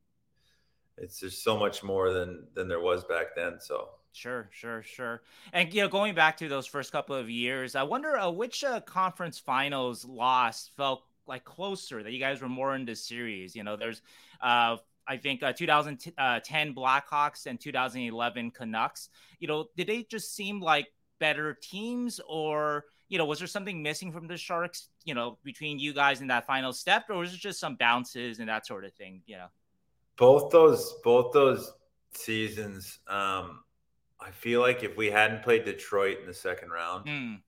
it's 0.98 1.20
just 1.20 1.42
so 1.42 1.58
much 1.58 1.82
more 1.82 2.12
than 2.12 2.46
than 2.54 2.68
there 2.68 2.80
was 2.80 3.04
back 3.04 3.34
then. 3.36 3.58
So 3.60 3.88
Sure, 4.16 4.48
sure, 4.50 4.82
sure. 4.82 5.22
And 5.52 5.72
you 5.74 5.82
know, 5.82 5.88
going 5.88 6.14
back 6.14 6.38
to 6.38 6.48
those 6.48 6.66
first 6.66 6.90
couple 6.90 7.14
of 7.14 7.28
years, 7.28 7.74
I 7.74 7.82
wonder 7.82 8.16
uh, 8.16 8.30
which 8.30 8.64
uh, 8.64 8.80
conference 8.80 9.38
finals 9.38 10.06
loss 10.06 10.70
felt 10.74 11.02
like 11.26 11.44
closer 11.44 12.02
that 12.02 12.12
you 12.12 12.18
guys 12.18 12.40
were 12.40 12.48
more 12.48 12.74
in 12.74 12.86
the 12.86 12.96
series. 12.96 13.54
You 13.54 13.62
know, 13.62 13.76
there's, 13.76 14.00
uh, 14.40 14.78
I 15.06 15.18
think, 15.18 15.42
uh, 15.42 15.52
2010 15.52 16.14
uh, 16.16 16.40
Blackhawks 16.72 17.44
and 17.44 17.60
2011 17.60 18.52
Canucks. 18.52 19.10
You 19.38 19.48
know, 19.48 19.66
did 19.76 19.86
they 19.86 20.04
just 20.04 20.34
seem 20.34 20.60
like 20.62 20.86
better 21.20 21.52
teams, 21.52 22.18
or 22.26 22.86
you 23.10 23.18
know, 23.18 23.26
was 23.26 23.38
there 23.38 23.48
something 23.48 23.82
missing 23.82 24.12
from 24.12 24.28
the 24.28 24.38
Sharks? 24.38 24.88
You 25.04 25.12
know, 25.14 25.36
between 25.44 25.78
you 25.78 25.92
guys 25.92 26.22
in 26.22 26.28
that 26.28 26.46
final 26.46 26.72
step, 26.72 27.04
or 27.10 27.16
was 27.16 27.34
it 27.34 27.40
just 27.40 27.60
some 27.60 27.76
bounces 27.76 28.38
and 28.38 28.48
that 28.48 28.66
sort 28.66 28.86
of 28.86 28.94
thing? 28.94 29.20
You 29.26 29.36
know 29.36 29.48
both 30.16 30.50
those 30.50 30.94
both 31.04 31.32
those 31.32 31.72
seasons 32.14 32.98
um 33.08 33.60
i 34.20 34.30
feel 34.30 34.60
like 34.60 34.82
if 34.82 34.96
we 34.96 35.10
hadn't 35.10 35.42
played 35.42 35.64
detroit 35.64 36.18
in 36.20 36.26
the 36.26 36.34
second 36.34 36.70
round 36.70 37.06
mm. 37.06 37.38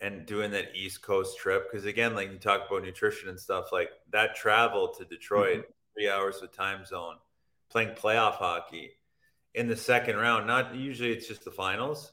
and 0.00 0.26
doing 0.26 0.50
that 0.50 0.74
east 0.74 1.02
coast 1.02 1.38
trip 1.38 1.70
because 1.70 1.86
again 1.86 2.14
like 2.14 2.30
you 2.30 2.38
talk 2.38 2.62
about 2.68 2.82
nutrition 2.82 3.28
and 3.28 3.40
stuff 3.40 3.72
like 3.72 3.90
that 4.10 4.34
travel 4.34 4.88
to 4.88 5.04
detroit 5.06 5.60
mm-hmm. 5.60 5.72
three 5.94 6.10
hours 6.10 6.42
of 6.42 6.52
time 6.52 6.84
zone 6.84 7.16
playing 7.72 7.94
playoff 7.94 8.34
hockey 8.34 8.90
in 9.54 9.66
the 9.66 9.76
second 9.76 10.16
round. 10.16 10.46
Not 10.46 10.74
usually 10.74 11.12
it's 11.12 11.26
just 11.26 11.44
the 11.44 11.50
finals, 11.50 12.12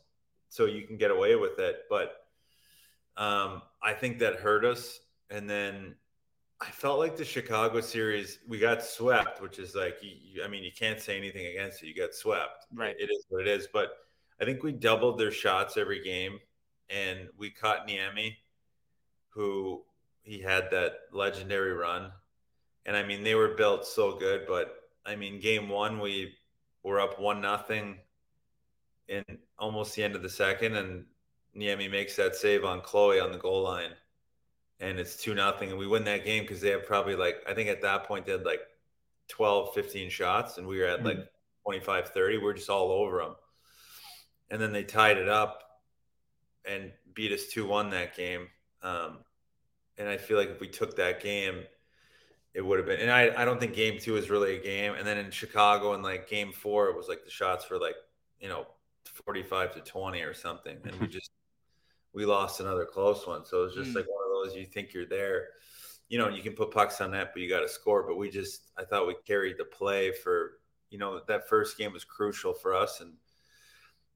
so 0.50 0.66
you 0.66 0.88
can 0.88 0.98
get 0.98 1.12
away 1.12 1.36
with 1.36 1.60
it. 1.60 1.82
But 1.90 2.14
um, 3.18 3.62
I 3.84 3.94
think 3.94 4.20
that 4.20 4.38
hurt 4.38 4.66
us. 4.66 5.00
And 5.30 5.50
then 5.50 5.96
I 6.62 6.70
felt 6.72 7.00
like 7.00 7.16
the 7.16 7.24
Chicago 7.24 7.80
series, 7.80 8.40
we 8.48 8.60
got 8.60 8.84
swept, 8.84 9.42
which 9.42 9.60
is 9.60 9.76
like, 9.76 9.98
you, 10.02 10.44
I 10.44 10.48
mean, 10.48 10.64
you 10.64 10.72
can't 10.78 11.00
say 11.00 11.18
anything 11.18 11.46
against 11.46 11.82
it. 11.82 11.88
You 11.88 11.96
got 11.96 12.14
swept. 12.14 12.66
Right. 12.74 12.96
It 13.00 13.10
is 13.10 13.26
what 13.30 13.42
it 13.42 13.48
is. 13.48 13.68
But 13.72 13.92
I 14.42 14.46
think 14.46 14.62
we 14.62 14.74
doubled 14.74 15.18
their 15.18 15.32
shots 15.32 15.78
every 15.78 16.04
game, 16.04 16.40
and 16.90 17.30
we 17.38 17.50
caught 17.50 17.88
Niemi, 17.88 18.36
who 19.30 19.84
he 20.22 20.40
had 20.42 20.70
that 20.72 20.94
legendary 21.14 21.74
run. 21.74 22.12
And 22.86 22.96
I 22.96 23.04
mean, 23.04 23.24
they 23.24 23.36
were 23.36 23.56
built 23.56 23.86
so 23.86 24.18
good, 24.18 24.46
but 24.48 24.76
I 25.06 25.16
mean, 25.16 25.40
game 25.40 25.70
one, 25.70 26.00
we 26.00 26.34
were 26.84 27.00
up 27.00 27.20
one 27.20 27.42
nothing 27.42 28.00
in 29.08 29.24
almost 29.58 29.96
the 29.96 30.04
end 30.04 30.16
of 30.16 30.24
the 30.24 30.30
second, 30.30 30.76
and 30.76 31.06
Niemi 31.56 31.90
makes 31.90 32.16
that 32.18 32.36
save 32.36 32.64
on 32.64 32.82
Clowe 32.82 33.24
on 33.24 33.32
the 33.32 33.38
goal 33.38 33.64
line, 33.64 33.92
and 34.80 35.00
it's 35.00 35.16
two 35.16 35.34
nothing, 35.34 35.70
and 35.70 35.80
we 35.80 35.88
win 35.88 36.04
that 36.06 36.26
game 36.26 36.44
because 36.44 36.62
they 36.62 36.70
have 36.70 36.86
probably 36.86 37.16
like 37.16 37.38
I 37.48 37.54
think 37.54 37.70
at 37.70 37.82
that 37.82 38.06
point 38.06 38.26
they 38.26 38.32
had 38.34 38.46
like 38.46 38.62
12, 39.30 39.74
15 39.74 40.10
shots, 40.10 40.58
and 40.58 40.68
we 40.68 40.80
were 40.80 40.86
at 40.86 41.00
mm-hmm. 41.00 41.20
like 41.20 41.28
25, 41.66 42.10
30. 42.10 42.38
We 42.38 42.44
we're 42.44 42.54
just 42.54 42.70
all 42.70 42.92
over 42.92 43.20
them, 43.20 43.36
and 44.50 44.62
then 44.62 44.72
they 44.72 44.84
tied 44.84 45.18
it 45.18 45.30
up 45.30 45.64
and 46.66 46.92
beat 47.14 47.32
us 47.32 47.48
two 47.48 47.68
one 47.68 47.90
that 47.92 48.16
game. 48.16 48.48
Um, 48.82 49.20
and 49.98 50.08
I 50.08 50.18
feel 50.18 50.38
like 50.38 50.50
if 50.50 50.60
we 50.60 50.68
took 50.68 50.96
that 50.96 51.22
game, 51.22 51.64
it 52.54 52.66
would 52.66 52.80
have 52.80 52.88
been. 52.88 53.00
And 53.00 53.12
I, 53.12 53.32
I 53.42 53.46
don't 53.46 53.60
think 53.60 53.74
game 53.74 54.00
two 54.00 54.16
is 54.16 54.30
really 54.30 54.56
a 54.56 54.62
game. 54.62 54.94
And 54.94 55.06
then 55.06 55.18
in 55.18 55.32
Chicago, 55.32 55.94
in 55.94 56.02
like 56.02 56.30
game 56.30 56.52
four, 56.52 56.88
it 56.88 56.96
was 56.96 57.08
like 57.08 57.26
the 57.26 57.32
shots 57.32 57.70
were 57.70 57.78
like, 57.78 57.96
you 58.40 58.48
know, 58.48 58.66
45 59.26 59.76
to 59.76 59.82
20 59.82 60.22
or 60.22 60.34
something. 60.34 60.78
And 60.84 60.96
we 61.00 61.08
just, 61.20 61.32
we 62.14 62.26
lost 62.26 62.60
another 62.60 62.86
close 62.86 63.28
one. 63.28 63.46
So 63.46 63.62
it 63.62 63.66
was 63.66 63.76
just 63.76 63.92
mm. 63.92 63.96
like 63.96 64.08
those 64.44 64.56
you 64.56 64.66
think 64.66 64.94
you're 64.94 65.06
there, 65.06 65.50
you 66.08 66.18
know, 66.18 66.30
you 66.30 66.42
can 66.42 66.54
put 66.54 66.72
pucks 66.72 67.02
on 67.02 67.12
net, 67.12 67.32
but 67.34 67.42
you 67.42 67.50
got 67.50 67.62
to 67.62 67.70
score. 67.70 68.04
But 68.04 68.18
we 68.18 68.30
just, 68.30 68.72
I 68.78 68.84
thought 68.84 69.08
we 69.08 69.16
carried 69.26 69.58
the 69.58 69.66
play 69.66 70.12
for, 70.12 70.60
you 70.90 70.98
know, 70.98 71.22
that 71.28 71.48
first 71.48 71.78
game 71.78 71.94
was 71.94 72.04
crucial 72.04 72.54
for 72.54 72.74
us. 72.74 73.02
And, 73.02 73.14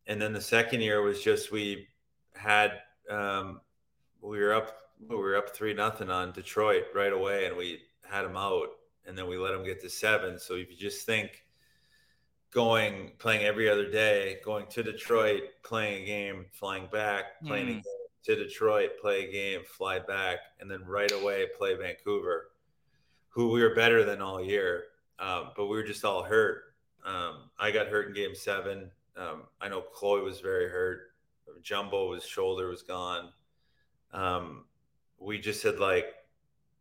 and 0.08 0.22
then 0.22 0.34
the 0.34 0.42
second 0.42 0.82
year 0.82 1.02
was 1.02 1.22
just, 1.22 1.52
we 1.52 1.88
had, 2.36 2.72
um, 3.10 3.62
we 4.22 4.40
were 4.40 4.54
up, 4.54 4.76
we 5.08 5.16
were 5.16 5.36
up 5.36 5.56
three 5.56 5.74
nothing 5.74 6.10
on 6.10 6.32
Detroit 6.32 6.86
right 6.96 7.14
away. 7.14 7.46
And 7.46 7.56
we 7.56 7.80
had 8.04 8.24
them 8.24 8.38
out 8.38 8.70
and 9.06 9.18
then 9.18 9.28
we 9.28 9.38
let 9.38 9.52
them 9.52 9.64
get 9.64 9.82
to 9.82 9.90
seven. 9.90 10.40
So 10.40 10.56
if 10.56 10.72
you 10.72 10.78
just 10.78 11.06
think, 11.06 11.44
going 12.54 13.12
playing 13.18 13.44
every 13.44 13.70
other 13.70 13.90
day, 13.90 14.38
going 14.46 14.68
to 14.68 14.84
Detroit, 14.84 15.42
playing 15.64 16.04
a 16.04 16.06
game, 16.06 16.46
flying 16.52 16.88
back, 16.92 17.42
playing 17.46 17.66
mm. 17.66 17.70
a 17.70 17.74
game 17.74 17.93
to 18.24 18.36
Detroit, 18.36 18.92
play 19.02 19.26
a 19.26 19.32
game, 19.32 19.62
fly 19.66 20.00
back, 20.00 20.40
and 20.60 20.70
then 20.70 20.84
right 20.86 21.12
away 21.12 21.48
play 21.58 21.76
Vancouver, 21.76 22.52
who 23.30 23.50
we 23.50 23.62
were 23.62 23.76
better 23.76 24.04
than 24.04 24.22
all 24.22 24.42
year, 24.42 24.86
um, 25.20 25.52
but 25.56 25.66
we 25.66 25.76
were 25.76 25.84
just 25.84 26.06
all 26.06 26.24
hurt. 26.24 26.64
Um, 27.06 27.50
I 27.60 27.72
got 27.72 27.88
hurt 27.88 28.08
in 28.08 28.14
Game 28.14 28.36
Seven. 28.36 28.92
Um, 29.18 29.44
I 29.60 29.68
know 29.68 29.82
Clowe 29.82 30.24
was 30.24 30.40
very 30.40 30.70
hurt. 30.70 31.12
Jumbo, 31.62 32.14
his 32.14 32.26
shoulder 32.26 32.68
was 32.68 32.82
gone. 32.82 33.30
Um, 34.12 34.66
we 35.20 35.40
just 35.40 35.64
had 35.64 35.80
like 35.80 36.08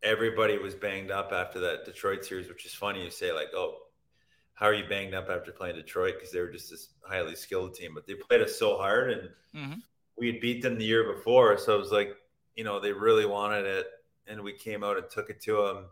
everybody 0.03 0.59
was 0.59 0.74
banged 0.74 1.11
up 1.11 1.32
after 1.32 1.61
that 1.61 1.84
Detroit 1.84 2.24
series, 2.24 2.49
which 2.49 2.66
is 2.66 2.74
funny. 2.74 3.05
You 3.05 3.11
say 3.11 3.32
like, 3.32 3.49
oh, 3.55 3.78
how 4.55 4.66
are 4.66 4.74
you 4.74 4.84
banged 4.88 5.14
up 5.14 5.28
after 5.28 5.53
playing 5.53 5.76
Detroit? 5.76 6.14
Because 6.14 6.32
they 6.32 6.40
were 6.40 6.51
just 6.51 6.70
this 6.70 6.90
highly 7.03 7.34
skilled 7.34 7.74
team, 7.74 7.93
but 7.95 8.07
they 8.07 8.14
played 8.14 8.43
us 8.43 8.59
so 8.59 8.76
hard, 8.76 9.11
and 9.11 9.22
mm-hmm. 9.55 9.80
We 10.16 10.26
had 10.26 10.40
beat 10.40 10.62
them 10.62 10.78
the 10.78 10.84
year 10.84 11.12
before. 11.12 11.56
So 11.58 11.74
it 11.74 11.78
was 11.78 11.92
like, 11.92 12.16
you 12.56 12.64
know, 12.64 12.80
they 12.80 12.92
really 12.92 13.26
wanted 13.26 13.64
it, 13.64 13.86
and 14.26 14.40
we 14.42 14.52
came 14.52 14.84
out 14.84 14.96
and 14.96 15.08
took 15.10 15.30
it 15.30 15.40
to 15.42 15.66
them, 15.66 15.84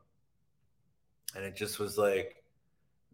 and 1.37 1.45
it 1.45 1.57
just 1.57 1.79
was 1.79 1.97
like 1.97 2.37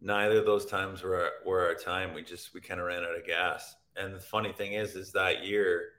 neither 0.01 0.39
of 0.39 0.45
those 0.45 0.65
times 0.65 1.01
were 1.01 1.15
our, 1.15 1.31
were 1.45 1.65
our 1.65 1.75
time. 1.75 2.13
We 2.13 2.23
just 2.23 2.53
we 2.53 2.61
kind 2.61 2.79
of 2.79 2.87
ran 2.87 3.03
out 3.03 3.17
of 3.17 3.25
gas. 3.25 3.75
And 3.95 4.13
the 4.13 4.19
funny 4.19 4.51
thing 4.51 4.73
is, 4.73 4.95
is 4.95 5.11
that 5.13 5.45
year 5.45 5.93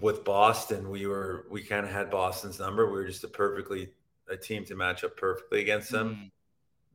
with 0.00 0.24
Boston, 0.24 0.90
we 0.90 1.06
were 1.06 1.46
we 1.50 1.62
kind 1.62 1.86
of 1.86 1.92
had 1.92 2.10
Boston's 2.10 2.58
number. 2.58 2.86
We 2.86 2.98
were 2.98 3.06
just 3.06 3.24
a 3.24 3.28
perfectly 3.28 3.90
a 4.28 4.36
team 4.36 4.64
to 4.64 4.74
match 4.74 5.04
up 5.04 5.16
perfectly 5.16 5.60
against 5.60 5.90
them. 5.90 6.10
Mm 6.10 6.30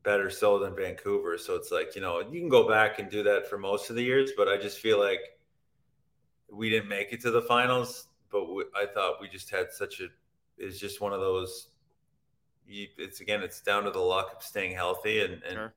better 0.03 0.30
so 0.30 0.59
than 0.59 0.76
Vancouver. 0.76 1.38
So 1.38 1.55
it's 1.55 1.72
like, 1.72 1.95
you 1.95 2.01
know, 2.01 2.20
you 2.20 2.39
can 2.39 2.49
go 2.49 2.68
back 2.68 2.99
and 2.99 3.09
do 3.09 3.24
that 3.24 3.47
for 3.47 3.57
most 3.57 3.89
of 3.89 3.95
the 3.95 4.03
years, 4.03 4.32
but 4.36 4.47
I 4.47 4.57
just 4.57 4.80
feel 4.80 4.99
like 4.99 5.20
we 6.52 6.70
didn't 6.70 6.89
make 6.89 7.14
it 7.14 7.22
to 7.22 7.32
the 7.32 7.41
finals. 7.41 8.08
But 8.32 8.54
we, 8.54 8.64
I 8.76 8.86
thought 8.86 9.20
we 9.20 9.28
just 9.28 9.49
had 9.49 9.72
such 9.72 9.99
a, 9.99 10.08
it's 10.58 10.80
just 10.80 11.02
one 11.02 11.14
of 11.14 11.20
those, 11.20 11.70
you, 12.68 12.88
it's 12.97 13.20
again, 13.22 13.41
it's 13.41 13.62
down 13.62 13.84
to 13.84 13.91
the 13.91 13.99
luck 13.99 14.34
of 14.36 14.43
staying 14.43 14.76
healthy 14.76 15.22
and, 15.22 15.41
and 15.43 15.54
sure. 15.54 15.74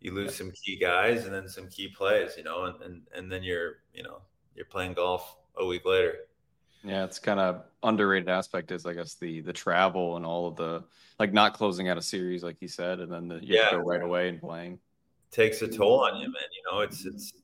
you 0.00 0.12
lose 0.12 0.32
yeah. 0.32 0.38
some 0.38 0.52
key 0.52 0.76
guys 0.76 1.24
and 1.24 1.34
then 1.34 1.48
some 1.48 1.68
key 1.68 1.88
plays, 1.88 2.36
you 2.36 2.44
know, 2.44 2.64
and, 2.64 2.82
and, 2.82 3.02
and 3.14 3.32
then 3.32 3.42
you're, 3.42 3.76
you 3.94 4.02
know, 4.02 4.20
you're 4.54 4.66
playing 4.66 4.94
golf 4.94 5.36
a 5.56 5.64
week 5.64 5.86
later. 5.86 6.14
Yeah, 6.84 7.04
it's 7.04 7.18
kind 7.18 7.40
of 7.40 7.64
underrated 7.82 8.28
aspect 8.28 8.70
is 8.70 8.86
I 8.86 8.92
guess 8.92 9.14
the 9.14 9.40
the 9.40 9.52
travel 9.52 10.16
and 10.16 10.24
all 10.24 10.46
of 10.46 10.54
the 10.54 10.84
like 11.18 11.32
not 11.32 11.54
closing 11.54 11.88
out 11.88 11.98
a 11.98 12.02
series 12.02 12.44
like 12.44 12.62
you 12.62 12.68
said, 12.68 13.00
and 13.00 13.10
then 13.10 13.26
the, 13.26 13.36
you 13.36 13.56
yeah. 13.56 13.72
go 13.72 13.78
right 13.78 14.02
away 14.02 14.28
and 14.28 14.40
playing. 14.40 14.78
Takes 15.32 15.62
a 15.62 15.68
toll 15.68 16.04
on 16.04 16.16
you, 16.20 16.26
man. 16.26 16.42
You 16.52 16.70
know, 16.70 16.80
it's 16.82 17.04
it's 17.04 17.32
uh, 17.34 17.40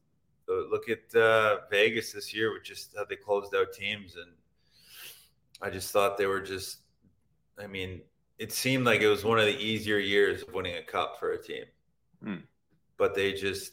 look 0.71 0.89
at 0.89 1.15
uh, 1.19 1.61
Vegas 1.71 2.13
this 2.13 2.35
year 2.35 2.53
with 2.53 2.65
just 2.65 2.95
how 2.97 3.05
they 3.05 3.17
closed 3.17 3.55
out 3.55 3.73
teams, 3.73 4.17
and 4.17 4.33
I 5.61 5.71
just 5.71 5.93
thought 5.93 6.17
they 6.17 6.27
were 6.27 6.41
just. 6.41 6.79
I 7.59 7.67
mean, 7.67 8.01
it 8.39 8.53
seemed 8.53 8.87
like 8.87 9.01
it 9.03 9.09
was 9.09 9.25
one 9.25 9.39
of 9.39 9.45
the 9.45 9.59
easier 9.59 9.99
years 9.99 10.43
of 10.43 10.55
winning 10.55 10.77
a 10.77 10.83
cup 10.83 11.17
for 11.19 11.33
a 11.33 11.43
team, 11.43 11.65
hmm. 12.23 12.37
but 12.97 13.15
they 13.15 13.33
just. 13.33 13.73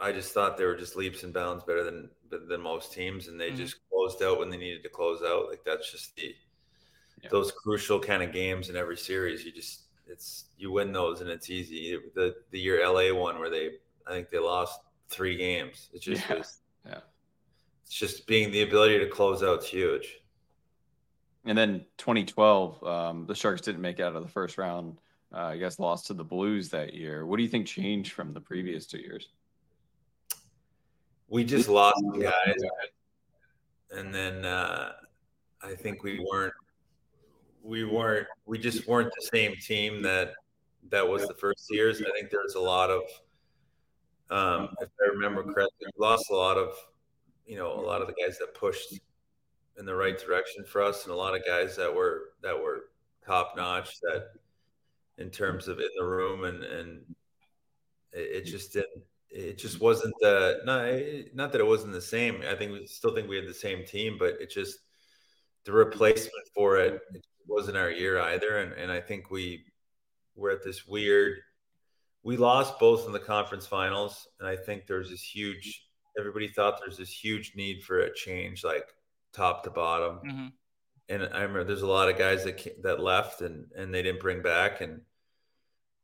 I 0.00 0.12
just 0.12 0.32
thought 0.32 0.56
they 0.56 0.64
were 0.64 0.76
just 0.76 0.94
leaps 0.94 1.24
and 1.24 1.34
bounds 1.34 1.64
better 1.64 1.82
than 1.82 2.08
than 2.30 2.60
most 2.60 2.92
teams, 2.92 3.28
and 3.28 3.40
they 3.40 3.48
mm-hmm. 3.48 3.56
just 3.56 3.76
closed 3.90 4.22
out 4.22 4.38
when 4.38 4.50
they 4.50 4.56
needed 4.56 4.82
to 4.84 4.88
close 4.88 5.22
out. 5.22 5.48
Like 5.48 5.64
that's 5.64 5.90
just 5.90 6.14
the 6.16 6.34
yeah. 7.22 7.28
those 7.30 7.52
crucial 7.52 7.98
kind 7.98 8.22
of 8.22 8.32
games 8.32 8.70
in 8.70 8.76
every 8.76 8.96
series. 8.96 9.44
You 9.44 9.52
just 9.52 9.82
it's 10.06 10.46
you 10.56 10.72
win 10.72 10.92
those 10.92 11.20
and 11.20 11.30
it's 11.30 11.50
easy. 11.50 11.98
The 12.14 12.34
the 12.50 12.58
year 12.58 12.86
LA 12.86 13.12
won 13.12 13.38
where 13.38 13.50
they 13.50 13.70
I 14.06 14.12
think 14.12 14.30
they 14.30 14.38
lost 14.38 14.80
three 15.08 15.36
games. 15.36 15.88
It 15.92 16.02
just 16.02 16.28
yeah. 16.28 16.36
was 16.36 16.60
yeah. 16.86 17.00
It's 17.84 17.94
just 17.94 18.26
being 18.26 18.50
the 18.50 18.62
ability 18.62 18.98
to 18.98 19.06
close 19.06 19.42
out 19.42 19.62
is 19.62 19.68
huge. 19.68 20.20
And 21.44 21.56
then 21.56 21.86
2012, 21.96 22.84
um, 22.84 23.26
the 23.26 23.34
Sharks 23.34 23.62
didn't 23.62 23.80
make 23.80 23.98
it 23.98 24.02
out 24.02 24.14
of 24.14 24.22
the 24.22 24.28
first 24.28 24.58
round. 24.58 24.98
Uh, 25.32 25.38
I 25.38 25.56
guess 25.56 25.78
lost 25.78 26.06
to 26.08 26.14
the 26.14 26.24
Blues 26.24 26.68
that 26.70 26.94
year. 26.94 27.24
What 27.26 27.36
do 27.36 27.42
you 27.42 27.48
think 27.48 27.66
changed 27.66 28.12
from 28.12 28.32
the 28.32 28.40
previous 28.40 28.86
two 28.86 28.98
years? 28.98 29.28
we 31.28 31.44
just 31.44 31.68
lost 31.68 32.02
guys, 32.18 32.56
and 33.90 34.14
then 34.14 34.44
uh, 34.44 34.92
I 35.62 35.74
think 35.74 36.02
we 36.02 36.24
weren't 36.30 36.54
we 37.62 37.84
weren't 37.84 38.26
we 38.46 38.58
just 38.58 38.88
weren't 38.88 39.12
the 39.18 39.26
same 39.26 39.54
team 39.56 40.02
that 40.02 40.32
that 40.90 41.06
was 41.06 41.26
the 41.28 41.34
first 41.34 41.66
years. 41.70 42.00
I 42.00 42.10
think 42.18 42.30
there's 42.30 42.54
a 42.54 42.60
lot 42.60 42.90
of 42.90 43.02
um, 44.30 44.74
if 44.80 44.88
I 45.00 45.10
remember 45.10 45.42
correctly, 45.42 45.86
we 45.86 46.04
lost 46.04 46.30
a 46.30 46.36
lot 46.36 46.56
of 46.56 46.74
you 47.46 47.56
know 47.56 47.72
a 47.72 47.80
lot 47.80 48.00
of 48.00 48.08
the 48.08 48.14
guys 48.14 48.38
that 48.38 48.54
pushed 48.54 48.98
in 49.78 49.86
the 49.86 49.94
right 49.94 50.18
direction 50.18 50.64
for 50.64 50.82
us, 50.82 51.04
and 51.04 51.12
a 51.12 51.16
lot 51.16 51.34
of 51.34 51.44
guys 51.46 51.76
that 51.76 51.94
were 51.94 52.30
that 52.42 52.56
were 52.56 52.90
top 53.26 53.54
notch 53.56 54.00
that 54.02 54.28
in 55.18 55.30
terms 55.30 55.68
of 55.68 55.78
in 55.78 55.88
the 55.98 56.04
room 56.04 56.44
and 56.44 56.64
and 56.64 57.02
it, 58.12 58.36
it 58.36 58.44
just 58.44 58.72
didn't 58.72 59.02
it 59.30 59.58
just 59.58 59.80
wasn't 59.80 60.14
the 60.20 60.60
not 60.64 60.86
not 61.34 61.52
that 61.52 61.60
it 61.60 61.66
wasn't 61.66 61.92
the 61.92 62.00
same. 62.00 62.42
I 62.48 62.54
think 62.54 62.72
we 62.72 62.86
still 62.86 63.14
think 63.14 63.28
we 63.28 63.36
had 63.36 63.48
the 63.48 63.54
same 63.54 63.84
team, 63.84 64.16
but 64.18 64.40
it 64.40 64.50
just 64.50 64.78
the 65.64 65.72
replacement 65.72 66.48
for 66.54 66.78
it, 66.78 67.00
it 67.14 67.24
wasn't 67.46 67.76
our 67.76 67.90
year 67.90 68.18
either. 68.20 68.58
And 68.58 68.72
and 68.72 68.90
I 68.90 69.00
think 69.00 69.30
we 69.30 69.64
were 70.34 70.50
at 70.50 70.64
this 70.64 70.86
weird. 70.86 71.38
We 72.22 72.36
lost 72.36 72.78
both 72.78 73.06
in 73.06 73.12
the 73.12 73.20
conference 73.20 73.66
finals, 73.66 74.28
and 74.40 74.48
I 74.48 74.56
think 74.56 74.86
there's 74.86 75.10
this 75.10 75.22
huge. 75.22 75.84
Everybody 76.18 76.48
thought 76.48 76.80
there's 76.80 76.98
this 76.98 77.10
huge 77.10 77.54
need 77.54 77.82
for 77.82 78.00
a 78.00 78.12
change, 78.12 78.64
like 78.64 78.88
top 79.32 79.64
to 79.64 79.70
bottom. 79.70 80.20
Mm-hmm. 80.26 80.46
And 81.10 81.22
I 81.32 81.42
remember 81.42 81.64
there's 81.64 81.82
a 81.82 81.86
lot 81.86 82.10
of 82.10 82.18
guys 82.18 82.44
that 82.44 82.82
that 82.82 83.00
left 83.00 83.40
and 83.40 83.66
and 83.76 83.94
they 83.94 84.02
didn't 84.02 84.20
bring 84.20 84.42
back, 84.42 84.80
and 84.80 85.00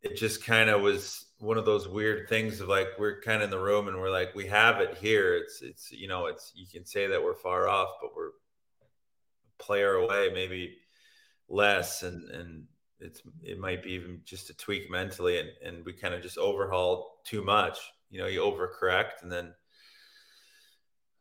it 0.04 0.16
just 0.16 0.44
kind 0.44 0.70
of 0.70 0.82
was 0.82 1.24
one 1.38 1.58
of 1.58 1.64
those 1.64 1.88
weird 1.88 2.28
things 2.28 2.60
of 2.60 2.68
like 2.68 2.88
we're 2.98 3.20
kind 3.20 3.42
of 3.42 3.44
in 3.44 3.50
the 3.50 3.58
room 3.58 3.88
and 3.88 3.98
we're 3.98 4.10
like 4.10 4.34
we 4.34 4.46
have 4.46 4.80
it 4.80 4.96
here 4.96 5.36
it's 5.36 5.62
it's 5.62 5.90
you 5.90 6.06
know 6.06 6.26
it's 6.26 6.52
you 6.54 6.66
can 6.66 6.86
say 6.86 7.06
that 7.06 7.22
we're 7.22 7.34
far 7.34 7.68
off 7.68 7.88
but 8.00 8.10
we're 8.14 8.28
a 8.28 9.62
player 9.62 9.94
away 9.94 10.30
maybe 10.32 10.76
less 11.48 12.02
and 12.02 12.30
and 12.30 12.64
it's 13.00 13.22
it 13.42 13.58
might 13.58 13.82
be 13.82 13.92
even 13.92 14.20
just 14.24 14.50
a 14.50 14.56
tweak 14.56 14.90
mentally 14.90 15.38
and 15.38 15.50
and 15.64 15.84
we 15.84 15.92
kind 15.92 16.14
of 16.14 16.22
just 16.22 16.38
overhaul 16.38 17.20
too 17.24 17.42
much 17.42 17.78
you 18.10 18.18
know 18.18 18.26
you 18.26 18.40
overcorrect 18.40 19.22
and 19.22 19.30
then 19.30 19.52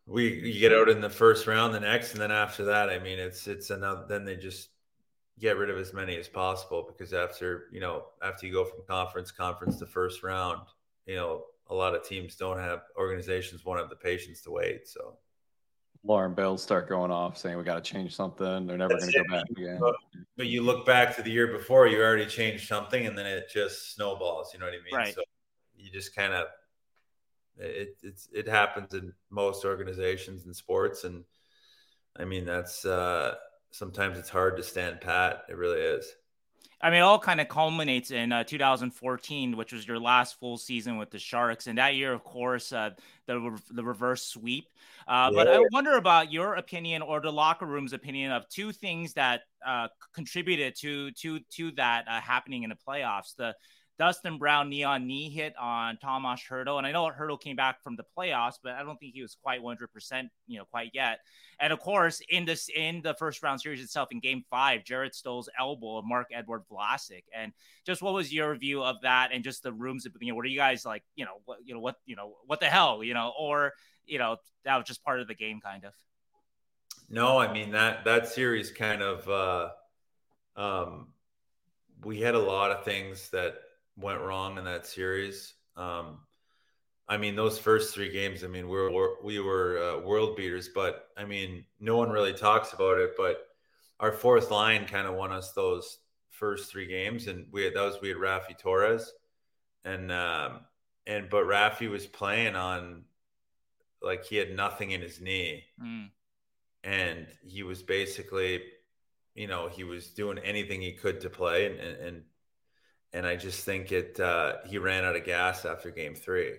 we 0.05 0.33
you 0.41 0.59
get 0.59 0.73
out 0.73 0.89
in 0.89 1.01
the 1.01 1.09
first 1.09 1.47
round 1.47 1.73
the 1.73 1.79
next 1.79 2.13
and 2.13 2.21
then 2.21 2.31
after 2.31 2.65
that 2.65 2.89
i 2.89 2.99
mean 2.99 3.19
it's 3.19 3.47
it's 3.47 3.69
another 3.69 4.05
then 4.07 4.25
they 4.25 4.35
just 4.35 4.69
get 5.39 5.57
rid 5.57 5.69
of 5.69 5.77
as 5.77 5.93
many 5.93 6.15
as 6.17 6.27
possible 6.27 6.85
because 6.87 7.13
after 7.13 7.65
you 7.71 7.79
know 7.79 8.03
after 8.21 8.45
you 8.45 8.53
go 8.53 8.63
from 8.63 8.79
conference 8.87 9.31
conference 9.31 9.77
to 9.77 9.85
first 9.85 10.23
round 10.23 10.61
you 11.05 11.15
know 11.15 11.43
a 11.69 11.73
lot 11.73 11.95
of 11.95 12.03
teams 12.03 12.35
don't 12.35 12.59
have 12.59 12.81
organizations 12.97 13.65
won't 13.65 13.79
have 13.79 13.89
the 13.89 13.95
patience 13.95 14.41
to 14.41 14.51
wait 14.51 14.87
so 14.87 15.17
alarm 16.05 16.33
bells 16.33 16.61
start 16.61 16.89
going 16.89 17.11
off 17.11 17.37
saying 17.37 17.57
we 17.57 17.63
got 17.63 17.83
to 17.83 17.91
change 17.93 18.15
something 18.15 18.67
they're 18.67 18.77
never 18.77 18.97
going 18.97 19.09
to 19.09 19.17
go 19.17 19.35
back 19.35 19.49
again 19.51 19.77
but, 19.79 19.95
but, 20.35 20.47
you 20.47 20.61
look 20.61 20.85
back 20.85 21.15
to 21.15 21.21
the 21.21 21.31
year 21.31 21.47
before 21.47 21.87
you 21.87 22.01
already 22.01 22.25
changed 22.25 22.67
something 22.67 23.07
and 23.07 23.17
then 23.17 23.25
it 23.25 23.45
just 23.51 23.95
snowballs 23.95 24.51
you 24.53 24.59
know 24.59 24.65
what 24.65 24.73
i 24.73 24.83
mean 24.83 24.95
right. 24.95 25.15
so 25.15 25.21
you 25.77 25.89
just 25.89 26.13
kind 26.15 26.33
of 26.33 26.47
it 27.57 27.97
it's 28.01 28.27
it 28.33 28.47
happens 28.47 28.93
in 28.93 29.13
most 29.29 29.65
organizations 29.65 30.45
and 30.45 30.55
sports, 30.55 31.03
and 31.03 31.23
I 32.17 32.25
mean 32.25 32.45
that's 32.45 32.85
uh, 32.85 33.35
sometimes 33.71 34.17
it's 34.17 34.29
hard 34.29 34.57
to 34.57 34.63
stand 34.63 35.01
pat. 35.01 35.43
It 35.49 35.57
really 35.57 35.79
is. 35.79 36.11
I 36.83 36.89
mean, 36.89 36.99
it 36.99 37.03
all 37.03 37.17
kind 37.17 37.39
of 37.39 37.47
culminates 37.47 38.11
in 38.11 38.33
uh, 38.33 38.43
2014, 38.43 39.55
which 39.55 39.71
was 39.71 39.87
your 39.87 39.99
last 39.99 40.37
full 40.37 40.57
season 40.57 40.97
with 40.97 41.11
the 41.11 41.17
Sharks, 41.17 41.67
and 41.67 41.77
that 41.77 41.95
year, 41.95 42.11
of 42.11 42.25
course, 42.25 42.73
uh, 42.73 42.89
the 43.25 43.57
the 43.71 43.83
reverse 43.83 44.25
sweep. 44.25 44.67
Uh, 45.07 45.31
yeah. 45.31 45.43
But 45.43 45.47
I 45.47 45.59
wonder 45.71 45.93
about 45.93 46.33
your 46.33 46.55
opinion 46.55 47.01
or 47.01 47.21
the 47.21 47.31
locker 47.31 47.65
room's 47.65 47.93
opinion 47.93 48.33
of 48.33 48.49
two 48.49 48.73
things 48.73 49.13
that 49.13 49.43
uh, 49.65 49.87
contributed 50.13 50.75
to 50.81 51.11
to 51.11 51.39
to 51.51 51.71
that 51.71 52.05
uh, 52.09 52.19
happening 52.19 52.63
in 52.63 52.69
the 52.69 52.77
playoffs. 52.85 53.33
The 53.37 53.55
Dustin 53.99 54.39
Brown 54.39 54.69
knee 54.69 54.83
on 54.83 55.05
knee 55.05 55.29
hit 55.29 55.53
on 55.59 55.97
Tomas 55.97 56.41
Hertl. 56.49 56.77
And 56.79 56.87
I 56.87 56.91
know 56.91 57.11
Hertl 57.11 57.39
came 57.39 57.55
back 57.55 57.83
from 57.83 57.95
the 57.95 58.03
playoffs, 58.17 58.55
but 58.61 58.73
I 58.73 58.83
don't 58.83 58.97
think 58.97 59.13
he 59.13 59.21
was 59.21 59.37
quite 59.41 59.61
100%, 59.61 60.29
you 60.47 60.57
know, 60.57 60.65
quite 60.65 60.91
yet. 60.93 61.19
And 61.59 61.71
of 61.71 61.79
course, 61.79 62.19
in 62.27 62.45
this, 62.45 62.69
in 62.75 63.01
the 63.03 63.13
first 63.13 63.43
round 63.43 63.61
series 63.61 63.83
itself, 63.83 64.09
in 64.11 64.19
game 64.19 64.43
five, 64.49 64.83
Jarret 64.83 65.13
Stoll's 65.13 65.47
elbow 65.59 65.97
of 65.97 66.05
Marc-Edouard 66.05 66.63
Vlasic. 66.71 67.23
And 67.35 67.53
just 67.85 68.01
what 68.01 68.15
was 68.15 68.33
your 68.33 68.55
view 68.55 68.83
of 68.83 69.01
that 69.03 69.29
and 69.31 69.43
just 69.43 69.61
the 69.61 69.71
rooms, 69.71 70.07
you 70.19 70.31
know, 70.31 70.35
what 70.35 70.45
are 70.45 70.49
you 70.49 70.57
guys 70.57 70.85
like, 70.85 71.03
you 71.15 71.25
know, 71.25 71.41
what, 71.45 71.59
you 71.63 71.75
know, 71.75 71.79
what, 71.79 71.95
you 72.05 72.15
know, 72.15 72.33
what 72.47 72.59
the 72.59 72.65
hell, 72.65 73.03
you 73.03 73.13
know, 73.13 73.31
or, 73.37 73.73
you 74.05 74.17
know, 74.17 74.37
that 74.65 74.77
was 74.77 74.87
just 74.87 75.03
part 75.03 75.19
of 75.19 75.27
the 75.27 75.35
game 75.35 75.59
kind 75.61 75.85
of. 75.85 75.93
No, 77.09 77.37
I 77.37 77.53
mean, 77.53 77.71
that, 77.71 78.05
that 78.05 78.27
series 78.27 78.71
kind 78.71 79.03
of, 79.03 79.29
uh, 79.29 79.69
um, 80.55 81.09
we 82.03 82.21
had 82.21 82.33
a 82.33 82.39
lot 82.39 82.71
of 82.71 82.83
things 82.83 83.29
that 83.29 83.55
went 83.97 84.21
wrong 84.21 84.57
in 84.57 84.65
that 84.65 84.85
series. 84.85 85.53
Um, 85.75 86.19
I 87.07 87.17
mean, 87.17 87.35
those 87.35 87.59
first 87.59 87.93
three 87.93 88.11
games, 88.11 88.43
I 88.43 88.47
mean, 88.47 88.67
we 88.67 88.77
were 88.77 89.15
we 89.23 89.39
were 89.39 89.77
uh, 89.77 89.99
world 89.99 90.37
beaters, 90.37 90.69
but 90.73 91.09
I 91.17 91.25
mean, 91.25 91.65
no 91.79 91.97
one 91.97 92.09
really 92.09 92.33
talks 92.33 92.73
about 92.73 92.97
it. 92.97 93.11
But 93.17 93.45
our 93.99 94.11
fourth 94.11 94.51
line 94.51 94.85
kind 94.85 95.07
of 95.07 95.15
won 95.15 95.31
us 95.31 95.51
those 95.51 95.99
first 96.29 96.71
three 96.71 96.87
games, 96.87 97.27
and 97.27 97.45
we 97.51 97.63
had, 97.63 97.73
that 97.75 97.83
was 97.83 97.97
we 98.01 98.09
had 98.09 98.17
Raffi 98.17 98.57
Torres, 98.57 99.11
and 99.83 100.11
um, 100.11 100.61
and 101.05 101.29
but 101.29 101.45
Raffi 101.45 101.89
was 101.89 102.05
playing 102.05 102.55
on 102.55 103.03
like 104.01 104.25
he 104.25 104.37
had 104.37 104.55
nothing 104.55 104.91
in 104.91 105.01
his 105.01 105.19
knee, 105.19 105.63
mm. 105.81 106.09
and 106.83 107.27
he 107.45 107.63
was 107.63 107.83
basically, 107.83 108.61
you 109.35 109.47
know, 109.47 109.67
he 109.67 109.83
was 109.83 110.07
doing 110.07 110.37
anything 110.37 110.81
he 110.81 110.93
could 110.93 111.21
to 111.21 111.29
play, 111.29 111.65
and, 111.65 111.79
and 111.79 111.97
and 111.97 112.23
I 113.27 113.35
just 113.35 113.63
think 113.63 113.91
it 113.91 114.19
uh, 114.19 114.55
he 114.65 114.77
ran 114.77 115.05
out 115.05 115.15
of 115.15 115.23
gas 115.23 115.65
after 115.65 115.91
game 115.91 116.15
three, 116.15 116.53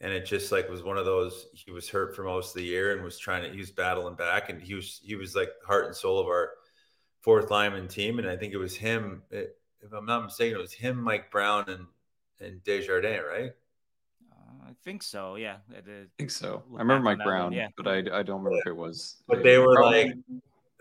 and 0.00 0.12
it 0.12 0.24
just 0.24 0.52
like 0.52 0.68
was 0.70 0.82
one 0.82 0.96
of 0.96 1.04
those. 1.04 1.46
He 1.52 1.72
was 1.72 1.88
hurt 1.88 2.14
for 2.14 2.22
most 2.22 2.50
of 2.50 2.62
the 2.62 2.68
year 2.68 2.94
and 2.94 3.02
was 3.02 3.18
trying 3.18 3.42
to 3.42 3.50
he 3.50 3.58
was 3.58 3.72
battling 3.72 4.14
back, 4.14 4.48
and 4.48 4.62
he 4.62 4.74
was 4.74 5.00
he 5.02 5.16
was 5.16 5.34
like 5.34 5.50
heart 5.66 5.86
and 5.86 5.96
soul 5.96 6.20
of 6.20 6.26
our 6.26 6.50
fourth 7.20 7.50
lineman 7.50 7.88
team, 7.88 8.18
and 8.18 8.28
I 8.28 8.36
think 8.36 8.52
it 8.52 8.58
was 8.58 8.76
him. 8.76 9.22
It, 9.30 9.56
if 9.82 9.92
I'm 9.92 10.06
not 10.06 10.24
mistaken, 10.24 10.58
it 10.58 10.62
was 10.62 10.72
him, 10.72 11.02
Mike 11.02 11.30
Brown, 11.30 11.64
and 11.68 11.86
and 12.40 12.62
Desjardins, 12.62 13.24
right? 13.28 13.50
Uh, 14.32 14.68
I 14.68 14.72
think 14.84 15.02
so. 15.02 15.36
Yeah, 15.36 15.56
I 15.76 15.80
think 16.18 16.30
so. 16.30 16.62
I 16.74 16.78
remember 16.78 17.04
Mike 17.04 17.24
Brown, 17.24 17.44
one, 17.44 17.52
yeah. 17.52 17.68
but 17.76 17.88
I, 17.88 17.98
I 17.98 18.22
don't 18.22 18.42
remember 18.42 18.52
yeah. 18.52 18.60
if 18.60 18.66
it 18.68 18.76
was. 18.76 19.16
But 19.26 19.42
they 19.42 19.58
were 19.58 19.82
like, 19.82 20.14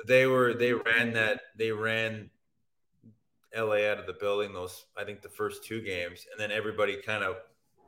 they 0.07 0.28
were 0.28 0.53
they 0.53 0.74
ran 0.74 1.14
that 1.14 1.41
they 1.57 1.72
ran 1.72 2.30
LA 3.56 3.88
out 3.89 3.97
of 3.97 4.06
the 4.06 4.14
building 4.20 4.54
those 4.54 4.86
I 4.97 5.04
think 5.04 5.22
the 5.22 5.30
first 5.30 5.64
two 5.66 5.82
games, 5.82 6.26
and 6.32 6.39
then 6.39 6.52
everybody 6.52 6.97
kind 7.02 7.24
of 7.24 7.38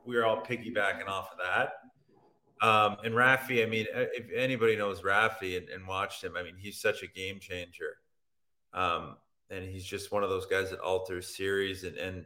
we 0.04 0.16
were 0.16 0.24
all 0.24 0.42
piggybacking 0.42 1.08
off 1.08 1.30
of 1.32 1.38
that. 1.38 1.74
Um, 2.62 2.96
and 3.04 3.14
Raffi, 3.14 3.62
I 3.62 3.66
mean, 3.68 3.86
uh, 3.94 4.04
if 4.12 4.26
anybody 4.34 4.76
knows 4.76 5.02
Raffi 5.02 5.56
and, 5.56 5.68
and 5.68 5.86
watched 5.86 6.22
him, 6.22 6.36
I 6.36 6.44
mean, 6.44 6.54
he's 6.56 6.80
such 6.80 7.02
a 7.02 7.08
game 7.08 7.40
changer. 7.40 7.96
Um, 8.72 9.16
and 9.50 9.64
he's 9.64 9.84
just 9.84 10.12
one 10.12 10.22
of 10.22 10.30
those 10.30 10.46
guys 10.46 10.70
that 10.70 10.78
alters 10.78 11.36
series 11.36 11.82
and, 11.84 11.96
and 11.96 12.24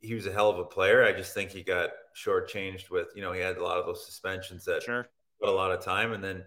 he 0.00 0.14
was 0.14 0.26
a 0.26 0.32
hell 0.32 0.50
of 0.50 0.58
a 0.58 0.64
player. 0.64 1.04
I 1.04 1.12
just 1.12 1.34
think 1.34 1.50
he 1.50 1.62
got 1.62 1.90
shortchanged 2.16 2.90
with, 2.90 3.08
you 3.14 3.22
know, 3.22 3.32
he 3.32 3.40
had 3.40 3.58
a 3.58 3.62
lot 3.64 3.78
of 3.78 3.86
those 3.86 4.04
suspensions 4.04 4.64
that 4.64 4.82
sure. 4.82 5.06
put 5.40 5.48
a 5.48 5.52
lot 5.52 5.72
of 5.72 5.84
time. 5.84 6.12
And 6.12 6.24
then 6.24 6.42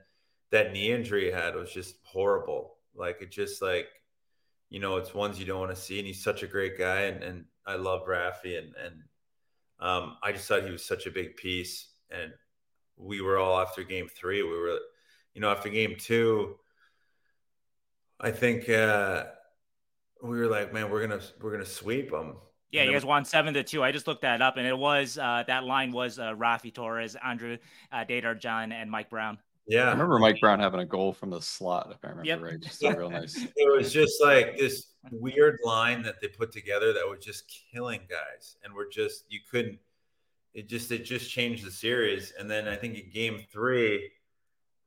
that 0.51 0.73
knee 0.73 0.91
injury 0.91 1.25
he 1.25 1.31
had 1.31 1.55
was 1.55 1.71
just 1.71 1.95
horrible. 2.03 2.75
Like 2.95 3.21
it 3.21 3.31
just 3.31 3.61
like 3.61 3.87
you 4.73 4.79
know, 4.79 4.97
it's 4.97 5.13
ones 5.13 5.39
you 5.39 5.45
don't 5.45 5.59
want 5.59 5.69
to 5.69 5.79
see. 5.79 5.99
And 5.99 6.07
he's 6.07 6.23
such 6.23 6.41
a 6.41 6.47
great 6.47 6.79
guy. 6.79 7.01
And, 7.01 7.23
and 7.23 7.45
I 7.63 7.75
love 7.75 8.07
Raffi. 8.07 8.57
And, 8.57 8.73
and 8.83 9.03
um, 9.79 10.17
I 10.23 10.31
just 10.31 10.47
thought 10.47 10.63
he 10.63 10.71
was 10.71 10.83
such 10.83 11.05
a 11.05 11.11
big 11.11 11.35
piece. 11.37 11.91
And 12.09 12.33
we 12.97 13.21
were 13.21 13.37
all 13.37 13.61
after 13.61 13.83
game 13.83 14.07
three. 14.07 14.41
We 14.41 14.49
were, 14.49 14.79
you 15.35 15.41
know, 15.41 15.51
after 15.51 15.69
game 15.69 15.93
two, 15.99 16.55
I 18.19 18.31
think 18.31 18.67
uh, 18.67 19.25
we 20.23 20.39
were 20.39 20.47
like, 20.47 20.73
man, 20.73 20.89
we're 20.89 21.05
gonna 21.05 21.21
we're 21.39 21.51
gonna 21.51 21.65
sweep 21.65 22.09
them. 22.09 22.37
Yeah, 22.71 22.83
you 22.83 22.93
guys 22.93 23.05
won 23.05 23.25
seven 23.25 23.53
to 23.53 23.63
two. 23.63 23.83
I 23.83 23.91
just 23.91 24.07
looked 24.07 24.23
that 24.23 24.41
up, 24.41 24.57
and 24.57 24.65
it 24.65 24.77
was 24.77 25.19
uh, 25.19 25.43
that 25.45 25.65
line 25.65 25.91
was 25.91 26.17
uh, 26.17 26.33
Raffi 26.33 26.73
Torres, 26.73 27.15
Andrew 27.23 27.57
uh, 27.91 28.05
Desjardins, 28.05 28.73
and 28.75 28.89
Mike 28.89 29.11
Brown. 29.11 29.37
Yeah. 29.67 29.87
I 29.87 29.91
remember 29.91 30.19
Mike 30.19 30.39
Brown 30.41 30.59
having 30.59 30.81
a 30.81 30.85
goal 30.85 31.13
from 31.13 31.29
the 31.29 31.41
slot, 31.41 31.89
if 31.91 32.03
I 32.03 32.09
remember 32.09 32.27
yep. 32.27 32.41
right. 32.41 32.59
Just 32.59 32.81
yeah. 32.81 32.93
real 32.93 33.09
nice. 33.09 33.47
It 33.55 33.71
was 33.71 33.93
just 33.93 34.21
like 34.21 34.57
this 34.57 34.87
weird 35.11 35.59
line 35.63 36.03
that 36.03 36.19
they 36.21 36.27
put 36.27 36.51
together 36.51 36.93
that 36.93 37.07
was 37.07 37.23
just 37.23 37.51
killing 37.71 38.01
guys. 38.09 38.57
And 38.63 38.73
we're 38.73 38.89
just, 38.89 39.25
you 39.29 39.39
couldn't, 39.49 39.79
it 40.53 40.67
just, 40.67 40.91
it 40.91 41.05
just 41.05 41.31
changed 41.31 41.65
the 41.65 41.71
series. 41.71 42.33
And 42.37 42.49
then 42.49 42.67
I 42.67 42.75
think 42.75 42.97
in 42.97 43.09
game 43.09 43.41
three, 43.51 44.11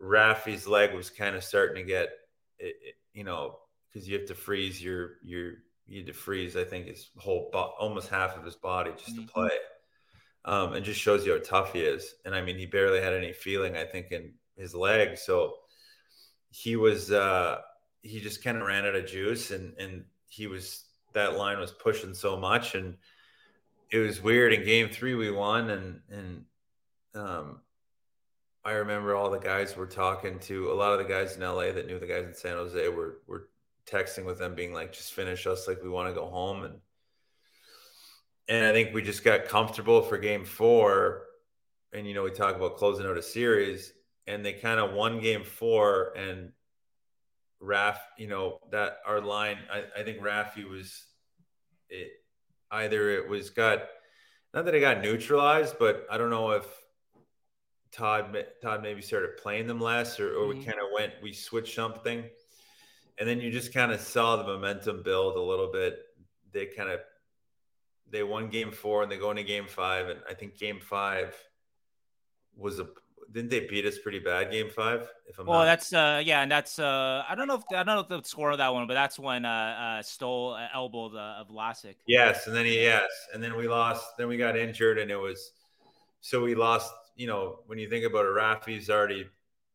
Raffi's 0.01 0.67
leg 0.67 0.95
was 0.95 1.11
kind 1.11 1.35
of 1.37 1.43
starting 1.43 1.77
to 1.77 1.83
get, 1.83 2.11
it, 2.59 2.77
it, 2.83 2.95
you 3.15 3.25
know, 3.25 3.59
because 3.89 4.07
you 4.07 4.19
have 4.19 4.29
to 4.29 4.35
freeze 4.35 4.83
your, 4.83 5.13
your, 5.25 5.55
you 5.87 5.99
had 5.99 6.07
to 6.07 6.13
freeze, 6.13 6.57
I 6.57 6.65
think, 6.65 6.87
his 6.87 7.11
whole, 7.17 7.49
bo- 7.51 7.75
almost 7.79 8.09
half 8.09 8.37
of 8.37 8.45
his 8.45 8.57
body 8.57 8.91
just 8.97 9.17
mm-hmm. 9.17 9.27
to 9.27 9.33
play. 9.33 9.51
Um, 10.45 10.75
and 10.75 10.85
just 10.85 11.01
shows 11.01 11.27
you 11.27 11.33
how 11.33 11.41
tough 11.41 11.73
he 11.73 11.81
is. 11.81 12.15
And 12.25 12.33
I 12.33 12.41
mean, 12.41 12.57
he 12.57 12.67
barely 12.67 13.01
had 13.01 13.15
any 13.15 13.33
feeling, 13.33 13.77
I 13.77 13.85
think, 13.85 14.13
in 14.13 14.33
his 14.57 14.75
leg. 14.75 15.19
So 15.19 15.55
he 16.51 16.77
was 16.77 17.11
uh 17.11 17.59
he 18.03 18.21
just 18.21 18.43
kind 18.43 18.57
of 18.57 18.67
ran 18.67 18.87
out 18.87 18.95
of 18.95 19.07
juice 19.07 19.51
and 19.51 19.75
and 19.79 20.05
he 20.29 20.47
was 20.47 20.85
that 21.13 21.37
line 21.37 21.59
was 21.59 21.73
pushing 21.73 22.15
so 22.15 22.37
much 22.37 22.75
and 22.75 22.97
it 23.91 23.99
was 23.99 24.23
weird. 24.23 24.53
In 24.53 24.65
game 24.65 24.89
three 24.89 25.15
we 25.15 25.31
won 25.31 25.71
and 25.71 26.01
and 26.11 26.45
um 27.15 27.61
I 28.65 28.73
remember 28.73 29.15
all 29.15 29.31
the 29.31 29.39
guys 29.39 29.77
were 29.77 29.87
talking 29.87 30.41
to 30.41 30.73
a 30.73 30.75
lot 30.75 30.93
of 30.93 30.99
the 30.99 31.05
guys 31.05 31.37
in 31.37 31.43
LA 31.43 31.71
that 31.73 31.87
knew 31.87 32.01
the 32.01 32.07
guys 32.07 32.25
in 32.25 32.35
San 32.35 32.57
Jose 32.57 32.89
were 32.89 33.19
were 33.27 33.49
texting 33.87 34.25
with 34.25 34.39
them 34.39 34.55
being 34.55 34.73
like 34.73 34.93
just 34.93 35.13
finish 35.13 35.47
us. 35.47 35.69
Like 35.69 35.83
we 35.83 35.89
want 35.89 36.09
to 36.09 36.21
go 36.21 36.27
home. 36.27 36.65
And 36.65 36.75
and 38.49 38.65
I 38.65 38.73
think 38.73 38.95
we 38.95 39.03
just 39.03 39.25
got 39.25 39.47
comfortable 39.47 40.03
for 40.03 40.19
game 40.19 40.45
4 40.45 41.23
and 41.93 42.07
you 42.07 42.15
know 42.15 42.23
we 42.23 42.31
talk 42.31 42.57
about 42.57 42.77
closing 42.77 43.07
out 43.07 43.17
a 43.17 43.23
series 43.23 43.93
and 44.27 44.45
they 44.45 44.53
kind 44.53 44.81
of 44.81 44.93
won 44.93 45.21
game 45.21 45.45
four 45.45 46.13
and 46.17 46.53
Raf, 47.61 48.01
you 48.19 48.29
know, 48.29 48.61
that 48.71 48.99
our 49.07 49.21
line, 49.21 49.59
I, 49.73 49.85
I 50.01 50.03
think 50.03 50.21
Raffi 50.21 50.69
was 50.69 51.05
it 51.89 52.11
either 52.71 53.11
it 53.11 53.29
was 53.29 53.51
got 53.51 53.83
not 54.53 54.65
that 54.65 54.75
it 54.75 54.81
got 54.81 55.03
neutralized, 55.03 55.77
but 55.79 56.07
I 56.11 56.19
don't 56.19 56.31
know 56.31 56.51
if 56.53 56.67
Todd 57.93 58.37
Todd 58.63 58.83
maybe 58.83 59.01
started 59.01 59.37
playing 59.39 59.67
them 59.67 59.81
less 59.81 60.21
or, 60.21 60.35
or 60.37 60.49
mm-hmm. 60.49 60.59
we 60.59 60.65
kind 60.65 60.79
of 60.79 60.89
went 60.95 61.13
we 61.23 61.33
switched 61.33 61.75
something. 61.75 62.25
And 63.19 63.27
then 63.27 63.41
you 63.41 63.51
just 63.51 63.73
kind 63.73 63.93
of 63.93 64.01
saw 64.01 64.37
the 64.37 64.45
momentum 64.45 65.03
build 65.03 65.37
a 65.37 65.41
little 65.41 65.73
bit. 65.73 65.99
They 66.53 66.67
kind 66.67 66.91
of 66.91 67.01
they 68.11 68.23
won 68.23 68.51
game 68.51 68.71
four 68.71 69.03
and 69.03 69.11
they 69.11 69.17
go 69.17 69.31
into 69.31 69.43
game 69.43 69.67
five. 69.67 70.09
And 70.09 70.21
I 70.29 70.35
think 70.35 70.59
game 70.59 70.81
five 70.81 71.35
was 72.57 72.79
a 72.79 72.89
didn't 73.33 73.51
they 73.51 73.61
beat 73.61 73.85
us 73.85 73.99
pretty 73.99 74.19
bad 74.19 74.51
game 74.51 74.71
five? 74.71 75.09
If 75.27 75.39
I'm 75.39 75.47
well, 75.47 75.61
not... 75.61 75.65
that's 75.67 75.93
uh 75.93 76.23
yeah, 76.25 76.43
and 76.43 76.51
that's 76.51 76.79
uh 76.79 77.25
I 77.29 77.35
don't 77.35 77.49
know 77.49 77.57
if 77.57 77.63
I 77.71 77.83
don't 77.83 77.87
know 77.87 78.01
if 78.01 78.09
the 78.09 78.29
score 78.29 78.51
of 78.51 78.59
that 78.59 78.73
one, 78.73 78.87
but 78.87 78.95
that's 78.95 79.19
when 79.19 79.45
uh, 79.45 79.99
uh 79.99 80.03
Stoll 80.03 80.55
uh, 80.55 80.69
elbowed 80.75 81.15
uh, 81.15 81.41
of 81.41 81.49
Vlasic. 81.49 81.97
Yes, 82.07 82.47
and 82.47 82.55
then 82.55 82.65
he 82.65 82.83
yes, 82.83 83.11
and 83.35 83.43
then 83.43 83.57
we 83.57 83.69
lost. 83.69 84.17
Then 84.17 84.29
we 84.29 84.37
got 84.37 84.57
injured, 84.57 84.99
and 84.99 85.11
it 85.11 85.17
was 85.17 85.53
so 86.21 86.43
we 86.43 86.55
lost. 86.55 86.93
You 87.17 87.27
know, 87.27 87.61
when 87.67 87.79
you 87.79 87.89
think 87.89 88.05
about 88.05 88.27
it, 88.27 88.31
Raffi's 88.31 88.91
already 88.91 89.27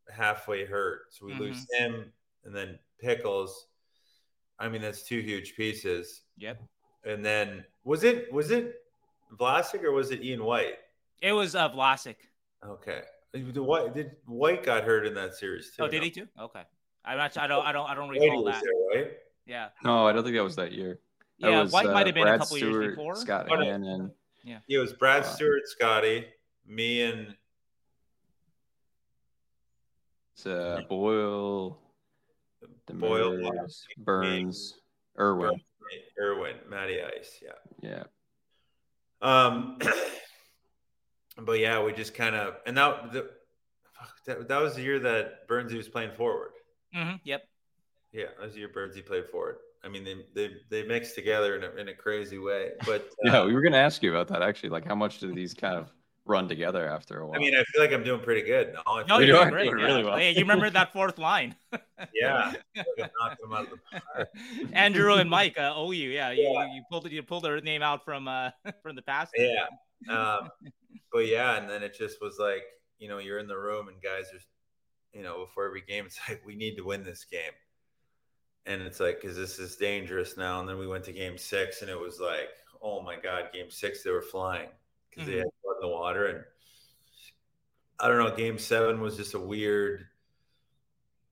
halfway 0.10 0.66
hurt, 0.66 1.02
so 1.10 1.26
we 1.26 1.34
mm-hmm. 1.34 1.42
lose 1.42 1.66
him, 1.72 2.12
and 2.46 2.56
then 2.56 2.78
Pickles. 3.00 3.68
I 4.60 4.70
mean, 4.70 4.82
that's 4.82 5.04
two 5.04 5.20
huge 5.20 5.56
pieces. 5.56 6.22
Yep. 6.38 6.62
And 7.04 7.26
then 7.26 7.66
was 7.84 8.04
it 8.04 8.32
was 8.32 8.52
it 8.52 8.76
Vlasic 9.36 9.84
or 9.84 9.92
was 9.92 10.12
it 10.12 10.24
Ian 10.24 10.44
White? 10.44 10.76
It 11.22 11.34
was 11.34 11.56
uh, 11.56 11.70
Vlasic. 11.70 12.16
Okay. 12.66 13.02
The 13.34 13.64
White 13.64 13.94
did 13.94 14.12
White 14.26 14.64
got 14.64 14.84
hurt 14.84 15.06
in 15.06 15.14
that 15.14 15.36
series 15.36 15.72
too. 15.72 15.84
Oh, 15.84 15.88
did 15.88 16.00
no? 16.00 16.04
he 16.04 16.12
too? 16.12 16.28
Okay. 16.40 16.64
I'm 17.06 17.18
not. 17.18 17.38
I 17.38 17.48
don't. 17.48 17.66
I 17.66 17.72
don't. 17.72 17.90
I 17.90 17.96
don't 17.96 18.10
recall 18.10 18.44
that. 18.46 18.62
There, 18.62 19.04
right? 19.04 19.12
Yeah. 19.46 19.70
No, 19.84 20.06
I 20.06 20.12
don't 20.12 20.24
think 20.24 20.36
that 20.36 20.44
was 20.44 20.58
that 20.58 20.74
year. 20.74 21.00
That 21.40 21.52
yeah, 21.52 21.62
was, 21.62 21.72
White 21.72 21.88
uh, 21.88 21.94
might 21.94 22.06
have 22.06 22.14
been 22.14 22.24
Brad 22.24 22.36
a 22.36 22.40
couple 22.40 22.58
Stewart, 22.58 22.84
years 22.84 22.96
before. 22.96 23.16
Scott 23.16 23.48
oh, 23.50 23.56
and 23.56 24.12
yeah. 24.44 24.60
It 24.70 24.78
was 24.78 24.94
Brad 24.94 25.26
Stuart, 25.26 25.68
Scotty, 25.68 26.26
me, 26.68 27.02
and 27.04 27.36
it's 30.34 30.46
uh, 30.46 30.82
Boyle, 30.90 31.80
Boyle, 32.94 33.52
Burns, 33.98 34.78
Irwin, 35.18 35.62
Irwin, 36.20 36.56
Matty 36.70 37.00
Ice. 37.02 37.42
Yeah. 37.42 37.54
Yeah. 37.82 38.04
Um. 39.22 39.80
but 41.38 41.60
yeah, 41.60 41.84
we 41.84 41.94
just 41.94 42.14
kind 42.14 42.36
of 42.36 42.56
and 42.66 42.78
that 42.78 43.12
the 43.12 43.30
that, 44.26 44.48
that 44.48 44.62
was 44.62 44.76
the 44.76 44.82
year 44.82 45.00
that 45.00 45.48
Burnsy 45.48 45.78
was 45.78 45.88
playing 45.88 46.12
forward. 46.12 46.52
Mm-hmm. 46.96 47.16
Yep. 47.24 47.44
Yeah, 48.12 48.26
that 48.38 48.46
was 48.46 48.54
the 48.54 48.60
year 48.60 48.70
Burnsy 48.70 49.06
played 49.06 49.28
forward. 49.30 49.58
I 49.84 49.90
mean, 49.90 50.04
they 50.04 50.16
they 50.36 50.54
they 50.70 50.88
mixed 50.88 51.16
together 51.16 51.56
in 51.56 51.64
a 51.64 51.70
in 51.80 51.88
a 51.90 51.94
crazy 51.94 52.38
way. 52.38 52.72
But 52.86 53.02
uh, 53.26 53.32
yeah, 53.32 53.46
we 53.46 53.54
were 53.54 53.62
going 53.62 53.74
to 53.74 53.80
ask 53.80 54.04
you 54.04 54.16
about 54.16 54.28
that 54.28 54.42
actually. 54.42 54.70
Like, 54.70 54.86
how 54.86 54.96
much 54.96 55.20
do 55.20 55.34
these 55.34 55.54
kind 55.54 55.76
of 55.76 55.92
run 56.26 56.48
together 56.48 56.88
after 56.88 57.22
a 57.22 57.28
while? 57.28 57.36
I 57.36 57.40
mean, 57.40 57.56
I 57.56 57.64
feel 57.64 57.82
like 57.82 57.92
I'm 57.92 58.04
doing 58.04 58.22
pretty 58.22 58.44
good. 58.44 58.76
No, 58.86 59.04
no 59.08 59.20
you're 59.20 59.38
doing 59.38 59.50
great. 59.52 59.72
Really 59.72 60.04
well. 60.04 60.18
Hey, 60.18 60.32
you 60.32 60.42
remember 60.42 60.70
that 60.70 60.94
fourth 60.94 61.18
line? 61.18 61.56
yeah, 62.14 62.54
like 62.76 63.70
Andrew 64.74 65.14
and 65.16 65.30
Mike 65.30 65.58
uh, 65.58 65.74
owe 65.76 65.92
you. 65.92 66.10
Yeah, 66.10 66.32
you, 66.32 66.44
yeah. 66.44 66.74
you 66.74 66.84
pulled 66.92 67.10
you 67.10 67.24
pulled 67.24 67.44
their 67.44 67.60
name 67.62 67.82
out 67.82 68.06
from 68.06 68.28
uh 68.28 68.52
from 68.84 68.96
the 68.96 69.02
past. 69.02 69.32
Yeah. 69.36 69.66
Um, 70.10 70.50
but 71.12 71.28
yeah, 71.28 71.58
and 71.58 71.70
then 71.70 71.84
it 71.84 71.96
just 71.98 72.22
was 72.22 72.38
like, 72.40 72.64
you 73.00 73.08
know, 73.08 73.18
you're 73.18 73.40
in 73.40 73.48
the 73.48 73.58
room 73.58 73.88
and 73.88 74.02
guys 74.02 74.26
are, 74.34 75.18
you 75.18 75.24
know, 75.24 75.46
before 75.46 75.66
every 75.66 75.82
game, 75.82 76.06
it's 76.06 76.20
like, 76.30 76.42
we 76.46 76.56
need 76.56 76.76
to 76.78 76.84
win 76.84 77.04
this 77.04 77.26
game. 77.26 77.52
And 78.66 78.82
it's 78.82 79.00
like, 79.00 79.22
because 79.22 79.36
this 79.36 79.60
is 79.60 79.76
dangerous 79.76 80.38
now. 80.38 80.60
And 80.60 80.70
then 80.70 80.78
we 80.78 80.88
went 80.88 81.04
to 81.06 81.12
game 81.12 81.38
six 81.38 81.82
and 81.82 81.90
it 81.90 82.00
was 82.00 82.20
like, 82.20 82.50
oh 82.82 83.02
my 83.02 83.16
God, 83.16 83.50
game 83.54 83.70
six, 83.70 84.04
they 84.04 84.12
were 84.12 84.22
flying 84.22 84.70
because 85.10 85.28
mm-hmm. 85.28 85.32
they 85.32 85.38
had 85.40 85.48
blood 85.64 85.76
in 85.82 85.90
the 85.90 85.96
water. 85.96 86.26
And 86.28 86.44
I 88.00 88.08
don't 88.08 88.20
know, 88.20 88.36
game 88.36 88.58
seven 88.58 89.02
was 89.02 89.18
just 89.18 89.34
a 89.34 89.40
weird 89.40 90.06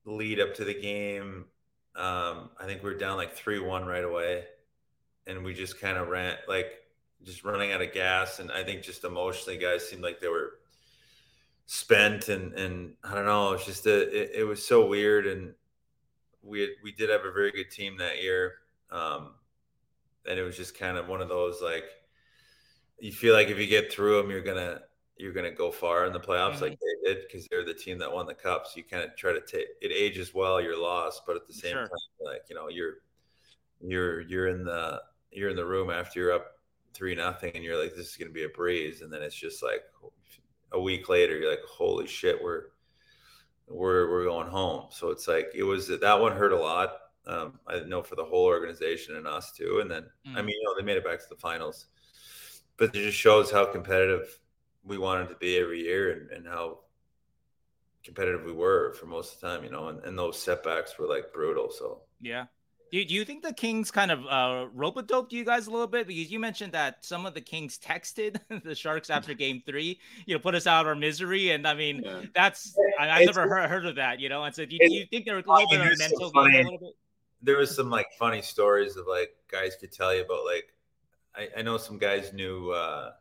lead 0.06 0.40
up 0.40 0.56
to 0.56 0.66
the 0.66 0.80
game. 0.80 1.46
Um, 1.96 2.50
I 2.60 2.66
think 2.66 2.84
we 2.84 2.92
were 2.92 2.98
down 2.98 3.18
like 3.18 3.34
3 3.34 3.60
1 3.60 3.86
right 3.86 4.04
away. 4.04 4.46
And 5.28 5.44
we 5.44 5.54
just 5.54 5.80
kind 5.80 5.98
of 5.98 6.08
ran, 6.08 6.38
like, 6.48 6.79
just 7.24 7.44
running 7.44 7.72
out 7.72 7.82
of 7.82 7.94
gas. 7.94 8.40
And 8.40 8.52
I 8.52 8.64
think 8.64 8.84
just 8.84 9.04
emotionally, 9.04 9.58
guys 9.58 9.88
seemed 9.88 10.04
like 10.04 10.20
they 10.20 10.28
were 10.28 10.60
spent. 11.66 12.30
And, 12.30 12.54
and 12.54 12.94
I 13.04 13.14
don't 13.14 13.26
know, 13.26 13.54
it's 13.54 13.66
just, 13.66 13.86
a, 13.86 14.02
it, 14.02 14.42
it 14.42 14.44
was 14.44 14.66
so 14.66 14.88
weird. 14.88 15.28
And 15.28 15.54
we, 16.42 16.62
had, 16.62 16.70
we 16.84 16.92
did 16.92 17.10
have 17.10 17.26
a 17.26 17.32
very 17.32 17.52
good 17.52 17.72
team 17.72 17.98
that 17.98 18.22
year. 18.22 18.54
Um, 18.92 19.32
and 20.28 20.40
it 20.40 20.44
was 20.44 20.58
just 20.58 20.78
kind 20.78 20.98
of 20.98 21.08
one 21.08 21.22
of 21.22 21.30
those, 21.30 21.62
like, 21.62 21.86
you 23.00 23.12
feel 23.12 23.34
like 23.34 23.48
if 23.48 23.58
you 23.58 23.68
get 23.68 23.92
through 23.92 24.22
them, 24.22 24.30
you're 24.30 24.42
going 24.42 24.58
to, 24.58 24.82
you're 25.18 25.34
to 25.34 25.52
go 25.52 25.70
far 25.70 26.06
in 26.06 26.14
the 26.14 26.20
playoffs 26.20 26.56
mm-hmm. 26.56 26.64
like 26.64 26.80
they 26.80 27.14
did 27.14 27.24
because 27.28 27.46
they're 27.48 27.66
the 27.66 27.74
team 27.74 27.98
that 27.98 28.12
won 28.12 28.26
the 28.26 28.34
cups. 28.34 28.76
You 28.78 28.84
kind 28.84 29.04
of 29.04 29.16
try 29.18 29.34
to 29.34 29.42
take 29.42 29.68
it 29.82 29.92
ages 29.92 30.34
well, 30.34 30.62
you're 30.62 30.82
lost, 30.82 31.24
but 31.28 31.36
at 31.36 31.46
the 31.46 31.54
same 31.54 31.74
sure. 31.74 31.82
time, 31.82 31.98
like, 32.22 32.44
you 32.50 32.56
know, 32.56 32.70
you're, 32.70 32.96
you're, 33.82 34.22
you're 34.22 34.48
in 34.48 34.64
the, 34.64 35.02
you're 35.32 35.50
in 35.50 35.58
the 35.58 35.66
room 35.66 35.90
after 35.90 36.20
you're 36.20 36.34
up 36.34 36.59
three 36.94 37.16
nothing 37.16 37.52
and 37.56 37.64
you're 37.64 37.82
like 37.82 37.96
this 37.96 38.10
is 38.10 38.16
going 38.18 38.30
to 38.30 38.34
be 38.34 38.44
a 38.44 38.50
breeze 38.50 39.02
and 39.02 39.12
then 39.12 39.22
it's 39.22 39.36
just 39.36 39.64
like 39.64 39.82
a 40.72 40.80
week 40.80 41.10
later 41.10 41.38
you're 41.38 41.50
like 41.50 41.64
holy 41.68 42.08
shit 42.08 42.42
we're 42.44 42.66
we're 43.68 44.10
we're 44.10 44.24
going 44.24 44.48
home. 44.48 44.88
So 44.90 45.10
it's 45.10 45.28
like 45.28 45.52
it 45.54 45.64
was 45.64 45.88
that 45.88 46.20
one 46.20 46.36
hurt 46.36 46.54
a 46.54 46.58
lot 46.58 46.94
um, 47.28 47.60
i 47.68 47.80
know 47.82 48.02
for 48.02 48.16
the 48.16 48.24
whole 48.24 48.46
organization 48.46 49.16
and 49.16 49.28
us 49.28 49.52
too 49.52 49.80
and 49.82 49.90
then 49.90 50.04
mm. 50.28 50.36
i 50.36 50.42
mean 50.42 50.56
you 50.56 50.64
know 50.64 50.76
they 50.76 50.86
made 50.86 50.98
it 50.98 51.06
back 51.06 51.20
to 51.20 51.30
the 51.30 51.36
finals 51.36 51.88
but 52.78 52.96
it 52.96 53.04
just 53.04 53.18
shows 53.18 53.52
how 53.52 53.66
competitive 53.66 54.40
we 54.84 54.98
wanted 54.98 55.30
to 55.30 55.36
be 55.36 55.58
every 55.58 55.82
year 55.82 56.12
and, 56.12 56.32
and 56.32 56.48
how 56.48 56.80
competitive 58.04 58.44
we 58.46 58.54
were 58.54 58.94
for 58.94 59.06
most 59.06 59.36
of 59.36 59.42
the 59.42 59.48
time 59.48 59.64
you 59.64 59.70
know 59.70 59.90
and, 59.90 60.04
and 60.06 60.18
those 60.18 60.42
setbacks 60.42 60.98
were 60.98 61.08
like 61.08 61.34
brutal 61.34 61.70
so. 61.70 62.02
Yeah 62.22 62.46
do, 62.92 63.06
do 63.06 63.14
you 63.14 63.24
think 63.24 63.44
the 63.44 63.54
Kings 63.54 63.92
kind 63.92 64.10
of 64.10 64.26
uh, 64.26 64.68
rope 64.74 65.06
doped 65.08 65.32
you 65.32 65.46
guys 65.46 65.68
a 65.68 65.72
little 65.72 65.88
bit? 65.88 66.08
Because 66.08 66.32
you 66.32 66.40
mentioned 66.40 66.74
that 66.74 67.06
some 67.06 67.26
of 67.26 67.34
the 67.34 67.42
Kings 67.42 67.78
texted 67.78 68.40
the 68.64 68.74
Sharks 68.74 69.10
after 69.10 69.34
game 69.36 69.62
three, 69.66 70.00
you 70.26 70.36
know, 70.36 70.40
put 70.40 70.56
us 70.56 70.66
out 70.66 70.82
of 70.82 70.88
our 70.88 70.96
misery. 70.96 71.52
And 71.52 71.68
I 71.68 71.76
mean, 71.76 72.02
yeah. 72.04 72.24
that's, 72.34 72.76
I, 73.00 73.20
have 73.20 73.26
never 73.26 73.48
heard, 73.48 73.70
heard 73.70 73.86
of 73.86 73.96
that, 73.96 74.20
you 74.20 74.30
know? 74.30 74.44
And 74.44 74.56
so 74.56 74.66
do 74.66 74.76
you, 74.76 74.90
do 74.90 74.96
you 74.96 75.06
think 75.06 75.26
there 75.26 75.36
was 75.36 75.46
a 75.46 75.52
little 75.52 75.70
bit 75.70 75.82
of 75.82 76.00
mental 76.00 76.30
funny, 76.32 76.62
a 76.62 76.64
little 76.64 76.80
bit? 76.80 76.96
There 77.42 77.58
was 77.58 77.76
some 77.76 77.90
like 77.90 78.08
funny 78.18 78.42
stories 78.42 78.98
of 78.98 79.06
like 79.08 79.32
guys 79.52 79.76
could 79.80 79.92
tell 79.92 80.14
you 80.14 80.24
about 80.24 80.46
like, 80.46 80.74
I, 81.36 81.60
I 81.60 81.62
know 81.62 81.78
some 81.78 82.00
guys 82.00 82.34
knew, 82.34 82.72
uh, 82.72 83.12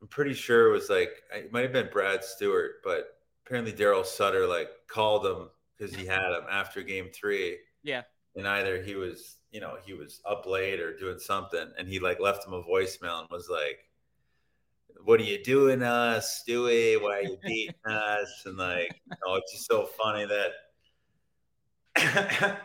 I'm 0.00 0.08
pretty 0.08 0.34
sure 0.34 0.68
it 0.68 0.72
was 0.72 0.88
like, 0.88 1.10
it 1.34 1.52
might 1.52 1.62
have 1.62 1.72
been 1.72 1.88
Brad 1.92 2.24
Stuart, 2.24 2.76
but 2.82 3.18
apparently 3.44 3.72
Darryl 3.72 4.06
Sutter 4.06 4.46
like 4.46 4.70
called 4.88 5.26
him 5.26 5.50
because 5.76 5.94
he 5.94 6.06
had 6.06 6.32
him 6.32 6.44
after 6.50 6.82
game 6.82 7.10
three. 7.12 7.58
Yeah 7.82 8.02
and 8.36 8.46
either 8.48 8.82
he 8.82 8.94
was 8.94 9.36
you 9.50 9.60
know 9.60 9.76
he 9.84 9.92
was 9.92 10.20
up 10.24 10.46
late 10.46 10.80
or 10.80 10.96
doing 10.96 11.18
something 11.18 11.70
and 11.78 11.88
he 11.88 11.98
like 11.98 12.20
left 12.20 12.46
him 12.46 12.52
a 12.52 12.62
voicemail 12.62 13.20
and 13.20 13.30
was 13.30 13.48
like 13.48 13.78
what 15.04 15.20
are 15.20 15.24
you 15.24 15.42
doing 15.42 15.82
us 15.82 16.42
stewie? 16.48 17.00
Why 17.00 17.18
are 17.18 17.22
you 17.22 17.36
beating 17.44 17.74
us? 17.84 18.42
And 18.46 18.56
like 18.56 19.00
you 19.10 19.16
know 19.24 19.34
it's 19.36 19.52
just 19.52 19.66
so 19.66 19.86
funny 19.86 20.26
that 20.26 20.52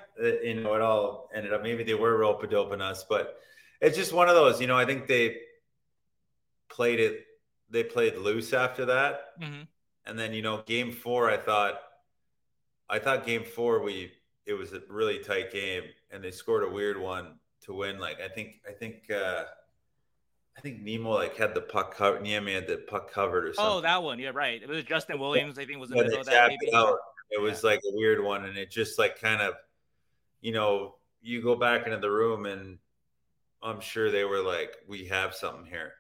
you 0.43 0.55
know 0.55 0.73
it 0.73 0.81
all 0.81 1.29
ended 1.35 1.53
up 1.53 1.61
maybe 1.61 1.83
they 1.83 1.93
were 1.93 2.17
rope 2.17 2.49
doping 2.49 2.81
us 2.81 3.05
but 3.07 3.39
it's 3.79 3.95
just 3.95 4.11
one 4.11 4.27
of 4.27 4.35
those 4.35 4.59
you 4.59 4.65
know 4.65 4.75
i 4.75 4.85
think 4.85 5.07
they 5.07 5.37
played 6.67 6.99
it 6.99 7.25
they 7.69 7.83
played 7.83 8.17
loose 8.17 8.53
after 8.53 8.85
that. 8.85 9.39
Mm-hmm. 9.39 9.61
and 10.05 10.19
then 10.19 10.33
you 10.33 10.41
know 10.41 10.63
game 10.65 10.91
four 10.91 11.29
i 11.29 11.37
thought 11.37 11.79
i 12.89 12.97
thought 12.97 13.25
game 13.25 13.43
four 13.43 13.83
we 13.83 14.11
it 14.49 14.57
was 14.57 14.73
a 14.73 14.81
really 14.89 15.19
tight 15.19 15.51
game, 15.51 15.83
and 16.09 16.23
they 16.23 16.31
scored 16.31 16.63
a 16.63 16.69
weird 16.69 16.99
one 16.99 17.35
to 17.61 17.73
win. 17.73 17.99
Like 17.99 18.19
I 18.19 18.27
think 18.27 18.55
I 18.67 18.71
think 18.71 19.09
uh 19.11 19.43
I 20.57 20.61
think 20.61 20.81
Nemo 20.81 21.11
like 21.11 21.37
had 21.37 21.53
the 21.53 21.61
puck 21.61 21.95
covered. 21.95 22.23
Niemi 22.23 22.55
had 22.55 22.67
the 22.67 22.77
puck 22.77 23.13
covered 23.13 23.45
or 23.45 23.53
something. 23.53 23.73
Oh, 23.77 23.81
that 23.81 24.01
one. 24.01 24.17
Yeah, 24.17 24.31
right. 24.33 24.61
It 24.61 24.67
was 24.67 24.83
Justin 24.83 25.19
Williams. 25.19 25.59
I 25.59 25.65
think 25.65 25.79
was 25.79 25.91
in 25.91 25.97
the 25.97 26.03
middle 26.03 26.19
of 26.19 26.25
that. 26.25 26.49
Maybe. 26.49 26.73
Out. 26.73 26.97
it 27.29 27.39
was 27.39 27.63
yeah. 27.63 27.69
like 27.69 27.79
a 27.79 27.95
weird 27.95 28.23
one, 28.23 28.43
and 28.43 28.57
it 28.57 28.71
just 28.71 28.97
like 28.97 29.21
kind 29.21 29.41
of, 29.41 29.53
you 30.41 30.51
know, 30.51 30.95
you 31.21 31.43
go 31.43 31.55
back 31.55 31.85
into 31.85 31.99
the 31.99 32.11
room, 32.11 32.47
and 32.47 32.79
I'm 33.61 33.79
sure 33.81 34.09
they 34.09 34.25
were 34.25 34.41
like, 34.41 34.75
"We 34.87 35.05
have 35.05 35.35
something 35.35 35.65
here." 35.65 35.93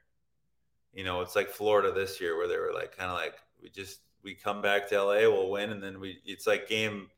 You 0.91 1.03
know, 1.03 1.21
it's 1.21 1.35
like 1.35 1.49
Florida 1.49 1.91
this 1.91 2.19
year, 2.19 2.35
where 2.35 2.47
they 2.47 2.57
were 2.57 2.73
like, 2.73 2.97
kind 2.97 3.11
of 3.11 3.15
like, 3.15 3.35
"We 3.61 3.69
just 3.69 3.99
we 4.23 4.33
come 4.33 4.61
back 4.63 4.89
to 4.89 5.03
LA, 5.03 5.19
we'll 5.29 5.51
win," 5.51 5.69
and 5.69 5.83
then 5.83 5.99
we. 5.99 6.19
It's 6.25 6.47
like 6.47 6.67
game 6.67 7.09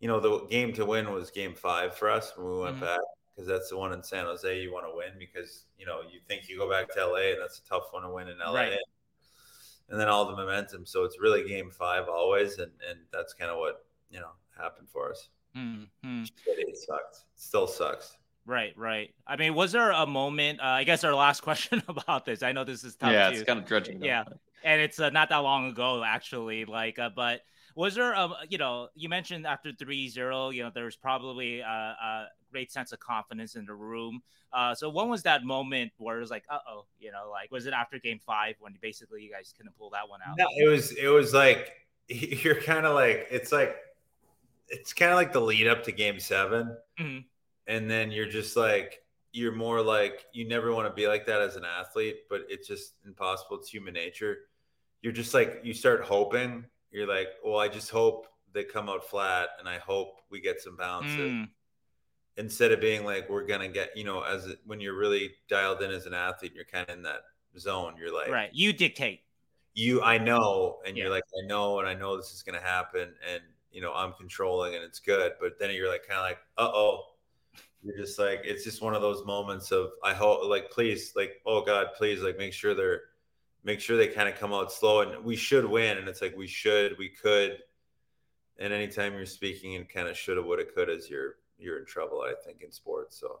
you 0.00 0.08
know, 0.08 0.20
the 0.20 0.46
game 0.46 0.72
to 0.74 0.84
win 0.84 1.12
was 1.12 1.30
game 1.30 1.54
five 1.54 1.96
for 1.96 2.10
us 2.10 2.32
when 2.36 2.50
we 2.50 2.58
went 2.58 2.76
mm-hmm. 2.76 2.84
back 2.84 3.00
because 3.34 3.48
that's 3.48 3.70
the 3.70 3.76
one 3.76 3.92
in 3.92 4.02
San 4.02 4.26
Jose 4.26 4.60
you 4.60 4.72
want 4.72 4.86
to 4.86 4.94
win 4.94 5.12
because, 5.18 5.64
you 5.78 5.86
know, 5.86 6.00
you 6.02 6.20
think 6.28 6.48
you 6.48 6.58
go 6.58 6.70
back 6.70 6.92
to 6.94 7.06
LA 7.06 7.32
and 7.32 7.40
that's 7.40 7.58
a 7.58 7.68
tough 7.68 7.84
one 7.90 8.02
to 8.02 8.10
win 8.10 8.28
in 8.28 8.38
LA. 8.38 8.52
Right. 8.52 8.78
And 9.88 10.00
then 10.00 10.08
all 10.08 10.24
the 10.26 10.36
momentum. 10.36 10.86
So 10.86 11.04
it's 11.04 11.20
really 11.20 11.46
game 11.46 11.70
five 11.70 12.08
always. 12.08 12.58
And, 12.58 12.70
and 12.88 13.00
that's 13.12 13.34
kind 13.34 13.50
of 13.50 13.58
what, 13.58 13.84
you 14.10 14.20
know, 14.20 14.30
happened 14.56 14.88
for 14.88 15.10
us. 15.10 15.28
Mm-hmm. 15.56 16.24
It 16.46 16.76
sucks. 16.76 17.24
Still 17.36 17.66
sucks. 17.66 18.16
Right, 18.46 18.76
right. 18.76 19.14
I 19.26 19.36
mean, 19.36 19.54
was 19.54 19.72
there 19.72 19.90
a 19.90 20.06
moment? 20.06 20.60
Uh, 20.60 20.66
I 20.66 20.84
guess 20.84 21.02
our 21.02 21.14
last 21.14 21.40
question 21.42 21.82
about 21.88 22.24
this. 22.24 22.42
I 22.42 22.52
know 22.52 22.64
this 22.64 22.84
is 22.84 22.96
tough. 22.96 23.12
Yeah, 23.12 23.30
too. 23.30 23.36
it's 23.36 23.44
kind 23.44 23.58
of 23.58 23.66
dredging. 23.66 24.02
Yeah, 24.02 24.24
and 24.62 24.80
it's 24.80 25.00
uh, 25.00 25.10
not 25.10 25.30
that 25.30 25.38
long 25.38 25.70
ago, 25.70 26.02
actually. 26.04 26.64
Like, 26.66 26.98
uh, 26.98 27.10
but 27.14 27.40
was 27.74 27.94
there, 27.94 28.14
um, 28.14 28.34
you 28.48 28.58
know, 28.58 28.88
you 28.94 29.08
mentioned 29.08 29.46
after 29.46 29.72
3-0, 29.72 30.54
you 30.54 30.62
know, 30.62 30.70
there 30.74 30.84
was 30.84 30.96
probably 30.96 31.60
a, 31.60 31.66
a 31.66 32.26
great 32.50 32.70
sense 32.70 32.92
of 32.92 33.00
confidence 33.00 33.56
in 33.56 33.66
the 33.66 33.74
room. 33.74 34.22
Uh, 34.52 34.74
so 34.74 34.88
when 34.88 35.08
was 35.08 35.22
that 35.24 35.44
moment 35.44 35.92
where 35.96 36.18
it 36.18 36.20
was 36.20 36.30
like, 36.30 36.44
uh 36.48 36.58
oh, 36.68 36.84
you 37.00 37.10
know, 37.10 37.28
like 37.30 37.50
was 37.50 37.66
it 37.66 37.72
after 37.72 37.98
Game 37.98 38.20
Five 38.24 38.54
when 38.60 38.74
basically 38.80 39.22
you 39.22 39.30
guys 39.30 39.52
couldn't 39.56 39.76
pull 39.76 39.90
that 39.90 40.08
one 40.08 40.20
out? 40.26 40.36
No, 40.38 40.46
it 40.56 40.68
was 40.68 40.92
it 40.92 41.08
was 41.08 41.34
like 41.34 41.72
you're 42.08 42.60
kind 42.60 42.86
of 42.86 42.94
like 42.94 43.26
it's 43.30 43.50
like 43.50 43.76
it's 44.68 44.92
kind 44.92 45.10
of 45.10 45.16
like 45.16 45.32
the 45.32 45.40
lead 45.40 45.66
up 45.66 45.82
to 45.84 45.92
Game 45.92 46.18
7 46.18 46.76
mm-hmm. 46.98 47.18
and 47.66 47.90
then 47.90 48.10
you're 48.10 48.28
just 48.28 48.56
like 48.56 49.04
you're 49.34 49.52
more 49.52 49.82
like 49.82 50.24
you 50.32 50.46
never 50.46 50.72
want 50.72 50.88
to 50.88 50.94
be 50.94 51.08
like 51.08 51.26
that 51.26 51.42
as 51.42 51.56
an 51.56 51.64
athlete, 51.64 52.20
but 52.30 52.46
it's 52.48 52.68
just 52.68 52.94
impossible. 53.04 53.58
It's 53.58 53.68
human 53.68 53.92
nature. 53.92 54.38
You're 55.02 55.12
just 55.12 55.34
like 55.34 55.60
you 55.64 55.74
start 55.74 56.04
hoping. 56.04 56.64
You're 56.94 57.08
like, 57.08 57.26
well, 57.44 57.58
I 57.58 57.66
just 57.66 57.90
hope 57.90 58.28
they 58.52 58.62
come 58.62 58.88
out 58.88 59.04
flat, 59.04 59.48
and 59.58 59.68
I 59.68 59.78
hope 59.78 60.20
we 60.30 60.40
get 60.40 60.60
some 60.60 60.76
bounce. 60.76 61.10
Mm. 61.10 61.48
Instead 62.36 62.70
of 62.70 62.80
being 62.80 63.04
like, 63.04 63.28
we're 63.28 63.44
gonna 63.44 63.68
get, 63.68 63.96
you 63.96 64.04
know, 64.04 64.22
as 64.22 64.54
when 64.64 64.80
you're 64.80 64.96
really 64.96 65.32
dialed 65.48 65.82
in 65.82 65.90
as 65.90 66.06
an 66.06 66.14
athlete, 66.14 66.52
you're 66.54 66.64
kind 66.64 66.88
of 66.88 66.96
in 66.96 67.02
that 67.02 67.22
zone. 67.58 67.94
You're 67.98 68.14
like, 68.14 68.30
right, 68.30 68.50
you 68.52 68.72
dictate. 68.72 69.22
You, 69.74 70.02
I 70.02 70.18
know, 70.18 70.78
and 70.86 70.96
yeah. 70.96 71.04
you're 71.04 71.12
like, 71.12 71.24
I 71.36 71.44
know, 71.48 71.80
and 71.80 71.88
I 71.88 71.94
know 71.94 72.16
this 72.16 72.32
is 72.32 72.44
gonna 72.44 72.60
happen, 72.60 73.12
and 73.28 73.42
you 73.72 73.80
know, 73.80 73.92
I'm 73.92 74.12
controlling, 74.12 74.76
and 74.76 74.84
it's 74.84 75.00
good. 75.00 75.32
But 75.40 75.58
then 75.58 75.74
you're 75.74 75.90
like, 75.90 76.06
kind 76.06 76.20
of 76.20 76.24
like, 76.24 76.38
uh 76.58 76.70
oh 76.72 77.02
you're 77.82 77.96
just 77.96 78.18
like 78.18 78.40
it's 78.44 78.64
just 78.64 78.80
one 78.80 78.94
of 78.94 79.02
those 79.02 79.26
moments 79.26 79.70
of 79.70 79.90
I 80.02 80.14
hope 80.14 80.48
like 80.48 80.70
please 80.70 81.12
like 81.14 81.42
oh 81.44 81.62
God 81.62 81.88
please 81.96 82.22
like 82.22 82.38
make 82.38 82.54
sure 82.54 82.74
they're 82.74 83.02
make 83.64 83.80
sure 83.80 83.96
they 83.96 84.08
kind 84.08 84.28
of 84.28 84.38
come 84.38 84.52
out 84.52 84.70
slow 84.70 85.00
and 85.00 85.24
we 85.24 85.36
should 85.36 85.64
win 85.64 85.98
and 85.98 86.08
it's 86.08 86.22
like 86.22 86.36
we 86.36 86.46
should 86.46 86.96
we 86.98 87.08
could 87.08 87.58
and 88.58 88.72
anytime 88.72 89.14
you're 89.14 89.26
speaking 89.26 89.74
and 89.74 89.88
kind 89.88 90.06
of 90.06 90.16
shoulda 90.16 90.42
woulda 90.42 90.64
could 90.64 90.88
as 90.88 91.08
you're 91.08 91.36
you're 91.58 91.78
in 91.78 91.86
trouble 91.86 92.20
I 92.20 92.34
think 92.44 92.62
in 92.62 92.70
sports 92.70 93.18
so 93.18 93.40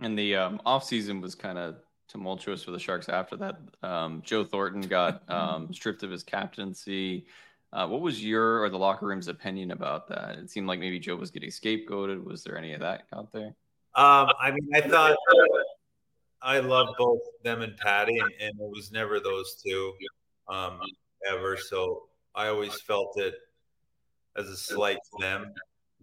and 0.00 0.18
the 0.18 0.36
um, 0.36 0.60
off 0.66 0.84
season 0.84 1.20
was 1.20 1.34
kind 1.34 1.56
of 1.58 1.76
tumultuous 2.08 2.62
for 2.62 2.72
the 2.72 2.78
Sharks 2.78 3.08
after 3.08 3.36
that 3.36 3.56
um, 3.82 4.22
Joe 4.24 4.44
Thornton 4.44 4.82
got 4.82 5.22
um, 5.30 5.72
stripped 5.72 6.02
of 6.02 6.10
his 6.10 6.22
captaincy 6.22 7.26
uh, 7.74 7.88
what 7.88 8.00
was 8.00 8.24
your 8.24 8.62
or 8.62 8.70
the 8.70 8.78
locker 8.78 9.04
room's 9.04 9.26
opinion 9.26 9.72
about 9.72 10.06
that? 10.06 10.38
It 10.38 10.48
seemed 10.48 10.68
like 10.68 10.78
maybe 10.78 11.00
Joe 11.00 11.16
was 11.16 11.32
getting 11.32 11.50
scapegoated. 11.50 12.22
Was 12.22 12.44
there 12.44 12.56
any 12.56 12.72
of 12.72 12.80
that 12.80 13.02
out 13.12 13.32
there? 13.32 13.56
Um, 13.96 14.28
I 14.40 14.52
mean, 14.52 14.68
I 14.74 14.80
thought 14.80 15.16
I 16.44 16.58
love 16.58 16.88
both 16.98 17.20
them 17.42 17.62
and 17.62 17.76
Patty, 17.78 18.18
and, 18.18 18.30
and, 18.40 18.60
it 18.60 18.70
was 18.70 18.92
never 18.92 19.18
those 19.18 19.60
two 19.64 19.94
um, 20.46 20.78
ever. 21.28 21.56
So 21.56 22.02
I 22.34 22.48
always 22.48 22.80
felt 22.82 23.18
it 23.18 23.34
as 24.36 24.48
a 24.48 24.56
slight 24.56 24.98
to 24.98 25.22
them. 25.22 25.54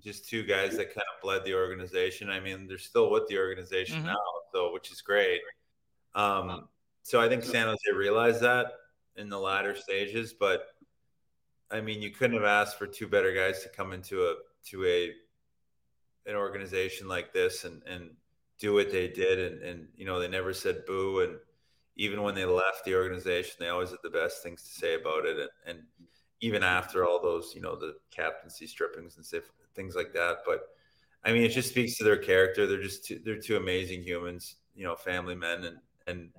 Just 0.04 0.28
two 0.28 0.44
guys 0.44 0.72
that 0.78 0.88
kind 0.88 1.06
of 1.16 1.22
bled 1.22 1.46
the 1.46 1.54
organization. 1.54 2.30
I 2.30 2.40
mean, 2.40 2.68
they're 2.68 2.80
still 2.80 3.12
with 3.12 3.28
the 3.28 3.38
organization 3.38 3.98
mm-hmm. 3.98 4.08
now, 4.08 4.18
so 4.52 4.74
which 4.74 4.92
is 4.92 5.02
great. 5.02 5.42
Um, 6.16 6.68
so 7.04 7.22
I 7.22 7.30
think 7.30 7.44
San 7.44 7.68
Jose 7.68 7.80
realized 7.96 8.42
that 8.42 8.74
in 9.16 9.30
the 9.30 9.40
latter 9.40 9.76
stages, 9.76 10.34
but 10.34 10.66
I 11.70 11.82
mean, 11.82 12.02
you 12.02 12.10
couldn't 12.10 12.38
have 12.38 12.46
asked 12.46 12.80
for 12.80 12.88
two 12.88 13.08
better 13.08 13.34
guys 13.34 13.62
to 13.64 13.70
come 13.70 13.94
into 13.94 14.24
a 14.24 14.36
to 14.70 14.86
a 14.86 15.12
an 16.26 16.36
organization 16.36 17.08
like 17.08 17.32
this 17.32 17.64
and 17.64 17.82
and 17.86 18.12
do 18.62 18.74
what 18.76 18.92
they 18.92 19.08
did 19.08 19.40
and 19.40 19.62
and 19.64 19.88
you 19.98 20.06
know 20.06 20.20
they 20.20 20.28
never 20.28 20.54
said 20.54 20.86
boo. 20.86 21.22
And 21.22 21.36
even 21.98 22.22
when 22.22 22.36
they 22.36 22.46
left 22.46 22.86
the 22.86 22.96
organization 22.96 23.56
they 23.60 23.70
always 23.70 23.90
had 23.90 24.00
the 24.04 24.10
best 24.10 24.42
things 24.42 24.64
to 24.64 24.70
say 24.80 24.94
about 24.96 25.26
it. 25.26 25.38
And, 25.38 25.50
and 25.68 25.80
even 26.40 26.64
after 26.64 27.06
all 27.06 27.22
those 27.22 27.54
you 27.56 27.62
know 27.62 27.76
the 27.76 27.96
captaincy 28.12 28.68
strippings 28.68 29.18
and 29.18 29.44
things 29.76 29.96
like 29.96 30.14
that. 30.14 30.38
But 30.46 30.62
i 31.26 31.34
mean 31.34 31.44
it 31.44 31.50
just 31.50 31.70
speaks 31.70 31.98
to 31.98 32.04
their 32.04 32.18
character. 32.18 32.68
They're 32.68 32.82
just 32.82 33.06
two, 33.06 33.20
they're 33.26 33.42
two 33.42 33.58
amazing 33.58 34.04
humans 34.04 34.56
you 34.76 34.86
know 34.86 34.96
family 34.96 35.36
men. 35.36 35.66
And 35.66 35.78
and 36.08 36.30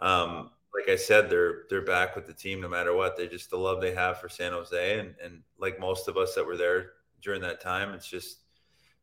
um 0.00 0.50
like 0.74 0.88
I 0.88 0.96
said, 0.96 1.30
they're 1.30 1.62
they're 1.70 1.84
back 1.84 2.16
with 2.16 2.26
the 2.26 2.32
team 2.32 2.60
no 2.60 2.68
matter 2.68 2.94
what. 2.94 3.16
They 3.16 3.28
just 3.28 3.48
the 3.50 3.56
love 3.56 3.80
they 3.80 3.94
have 3.94 4.18
for 4.18 4.28
San 4.28 4.52
Jose, 4.52 4.98
and 4.98 5.14
and 5.22 5.42
like 5.58 5.78
most 5.78 6.08
of 6.08 6.16
us 6.16 6.34
that 6.34 6.44
were 6.44 6.56
there 6.56 6.90
during 7.22 7.40
that 7.42 7.60
time, 7.60 7.94
it's 7.94 8.08
just 8.08 8.43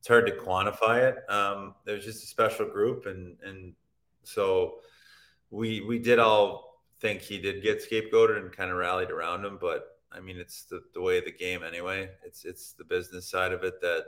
it's 0.01 0.07
hard 0.07 0.25
to 0.25 0.31
quantify 0.31 1.11
it. 1.11 1.31
Um, 1.31 1.75
there's 1.85 2.03
just 2.03 2.23
a 2.23 2.27
special 2.27 2.65
group, 2.65 3.05
and 3.05 3.37
and 3.45 3.75
so 4.23 4.79
we 5.51 5.81
we 5.81 5.99
did 5.99 6.17
all 6.17 6.81
think 6.99 7.21
he 7.21 7.37
did 7.37 7.61
get 7.61 7.87
scapegoated 7.87 8.37
and 8.37 8.51
kind 8.51 8.71
of 8.71 8.77
rallied 8.77 9.11
around 9.11 9.45
him, 9.45 9.59
but 9.61 9.99
I 10.11 10.19
mean 10.19 10.37
it's 10.37 10.63
the, 10.63 10.81
the 10.95 11.01
way 11.01 11.19
of 11.19 11.25
the 11.25 11.31
game 11.31 11.61
anyway. 11.61 12.09
It's 12.25 12.45
it's 12.45 12.73
the 12.73 12.83
business 12.83 13.29
side 13.29 13.51
of 13.51 13.63
it 13.63 13.79
that 13.81 14.05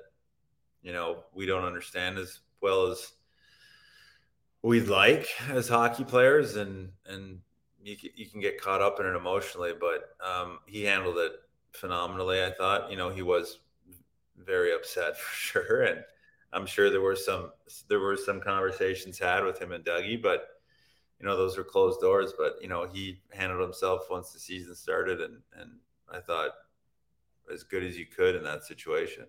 you 0.82 0.94
know 0.94 1.26
we 1.32 1.46
don't 1.46 1.64
understand 1.64 2.18
as 2.18 2.40
well 2.60 2.88
as 2.88 3.12
we'd 4.64 4.88
like 4.88 5.28
as 5.52 5.70
hockey 5.70 6.06
players, 6.06 6.56
and 6.56 6.90
and 7.06 7.38
you, 7.84 7.98
you 8.16 8.26
can 8.26 8.42
get 8.42 8.60
caught 8.60 8.82
up 8.82 9.00
in 9.00 9.06
it 9.06 9.16
emotionally, 9.16 9.74
but 9.80 10.16
um, 10.28 10.58
he 10.66 10.86
handled 10.86 11.20
it 11.20 11.34
phenomenally. 11.74 12.44
I 12.44 12.50
thought, 12.50 12.90
you 12.90 12.98
know, 12.98 13.12
he 13.12 13.22
was 13.22 13.60
very 14.46 14.74
upset 14.74 15.18
for 15.20 15.36
sure, 15.36 15.84
and 15.84 16.04
I'm 16.52 16.66
sure 16.66 16.90
there 16.90 17.02
were 17.02 17.16
some 17.16 17.52
there 17.88 18.00
were 18.00 18.18
some 18.18 18.40
conversations 18.40 19.20
had 19.20 19.44
with 19.44 19.60
him 19.60 19.72
and 19.72 19.84
Dougie, 19.84 20.22
but 20.22 20.48
you 21.20 21.26
know 21.26 21.38
those 21.38 21.58
were 21.58 21.64
closed 21.64 22.02
doors. 22.02 22.34
But 22.38 22.58
you 22.62 22.68
know 22.68 22.88
he 22.92 23.22
handled 23.32 23.62
himself 23.62 24.10
once 24.10 24.32
the 24.32 24.40
season 24.40 24.76
started, 24.76 25.22
and 25.22 25.38
and 25.60 25.72
I 26.12 26.20
thought 26.20 26.52
as 27.52 27.64
good 27.64 27.84
as 27.84 27.98
you 27.98 28.06
could 28.06 28.36
in 28.36 28.44
that 28.44 28.64
situation. 28.64 29.26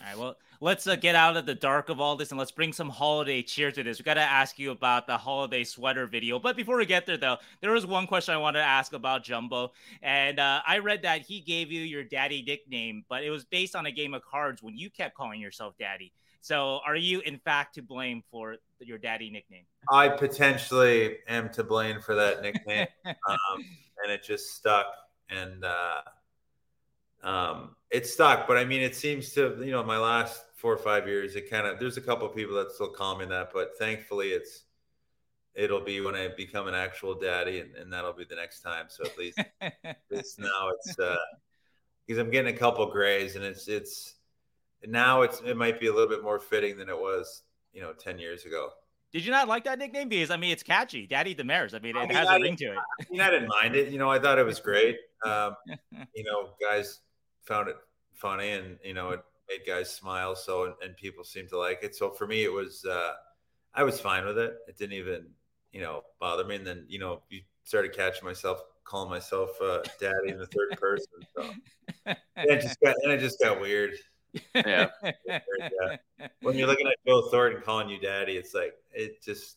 All 0.00 0.06
right. 0.06 0.18
Well, 0.18 0.36
let's 0.60 0.86
uh, 0.86 0.96
get 0.96 1.14
out 1.14 1.36
of 1.36 1.46
the 1.46 1.54
dark 1.54 1.88
of 1.88 2.00
all 2.00 2.16
this 2.16 2.30
and 2.30 2.38
let's 2.38 2.50
bring 2.50 2.72
some 2.72 2.88
holiday 2.88 3.42
cheer 3.42 3.72
to 3.72 3.82
this. 3.82 3.98
We 3.98 4.04
got 4.04 4.14
to 4.14 4.20
ask 4.20 4.58
you 4.58 4.70
about 4.70 5.06
the 5.06 5.16
holiday 5.16 5.64
sweater 5.64 6.06
video. 6.06 6.38
But 6.38 6.56
before 6.56 6.76
we 6.76 6.86
get 6.86 7.06
there, 7.06 7.16
though, 7.16 7.38
there 7.60 7.72
was 7.72 7.86
one 7.86 8.06
question 8.06 8.34
I 8.34 8.38
wanted 8.38 8.60
to 8.60 8.64
ask 8.64 8.92
about 8.92 9.24
Jumbo. 9.24 9.72
And 10.02 10.38
uh, 10.38 10.60
I 10.66 10.78
read 10.78 11.02
that 11.02 11.22
he 11.22 11.40
gave 11.40 11.72
you 11.72 11.82
your 11.82 12.04
daddy 12.04 12.42
nickname, 12.46 13.04
but 13.08 13.24
it 13.24 13.30
was 13.30 13.44
based 13.44 13.74
on 13.74 13.86
a 13.86 13.92
game 13.92 14.14
of 14.14 14.22
cards 14.22 14.62
when 14.62 14.76
you 14.76 14.90
kept 14.90 15.16
calling 15.16 15.40
yourself 15.40 15.74
daddy. 15.78 16.12
So 16.40 16.80
are 16.86 16.96
you, 16.96 17.20
in 17.20 17.38
fact, 17.38 17.74
to 17.74 17.82
blame 17.82 18.22
for 18.30 18.56
your 18.80 18.98
daddy 18.98 19.30
nickname? 19.30 19.64
I 19.90 20.08
potentially 20.08 21.18
am 21.26 21.50
to 21.50 21.64
blame 21.64 22.00
for 22.00 22.14
that 22.14 22.42
nickname. 22.42 22.86
um, 23.04 23.64
and 24.02 24.12
it 24.12 24.22
just 24.22 24.54
stuck. 24.54 24.86
And, 25.28 25.64
uh, 25.64 26.00
um, 27.22 27.74
it 27.90 28.06
stuck. 28.06 28.46
But 28.46 28.56
I 28.58 28.64
mean, 28.64 28.82
it 28.82 28.94
seems 28.94 29.32
to 29.32 29.56
you 29.60 29.70
know 29.70 29.82
my 29.82 29.98
last 29.98 30.44
four 30.56 30.72
or 30.72 30.78
five 30.78 31.06
years, 31.06 31.36
it 31.36 31.50
kind 31.50 31.66
of 31.66 31.78
there's 31.78 31.96
a 31.96 32.02
couple 32.02 32.28
people 32.28 32.56
that 32.56 32.72
still 32.72 32.88
call 32.88 33.16
me 33.16 33.26
that, 33.26 33.50
but 33.52 33.78
thankfully 33.78 34.28
it's 34.28 34.64
it'll 35.54 35.80
be 35.80 36.00
when 36.00 36.14
I 36.14 36.28
become 36.28 36.68
an 36.68 36.74
actual 36.74 37.14
daddy, 37.18 37.60
and, 37.60 37.74
and 37.74 37.92
that'll 37.92 38.12
be 38.12 38.24
the 38.24 38.36
next 38.36 38.60
time. 38.60 38.86
So 38.88 39.04
at 39.04 39.18
least 39.18 39.40
it's 40.10 40.38
now 40.38 40.70
it's 40.74 40.98
uh 40.98 41.16
because 42.06 42.18
I'm 42.18 42.30
getting 42.30 42.54
a 42.54 42.58
couple 42.58 42.86
grays, 42.90 43.36
and 43.36 43.44
it's 43.44 43.68
it's 43.68 44.14
now 44.86 45.22
it's 45.22 45.40
it 45.40 45.56
might 45.56 45.80
be 45.80 45.86
a 45.86 45.92
little 45.92 46.08
bit 46.08 46.22
more 46.22 46.38
fitting 46.38 46.76
than 46.78 46.88
it 46.88 46.98
was 46.98 47.42
you 47.72 47.80
know 47.80 47.92
ten 47.92 48.18
years 48.18 48.44
ago. 48.44 48.70
Did 49.10 49.24
you 49.24 49.30
not 49.30 49.48
like 49.48 49.64
that 49.64 49.78
nickname? 49.78 50.10
Because 50.10 50.30
I 50.30 50.36
mean, 50.36 50.52
it's 50.52 50.62
catchy, 50.62 51.06
Daddy 51.06 51.34
Demers. 51.34 51.74
I 51.74 51.78
mean, 51.78 51.96
it 51.96 52.00
I 52.00 52.06
mean, 52.06 52.16
has 52.16 52.28
I, 52.28 52.36
a 52.36 52.40
ring 52.40 52.56
to 52.56 52.66
it. 52.66 52.78
I 53.00 53.04
mean, 53.10 53.20
I 53.22 53.30
didn't 53.30 53.48
mind 53.48 53.74
it. 53.74 53.90
You 53.90 53.98
know, 53.98 54.10
I 54.10 54.18
thought 54.18 54.38
it 54.38 54.44
was 54.46 54.60
great. 54.60 54.96
Um, 55.26 55.56
you 56.14 56.22
know, 56.22 56.50
guys 56.60 57.00
found 57.48 57.68
it 57.68 57.76
funny 58.12 58.50
and 58.50 58.78
you 58.84 58.94
know 58.94 59.10
it 59.10 59.20
made 59.48 59.60
guys 59.66 59.90
smile 59.90 60.36
so 60.36 60.64
and, 60.64 60.74
and 60.82 60.96
people 60.96 61.24
seemed 61.24 61.48
to 61.48 61.58
like 61.58 61.80
it 61.82 61.96
so 61.96 62.10
for 62.10 62.26
me 62.26 62.44
it 62.44 62.52
was 62.52 62.84
uh, 62.84 63.12
i 63.74 63.82
was 63.82 63.98
fine 64.00 64.24
with 64.24 64.38
it 64.38 64.54
it 64.68 64.76
didn't 64.76 64.92
even 64.92 65.26
you 65.72 65.80
know 65.80 66.02
bother 66.20 66.44
me 66.44 66.56
and 66.56 66.66
then 66.66 66.84
you 66.88 66.98
know 66.98 67.22
you 67.30 67.40
started 67.64 67.92
catching 67.92 68.24
myself 68.24 68.60
calling 68.84 69.10
myself 69.10 69.50
uh, 69.62 69.80
daddy 70.00 70.28
in 70.28 70.38
the 70.38 70.46
third 70.46 70.78
person 70.78 71.06
so 71.36 71.50
and 72.06 72.50
it 72.50 72.60
just 72.60 72.78
got 72.80 72.94
and 73.02 73.12
it 73.12 73.20
just 73.20 73.40
got 73.40 73.60
weird 73.60 73.92
yeah. 74.54 74.88
yeah. 75.26 75.40
When 76.42 76.56
you're 76.56 76.66
looking 76.66 76.86
at 76.86 76.96
Joe 77.06 77.28
Thornton 77.30 77.62
calling 77.62 77.88
you 77.88 77.98
daddy, 77.98 78.36
it's 78.36 78.54
like 78.54 78.74
it 78.92 79.22
just 79.22 79.56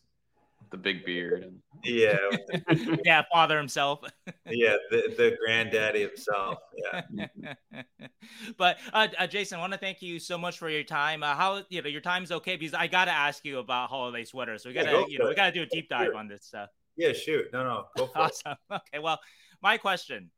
the 0.72 0.78
big 0.78 1.06
beard. 1.06 1.54
Yeah. 1.84 2.18
yeah, 3.06 3.24
father 3.32 3.58
himself. 3.58 4.00
yeah, 4.50 4.76
the, 4.90 5.14
the 5.18 5.38
granddaddy 5.44 6.02
himself. 6.02 6.60
Yeah. 6.76 7.54
but 8.58 8.78
uh, 8.94 9.08
uh, 9.20 9.28
Jason, 9.28 9.60
I 9.60 9.62
want 9.62 9.74
to 9.74 9.80
thank 9.80 10.02
you 10.02 10.18
so 10.20 10.38
much 10.38 10.58
for 10.58 10.70
your 10.70 10.84
time. 10.84 11.24
Uh, 11.24 11.36
how 11.36 11.64
you 11.70 11.82
know 11.82 11.90
your 11.90 12.02
time's 12.02 12.32
okay 12.32 12.56
because 12.56 12.74
I 12.74 12.88
got 12.88 13.06
to 13.06 13.12
ask 13.12 13.46
you 13.46 13.60
about 13.60 13.90
holiday 13.90 14.24
sweaters. 14.24 14.64
So 14.64 14.70
we 14.70 14.74
got 14.74 14.86
to 14.86 14.92
yeah, 14.92 15.06
you 15.08 15.20
know 15.20 15.28
we 15.28 15.36
got 15.36 15.48
to 15.48 15.52
do 15.52 15.62
a 15.62 15.66
deep 15.68 15.90
dive 15.90 16.08
sure. 16.08 16.16
on 16.16 16.28
this 16.28 16.46
stuff. 16.46 16.70
Yeah, 16.96 17.14
shoot. 17.14 17.46
No, 17.54 17.64
no, 17.64 17.86
go 17.98 18.08
for 18.08 18.20
awesome. 18.20 18.56
it. 18.70 18.74
Okay, 18.74 19.00
well, 19.00 19.20
my 19.62 19.78
question. 19.78 20.32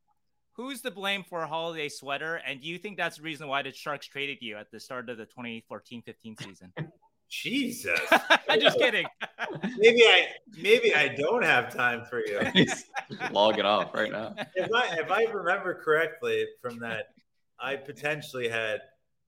Who's 0.56 0.82
to 0.82 0.92
blame 0.92 1.24
for 1.24 1.42
a 1.42 1.48
holiday 1.48 1.88
sweater? 1.88 2.36
And 2.46 2.60
do 2.60 2.68
you 2.68 2.78
think 2.78 2.96
that's 2.96 3.16
the 3.16 3.24
reason 3.24 3.48
why 3.48 3.62
the 3.62 3.72
Sharks 3.72 4.06
traded 4.06 4.38
you 4.40 4.56
at 4.56 4.70
the 4.70 4.78
start 4.78 5.10
of 5.10 5.18
the 5.18 5.26
2014-15 5.26 6.40
season? 6.40 6.72
Jesus. 7.42 8.00
I'm 8.48 8.60
just 8.60 8.78
kidding. 8.78 9.06
maybe 9.78 10.02
I 10.02 10.26
maybe 10.56 10.94
I 10.94 11.08
don't 11.08 11.42
have 11.42 11.74
time 11.74 12.04
for 12.04 12.20
you. 12.20 12.40
Log 13.30 13.58
it 13.58 13.64
off 13.64 13.94
right 13.94 14.12
now. 14.12 14.34
If 14.54 14.70
I 14.72 14.96
if 14.98 15.10
I 15.10 15.24
remember 15.24 15.74
correctly 15.74 16.46
from 16.60 16.78
that, 16.80 17.08
I 17.58 17.76
potentially 17.76 18.48
had 18.48 18.80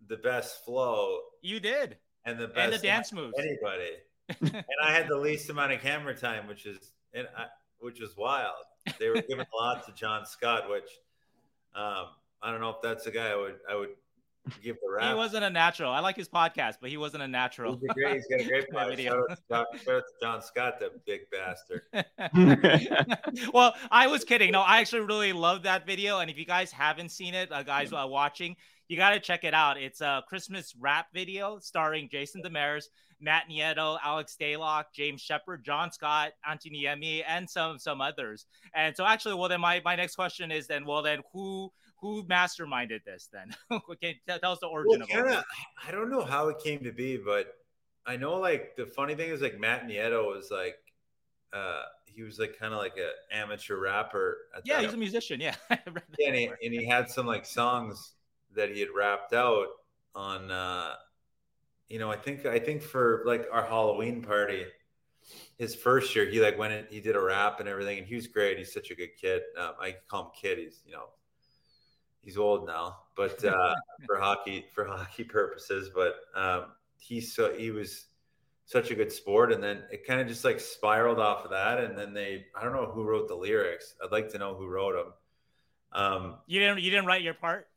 the 0.09 0.17
best 0.19 0.65
flow. 0.65 1.19
You 1.43 1.61
did. 1.61 1.97
And 2.25 2.39
the 2.39 2.49
best 2.49 2.59
and 2.59 2.73
the 2.75 2.79
dance 2.79 3.13
moves. 3.13 3.35
Anybody. 3.39 3.93
and 4.41 4.65
I 4.83 4.93
had 4.93 5.09
the 5.09 5.17
least 5.17 5.49
amount 5.51 5.73
of 5.73 5.81
camera 5.81 6.17
time, 6.17 6.49
which 6.49 6.67
is 6.67 6.93
and 7.13 7.27
I, 7.37 7.47
which 7.79 8.01
was 8.01 8.17
wild. 8.17 8.55
They 8.99 9.09
were 9.09 9.23
giving 9.23 9.47
a 9.53 9.57
lot 9.57 9.85
to 9.87 9.93
John 9.93 10.27
Scott, 10.27 10.71
which 10.71 10.91
um, 11.75 12.07
I 12.43 12.51
don't 12.51 12.61
know 12.61 12.71
if 12.71 12.83
that's 12.83 13.05
the 13.05 13.11
guy 13.11 13.31
I 13.31 13.37
would 13.37 13.57
I 13.71 13.75
would 13.75 13.91
give 14.63 14.77
the 14.83 14.91
rap. 14.91 15.09
He 15.09 15.15
wasn't 15.15 15.45
a 15.45 15.51
natural. 15.51 15.93
I 15.93 16.01
like 16.01 16.17
his 16.17 16.29
podcast, 16.29 16.75
but 16.81 16.91
he 16.91 16.97
wasn't 16.97 17.23
a 17.23 17.29
natural. 17.29 17.75
He's, 17.75 17.91
a 17.91 17.95
great, 17.95 18.15
he's 18.15 18.27
got 18.27 18.41
a 18.41 18.45
great 18.45 18.71
podcast. 18.73 19.05
Shout 19.05 19.17
out, 19.17 19.39
John, 19.51 19.67
shout 19.85 19.95
out 19.95 20.03
to 20.07 20.15
John 20.23 20.43
Scott, 20.43 20.81
that 20.81 21.05
big 21.05 21.21
bastard. 21.31 21.83
well, 23.53 23.75
I 23.91 24.07
was 24.07 24.25
kidding. 24.25 24.53
No, 24.53 24.61
I 24.61 24.81
actually 24.81 25.03
really 25.03 25.33
love 25.33 25.63
that 25.65 25.87
video. 25.87 26.21
And 26.21 26.31
if 26.31 26.39
you 26.39 26.47
guys 26.47 26.71
haven't 26.73 27.11
seen 27.11 27.35
it, 27.35 27.51
uh, 27.53 27.63
guys 27.63 27.93
uh, 27.93 28.07
watching, 28.09 28.57
you 28.89 28.97
got 28.97 29.11
to 29.11 29.21
check 29.21 29.45
it 29.45 29.55
out. 29.55 29.79
It's 29.79 30.01
a 30.01 30.23
Christmas 30.29 30.75
rap 30.79 31.09
video 31.13 31.59
starring 31.59 32.09
Jason 32.09 32.43
Demers, 32.43 32.85
Matt 33.21 33.45
Nieto, 33.51 33.99
Alex 34.05 34.37
Stalock, 34.41 34.85
James 34.95 35.21
Sheppard, 35.21 35.65
John 35.65 35.91
Scott, 35.91 36.33
Antti 36.49 36.71
Niemi, 36.73 37.23
and 37.27 37.49
some 37.49 37.79
some 37.79 38.01
others. 38.01 38.47
And 38.75 38.97
so, 38.97 39.05
actually, 39.05 39.35
well, 39.35 39.49
then 39.49 39.61
my, 39.61 39.81
my 39.85 39.97
next 39.97 40.15
question 40.15 40.53
is 40.53 40.67
then, 40.67 40.85
well, 40.85 41.03
then 41.03 41.23
who 41.33 41.73
who 42.01 42.25
masterminded 42.25 43.05
this? 43.05 43.29
Then, 43.33 43.55
okay, 43.91 44.21
tell, 44.27 44.39
tell 44.39 44.53
us 44.53 44.61
the 44.61 44.67
origin 44.67 45.01
well, 45.01 45.07
kinda, 45.07 45.39
of 45.39 45.39
it. 45.39 45.45
I 45.87 45.91
don't 45.91 46.11
know 46.11 46.23
how 46.23 46.49
it 46.49 46.59
came 46.59 46.81
to 46.81 46.93
be, 46.93 47.17
but 47.17 47.55
I 48.07 48.17
know 48.17 48.37
like 48.37 48.77
the 48.77 48.87
funny 48.87 49.15
thing 49.15 49.31
is 49.31 49.41
like 49.41 49.59
Matt 49.59 49.87
Nieto 49.87 50.27
was 50.27 50.51
like. 50.51 50.77
Uh, 51.53 51.85
he 52.05 52.23
was 52.23 52.39
like 52.39 52.59
kind 52.59 52.73
of 52.75 52.79
like 52.79 52.97
an 52.97 53.11
amateur 53.31 53.79
rapper. 53.79 54.39
yeah, 54.65 54.81
he's 54.81 54.93
a 54.93 54.97
musician. 54.97 55.39
Yeah, 55.39 55.55
yeah, 55.71 56.27
and 56.27 56.35
he, 56.35 56.47
and 56.47 56.75
he 56.75 56.85
had 56.85 57.09
some 57.09 57.27
like 57.27 57.47
songs 57.47 58.15
that 58.57 58.71
he 58.71 58.81
had 58.81 58.89
rapped 58.95 59.33
out 59.33 59.69
on 60.15 60.51
uh 60.51 60.95
you 61.89 61.99
know 61.99 62.11
i 62.11 62.17
think 62.17 62.47
i 62.47 62.59
think 62.59 62.83
for 62.83 63.23
like 63.27 63.47
our 63.53 63.65
halloween 63.65 64.23
party 64.23 64.65
his 65.59 65.75
first 65.75 66.17
year 66.17 66.29
he 66.29 66.41
like 66.41 66.59
went 66.59 66.73
in 66.73 66.87
he 66.91 67.01
did 67.01 67.15
a 67.15 67.21
rap 67.21 67.61
and 67.61 67.69
everything 67.69 67.99
and 67.99 68.07
he 68.07 68.15
was 68.15 68.27
great 68.27 68.59
he's 68.59 68.73
such 68.73 68.91
a 68.91 68.95
good 68.95 69.11
kid 69.21 69.43
um, 69.59 69.73
i 69.81 69.95
call 70.09 70.25
him 70.25 70.31
kid 70.41 70.59
he's 70.59 70.81
you 70.85 70.93
know 70.93 71.07
he's 72.27 72.37
old 72.37 72.67
now 72.67 72.99
but 73.17 73.43
uh 73.45 73.75
for 74.07 74.19
hockey 74.19 74.67
for 74.75 74.85
hockey 74.85 75.25
purposes 75.25 75.91
but 75.95 76.17
um 76.35 76.67
he's 76.99 77.33
so 77.33 77.55
he 77.55 77.71
was 77.71 78.07
such 78.67 78.91
a 78.91 78.97
good 78.97 79.13
sport 79.13 79.53
and 79.53 79.63
then 79.63 79.85
it 79.93 80.05
kind 80.05 80.21
of 80.21 80.27
just 80.27 80.45
like 80.45 80.59
spiraled 80.59 81.21
off 81.21 81.45
of 81.45 81.53
that 81.53 81.79
and 81.79 81.97
then 81.97 82.13
they 82.13 82.45
i 82.55 82.65
don't 82.65 82.73
know 82.73 82.87
who 82.87 83.05
wrote 83.05 83.29
the 83.29 83.35
lyrics. 83.35 83.95
I'd 84.05 84.11
like 84.11 84.29
to 84.33 84.39
know 84.39 84.55
who 84.57 84.67
wrote 84.67 84.97
them 84.97 85.13
um 85.93 86.35
you 86.49 86.59
didn't 86.59 86.81
you 86.81 86.91
didn't 86.91 87.07
write 87.07 87.23
your 87.23 87.35
part 87.35 87.69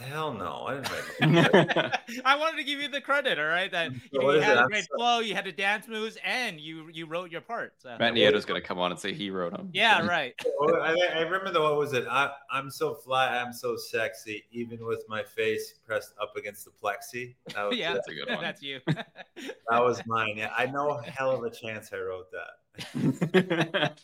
Hell 0.00 0.32
no, 0.32 0.66
I 0.66 0.74
didn't. 1.20 1.94
I 2.24 2.36
wanted 2.36 2.56
to 2.56 2.64
give 2.64 2.80
you 2.80 2.88
the 2.88 3.00
credit. 3.00 3.38
All 3.38 3.46
right, 3.46 3.70
that 3.70 3.92
you, 4.12 4.20
know, 4.20 4.32
you 4.32 4.40
had 4.40 4.58
a 4.58 4.66
great 4.66 4.84
so... 4.84 4.96
flow, 4.96 5.20
you 5.20 5.34
had 5.34 5.46
a 5.46 5.52
dance 5.52 5.86
moves, 5.86 6.16
and 6.24 6.58
you 6.60 6.88
you 6.92 7.06
wrote 7.06 7.30
your 7.30 7.40
part. 7.40 7.74
So. 7.78 7.96
Matt 7.98 8.14
Nieto's 8.14 8.44
gonna 8.44 8.60
come 8.60 8.78
on 8.78 8.90
and 8.90 8.98
say 8.98 9.12
he 9.12 9.30
wrote 9.30 9.52
them. 9.52 9.70
Yeah, 9.72 10.06
right. 10.06 10.34
I, 10.62 10.96
I, 11.16 11.20
remember 11.20 11.50
the 11.50 11.60
what 11.60 11.76
was 11.76 11.92
it? 11.92 12.06
I, 12.10 12.30
I'm 12.50 12.70
so 12.70 12.94
fly, 12.94 13.28
I'm 13.28 13.52
so 13.52 13.76
sexy, 13.76 14.44
even 14.50 14.84
with 14.84 15.04
my 15.08 15.22
face 15.22 15.74
pressed 15.86 16.14
up 16.20 16.34
against 16.36 16.64
the 16.64 16.70
plexi. 16.70 17.34
That 17.54 17.68
was, 17.68 17.78
yeah, 17.78 17.92
that's 17.92 18.08
a 18.08 18.14
good 18.14 18.28
one. 18.28 18.40
That's 18.40 18.62
you. 18.62 18.80
that 18.86 19.82
was 19.82 20.00
mine. 20.06 20.34
Yeah, 20.36 20.52
I 20.56 20.66
know 20.66 20.90
a 20.90 21.02
hell 21.02 21.30
of 21.30 21.44
a 21.44 21.50
chance 21.50 21.90
I 21.92 21.98
wrote 21.98 22.28
that. 22.32 23.94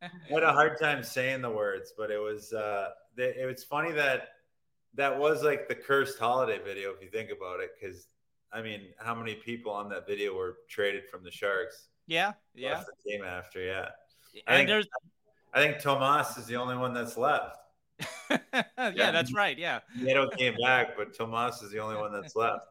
I 0.00 0.34
had 0.34 0.42
a 0.42 0.52
hard 0.52 0.78
time 0.80 1.02
saying 1.02 1.42
the 1.42 1.50
words, 1.50 1.92
but 1.96 2.10
it 2.10 2.18
was 2.18 2.52
uh, 2.52 2.90
it 3.16 3.46
was 3.46 3.64
funny 3.64 3.92
that 3.92 4.28
that 4.98 5.16
was 5.16 5.42
like 5.42 5.68
the 5.68 5.74
cursed 5.74 6.18
holiday 6.18 6.58
video 6.62 6.90
if 6.90 7.00
you 7.00 7.08
think 7.08 7.30
about 7.30 7.60
it 7.60 7.70
because 7.80 8.08
i 8.52 8.60
mean 8.60 8.82
how 8.98 9.14
many 9.14 9.34
people 9.34 9.72
on 9.72 9.88
that 9.88 10.06
video 10.06 10.36
were 10.36 10.58
traded 10.68 11.08
from 11.08 11.24
the 11.24 11.30
sharks? 11.30 11.88
Yeah 12.06 12.32
yeah. 12.54 12.82
the 12.84 13.10
team 13.10 13.24
after 13.24 13.62
yeah. 13.62 13.88
I 14.46 14.56
think, 14.56 14.68
there's 14.68 14.88
i 15.54 15.62
think 15.62 15.78
tomas 15.78 16.36
is 16.36 16.46
the 16.46 16.56
only 16.56 16.76
one 16.76 16.92
that's 16.92 17.16
left. 17.16 17.56
Yeah, 18.80 18.92
yeah, 18.94 19.10
that's 19.10 19.34
right 19.34 19.58
yeah. 19.58 19.80
Nieto 19.98 20.30
came 20.36 20.54
back 20.62 20.96
but 20.96 21.16
tomas 21.16 21.62
is 21.62 21.72
the 21.72 21.78
only 21.78 21.96
one 21.96 22.12
that's 22.12 22.36
left. 22.36 22.66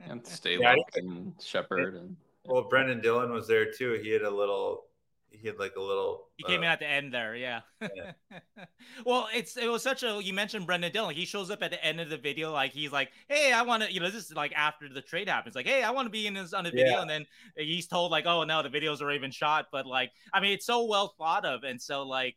And 0.00 0.22
Stalock 0.22 0.60
yeah, 0.60 0.74
and 0.96 1.34
Sheppard 1.40 1.94
and 1.94 2.16
well 2.44 2.62
brendan 2.62 3.00
dillon 3.00 3.30
was 3.30 3.46
there 3.46 3.70
too. 3.70 4.00
He 4.02 4.10
had 4.10 4.22
a 4.22 4.30
little 4.30 4.87
he 5.30 5.46
had 5.46 5.58
like 5.58 5.76
a 5.76 5.80
little. 5.80 6.28
He 6.36 6.44
came 6.44 6.60
uh, 6.60 6.64
in 6.64 6.68
at 6.68 6.78
the 6.80 6.86
end 6.86 7.12
there, 7.12 7.36
yeah. 7.36 7.60
yeah. 7.80 8.12
well, 9.06 9.28
it's 9.34 9.56
it 9.56 9.70
was 9.70 9.82
such 9.82 10.02
a. 10.02 10.20
You 10.22 10.32
mentioned 10.32 10.66
Brendan 10.66 10.92
Dillon. 10.92 11.14
He 11.14 11.24
shows 11.24 11.50
up 11.50 11.62
at 11.62 11.70
the 11.70 11.84
end 11.84 12.00
of 12.00 12.08
the 12.08 12.16
video, 12.16 12.52
like 12.52 12.72
he's 12.72 12.92
like, 12.92 13.10
"Hey, 13.28 13.52
I 13.52 13.62
want 13.62 13.82
to," 13.82 13.92
you 13.92 14.00
know, 14.00 14.10
this 14.10 14.30
is 14.30 14.34
like 14.34 14.52
after 14.54 14.88
the 14.88 15.02
trade 15.02 15.28
happens. 15.28 15.54
Like, 15.54 15.66
"Hey, 15.66 15.82
I 15.82 15.90
want 15.90 16.06
to 16.06 16.10
be 16.10 16.26
in 16.26 16.34
this 16.34 16.52
on 16.52 16.64
the 16.64 16.70
video," 16.70 16.86
yeah. 16.86 17.00
and 17.00 17.10
then 17.10 17.26
he's 17.56 17.86
told 17.86 18.10
like, 18.10 18.26
"Oh 18.26 18.44
no, 18.44 18.62
the 18.62 18.70
videos 18.70 19.00
are 19.00 19.12
even 19.12 19.30
shot." 19.30 19.66
But 19.70 19.86
like, 19.86 20.12
I 20.32 20.40
mean, 20.40 20.52
it's 20.52 20.66
so 20.66 20.84
well 20.84 21.14
thought 21.18 21.44
of, 21.44 21.62
and 21.62 21.80
so 21.80 22.02
like, 22.02 22.36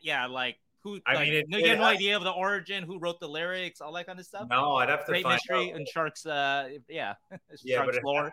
yeah, 0.00 0.26
like 0.26 0.56
who 0.82 1.00
I 1.06 1.14
like, 1.14 1.28
mean, 1.28 1.34
it, 1.34 1.46
you 1.48 1.68
have 1.70 1.78
no 1.78 1.84
idea 1.84 2.16
of 2.16 2.22
the 2.22 2.30
origin, 2.30 2.84
who 2.84 2.98
wrote 2.98 3.20
the 3.20 3.28
lyrics, 3.28 3.80
all 3.80 3.92
that 3.94 4.06
kind 4.06 4.18
of 4.18 4.26
stuff. 4.26 4.48
No, 4.48 4.76
I'd 4.76 4.88
have 4.88 5.04
to 5.06 5.12
Great 5.12 5.24
find 5.24 5.34
mystery 5.34 5.70
out. 5.70 5.76
and 5.76 5.88
Sharks. 5.88 6.24
Uh, 6.26 6.68
yeah, 6.88 7.14
yeah, 7.64 7.78
Sharks 7.78 7.86
but 7.86 7.94
it, 7.96 8.04
lore. 8.04 8.32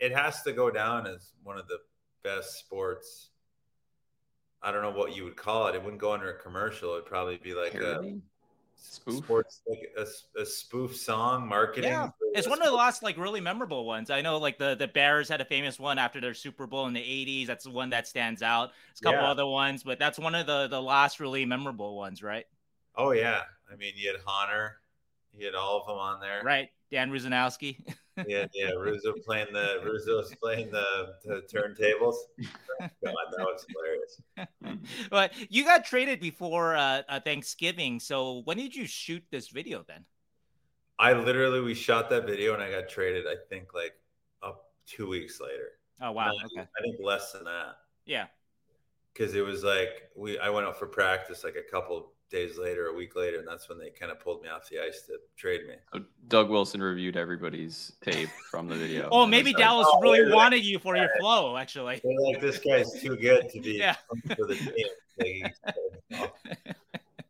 it 0.00 0.12
has 0.12 0.42
to 0.42 0.52
go 0.52 0.70
down 0.70 1.06
as 1.06 1.32
one 1.42 1.58
of 1.58 1.68
the 1.68 1.78
best 2.26 2.58
sports 2.58 3.30
I 4.66 4.72
don't 4.72 4.82
know 4.82 4.90
what 4.90 5.14
you 5.14 5.22
would 5.22 5.36
call 5.36 5.68
it. 5.68 5.76
It 5.76 5.82
wouldn't 5.82 6.00
go 6.00 6.12
under 6.12 6.30
a 6.30 6.38
commercial. 6.38 6.94
It'd 6.94 7.06
probably 7.06 7.36
be 7.36 7.54
like 7.54 7.72
Parody? 7.72 8.08
a 8.08 8.20
spoof, 8.74 9.24
sports, 9.24 9.62
like 9.68 9.92
a, 9.96 10.40
a 10.40 10.44
spoof 10.44 10.96
song 10.96 11.46
marketing. 11.46 11.90
Yeah, 11.90 12.08
it's 12.32 12.48
one 12.48 12.60
of 12.60 12.66
the 12.66 12.72
last 12.72 13.02
like 13.02 13.16
really 13.16 13.40
memorable 13.40 13.84
ones. 13.84 14.10
I 14.10 14.22
know 14.22 14.38
like 14.38 14.58
the 14.58 14.74
the 14.74 14.88
Bears 14.88 15.28
had 15.28 15.40
a 15.40 15.44
famous 15.44 15.78
one 15.78 15.98
after 15.98 16.20
their 16.20 16.34
Super 16.34 16.66
Bowl 16.66 16.86
in 16.86 16.94
the 16.94 17.00
'80s. 17.00 17.46
That's 17.46 17.64
the 17.64 17.70
one 17.70 17.90
that 17.90 18.08
stands 18.08 18.42
out. 18.42 18.72
There's 18.88 19.00
a 19.00 19.04
couple 19.04 19.20
yeah. 19.20 19.30
other 19.30 19.46
ones, 19.46 19.84
but 19.84 20.00
that's 20.00 20.18
one 20.18 20.34
of 20.34 20.46
the 20.48 20.66
the 20.66 20.82
last 20.82 21.20
really 21.20 21.44
memorable 21.44 21.96
ones, 21.96 22.20
right? 22.20 22.46
Oh 22.96 23.12
yeah, 23.12 23.42
I 23.72 23.76
mean 23.76 23.92
you 23.94 24.10
had 24.10 24.20
Honor, 24.26 24.78
you 25.32 25.46
had 25.46 25.54
all 25.54 25.80
of 25.80 25.86
them 25.86 25.96
on 25.96 26.18
there, 26.18 26.42
right? 26.42 26.70
Dan 26.90 27.10
Rusanowsky. 27.10 27.86
yeah, 28.26 28.46
yeah. 28.54 28.70
Russo 28.70 29.12
playing 29.24 29.48
the 29.52 29.80
Russo's 29.84 30.34
playing 30.42 30.70
the, 30.70 31.14
the 31.24 31.42
turntables. 31.52 32.14
God, 32.80 32.90
that 33.02 33.38
was 33.38 33.66
hilarious. 33.68 34.20
but 35.10 35.32
you 35.50 35.64
got 35.64 35.84
traded 35.84 36.20
before 36.20 36.76
uh, 36.76 37.02
uh, 37.08 37.20
Thanksgiving. 37.20 38.00
So 38.00 38.42
when 38.44 38.56
did 38.56 38.74
you 38.74 38.86
shoot 38.86 39.24
this 39.30 39.48
video 39.48 39.84
then? 39.86 40.04
I 40.98 41.12
literally 41.12 41.60
we 41.60 41.74
shot 41.74 42.08
that 42.10 42.26
video 42.26 42.54
and 42.54 42.62
I 42.62 42.70
got 42.70 42.88
traded. 42.88 43.26
I 43.26 43.34
think 43.48 43.74
like 43.74 43.94
up 44.42 44.70
two 44.86 45.08
weeks 45.08 45.40
later. 45.40 45.72
Oh 46.00 46.12
wow! 46.12 46.30
okay. 46.30 46.66
I 46.78 46.82
think 46.82 46.96
less 47.02 47.32
than 47.32 47.44
that. 47.44 47.76
Yeah. 48.04 48.26
Because 49.12 49.34
it 49.34 49.44
was 49.44 49.64
like 49.64 50.10
we 50.14 50.38
I 50.38 50.48
went 50.50 50.66
out 50.66 50.78
for 50.78 50.86
practice 50.86 51.44
like 51.44 51.56
a 51.56 51.70
couple 51.70 52.12
days 52.30 52.58
later, 52.58 52.86
a 52.86 52.94
week 52.94 53.16
later, 53.16 53.38
and 53.38 53.46
that's 53.46 53.68
when 53.68 53.78
they 53.78 53.90
kind 53.90 54.10
of 54.10 54.20
pulled 54.20 54.42
me 54.42 54.48
off 54.48 54.68
the 54.68 54.80
ice 54.80 55.02
to 55.06 55.18
trade 55.36 55.66
me. 55.66 55.74
So 55.92 56.04
Doug 56.28 56.50
Wilson 56.50 56.82
reviewed 56.82 57.16
everybody's 57.16 57.92
tape 58.00 58.28
from 58.50 58.68
the 58.68 58.74
video. 58.74 59.08
oh, 59.12 59.26
maybe 59.26 59.52
Dallas 59.52 59.88
oh, 59.90 60.00
really 60.00 60.32
wanted 60.32 60.64
you 60.64 60.78
for 60.78 60.96
your 60.96 61.08
flow, 61.18 61.56
actually. 61.56 62.00
They're 62.02 62.20
like, 62.20 62.40
this 62.40 62.58
guy's 62.58 62.92
too 63.00 63.16
good 63.16 63.48
to 63.50 63.60
be 63.60 63.72
yeah. 63.72 63.96
for 64.36 64.46
the 64.46 64.56
team. 65.20 65.48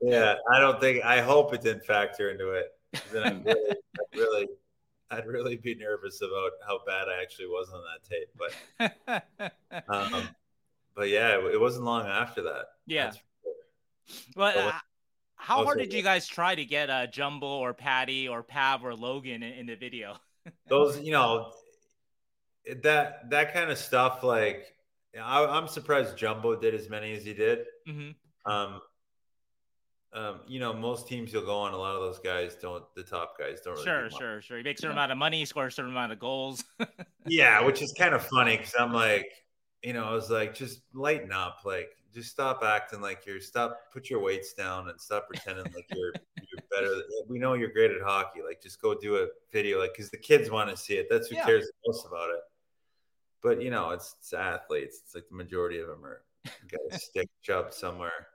yeah, 0.00 0.34
I 0.52 0.60
don't 0.60 0.80
think. 0.80 1.04
I 1.04 1.20
hope 1.20 1.52
it 1.52 1.62
didn't 1.62 1.84
factor 1.84 2.30
into 2.30 2.50
it. 2.50 2.72
Then 3.12 3.24
I'd 3.24 3.44
really, 3.44 3.76
I'd 4.00 4.16
really, 4.16 4.48
I'd 5.10 5.26
really 5.26 5.56
be 5.56 5.74
nervous 5.74 6.22
about 6.22 6.52
how 6.66 6.80
bad 6.86 7.08
I 7.08 7.20
actually 7.20 7.48
was 7.48 7.70
on 7.72 7.82
that 7.82 8.02
tape. 8.08 9.52
But, 9.68 9.84
um, 9.88 10.28
but 10.94 11.08
yeah, 11.10 11.38
it, 11.38 11.54
it 11.54 11.60
wasn't 11.60 11.84
long 11.84 12.06
after 12.06 12.42
that. 12.42 12.66
Yeah. 12.86 13.04
That's 13.04 13.18
but 14.34 14.56
uh, 14.56 14.72
how 15.36 15.64
hard 15.64 15.78
did 15.78 15.92
you 15.92 16.02
guys 16.02 16.26
try 16.26 16.54
to 16.54 16.64
get 16.64 16.90
uh, 16.90 17.06
Jumbo 17.06 17.46
or 17.46 17.74
Patty 17.74 18.28
or 18.28 18.42
Pav 18.42 18.84
or 18.84 18.94
Logan 18.94 19.42
in, 19.42 19.52
in 19.52 19.66
the 19.66 19.76
video? 19.76 20.16
Those, 20.68 21.00
you 21.00 21.12
know, 21.12 21.52
that 22.82 23.30
that 23.30 23.52
kind 23.52 23.70
of 23.70 23.78
stuff. 23.78 24.22
Like, 24.22 24.72
I, 25.20 25.58
am 25.58 25.68
surprised 25.68 26.16
Jumbo 26.16 26.56
did 26.56 26.74
as 26.74 26.88
many 26.88 27.12
as 27.14 27.24
he 27.24 27.34
did. 27.34 27.60
Mm-hmm. 27.88 28.50
Um, 28.50 28.80
um, 30.12 30.40
you 30.46 30.60
know, 30.60 30.72
most 30.72 31.08
teams 31.08 31.32
you'll 31.32 31.44
go 31.44 31.58
on, 31.58 31.74
a 31.74 31.76
lot 31.76 31.94
of 31.94 32.00
those 32.00 32.18
guys 32.18 32.56
don't. 32.56 32.82
The 32.94 33.02
top 33.02 33.38
guys 33.38 33.60
don't. 33.60 33.74
Really 33.74 33.84
sure, 33.84 34.10
sure, 34.10 34.40
sure. 34.40 34.56
He 34.56 34.62
makes 34.62 34.80
a 34.80 34.82
certain 34.82 34.96
yeah. 34.96 35.02
amount 35.02 35.12
of 35.12 35.18
money, 35.18 35.44
scores 35.44 35.74
a 35.74 35.76
certain 35.76 35.90
amount 35.90 36.12
of 36.12 36.18
goals. 36.18 36.64
yeah, 37.26 37.62
which 37.62 37.82
is 37.82 37.94
kind 37.98 38.14
of 38.14 38.24
funny 38.26 38.56
because 38.56 38.74
I'm 38.78 38.92
like, 38.92 39.30
you 39.82 39.92
know, 39.92 40.04
I 40.04 40.12
was 40.12 40.30
like, 40.30 40.54
just 40.54 40.80
lighten 40.94 41.32
up, 41.32 41.58
like 41.64 41.90
just 42.16 42.30
stop 42.30 42.62
acting 42.64 43.02
like 43.02 43.26
you're 43.26 43.40
stop 43.40 43.78
put 43.92 44.08
your 44.08 44.20
weights 44.20 44.54
down 44.54 44.88
and 44.88 44.98
stop 44.98 45.28
pretending 45.28 45.70
like 45.74 45.86
you're 45.94 46.12
you're 46.36 46.62
better 46.70 47.02
we 47.28 47.38
know 47.38 47.52
you're 47.52 47.70
great 47.70 47.90
at 47.90 48.00
hockey 48.00 48.40
like 48.46 48.62
just 48.62 48.80
go 48.80 48.94
do 48.94 49.16
a 49.16 49.26
video 49.52 49.78
like 49.78 49.92
because 49.92 50.10
the 50.10 50.16
kids 50.16 50.50
want 50.50 50.70
to 50.70 50.76
see 50.76 50.94
it 50.94 51.08
that's 51.10 51.28
who 51.28 51.36
yeah. 51.36 51.44
cares 51.44 51.70
most 51.86 52.06
about 52.06 52.30
it 52.30 52.40
but 53.42 53.60
you 53.60 53.70
know 53.70 53.90
it's, 53.90 54.16
it's 54.18 54.32
athletes 54.32 55.00
it's 55.04 55.14
like 55.14 55.28
the 55.28 55.36
majority 55.36 55.78
of 55.78 55.88
them 55.88 56.02
are 56.06 56.22
got 56.70 56.80
a 56.90 56.98
stick 56.98 57.28
job 57.42 57.70
somewhere 57.70 58.28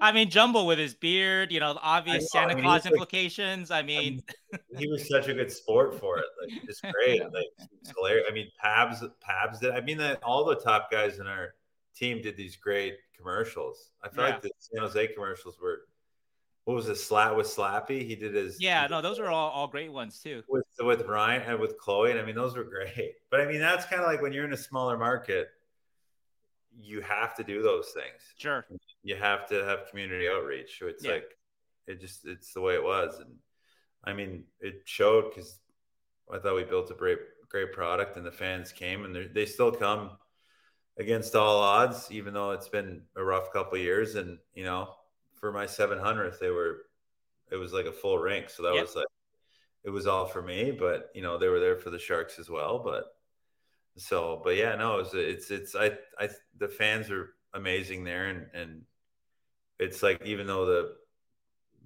I 0.00 0.10
mean, 0.10 0.30
Jumbo 0.30 0.64
with 0.64 0.80
his 0.80 0.94
beard, 0.94 1.52
you 1.52 1.60
know, 1.60 1.74
the 1.74 1.80
obvious 1.80 2.24
know, 2.34 2.40
Santa 2.40 2.52
I 2.52 2.54
mean, 2.56 2.64
Claus 2.64 2.84
implications. 2.86 3.70
Like, 3.70 3.84
I 3.84 3.86
mean, 3.86 4.20
I 4.52 4.58
mean, 4.72 4.78
he 4.80 4.88
was 4.88 5.08
such 5.08 5.28
a 5.28 5.34
good 5.34 5.52
sport 5.52 6.00
for 6.00 6.18
it. 6.18 6.24
Like, 6.42 6.60
it's 6.64 6.80
great. 6.80 7.22
Like, 7.22 7.46
it's 7.80 7.92
hilarious. 7.96 8.26
I 8.28 8.34
mean, 8.34 8.48
Pavs, 8.60 9.08
Pavs 9.22 9.60
did. 9.60 9.70
I 9.70 9.80
mean, 9.80 9.98
that 9.98 10.20
all 10.24 10.44
the 10.44 10.56
top 10.56 10.90
guys 10.90 11.20
in 11.20 11.28
our 11.28 11.54
team 11.96 12.22
did 12.22 12.36
these 12.36 12.56
great 12.56 12.96
commercials. 13.16 13.90
I 14.02 14.08
feel 14.08 14.24
yeah. 14.24 14.30
like 14.30 14.42
the 14.42 14.50
San 14.58 14.82
Jose 14.82 15.06
commercials 15.08 15.58
were 15.60 15.82
what 16.64 16.74
was 16.74 16.88
it? 16.88 16.96
Slat 16.96 17.36
with 17.36 17.46
Slappy. 17.46 18.06
He 18.06 18.16
did 18.16 18.34
his. 18.34 18.60
Yeah, 18.60 18.86
no, 18.88 19.02
those 19.02 19.18
are 19.18 19.26
all, 19.26 19.50
all 19.50 19.66
great 19.66 19.92
ones 19.92 20.18
too. 20.18 20.42
With 20.48 20.64
with 20.80 21.02
Ryan 21.02 21.42
and 21.42 21.60
with 21.60 21.78
Clowe, 21.78 22.04
and 22.04 22.18
I 22.18 22.24
mean 22.24 22.34
those 22.34 22.56
were 22.56 22.64
great. 22.64 23.14
But 23.30 23.40
I 23.40 23.46
mean 23.46 23.60
that's 23.60 23.84
kind 23.86 24.00
of 24.00 24.08
like 24.08 24.22
when 24.22 24.32
you're 24.32 24.44
in 24.44 24.52
a 24.52 24.56
smaller 24.56 24.96
market, 24.96 25.48
you 26.80 27.00
have 27.02 27.34
to 27.36 27.44
do 27.44 27.62
those 27.62 27.88
things. 27.88 28.22
Sure. 28.36 28.64
You 29.02 29.16
have 29.16 29.46
to 29.48 29.64
have 29.64 29.90
community 29.90 30.28
outreach. 30.28 30.78
So 30.78 30.86
it's 30.86 31.04
yeah. 31.04 31.12
like 31.12 31.36
it 31.86 32.00
just 32.00 32.24
it's 32.24 32.54
the 32.54 32.60
way 32.60 32.74
it 32.74 32.82
was, 32.82 33.18
and 33.20 33.34
I 34.04 34.14
mean 34.14 34.44
it 34.60 34.82
showed 34.84 35.34
because 35.34 35.58
I 36.32 36.38
thought 36.38 36.56
we 36.56 36.64
built 36.64 36.90
a 36.90 36.94
great 36.94 37.18
great 37.50 37.72
product, 37.72 38.16
and 38.16 38.24
the 38.24 38.32
fans 38.32 38.72
came, 38.72 39.04
and 39.04 39.30
they 39.34 39.44
still 39.44 39.70
come 39.70 40.12
against 40.98 41.34
all 41.34 41.58
odds, 41.58 42.08
even 42.10 42.34
though 42.34 42.52
it's 42.52 42.68
been 42.68 43.02
a 43.16 43.22
rough 43.22 43.52
couple 43.52 43.78
years, 43.78 44.14
and 44.14 44.38
you 44.54 44.64
know 44.64 44.88
for 45.44 45.52
my 45.52 45.66
700th, 45.66 46.38
they 46.38 46.48
were, 46.48 46.86
it 47.50 47.56
was 47.56 47.74
like 47.74 47.84
a 47.84 47.92
full 47.92 48.16
rink. 48.16 48.48
So 48.48 48.62
that 48.62 48.72
yep. 48.72 48.86
was 48.86 48.96
like, 48.96 49.06
it 49.84 49.90
was 49.90 50.06
all 50.06 50.24
for 50.24 50.40
me, 50.40 50.70
but 50.70 51.10
you 51.14 51.20
know, 51.20 51.36
they 51.36 51.48
were 51.48 51.60
there 51.60 51.76
for 51.76 51.90
the 51.90 51.98
Sharks 51.98 52.38
as 52.38 52.48
well. 52.48 52.78
But 52.78 53.14
so, 53.98 54.40
but 54.42 54.56
yeah, 54.56 54.74
no, 54.74 54.94
it 54.94 55.02
was, 55.02 55.10
it's, 55.12 55.50
it's, 55.50 55.76
I, 55.76 55.98
I, 56.18 56.30
the 56.56 56.68
fans 56.68 57.10
are 57.10 57.34
amazing 57.52 58.04
there. 58.04 58.28
And, 58.28 58.46
and 58.54 58.82
it's 59.78 60.02
like, 60.02 60.24
even 60.24 60.46
though 60.46 60.64
the, 60.64 60.92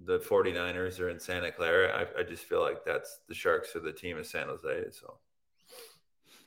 the 0.05 0.19
49ers 0.19 1.01
are 1.01 1.09
in 1.09 1.19
Santa 1.19 1.51
Clara, 1.51 1.89
I, 1.93 2.21
I 2.21 2.23
just 2.23 2.45
feel 2.45 2.61
like 2.61 2.85
that's 2.85 3.19
the 3.27 3.35
Sharks 3.35 3.75
are 3.75 3.81
the 3.81 3.91
team 3.91 4.17
of 4.17 4.25
San 4.25 4.47
Jose. 4.47 4.91
So, 4.91 5.17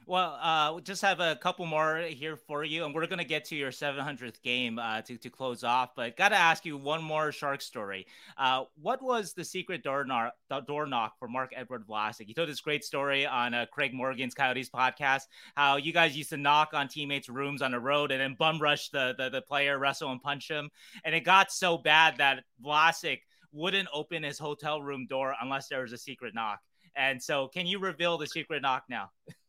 well, 0.07 0.39
uh, 0.41 0.73
we 0.75 0.83
just 0.83 1.03
have 1.03 1.21
a 1.21 1.37
couple 1.37 1.67
more 1.67 1.99
here 1.99 2.37
for 2.37 2.65
you, 2.65 2.85
and 2.85 2.95
we're 2.95 3.07
going 3.07 3.19
to 3.19 3.25
get 3.25 3.45
to 3.47 3.57
your 3.57 3.71
700th 3.71 4.43
game 4.43 4.79
uh, 4.79 5.03
to, 5.03 5.17
to 5.17 5.31
close 5.31 5.65
off. 5.65 5.91
But 5.95 6.17
got 6.17 6.31
to 6.31 6.37
ask 6.37 6.65
you 6.65 6.77
one 6.77 7.03
more 7.03 7.33
Shark 7.33 7.61
story. 7.61 8.07
Uh, 8.37 8.65
what 8.81 9.03
was 9.03 9.33
the 9.33 9.45
secret 9.45 9.83
door 9.83 10.05
knock, 10.05 10.35
door 10.67 10.87
knock 10.87 11.19
for 11.19 11.29
Marc-Edouard 11.29 11.87
Vlasic? 11.87 12.29
You 12.29 12.35
told 12.35 12.49
this 12.49 12.61
great 12.61 12.85
story 12.85 13.27
on 13.27 13.55
uh, 13.55 13.67
Craig 13.71 13.95
Morgan's 13.95 14.35
Coyotes 14.35 14.71
podcast, 14.71 15.23
how 15.57 15.77
you 15.77 15.93
guys 15.93 16.17
used 16.17 16.31
to 16.31 16.37
knock 16.37 16.71
on 16.73 16.89
teammates' 16.89 17.29
rooms 17.29 17.63
on 17.63 17.73
the 17.73 17.81
road 17.81 18.11
and 18.11 18.21
then 18.21 18.35
bum 18.39 18.61
rush 18.61 18.89
the, 18.91 19.15
the, 19.17 19.29
the 19.31 19.43
player, 19.43 19.79
wrestle 19.79 20.11
and 20.11 20.23
punch 20.23 20.51
him. 20.51 20.71
And 21.05 21.15
it 21.15 21.21
got 21.21 21.53
so 21.53 21.79
bad 21.79 22.17
that 22.19 22.45
Vlasic 22.65 23.21
wouldn't 23.53 23.89
open 23.93 24.23
his 24.23 24.39
hotel 24.39 24.83
room 24.83 25.07
door 25.07 25.35
unless 25.41 25.69
there 25.69 25.83
was 25.83 25.93
a 25.93 25.99
secret 25.99 26.35
knock. 26.35 26.61
And 26.95 27.23
so, 27.23 27.49
can 27.49 27.67
you 27.67 27.79
reveal 27.79 28.19
the 28.19 28.27
secret 28.27 28.63
knock 28.63 28.85
now? 28.89 29.11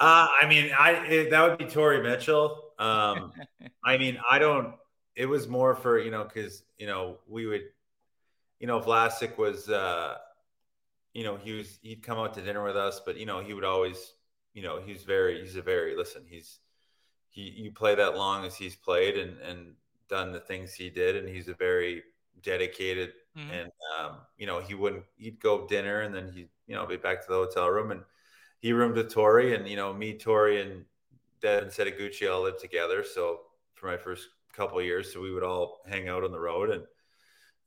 Uh, 0.00 0.26
I 0.42 0.46
mean, 0.48 0.70
I 0.76 0.92
it, 1.06 1.30
that 1.30 1.42
would 1.48 1.58
be 1.58 1.66
Torrey 1.66 2.02
Mitchell. 2.02 2.72
Um, 2.78 3.32
I 3.84 3.96
mean, 3.98 4.18
I 4.28 4.38
don't. 4.38 4.74
It 5.14 5.26
was 5.26 5.46
more 5.46 5.74
for 5.74 5.98
you 5.98 6.10
know 6.10 6.24
because 6.24 6.64
you 6.78 6.86
know 6.86 7.18
we 7.28 7.46
would, 7.46 7.62
you 8.58 8.66
know, 8.66 8.80
Vlasic 8.80 9.38
was, 9.38 9.68
uh, 9.68 10.16
you 11.12 11.22
know, 11.22 11.36
he 11.36 11.52
was 11.52 11.78
he'd 11.82 12.02
come 12.02 12.18
out 12.18 12.34
to 12.34 12.42
dinner 12.42 12.64
with 12.64 12.76
us, 12.76 13.00
but 13.04 13.16
you 13.16 13.26
know 13.26 13.40
he 13.40 13.54
would 13.54 13.64
always, 13.64 14.14
you 14.52 14.62
know, 14.62 14.80
he's 14.84 15.04
very 15.04 15.40
he's 15.40 15.56
a 15.56 15.62
very 15.62 15.96
listen 15.96 16.22
he's 16.28 16.58
he 17.28 17.42
you 17.42 17.70
play 17.70 17.94
that 17.94 18.16
long 18.16 18.44
as 18.44 18.56
he's 18.56 18.74
played 18.74 19.16
and 19.16 19.38
and 19.40 19.74
done 20.08 20.32
the 20.32 20.40
things 20.40 20.74
he 20.74 20.90
did, 20.90 21.16
and 21.16 21.28
he's 21.28 21.48
a 21.48 21.54
very 21.54 22.02
dedicated 22.42 23.12
mm-hmm. 23.36 23.50
and 23.50 23.70
um, 23.98 24.16
you 24.38 24.46
know 24.46 24.60
he 24.60 24.74
wouldn't 24.74 25.04
he'd 25.16 25.40
go 25.40 25.66
dinner 25.66 26.02
and 26.02 26.14
then 26.14 26.30
he 26.32 26.46
you 26.66 26.74
know 26.74 26.86
be 26.86 26.96
back 26.96 27.20
to 27.20 27.26
the 27.28 27.34
hotel 27.34 27.68
room 27.68 27.90
and 27.90 28.02
he 28.64 28.72
roomed 28.72 28.96
with 28.96 29.12
Torrey, 29.12 29.54
and 29.54 29.68
you 29.68 29.76
know 29.76 29.92
me, 29.92 30.14
Torrey, 30.14 30.62
and 30.62 30.86
Devin 31.42 31.68
Setoguchi 31.68 32.32
all 32.32 32.44
lived 32.44 32.60
together. 32.60 33.04
So 33.04 33.40
for 33.74 33.88
my 33.88 33.98
first 33.98 34.26
couple 34.54 34.80
years, 34.80 35.12
so 35.12 35.20
we 35.20 35.34
would 35.34 35.42
all 35.42 35.82
hang 35.86 36.08
out 36.08 36.24
on 36.24 36.32
the 36.32 36.40
road, 36.40 36.70
and 36.70 36.82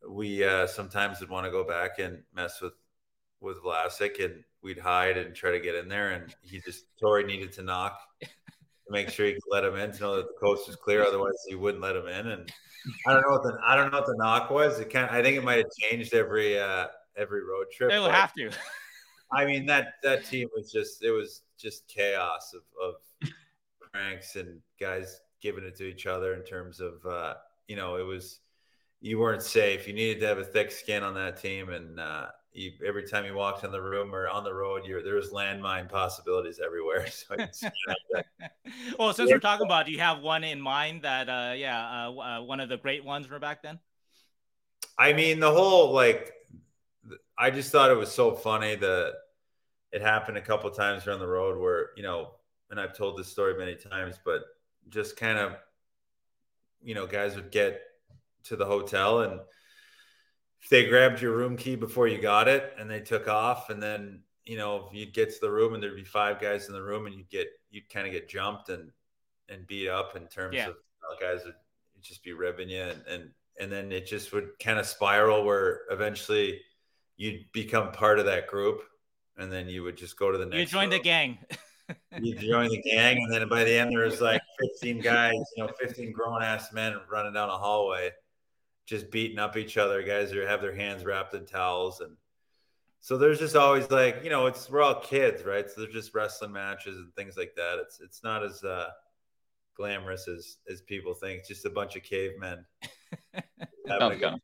we 0.09 0.43
uh, 0.43 0.65
sometimes 0.65 1.19
would 1.19 1.29
want 1.29 1.45
to 1.45 1.51
go 1.51 1.63
back 1.63 1.99
and 1.99 2.23
mess 2.33 2.61
with 2.61 2.73
with 3.41 3.61
Vlasic, 3.61 4.25
and 4.25 4.43
we'd 4.63 4.79
hide 4.79 5.19
and 5.19 5.35
try 5.35 5.51
to 5.51 5.59
get 5.59 5.75
in 5.75 5.87
there. 5.87 6.13
And 6.13 6.33
he 6.41 6.59
just 6.61 6.85
Torrey 6.99 7.25
needed 7.25 7.53
to 7.53 7.61
knock 7.61 7.99
to 8.19 8.27
make 8.89 9.09
sure 9.09 9.27
he 9.27 9.33
could 9.33 9.43
let 9.51 9.65
him 9.65 9.75
in 9.75 9.91
to 9.91 9.99
know 9.99 10.15
that 10.15 10.27
the 10.29 10.39
coast 10.43 10.65
was 10.65 10.77
clear. 10.77 11.05
Otherwise, 11.05 11.35
he 11.47 11.53
wouldn't 11.53 11.83
let 11.83 11.95
him 11.95 12.07
in. 12.07 12.25
And 12.25 12.51
I 13.05 13.13
don't 13.13 13.21
know 13.21 13.33
what 13.33 13.43
the 13.43 13.55
I 13.63 13.75
don't 13.75 13.91
know 13.91 13.99
what 13.99 14.07
the 14.07 14.17
knock 14.17 14.49
was. 14.49 14.79
It 14.79 14.89
kind 14.89 15.11
I 15.11 15.21
think 15.21 15.37
it 15.37 15.43
might 15.43 15.59
have 15.59 15.69
changed 15.79 16.15
every 16.15 16.59
uh, 16.59 16.87
every 17.15 17.43
road 17.43 17.67
trip. 17.71 17.91
They 17.91 17.99
will 17.99 18.09
have 18.09 18.33
to. 18.33 18.49
I 19.31 19.45
mean 19.45 19.65
that 19.65 19.95
that 20.03 20.25
team 20.25 20.47
was 20.55 20.71
just 20.71 21.03
it 21.03 21.11
was 21.11 21.41
just 21.57 21.87
chaos 21.87 22.53
of, 22.53 22.61
of 22.81 23.31
pranks 23.91 24.35
and 24.35 24.59
guys 24.79 25.21
giving 25.41 25.63
it 25.63 25.75
to 25.77 25.83
each 25.83 26.05
other 26.05 26.33
in 26.33 26.43
terms 26.43 26.79
of 26.79 27.05
uh, 27.05 27.35
you 27.67 27.75
know 27.75 27.95
it 27.95 28.03
was 28.03 28.39
you 29.01 29.19
weren't 29.19 29.43
safe. 29.43 29.87
You 29.87 29.93
needed 29.93 30.19
to 30.21 30.27
have 30.27 30.37
a 30.39 30.43
thick 30.43 30.71
skin 30.71 31.03
on 31.03 31.13
that 31.15 31.39
team, 31.39 31.69
and 31.69 31.99
uh, 31.99 32.27
you, 32.51 32.71
every 32.85 33.07
time 33.07 33.25
you 33.25 33.35
walked 33.35 33.63
in 33.63 33.71
the 33.71 33.81
room 33.81 34.13
or 34.13 34.27
on 34.27 34.43
the 34.43 34.53
road, 34.53 34.83
you 34.85 35.01
there 35.03 35.15
was 35.15 35.29
landmine 35.29 35.89
possibilities 35.89 36.59
everywhere. 36.63 37.05
So 37.17 37.35
well, 38.99 39.13
since 39.13 39.29
yeah. 39.29 39.35
we're 39.35 39.39
talking 39.39 39.65
about, 39.65 39.85
do 39.85 39.91
you 39.91 39.99
have 39.99 40.21
one 40.21 40.43
in 40.43 40.59
mind 40.59 41.03
that 41.03 41.29
uh, 41.29 41.53
yeah, 41.55 42.07
uh, 42.07 42.11
uh, 42.11 42.41
one 42.41 42.59
of 42.59 42.69
the 42.69 42.77
great 42.77 43.05
ones 43.05 43.27
from 43.27 43.39
back 43.39 43.61
then? 43.61 43.79
I 44.97 45.13
mean, 45.13 45.39
the 45.39 45.51
whole 45.51 45.93
like 45.93 46.33
I 47.37 47.51
just 47.51 47.71
thought 47.71 47.91
it 47.91 47.97
was 47.97 48.11
so 48.11 48.33
funny 48.33 48.75
that 48.75 49.13
it 49.91 50.01
happened 50.01 50.37
a 50.37 50.41
couple 50.41 50.69
times 50.71 51.07
around 51.07 51.19
the 51.19 51.27
road 51.27 51.59
where 51.59 51.89
you 51.95 52.03
know, 52.03 52.31
and 52.69 52.79
I've 52.79 52.95
told 52.95 53.17
this 53.17 53.27
story 53.27 53.57
many 53.57 53.75
times, 53.75 54.19
but 54.23 54.41
just 54.89 55.17
kind 55.17 55.37
of, 55.37 55.55
you 56.81 56.95
know, 56.95 57.05
guys 57.05 57.35
would 57.35 57.51
get 57.51 57.81
to 58.45 58.55
the 58.55 58.65
hotel 58.65 59.21
and 59.21 59.39
they 60.69 60.87
grabbed 60.87 61.21
your 61.21 61.35
room 61.35 61.55
key 61.55 61.75
before 61.75 62.07
you 62.07 62.19
got 62.19 62.47
it 62.47 62.73
and 62.79 62.89
they 62.89 62.99
took 62.99 63.27
off 63.27 63.69
and 63.69 63.81
then 63.81 64.21
you 64.45 64.57
know 64.57 64.89
you'd 64.93 65.13
get 65.13 65.29
to 65.29 65.39
the 65.41 65.51
room 65.51 65.73
and 65.73 65.83
there'd 65.83 65.95
be 65.95 66.03
five 66.03 66.39
guys 66.39 66.67
in 66.67 66.73
the 66.73 66.81
room 66.81 67.05
and 67.05 67.15
you'd 67.15 67.29
get 67.29 67.47
you'd 67.69 67.89
kind 67.89 68.07
of 68.07 68.13
get 68.13 68.29
jumped 68.29 68.69
and 68.69 68.91
and 69.49 69.67
beat 69.67 69.87
up 69.87 70.15
in 70.15 70.27
terms 70.27 70.55
yeah. 70.55 70.69
of 70.69 70.75
guys 71.21 71.41
would 71.45 71.55
just 72.01 72.23
be 72.23 72.33
ribbing 72.33 72.69
you 72.69 72.81
and, 72.81 73.03
and 73.07 73.29
and 73.59 73.71
then 73.71 73.91
it 73.91 74.05
just 74.05 74.33
would 74.33 74.49
kind 74.59 74.79
of 74.79 74.85
spiral 74.85 75.43
where 75.43 75.81
eventually 75.89 76.61
you'd 77.17 77.51
become 77.51 77.91
part 77.91 78.19
of 78.19 78.25
that 78.25 78.47
group, 78.47 78.83
and 79.37 79.51
then 79.51 79.67
you 79.67 79.83
would 79.83 79.97
just 79.97 80.17
go 80.17 80.31
to 80.31 80.37
the 80.37 80.45
next. 80.45 80.59
You 80.59 80.65
join 80.65 80.89
the 80.89 80.99
gang. 80.99 81.39
you 82.19 82.35
join 82.39 82.69
the 82.69 82.81
gang, 82.81 83.17
and 83.17 83.33
then 83.33 83.49
by 83.49 83.63
the 83.63 83.77
end, 83.77 83.91
there 83.91 84.05
was 84.05 84.21
like 84.21 84.41
15 84.81 85.01
guys, 85.01 85.35
you 85.55 85.63
know, 85.63 85.69
15 85.79 86.11
grown 86.11 86.41
ass 86.41 86.71
men 86.71 86.95
running 87.09 87.33
down 87.33 87.49
a 87.49 87.57
hallway, 87.57 88.11
just 88.85 89.11
beating 89.11 89.39
up 89.39 89.57
each 89.57 89.77
other. 89.77 90.01
Guys 90.03 90.31
who 90.31 90.39
have 90.39 90.61
their 90.61 90.75
hands 90.75 91.03
wrapped 91.03 91.33
in 91.33 91.45
towels, 91.45 92.01
and 92.01 92.15
so 92.99 93.17
there's 93.17 93.39
just 93.39 93.55
always 93.55 93.89
like, 93.89 94.21
you 94.23 94.29
know, 94.29 94.47
it's 94.47 94.69
we're 94.69 94.81
all 94.81 94.99
kids, 94.99 95.43
right? 95.43 95.69
So 95.69 95.81
there's 95.81 95.93
just 95.93 96.13
wrestling 96.13 96.51
matches 96.51 96.97
and 96.97 97.13
things 97.15 97.37
like 97.37 97.53
that. 97.55 97.79
It's 97.79 97.99
it's 97.99 98.23
not 98.23 98.43
as 98.43 98.63
uh, 98.63 98.89
glamorous 99.75 100.27
as 100.27 100.57
as 100.69 100.81
people 100.81 101.13
think. 101.13 101.39
It's 101.39 101.47
just 101.47 101.65
a 101.65 101.69
bunch 101.69 101.95
of 101.95 102.03
cavemen. 102.03 102.65
having, 103.87 104.23
a, 104.23 104.39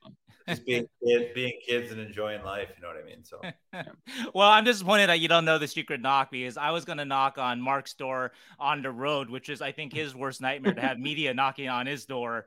just 0.48 0.66
being 0.66 0.88
kid, 1.06 1.34
being 1.34 1.60
kids 1.66 1.92
and 1.92 2.00
enjoying 2.00 2.44
life. 2.44 2.70
You 2.76 2.82
know 2.82 2.90
what 2.90 2.98
I 2.98 3.06
mean? 3.06 3.24
So, 3.24 3.42
well, 4.34 4.50
I'm 4.50 4.64
disappointed 4.64 5.08
that 5.08 5.20
you 5.20 5.28
don't 5.28 5.46
know 5.46 5.58
the 5.58 5.68
secret 5.68 6.02
knock 6.02 6.32
because 6.32 6.58
I 6.58 6.72
was 6.72 6.86
going 6.86 6.98
to 6.98 7.06
knock 7.06 7.38
on 7.38 7.62
Mark's 7.62 7.94
door 7.94 8.32
on 8.60 8.82
the 8.82 8.92
road, 8.92 9.30
which 9.30 9.50
is, 9.50 9.62
I 9.62 9.72
think, 9.72 9.94
his 9.94 10.16
worst 10.16 10.42
nightmare 10.42 10.74
to 10.74 10.82
have 10.82 11.00
media 11.00 11.34
knocking 11.34 11.70
on 11.70 11.86
his 11.86 12.06
door. 12.06 12.46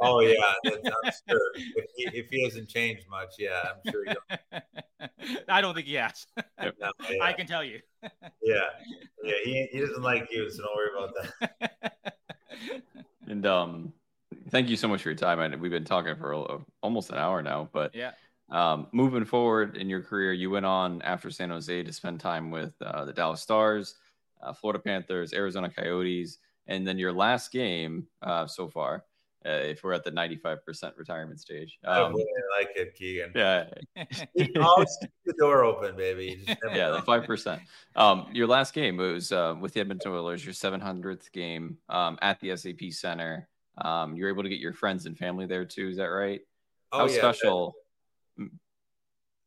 oh 0.00 0.20
yeah, 0.20 0.52
I'm 0.66 1.12
sure. 1.28 1.50
If 1.54 1.86
he, 1.96 2.18
if 2.18 2.26
he 2.30 2.44
hasn't 2.44 2.68
changed 2.68 3.08
much, 3.08 3.34
yeah, 3.38 3.72
I'm 3.84 3.92
sure. 3.92 4.04
He. 4.04 5.38
I 5.48 5.60
don't 5.60 5.74
think 5.74 5.86
he 5.86 5.94
has. 5.94 6.26
No, 6.58 6.72
yeah. 6.78 7.22
I 7.22 7.32
can 7.32 7.46
tell 7.46 7.64
you. 7.64 7.80
yeah, 8.42 8.60
yeah, 9.22 9.34
he, 9.44 9.68
he 9.72 9.80
doesn't 9.80 10.02
like 10.02 10.28
you, 10.30 10.50
so 10.50 10.62
don't 10.62 10.76
worry 10.76 10.90
about 10.96 11.14
that. 11.60 12.00
and 13.28 13.46
um 13.46 13.92
thank 14.50 14.68
you 14.68 14.76
so 14.76 14.88
much 14.88 15.02
for 15.02 15.10
your 15.10 15.16
time. 15.16 15.38
I, 15.40 15.54
we've 15.56 15.70
been 15.70 15.84
talking 15.84 16.16
for 16.16 16.32
a, 16.32 16.58
almost 16.82 17.10
an 17.10 17.16
hour 17.16 17.42
now, 17.42 17.68
but 17.72 17.94
yeah. 17.94 18.12
Um, 18.50 18.88
moving 18.92 19.24
forward 19.24 19.76
in 19.76 19.88
your 19.88 20.02
career, 20.02 20.32
you 20.32 20.50
went 20.50 20.66
on 20.66 21.02
after 21.02 21.30
San 21.30 21.50
Jose 21.50 21.82
to 21.84 21.92
spend 21.92 22.18
time 22.18 22.50
with 22.50 22.74
uh, 22.82 23.04
the 23.04 23.12
Dallas 23.12 23.40
Stars, 23.40 23.94
uh, 24.42 24.52
Florida 24.52 24.80
Panthers, 24.80 25.32
Arizona 25.32 25.70
Coyotes, 25.70 26.38
and 26.66 26.86
then 26.86 26.98
your 26.98 27.12
last 27.12 27.52
game 27.52 28.08
uh, 28.22 28.46
so 28.46 28.68
far, 28.68 29.04
uh, 29.46 29.50
if 29.50 29.84
we're 29.84 29.92
at 29.92 30.04
the 30.04 30.10
95% 30.10 30.96
retirement 30.96 31.40
stage. 31.40 31.78
Um, 31.84 31.96
I 31.96 32.08
really 32.08 32.26
like 32.58 32.70
it, 32.76 32.94
Keegan. 32.94 33.32
Yeah. 33.34 33.66
always 34.60 34.96
keep 35.00 35.10
the 35.24 35.34
door 35.38 35.64
open, 35.64 35.96
baby. 35.96 36.44
Yeah, 36.74 36.90
the 36.90 37.02
5%. 37.06 37.60
Um, 37.96 38.26
your 38.32 38.46
last 38.46 38.74
game 38.74 38.96
was 38.96 39.32
uh, 39.32 39.54
with 39.60 39.74
the 39.74 39.80
Edmonton 39.80 40.12
Oilers, 40.12 40.44
your 40.44 40.54
700th 40.54 41.30
game 41.32 41.78
um, 41.88 42.18
at 42.20 42.40
the 42.40 42.56
SAP 42.56 42.90
Center. 42.90 43.48
Um, 43.80 44.16
you're 44.16 44.28
able 44.28 44.42
to 44.42 44.48
get 44.48 44.58
your 44.58 44.72
friends 44.72 45.06
and 45.06 45.16
family 45.16 45.46
there 45.46 45.64
too. 45.64 45.88
Is 45.88 45.96
that 45.96 46.06
right? 46.06 46.40
Oh, 46.92 46.98
How 46.98 47.06
yeah, 47.06 47.18
special? 47.18 47.74
That, 48.36 48.50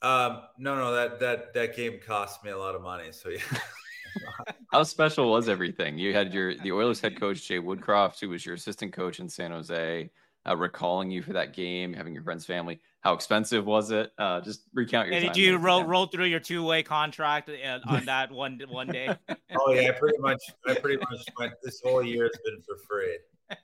um, 0.02 0.42
no, 0.58 0.76
no, 0.76 0.94
that 0.94 1.20
that 1.20 1.54
that 1.54 1.76
game 1.76 2.00
cost 2.06 2.44
me 2.44 2.52
a 2.52 2.58
lot 2.58 2.76
of 2.76 2.82
money. 2.82 3.12
So 3.12 3.30
yeah. 3.30 3.40
How 4.72 4.84
special 4.84 5.32
was 5.32 5.50
everything? 5.50 5.98
You 5.98 6.14
had 6.14 6.34
your 6.34 6.56
the 6.56 6.72
Oilers 6.72 7.00
head 7.00 7.20
coach 7.20 7.48
Jay 7.48 7.60
Woodcroft, 7.60 8.20
who 8.20 8.30
was 8.30 8.46
your 8.46 8.56
assistant 8.56 8.94
coach 8.94 9.20
in 9.20 9.30
San 9.30 9.52
Jose. 9.52 10.10
uh, 10.48 10.58
recalling 10.58 11.10
you 11.10 11.22
for 11.22 11.34
that 11.34 11.54
game, 11.54 11.94
having 11.94 12.14
your 12.14 12.24
friend's 12.24 12.46
family. 12.46 12.80
How 13.02 13.14
expensive 13.14 13.66
was 13.66 13.92
it? 13.92 14.12
Uh, 14.18 14.42
just 14.42 14.64
recount 14.74 15.08
your. 15.08 15.18
And 15.18 15.26
did 15.26 15.38
you 15.38 15.58
roll 15.58 15.84
roll 15.84 16.08
through 16.08 16.26
your 16.26 16.40
two 16.40 16.64
way 16.64 16.84
contract 16.84 17.50
uh, 17.50 17.80
on 17.88 18.06
that 18.06 18.32
one 18.32 18.62
one 18.70 18.88
day? 18.88 19.16
oh 19.58 19.74
yeah, 19.74 19.92
pretty 19.92 20.18
much. 20.20 20.42
I 20.68 20.76
pretty 20.76 20.98
much 20.98 21.26
went. 21.38 21.54
This 21.64 21.82
whole 21.84 22.04
year 22.04 22.24
has 22.24 22.40
been 22.44 22.62
for 22.62 22.78
free. 22.78 23.18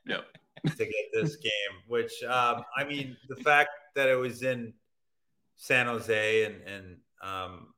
Yep. 0.05 0.25
To 0.65 0.85
get 0.85 1.05
this 1.13 1.35
game, 1.37 1.51
which 1.87 2.23
um, 2.23 2.63
I 2.77 2.83
mean, 2.83 3.17
the 3.27 3.35
fact 3.37 3.69
that 3.95 4.07
it 4.09 4.15
was 4.15 4.43
in 4.43 4.73
San 5.55 5.87
Jose 5.87 6.45
and 6.45 6.61
and 6.63 6.97
um, 7.21 7.73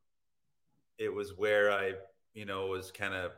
it 0.98 1.12
was 1.12 1.36
where 1.36 1.72
I, 1.72 1.92
you 2.34 2.44
know, 2.44 2.66
was 2.66 2.90
kind 2.90 3.14
of 3.14 3.32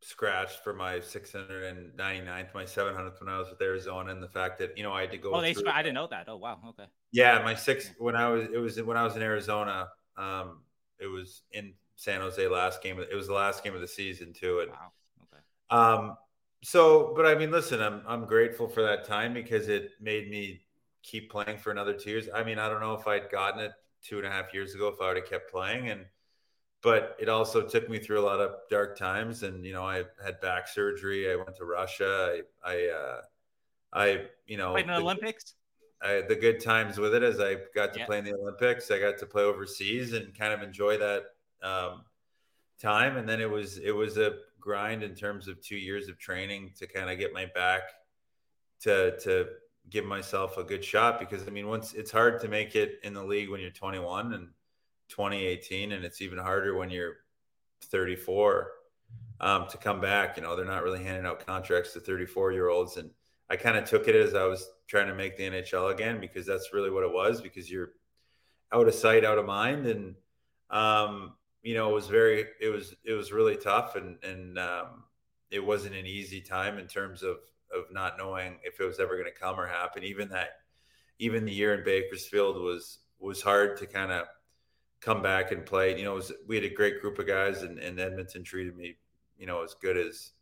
scratched 0.00 0.62
for 0.62 0.74
my 0.74 0.96
699th, 0.96 2.54
my 2.54 2.64
700th 2.64 3.20
when 3.20 3.28
I 3.28 3.38
was 3.38 3.48
with 3.48 3.60
Arizona, 3.60 4.12
and 4.12 4.22
the 4.22 4.28
fact 4.28 4.58
that 4.58 4.76
you 4.76 4.82
know 4.82 4.92
I 4.92 5.02
had 5.02 5.10
to 5.12 5.18
go. 5.18 5.32
Oh, 5.34 5.40
they 5.40 5.54
I 5.66 5.82
didn't 5.82 5.94
know 5.94 6.06
that. 6.08 6.28
Oh, 6.28 6.36
wow. 6.36 6.58
Okay. 6.68 6.86
Yeah, 7.12 7.42
my 7.44 7.54
six 7.54 7.90
when 7.98 8.16
I 8.16 8.28
was 8.28 8.48
it 8.52 8.58
was 8.58 8.80
when 8.82 8.96
I 8.96 9.04
was 9.04 9.16
in 9.16 9.22
Arizona. 9.22 9.88
Um, 10.16 10.60
it 10.98 11.06
was 11.06 11.42
in 11.52 11.74
San 11.96 12.20
Jose 12.20 12.46
last 12.48 12.82
game. 12.82 12.98
It 12.98 13.14
was 13.14 13.26
the 13.26 13.34
last 13.34 13.64
game 13.64 13.74
of 13.74 13.80
the 13.80 13.88
season 13.88 14.32
too. 14.32 14.60
And 14.60 14.70
wow. 14.70 14.92
Okay. 15.32 15.42
Um, 15.70 16.16
so, 16.64 17.12
but 17.14 17.26
I 17.26 17.34
mean, 17.34 17.50
listen, 17.50 17.80
I'm 17.80 18.02
I'm 18.06 18.24
grateful 18.24 18.68
for 18.68 18.82
that 18.82 19.04
time 19.04 19.34
because 19.34 19.68
it 19.68 19.90
made 20.00 20.30
me 20.30 20.62
keep 21.02 21.30
playing 21.30 21.58
for 21.58 21.70
another 21.70 21.94
two 21.94 22.10
years. 22.10 22.28
I 22.34 22.42
mean, 22.42 22.58
I 22.58 22.68
don't 22.68 22.80
know 22.80 22.94
if 22.94 23.06
I'd 23.06 23.30
gotten 23.30 23.60
it 23.60 23.72
two 24.02 24.18
and 24.18 24.26
a 24.26 24.30
half 24.30 24.52
years 24.52 24.74
ago 24.74 24.88
if 24.88 25.00
I 25.00 25.08
would 25.08 25.16
have 25.16 25.28
kept 25.28 25.50
playing 25.50 25.90
and 25.90 26.06
but 26.84 27.16
it 27.18 27.30
also 27.30 27.62
took 27.62 27.88
me 27.88 27.98
through 27.98 28.20
a 28.20 28.26
lot 28.26 28.40
of 28.40 28.56
dark 28.68 28.96
times 28.96 29.42
and 29.42 29.64
you 29.64 29.72
know 29.72 29.84
i 29.84 30.04
had 30.22 30.38
back 30.40 30.68
surgery 30.68 31.32
i 31.32 31.34
went 31.34 31.56
to 31.56 31.64
russia 31.64 32.40
i 32.64 32.70
i 32.70 32.88
uh 32.88 33.20
i 33.92 34.24
you 34.46 34.56
know 34.56 34.76
in 34.76 34.86
the 34.86 34.96
olympics 34.96 35.54
I, 36.02 36.22
the 36.28 36.36
good 36.36 36.60
times 36.60 36.98
with 36.98 37.14
it 37.14 37.22
as 37.22 37.40
i 37.40 37.56
got 37.74 37.94
to 37.94 38.00
yeah. 38.00 38.06
play 38.06 38.18
in 38.18 38.24
the 38.24 38.34
olympics 38.34 38.90
i 38.90 38.98
got 38.98 39.18
to 39.18 39.26
play 39.26 39.42
overseas 39.42 40.12
and 40.12 40.36
kind 40.36 40.52
of 40.52 40.62
enjoy 40.62 40.98
that 40.98 41.24
um, 41.62 42.02
time 42.78 43.16
and 43.16 43.26
then 43.26 43.40
it 43.40 43.50
was 43.50 43.78
it 43.78 43.92
was 43.92 44.18
a 44.18 44.34
grind 44.64 45.02
in 45.02 45.14
terms 45.14 45.46
of 45.46 45.60
two 45.60 45.76
years 45.76 46.08
of 46.08 46.18
training 46.18 46.72
to 46.78 46.86
kind 46.86 47.10
of 47.10 47.18
get 47.18 47.32
my 47.32 47.46
back 47.54 47.82
to 48.80 49.16
to 49.18 49.46
give 49.90 50.04
myself 50.04 50.56
a 50.56 50.64
good 50.64 50.82
shot 50.82 51.20
because 51.20 51.46
i 51.46 51.50
mean 51.50 51.68
once 51.68 51.92
it's 51.92 52.10
hard 52.10 52.40
to 52.40 52.48
make 52.48 52.74
it 52.74 52.98
in 53.02 53.12
the 53.12 53.22
league 53.22 53.50
when 53.50 53.60
you're 53.60 53.70
21 53.70 54.32
and 54.32 54.48
2018, 55.08 55.92
and 55.92 56.04
it's 56.04 56.20
even 56.20 56.38
harder 56.38 56.74
when 56.76 56.90
you're 56.90 57.16
34 57.82 58.70
um, 59.40 59.66
to 59.68 59.76
come 59.76 60.00
back. 60.00 60.36
You 60.36 60.42
know, 60.42 60.56
they're 60.56 60.64
not 60.64 60.82
really 60.82 61.02
handing 61.02 61.26
out 61.26 61.44
contracts 61.44 61.92
to 61.92 62.00
34 62.00 62.52
year 62.52 62.68
olds, 62.68 62.96
and 62.96 63.10
I 63.50 63.56
kind 63.56 63.76
of 63.76 63.84
took 63.84 64.08
it 64.08 64.16
as 64.16 64.34
I 64.34 64.44
was 64.44 64.68
trying 64.86 65.08
to 65.08 65.14
make 65.14 65.36
the 65.36 65.44
NHL 65.44 65.92
again 65.92 66.20
because 66.20 66.46
that's 66.46 66.72
really 66.72 66.90
what 66.90 67.04
it 67.04 67.12
was. 67.12 67.40
Because 67.40 67.70
you're 67.70 67.90
out 68.72 68.88
of 68.88 68.94
sight, 68.94 69.24
out 69.24 69.38
of 69.38 69.46
mind, 69.46 69.86
and 69.86 70.14
um, 70.70 71.34
you 71.64 71.74
know, 71.74 71.90
it 71.90 71.94
was 71.94 72.06
very, 72.06 72.44
it 72.60 72.68
was, 72.68 72.94
it 73.04 73.14
was 73.14 73.32
really 73.32 73.56
tough, 73.56 73.96
and 73.96 74.22
and 74.22 74.58
um, 74.58 75.04
it 75.50 75.64
wasn't 75.64 75.96
an 75.96 76.06
easy 76.06 76.40
time 76.40 76.78
in 76.78 76.86
terms 76.86 77.22
of 77.22 77.38
of 77.74 77.90
not 77.90 78.18
knowing 78.18 78.58
if 78.62 78.78
it 78.78 78.84
was 78.84 79.00
ever 79.00 79.14
going 79.16 79.32
to 79.32 79.40
come 79.40 79.58
or 79.58 79.66
happen. 79.66 80.04
Even 80.04 80.28
that, 80.28 80.50
even 81.18 81.44
the 81.44 81.52
year 81.52 81.74
in 81.74 81.82
Bakersfield 81.82 82.62
was 82.62 82.98
was 83.18 83.40
hard 83.40 83.78
to 83.78 83.86
kind 83.86 84.12
of 84.12 84.26
come 85.00 85.22
back 85.22 85.52
and 85.52 85.64
play. 85.64 85.98
You 85.98 86.04
know, 86.04 86.14
was, 86.14 86.32
we 86.46 86.54
had 86.54 86.64
a 86.64 86.68
great 86.68 87.00
group 87.00 87.18
of 87.18 87.26
guys, 87.26 87.62
and, 87.62 87.78
and, 87.78 87.98
Edmonton 87.98 88.44
treated 88.44 88.76
me, 88.76 88.96
you 89.38 89.46
know, 89.46 89.62
as 89.62 89.74
good 89.74 89.96
as 89.96 90.32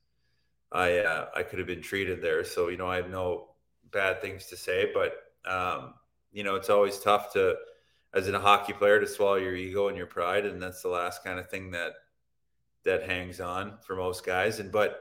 I 0.72 0.98
uh, 0.98 1.26
I 1.36 1.44
could 1.44 1.60
have 1.60 1.68
been 1.68 1.82
treated 1.82 2.20
there. 2.20 2.42
So 2.44 2.68
you 2.68 2.76
know, 2.76 2.88
I 2.88 2.96
have 2.96 3.10
no 3.10 3.50
bad 3.92 4.20
things 4.20 4.46
to 4.46 4.56
say, 4.56 4.90
but 4.92 5.14
um, 5.50 5.94
you 6.32 6.42
know, 6.42 6.56
it's 6.56 6.70
always 6.70 6.98
tough 6.98 7.32
to, 7.34 7.56
as 8.14 8.28
in 8.28 8.34
a 8.34 8.40
hockey 8.40 8.72
player, 8.72 9.00
to 9.00 9.06
swallow 9.06 9.36
your 9.36 9.56
ego 9.56 9.88
and 9.88 9.96
your 9.96 10.06
pride, 10.06 10.46
and 10.46 10.60
that's 10.60 10.82
the 10.82 10.88
last 10.88 11.24
kind 11.24 11.38
of 11.38 11.48
thing 11.48 11.70
that 11.70 11.92
that 12.84 13.08
hangs 13.08 13.40
on 13.40 13.78
for 13.86 13.96
most 13.96 14.24
guys. 14.24 14.58
And 14.58 14.72
but 14.72 15.00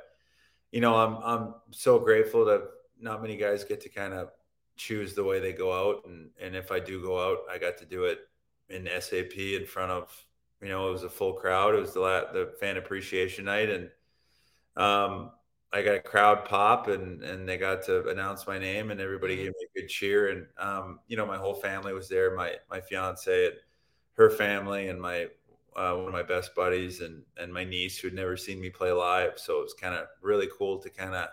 you 0.71 0.81
know, 0.81 0.95
I'm 0.95 1.17
I'm 1.23 1.53
so 1.71 1.99
grateful 1.99 2.45
that 2.45 2.61
not 2.99 3.21
many 3.21 3.37
guys 3.37 3.63
get 3.63 3.81
to 3.81 3.89
kind 3.89 4.13
of 4.13 4.29
choose 4.77 5.13
the 5.13 5.23
way 5.23 5.39
they 5.39 5.53
go 5.53 5.71
out, 5.71 6.05
and 6.05 6.29
and 6.39 6.55
if 6.55 6.71
I 6.71 6.79
do 6.79 7.01
go 7.01 7.19
out, 7.19 7.39
I 7.51 7.57
got 7.57 7.77
to 7.79 7.85
do 7.85 8.05
it 8.05 8.19
in 8.69 8.87
SAP 8.99 9.37
in 9.37 9.65
front 9.65 9.91
of 9.91 10.25
you 10.61 10.69
know 10.69 10.87
it 10.87 10.91
was 10.91 11.03
a 11.03 11.09
full 11.09 11.33
crowd. 11.33 11.75
It 11.75 11.79
was 11.79 11.93
the 11.93 12.01
the 12.01 12.53
fan 12.59 12.77
appreciation 12.77 13.45
night, 13.45 13.69
and 13.69 13.89
um, 14.77 15.31
I 15.73 15.81
got 15.81 15.95
a 15.95 15.99
crowd 15.99 16.45
pop, 16.45 16.87
and 16.87 17.23
and 17.23 17.47
they 17.47 17.57
got 17.57 17.83
to 17.83 18.07
announce 18.09 18.45
my 18.45 18.59
name, 18.59 18.91
and 18.91 18.99
everybody 18.99 19.35
mm-hmm. 19.35 19.43
gave 19.45 19.53
me 19.53 19.67
a 19.75 19.79
good 19.79 19.89
cheer, 19.89 20.29
and 20.29 20.45
um, 20.57 20.99
you 21.07 21.15
know 21.17 21.25
my 21.25 21.37
whole 21.37 21.53
family 21.53 21.93
was 21.93 22.09
there. 22.09 22.35
My 22.35 22.55
my 22.69 22.81
fiance 22.81 23.45
and 23.45 23.55
her 24.13 24.29
family, 24.29 24.89
and 24.89 25.01
my 25.01 25.27
uh, 25.75 25.95
one 25.95 26.07
of 26.07 26.13
my 26.13 26.23
best 26.23 26.53
buddies, 26.55 27.01
and 27.01 27.23
and 27.37 27.53
my 27.53 27.63
niece 27.63 27.97
who 27.97 28.09
had 28.09 28.15
never 28.15 28.35
seen 28.35 28.59
me 28.59 28.69
play 28.69 28.91
live. 28.91 29.33
So 29.37 29.59
it 29.59 29.63
was 29.63 29.73
kind 29.73 29.95
of 29.95 30.07
really 30.21 30.49
cool 30.57 30.79
to 30.79 30.89
kind 30.89 31.15
of 31.15 31.29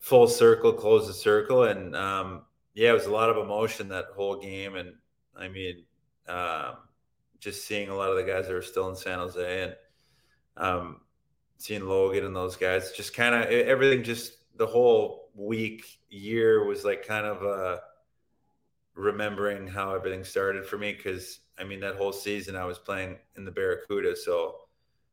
full 0.00 0.28
circle, 0.28 0.72
close 0.72 1.06
the 1.06 1.14
circle, 1.14 1.64
and 1.64 1.96
um, 1.96 2.42
yeah, 2.74 2.90
it 2.90 2.94
was 2.94 3.06
a 3.06 3.12
lot 3.12 3.30
of 3.30 3.38
emotion 3.38 3.88
that 3.88 4.06
whole 4.14 4.36
game, 4.36 4.76
and 4.76 4.92
I 5.34 5.48
mean 5.48 5.84
um, 6.28 6.76
just 7.38 7.66
seeing 7.66 7.88
a 7.88 7.94
lot 7.96 8.10
of 8.10 8.16
the 8.16 8.30
guys 8.30 8.46
that 8.46 8.54
are 8.54 8.62
still 8.62 8.88
in 8.90 8.96
San 8.96 9.18
Jose 9.18 9.62
and 9.62 9.76
um, 10.56 11.00
seeing 11.58 11.86
Logan 11.86 12.24
and 12.24 12.36
those 12.36 12.56
guys, 12.56 12.92
just 12.92 13.14
kind 13.14 13.34
of 13.34 13.50
everything, 13.50 14.02
just 14.02 14.34
the 14.56 14.66
whole 14.66 15.30
week, 15.34 15.98
year 16.08 16.64
was 16.64 16.84
like 16.84 17.06
kind 17.06 17.26
of 17.26 17.42
uh, 17.42 17.80
remembering 18.94 19.66
how 19.66 19.94
everything 19.94 20.24
started 20.24 20.66
for 20.66 20.78
me. 20.78 20.92
Cause 20.94 21.40
I 21.58 21.64
mean, 21.64 21.80
that 21.80 21.96
whole 21.96 22.12
season 22.12 22.56
I 22.56 22.64
was 22.64 22.78
playing 22.78 23.16
in 23.36 23.44
the 23.44 23.50
Barracuda. 23.50 24.16
So 24.16 24.56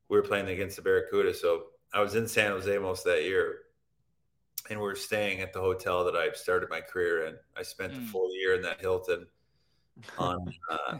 we 0.09 0.17
were 0.17 0.23
playing 0.23 0.47
against 0.49 0.75
the 0.75 0.81
Barracuda. 0.81 1.33
So 1.33 1.65
I 1.93 2.01
was 2.01 2.15
in 2.15 2.27
San 2.27 2.51
Jose 2.51 2.77
most 2.77 3.05
of 3.05 3.13
that 3.13 3.23
year. 3.23 3.59
And 4.69 4.79
we 4.79 4.87
are 4.87 4.95
staying 4.95 5.41
at 5.41 5.51
the 5.51 5.59
hotel 5.59 6.05
that 6.05 6.15
I 6.15 6.31
started 6.31 6.69
my 6.69 6.79
career 6.79 7.25
in. 7.27 7.35
I 7.57 7.63
spent 7.63 7.93
mm. 7.93 7.95
the 7.97 8.05
full 8.07 8.33
year 8.33 8.55
in 8.55 8.61
that 8.61 8.79
Hilton 8.79 9.27
on 10.17 10.53
uh, 10.69 10.97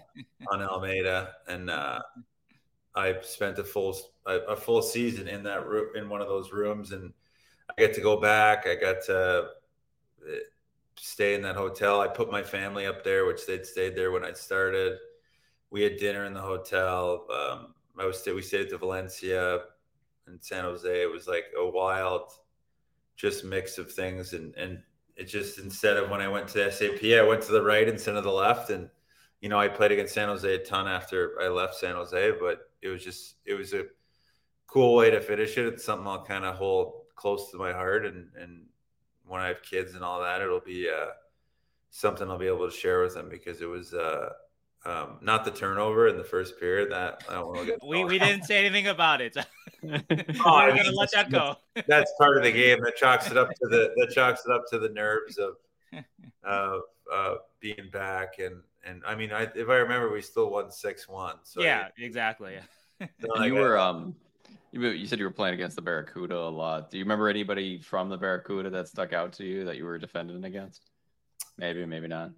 on 0.49 0.61
Alameda, 0.61 1.35
and 1.47 1.69
uh, 1.69 2.01
I 2.95 3.15
spent 3.21 3.59
a 3.59 3.63
full 3.63 3.97
a, 4.25 4.55
full 4.55 4.81
season 4.81 5.27
in 5.27 5.43
that 5.43 5.67
room 5.67 5.95
in 5.95 6.09
one 6.09 6.21
of 6.21 6.27
those 6.27 6.51
rooms, 6.51 6.91
and 6.91 7.13
I 7.69 7.73
get 7.77 7.93
to 7.95 8.01
go 8.01 8.19
back. 8.19 8.67
I 8.67 8.75
got 8.75 9.03
to 9.05 9.17
uh, 9.17 10.35
stay 10.97 11.33
in 11.33 11.41
that 11.41 11.55
hotel. 11.55 12.01
I 12.01 12.07
put 12.07 12.31
my 12.31 12.43
family 12.43 12.85
up 12.85 13.03
there, 13.03 13.25
which 13.25 13.45
they'd 13.45 13.65
stayed 13.65 13.95
there 13.95 14.11
when 14.11 14.23
I 14.23 14.33
started. 14.33 14.97
We 15.71 15.81
had 15.81 15.97
dinner 15.97 16.25
in 16.25 16.33
the 16.33 16.41
hotel. 16.41 17.25
Um, 17.31 17.73
I 17.99 18.05
was 18.05 18.23
we 18.25 18.41
stayed 18.41 18.71
at 18.71 18.79
Valencia 18.79 19.61
in 20.27 20.39
San 20.39 20.63
Jose. 20.63 21.01
It 21.01 21.11
was 21.11 21.27
like 21.27 21.45
a 21.57 21.67
wild, 21.67 22.31
just 23.15 23.43
mix 23.43 23.77
of 23.77 23.91
things, 23.91 24.33
and 24.33 24.55
and 24.55 24.81
it 25.15 25.25
just 25.25 25.59
instead 25.59 25.97
of 25.97 26.09
when 26.09 26.21
I 26.21 26.27
went 26.27 26.47
to 26.49 26.71
SAP, 26.71 27.03
I 27.03 27.21
went 27.21 27.41
to 27.43 27.51
the 27.51 27.61
right 27.61 27.87
instead 27.87 28.15
of 28.15 28.23
the 28.23 28.31
left. 28.31 28.69
And, 28.69 28.89
you 29.41 29.49
know, 29.49 29.59
I 29.59 29.67
played 29.67 29.91
against 29.91 30.13
San 30.13 30.27
Jose 30.27 30.53
a 30.53 30.57
ton 30.59 30.87
after 30.87 31.39
I 31.41 31.49
left 31.49 31.75
San 31.75 31.95
Jose, 31.95 32.31
but 32.39 32.69
it 32.83 32.89
was 32.89 33.03
just, 33.03 33.35
it 33.45 33.53
was 33.53 33.73
a 33.73 33.85
cool 34.67 34.95
way 34.95 35.09
to 35.09 35.21
finish 35.21 35.57
it. 35.57 35.65
It's 35.65 35.83
something 35.83 36.07
I'll 36.07 36.25
kind 36.25 36.45
of 36.45 36.55
hold 36.55 37.01
close 37.15 37.49
to 37.51 37.57
my 37.57 37.71
heart. 37.71 38.05
And, 38.05 38.27
and 38.39 38.65
when 39.25 39.41
I 39.41 39.47
have 39.47 39.63
kids 39.63 39.95
and 39.95 40.03
all 40.03 40.21
that, 40.21 40.41
it'll 40.41 40.59
be 40.59 40.89
uh, 40.89 41.11
something 41.89 42.29
I'll 42.29 42.37
be 42.37 42.47
able 42.47 42.69
to 42.69 42.75
share 42.75 43.01
with 43.01 43.15
them 43.15 43.29
because 43.29 43.61
it 43.61 43.67
was, 43.67 43.93
uh, 43.93 44.29
um, 44.85 45.17
not 45.21 45.45
the 45.45 45.51
turnover 45.51 46.07
in 46.07 46.17
the 46.17 46.23
first 46.23 46.59
period. 46.59 46.91
That 46.91 47.23
I 47.29 47.35
don't 47.35 47.55
know. 47.55 47.77
we 47.87 48.03
we 48.03 48.19
didn't 48.19 48.43
say 48.43 48.57
anything 48.57 48.87
about 48.87 49.21
it. 49.21 49.35
oh, 49.83 50.55
I'm 50.55 50.75
gonna 50.75 50.91
let 50.91 51.11
that 51.13 51.31
go. 51.31 51.55
that's 51.87 52.11
part 52.17 52.37
of 52.37 52.43
the 52.43 52.51
game. 52.51 52.81
That 52.81 52.97
chalks 52.97 53.31
it 53.31 53.37
up 53.37 53.49
to 53.49 53.67
the 53.69 53.93
that 53.95 54.11
chalks 54.13 54.41
it 54.45 54.51
up 54.51 54.65
to 54.71 54.79
the 54.79 54.89
nerves 54.89 55.37
of 55.37 55.55
of 56.43 56.81
uh, 57.11 57.35
being 57.59 57.89
back 57.91 58.39
and 58.39 58.61
and 58.83 59.01
I 59.05 59.15
mean, 59.15 59.31
I, 59.31 59.43
if 59.55 59.69
I 59.69 59.75
remember, 59.75 60.11
we 60.11 60.21
still 60.21 60.49
won 60.49 60.71
six 60.71 61.07
one. 61.07 61.35
So 61.43 61.61
yeah, 61.61 61.87
I, 61.97 62.01
exactly. 62.01 62.55
you 62.99 63.53
were 63.53 63.77
um. 63.77 64.15
You 64.71 65.05
said 65.05 65.19
you 65.19 65.25
were 65.25 65.31
playing 65.31 65.53
against 65.53 65.75
the 65.75 65.83
Barracuda 65.83 66.35
a 66.35 66.49
lot. 66.49 66.89
Do 66.89 66.97
you 66.97 67.03
remember 67.03 67.29
anybody 67.29 67.79
from 67.79 68.09
the 68.09 68.17
Barracuda 68.17 68.71
that 68.71 68.87
stuck 68.87 69.13
out 69.13 69.33
to 69.33 69.43
you 69.43 69.65
that 69.65 69.77
you 69.77 69.85
were 69.85 69.99
defending 69.99 70.43
against? 70.45 70.89
Maybe, 71.59 71.85
maybe 71.85 72.07
not. 72.07 72.31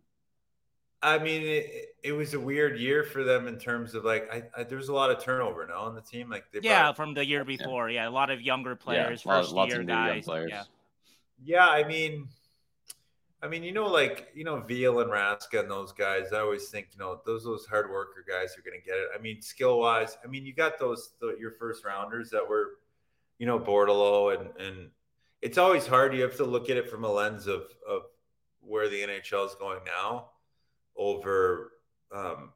I 1.02 1.20
mean, 1.20 1.44
it, 1.44 1.96
it, 2.04 2.12
was 2.14 2.34
a 2.34 2.40
weird 2.40 2.80
year 2.80 3.04
for 3.04 3.24
them 3.24 3.48
in 3.48 3.60
terms 3.60 3.94
of 3.94 4.04
like, 4.04 4.28
I, 4.34 4.44
I 4.60 4.64
there 4.64 4.78
was 4.78 4.90
a 4.90 4.94
lot 4.94 5.12
of 5.12 5.24
turnover 5.24 5.66
now 5.68 5.82
on 5.82 5.94
the 5.94 6.02
team. 6.02 6.30
Like, 6.30 6.52
they 6.52 6.60
yeah, 6.64 6.94
from 6.94 7.14
the 7.14 7.24
year 7.24 7.46
before, 7.46 7.90
yeah, 7.90 8.08
a 8.08 8.10
lot 8.10 8.32
of 8.32 8.42
younger 8.42 8.76
players, 8.76 9.24
yeah, 9.24 9.42
first 9.42 9.56
year 9.56 9.84
guys. 9.84 10.26
Yeah. 10.28 10.64
yeah, 11.44 11.68
I 11.68 11.88
mean, 11.88 12.28
I 13.46 13.48
mean, 13.48 13.62
you 13.62 13.72
know, 13.72 13.86
like 13.86 14.30
you 14.34 14.44
know, 14.44 14.60
Veal 14.62 15.02
and 15.02 15.12
Raska 15.12 15.60
and 15.60 15.70
those 15.70 15.92
guys. 15.92 16.34
I 16.34 16.40
always 16.40 16.70
think, 16.70 16.88
you 16.94 17.00
know, 17.00 17.22
those 17.26 17.44
those 17.44 17.68
hard 17.68 17.92
worker 17.92 18.26
guys 18.28 18.58
are 18.58 18.62
going 18.62 18.80
to 18.80 18.86
get 18.86 18.98
it. 18.98 19.10
I 19.18 19.22
mean, 19.22 19.40
skill 19.42 19.80
wise, 19.80 20.18
I 20.24 20.28
mean, 20.28 20.46
you 20.46 20.54
got 20.54 20.80
those 20.80 21.12
the, 21.22 21.36
your 21.40 21.52
first 21.52 21.86
rounders 21.86 22.32
that 22.32 22.48
were, 22.48 22.80
you 23.38 23.46
know, 23.46 23.60
Bordeleau 23.60 24.36
and 24.36 24.50
and 24.60 24.90
it's 25.44 25.60
always 25.60 25.86
hard. 25.86 26.16
You 26.16 26.24
have 26.24 26.38
to 26.38 26.44
look 26.44 26.72
at 26.72 26.78
it 26.78 26.90
from 26.90 27.04
a 27.04 27.12
lens 27.12 27.46
of 27.46 27.66
of 27.88 28.02
where 28.62 28.90
the 28.90 29.02
NHL 29.02 29.46
is 29.46 29.56
going 29.60 29.82
now 29.86 30.30
over 30.98 31.74
um, 32.12 32.52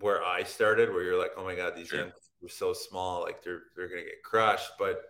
where 0.00 0.24
I 0.24 0.42
started, 0.42 0.90
where 0.90 1.04
you're 1.04 1.18
like, 1.18 1.32
oh 1.36 1.44
my 1.44 1.54
god, 1.54 1.76
these 1.76 1.88
sure. 1.88 2.00
young 2.00 2.12
were 2.40 2.48
so 2.48 2.72
small, 2.72 3.22
like 3.22 3.44
they're 3.44 3.62
they're 3.76 3.88
gonna 3.88 4.02
get 4.02 4.24
crushed. 4.24 4.72
But 4.76 5.02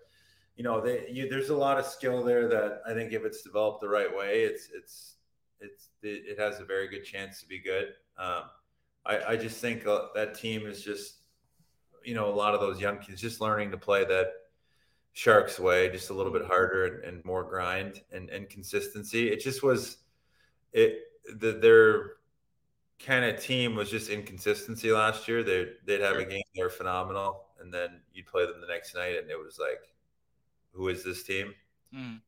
you 0.56 0.64
know, 0.64 0.82
they, 0.82 1.09
you, 1.10 1.28
there's 1.28 1.48
a 1.48 1.56
lot 1.56 1.78
of 1.78 1.86
skill 1.86 2.22
there 2.22 2.46
that 2.48 2.82
I 2.86 2.92
think 2.92 3.12
if 3.12 3.24
it's 3.24 3.42
developed 3.42 3.80
the 3.80 3.88
right 3.88 4.14
way, 4.14 4.42
it's 4.42 4.68
it's 4.74 5.16
it's 5.62 5.89
it, 6.02 6.24
it 6.26 6.39
has 6.39 6.60
a 6.60 6.64
very 6.64 6.89
good 6.89 7.05
chance 7.05 7.40
to 7.40 7.47
be 7.47 7.59
good. 7.59 7.89
Um, 8.18 8.43
I, 9.05 9.32
I 9.32 9.36
just 9.36 9.60
think 9.60 9.86
uh, 9.86 10.06
that 10.14 10.34
team 10.34 10.66
is 10.66 10.82
just, 10.82 11.16
you 12.05 12.14
know, 12.14 12.28
a 12.28 12.34
lot 12.34 12.55
of 12.55 12.60
those 12.60 12.80
young 12.80 12.98
kids 12.98 13.20
just 13.20 13.40
learning 13.40 13.70
to 13.72 13.76
play 13.76 14.05
that 14.05 14.28
Sharks 15.14 15.59
way, 15.59 15.90
just 15.90 16.10
a 16.10 16.14
little 16.14 16.32
bit 16.32 16.47
harder 16.47 16.86
and, 16.86 17.05
and 17.05 17.24
more 17.24 17.44
grind 17.44 18.01
and, 18.12 18.30
and 18.30 18.48
consistency. 18.48 19.28
It 19.28 19.43
just 19.43 19.62
was 19.62 19.98
it 20.72 21.01
the, 21.39 21.52
their 21.52 22.12
kind 22.98 23.24
of 23.24 23.40
team 23.43 23.74
was 23.74 23.90
just 23.90 24.09
inconsistency 24.09 24.90
last 24.90 25.28
year. 25.28 25.43
They 25.43 25.66
they'd 25.84 26.01
have 26.01 26.16
a 26.16 26.24
game, 26.24 26.43
they're 26.55 26.70
phenomenal, 26.70 27.44
and 27.60 27.72
then 27.72 28.01
you'd 28.14 28.26
play 28.26 28.47
them 28.47 28.60
the 28.60 28.66
next 28.66 28.94
night, 28.94 29.18
and 29.20 29.30
it 29.30 29.39
was 29.39 29.59
like, 29.59 29.80
who 30.72 30.89
is 30.89 31.05
this 31.05 31.22
team? 31.24 31.55
Mm. 31.94 32.20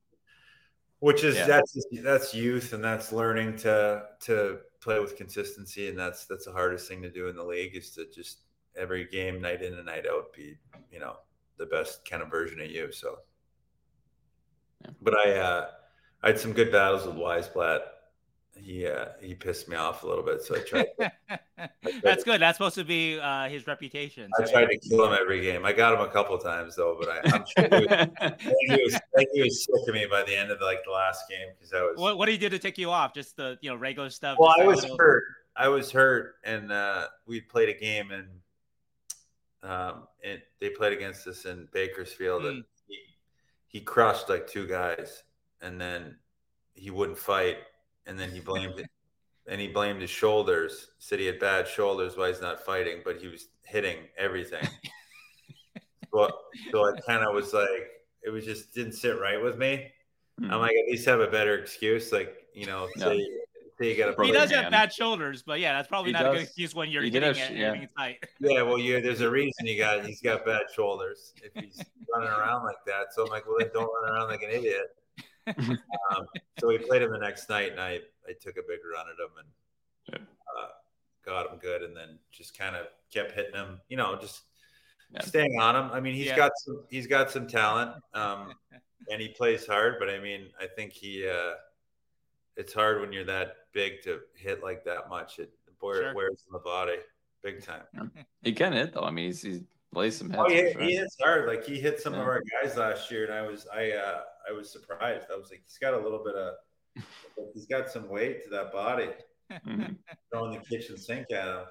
Which 1.05 1.23
is 1.23 1.37
yeah. 1.37 1.47
that's 1.47 1.77
that's 2.03 2.33
youth 2.33 2.73
and 2.73 2.83
that's 2.83 3.13
learning 3.13 3.59
to 3.59 4.05
to 4.21 4.61
play 4.81 5.01
with 5.01 5.19
consistency, 5.19 5.91
and 5.91 5.99
that's 5.99 6.25
that's 6.25 6.47
the 6.47 6.53
hardest 6.53 6.89
thing 6.89 7.03
to 7.03 7.11
do 7.11 7.29
in 7.29 7.37
the 7.37 7.45
league 7.45 7.77
is 7.77 7.91
to 7.91 8.07
just 8.11 8.39
every 8.75 9.05
game, 9.05 9.39
night 9.39 9.61
in 9.61 9.75
and 9.75 9.85
night 9.85 10.07
out, 10.11 10.33
be 10.33 10.57
you 10.91 11.01
know 11.01 11.17
the 11.59 11.67
best 11.67 12.09
kind 12.09 12.23
of 12.23 12.31
version 12.31 12.59
of 12.59 12.71
you. 12.71 12.91
So, 12.91 13.19
yeah. 14.81 14.93
but 15.03 15.15
I 15.15 15.33
uh, 15.37 15.67
I 16.23 16.29
had 16.29 16.41
some 16.41 16.55
good 16.55 16.73
battles 16.73 17.05
with 17.05 17.17
Wise 17.17 17.51
Wiesblatt. 17.51 17.81
He 18.61 18.87
uh, 18.87 19.07
he 19.21 19.35
pissed 19.35 19.69
me 19.69 19.77
off 19.77 20.05
a 20.05 20.07
little 20.07 20.25
bit, 20.25 20.43
so 20.43 20.57
I 20.57 20.59
tried. 20.61 20.87
To, 20.99 21.13
I 21.31 21.39
tried 21.59 22.03
That's 22.03 22.23
to, 22.23 22.31
good. 22.31 22.41
That's 22.41 22.57
supposed 22.57 22.77
to 22.77 22.85
be 22.85 23.19
uh, 23.19 23.49
his 23.49 23.67
reputation. 23.67 24.31
I 24.39 24.45
tried 24.45 24.67
to 24.67 24.79
kill 24.79 25.05
him 25.07 25.19
every 25.21 25.41
game. 25.41 25.65
I 25.65 25.73
got 25.73 25.95
him 25.95 26.01
a 26.01 26.09
couple 26.11 26.39
times 26.39 26.77
though, 26.77 26.97
but 26.99 27.09
I, 27.09 27.37
am 27.37 27.45
sure 27.47 27.69
he 27.69 27.87
was, 27.87 28.31
he 28.61 28.83
was, 28.83 29.01
he 29.33 29.43
was 29.43 29.65
sick 29.65 29.89
of 29.89 29.95
me 29.95 30.07
by 30.07 30.23
the 30.23 30.37
end 30.37 30.51
of 30.51 30.61
like 30.61 30.85
the 30.85 30.93
last 30.93 31.25
game 31.29 31.49
because 31.57 31.73
I 31.73 31.83
was. 31.83 31.97
What 31.97 32.17
What 32.17 32.27
did 32.27 32.33
he 32.33 32.39
do 32.39 32.49
to 32.49 32.59
tick 32.59 32.79
you 32.79 32.91
off? 32.91 33.13
Just 33.13 33.37
the 33.37 33.59
you 33.61 33.71
know 33.71 33.77
regular 33.77 34.11
stuff. 34.11 34.39
Well, 34.39 34.55
I 34.59 34.65
was 34.65 34.83
little... 34.83 34.97
hurt. 34.99 35.25
I 35.57 35.69
was 35.69 35.91
hurt, 35.91 36.37
and 36.45 36.73
uh, 36.73 37.09
we 37.27 37.41
played 37.41 37.69
a 37.69 37.79
game, 37.79 38.11
and 38.11 38.29
um, 39.63 40.09
and 40.23 40.41
they 40.61 40.71
played 40.71 40.93
against 40.93 41.27
us 41.27 41.45
in 41.45 41.69
Bakersfield, 41.73 42.43
mm. 42.43 42.49
and 42.49 42.57
hmm. 42.59 42.63
he, 42.89 42.99
he 43.67 43.81
crushed 43.81 44.29
like 44.29 44.47
two 44.47 44.67
guys, 44.67 45.23
and 45.63 45.81
then 45.81 46.17
he 46.75 46.91
wouldn't 46.91 47.19
fight, 47.19 47.59
and 48.07 48.19
then 48.19 48.31
he 48.31 48.41
blamed 48.41 48.79
it, 48.79 48.87
and 49.47 49.61
he 49.61 49.69
blamed 49.69 50.01
his 50.01 50.11
shoulders. 50.11 50.89
Said 50.99 51.19
he 51.19 51.27
had 51.27 51.39
bad 51.39 51.69
shoulders, 51.69 52.17
why 52.17 52.29
he's 52.29 52.41
not 52.41 52.65
fighting, 52.65 53.03
but 53.05 53.19
he 53.19 53.29
was 53.29 53.49
hitting 53.63 53.99
everything. 54.17 54.67
so, 56.15 56.31
so 56.71 56.85
I 56.85 57.01
kind 57.01 57.25
of 57.25 57.35
was 57.35 57.53
like, 57.53 57.91
it 58.23 58.31
was 58.31 58.45
just 58.45 58.75
didn't 58.75 58.93
sit 58.93 59.21
right 59.21 59.43
with 59.43 59.59
me. 59.59 59.93
Mm. 60.41 60.51
I'm 60.51 60.61
like, 60.61 60.73
at 60.73 60.91
least 60.91 61.07
have 61.07 61.21
a 61.21 61.29
better 61.29 61.57
excuse, 61.59 62.13
like 62.13 62.35
you 62.55 62.67
know, 62.67 62.89
say 62.97 63.27
say 63.79 63.91
you 63.91 63.97
got 63.97 64.11
a. 64.11 64.13
Problem. 64.13 64.35
He 64.35 64.41
does 64.41 64.51
have 64.51 64.71
bad 64.71 64.93
shoulders, 64.93 65.43
but 65.43 65.61
yeah, 65.61 65.75
that's 65.75 65.89
probably 65.89 66.11
he 66.11 66.13
not 66.13 66.25
does. 66.25 66.33
a 66.33 66.37
good 66.37 66.43
excuse 66.43 66.75
when 66.75 66.91
you're 66.91 67.03
he 67.03 67.11
hitting 67.11 67.31
it, 67.31 67.57
yeah. 67.57 67.87
tight. 67.97 68.25
yeah, 68.41 68.63
well, 68.63 68.79
yeah, 68.79 69.01
there's 69.01 69.21
a 69.21 69.31
reason 69.31 69.67
he 69.67 69.77
got 69.77 70.05
he's 70.05 70.21
got 70.21 70.45
bad 70.45 70.63
shoulders 70.75 71.35
if 71.43 71.53
he's 71.63 71.83
running 72.13 72.29
around 72.29 72.65
like 72.65 72.85
that. 72.87 73.13
So 73.13 73.25
I'm 73.25 73.31
like, 73.31 73.47
well, 73.47 73.57
then 73.59 73.71
don't 73.73 73.91
run 74.03 74.13
around 74.13 74.29
like 74.29 74.43
an 74.43 74.51
idiot. 74.51 74.97
Um, 75.47 76.27
so 76.59 76.69
we 76.69 76.79
played 76.79 77.03
him 77.03 77.13
the 77.13 77.19
next 77.19 77.49
night, 77.49 77.73
and 77.73 77.81
I 77.81 78.01
I 78.29 78.33
took 78.41 78.57
a 78.57 78.63
big 78.67 78.81
run 78.93 79.07
at 79.09 79.19
him 79.19 79.31
and 79.39 80.27
uh, 80.59 80.67
got 81.25 81.51
him 81.51 81.59
good, 81.59 81.83
and 81.83 81.97
then 81.97 82.19
just 82.33 82.57
kind 82.57 82.77
of 82.77 82.87
kept 83.13 83.33
hitting 83.33 83.55
him. 83.55 83.81
You 83.89 83.97
know, 83.97 84.17
just 84.21 84.43
yeah. 85.13 85.23
staying 85.23 85.61
on 85.61 85.77
him. 85.77 85.91
I 85.93 86.01
mean, 86.01 86.15
he's 86.15 86.27
yeah. 86.27 86.37
got 86.37 86.53
some 86.57 86.85
he's 86.91 87.07
got 87.07 87.31
some 87.31 87.47
talent, 87.47 87.93
um, 88.15 88.53
and 89.11 89.21
he 89.21 89.29
plays 89.29 89.67
hard. 89.67 89.97
But 89.99 90.11
I 90.11 90.19
mean, 90.19 90.49
I 90.61 90.67
think 90.67 90.93
he. 90.93 91.29
Uh, 91.29 91.55
it's 92.57 92.73
hard 92.73 93.01
when 93.01 93.13
you're 93.13 93.25
that 93.25 93.57
big 93.73 94.01
to 94.05 94.21
hit 94.37 94.63
like 94.63 94.85
that 94.85 95.09
much. 95.09 95.41
It 95.41 95.51
wears, 95.83 95.99
sure. 95.99 96.15
wears 96.15 96.45
in 96.47 96.53
the 96.53 96.61
body 96.61 96.99
big 97.43 97.63
time. 97.63 97.83
He 98.43 98.53
can 98.53 98.73
hit 98.73 98.93
though. 98.93 99.03
I 99.03 99.11
mean, 99.11 99.27
he's, 99.27 99.43
he's 99.43 99.61
plays 99.93 100.17
some 100.17 100.31
hits. 100.31 100.43
Oh, 100.45 100.49
yeah, 100.49 100.73
sure. 100.73 100.83
he 100.83 100.97
hits 100.97 101.17
hard. 101.23 101.47
Like 101.47 101.65
he 101.65 101.81
hit 101.81 102.01
some 102.01 102.15
yeah. 102.15 102.21
of 102.21 102.27
our 102.27 102.43
guys 102.63 102.77
last 102.77 103.11
year, 103.11 103.25
and 103.25 103.33
I 103.33 103.43
was 103.43 103.67
I 103.73 103.93
uh, 103.93 104.21
I 104.49 104.53
was 104.53 104.71
surprised. 104.71 105.27
I 105.33 105.37
was 105.37 105.51
like, 105.51 105.63
he's 105.65 105.79
got 105.79 105.95
a 105.95 105.99
little 105.99 106.23
bit 106.25 106.35
of 106.35 106.55
he's 107.55 107.67
got 107.67 107.91
some 107.91 108.09
weight 108.09 108.45
to 108.45 108.51
that 108.51 108.73
body. 108.73 109.11
Mm-hmm. 109.51 109.93
Throwing 110.33 110.53
the 110.53 110.61
kitchen 110.61 110.97
sink 110.97 111.27
at 111.33 111.47
him. 111.47 111.65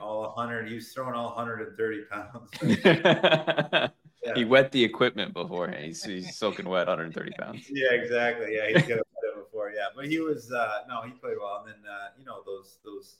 All 0.00 0.22
100. 0.22 0.68
He 0.68 0.76
was 0.76 0.92
throwing 0.92 1.14
all 1.14 1.34
130 1.34 2.04
pounds. 2.10 2.50
yeah. 4.22 4.34
He 4.34 4.44
wet 4.44 4.70
the 4.72 4.82
equipment 4.82 5.34
beforehand. 5.34 5.84
He's, 5.84 6.02
he's 6.04 6.36
soaking 6.36 6.68
wet 6.68 6.86
130 6.86 7.32
pounds. 7.32 7.66
Yeah, 7.70 7.92
exactly. 7.92 8.54
Yeah, 8.54 8.68
he's 8.68 8.88
got 8.88 8.98
it 8.98 9.06
before. 9.34 9.72
yeah. 9.72 9.86
But 9.94 10.06
he 10.06 10.20
was 10.20 10.50
uh, 10.52 10.82
no, 10.88 11.02
he 11.02 11.10
played 11.10 11.36
well. 11.40 11.64
And 11.66 11.74
then 11.74 11.90
uh, 11.90 12.08
you 12.18 12.24
know 12.24 12.42
those 12.46 12.78
those 12.84 13.16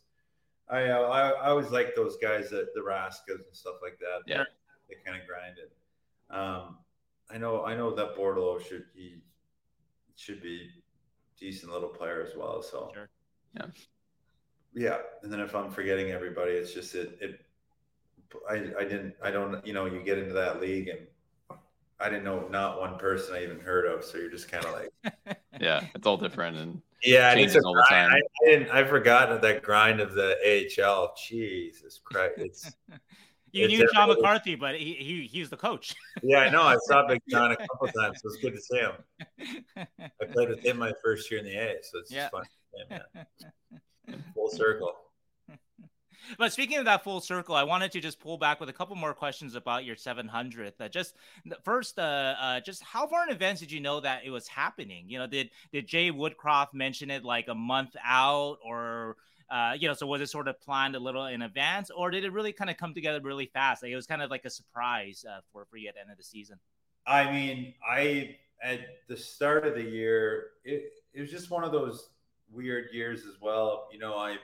I, 0.68 0.84
uh, 0.84 1.00
I 1.02 1.30
I 1.30 1.48
always 1.48 1.70
like 1.70 1.94
those 1.96 2.16
guys 2.16 2.50
that 2.50 2.72
the 2.74 2.80
Raskas 2.80 3.44
and 3.46 3.54
stuff 3.54 3.76
like 3.82 3.98
that. 3.98 4.22
Yeah, 4.26 4.44
they 4.88 4.94
kind 5.04 5.20
of 5.20 5.26
grinded. 5.26 5.70
Um, 6.30 6.78
I 7.32 7.38
know 7.38 7.64
I 7.64 7.74
know 7.76 7.94
that 7.94 8.16
Bordeleau 8.16 8.60
should 8.60 8.84
he 8.94 9.22
should 10.16 10.42
be 10.42 10.68
decent 11.38 11.72
little 11.72 11.88
player 11.88 12.22
as 12.22 12.36
well. 12.36 12.62
So 12.62 12.90
sure. 12.94 13.08
yeah, 13.56 13.66
yeah. 14.74 14.96
And 15.22 15.32
then 15.32 15.40
if 15.40 15.54
I'm 15.54 15.70
forgetting 15.70 16.10
everybody, 16.10 16.52
it's 16.52 16.74
just 16.74 16.94
it 16.94 17.18
it. 17.20 17.40
I, 18.48 18.54
I 18.78 18.84
didn't 18.84 19.14
I 19.22 19.30
don't 19.30 19.64
you 19.66 19.72
know 19.72 19.86
you 19.86 20.02
get 20.02 20.18
into 20.18 20.34
that 20.34 20.60
league 20.60 20.88
and 20.88 21.00
I 22.00 22.08
didn't 22.08 22.24
know 22.24 22.48
not 22.48 22.80
one 22.80 22.96
person 22.96 23.34
I 23.34 23.42
even 23.42 23.60
heard 23.60 23.86
of. 23.86 24.04
So 24.04 24.18
you're 24.18 24.30
just 24.30 24.50
kind 24.50 24.64
of 24.64 24.72
like, 24.72 25.38
yeah, 25.60 25.84
it's 25.94 26.06
all 26.06 26.16
different 26.16 26.56
and 26.56 26.80
yeah, 27.02 27.32
it's 27.34 27.56
all 27.56 27.74
the 27.74 27.86
time. 27.88 28.10
I, 28.10 28.16
I, 28.16 28.50
didn't. 28.50 28.70
I 28.70 28.84
forgot 28.84 29.40
that 29.40 29.62
grind 29.62 30.00
of 30.00 30.14
the 30.14 30.36
AHL. 30.78 31.14
Jesus 31.16 31.98
Christ, 32.02 32.34
it's. 32.38 32.72
you 33.52 33.68
knew 33.68 33.88
John 33.92 34.08
McCarthy, 34.08 34.54
but 34.54 34.76
he, 34.76 34.94
he 34.94 35.28
he's 35.30 35.50
the 35.50 35.56
coach. 35.56 35.94
yeah, 36.22 36.38
I 36.38 36.50
know. 36.50 36.62
I 36.62 36.76
saw 36.84 37.06
Big 37.08 37.20
John 37.28 37.52
a 37.52 37.56
couple 37.56 37.88
times. 37.88 38.20
So 38.22 38.28
it's 38.28 38.36
good 38.36 38.54
to 38.54 38.60
see 38.60 38.78
him. 38.78 38.92
I 39.98 40.24
played 40.32 40.48
with 40.48 40.64
him 40.64 40.78
my 40.78 40.92
first 41.02 41.30
year 41.30 41.40
in 41.40 41.46
the 41.46 41.56
A, 41.56 41.76
so 41.82 41.98
it's 41.98 42.10
yeah. 42.10 42.28
fun. 42.30 42.44
Yeah, 42.90 42.98
Full 44.34 44.50
circle. 44.50 44.92
But 46.38 46.52
speaking 46.52 46.78
of 46.78 46.84
that 46.84 47.02
full 47.02 47.20
circle, 47.20 47.54
I 47.56 47.64
wanted 47.64 47.90
to 47.92 48.00
just 48.00 48.20
pull 48.20 48.38
back 48.38 48.60
with 48.60 48.68
a 48.68 48.72
couple 48.72 48.94
more 48.94 49.14
questions 49.14 49.54
about 49.54 49.84
your 49.84 49.96
700th. 49.96 50.80
Uh, 50.80 50.88
just 50.88 51.14
first, 51.64 51.98
uh, 51.98 52.34
uh, 52.38 52.60
just 52.60 52.84
how 52.84 53.06
far 53.06 53.24
in 53.24 53.30
advance 53.30 53.58
did 53.58 53.72
you 53.72 53.80
know 53.80 54.00
that 54.00 54.22
it 54.24 54.30
was 54.30 54.46
happening? 54.46 55.06
You 55.08 55.18
know, 55.18 55.26
did 55.26 55.50
did 55.72 55.88
Jay 55.88 56.12
Woodcroft 56.12 56.72
mention 56.72 57.10
it 57.10 57.24
like 57.24 57.48
a 57.48 57.54
month 57.54 57.96
out, 58.04 58.58
or 58.64 59.16
uh, 59.50 59.72
you 59.78 59.88
know, 59.88 59.94
so 59.94 60.06
was 60.06 60.20
it 60.20 60.30
sort 60.30 60.46
of 60.46 60.60
planned 60.60 60.94
a 60.94 61.00
little 61.00 61.26
in 61.26 61.42
advance, 61.42 61.90
or 61.90 62.10
did 62.10 62.24
it 62.24 62.32
really 62.32 62.52
kind 62.52 62.70
of 62.70 62.76
come 62.76 62.94
together 62.94 63.20
really 63.20 63.46
fast? 63.46 63.82
Like 63.82 63.90
it 63.90 63.96
was 63.96 64.06
kind 64.06 64.22
of 64.22 64.30
like 64.30 64.44
a 64.44 64.50
surprise 64.50 65.24
uh, 65.28 65.40
for 65.52 65.64
for 65.64 65.76
you 65.76 65.88
at 65.88 65.94
the 65.94 66.00
end 66.00 66.10
of 66.10 66.16
the 66.16 66.22
season. 66.22 66.58
I 67.06 67.30
mean, 67.30 67.74
I 67.88 68.36
at 68.62 68.80
the 69.08 69.16
start 69.16 69.66
of 69.66 69.74
the 69.74 69.82
year, 69.82 70.50
it 70.64 70.92
it 71.12 71.20
was 71.20 71.30
just 71.30 71.50
one 71.50 71.64
of 71.64 71.72
those 71.72 72.10
weird 72.52 72.86
years 72.92 73.22
as 73.26 73.40
well. 73.40 73.88
You 73.92 73.98
know, 73.98 74.16
I 74.16 74.36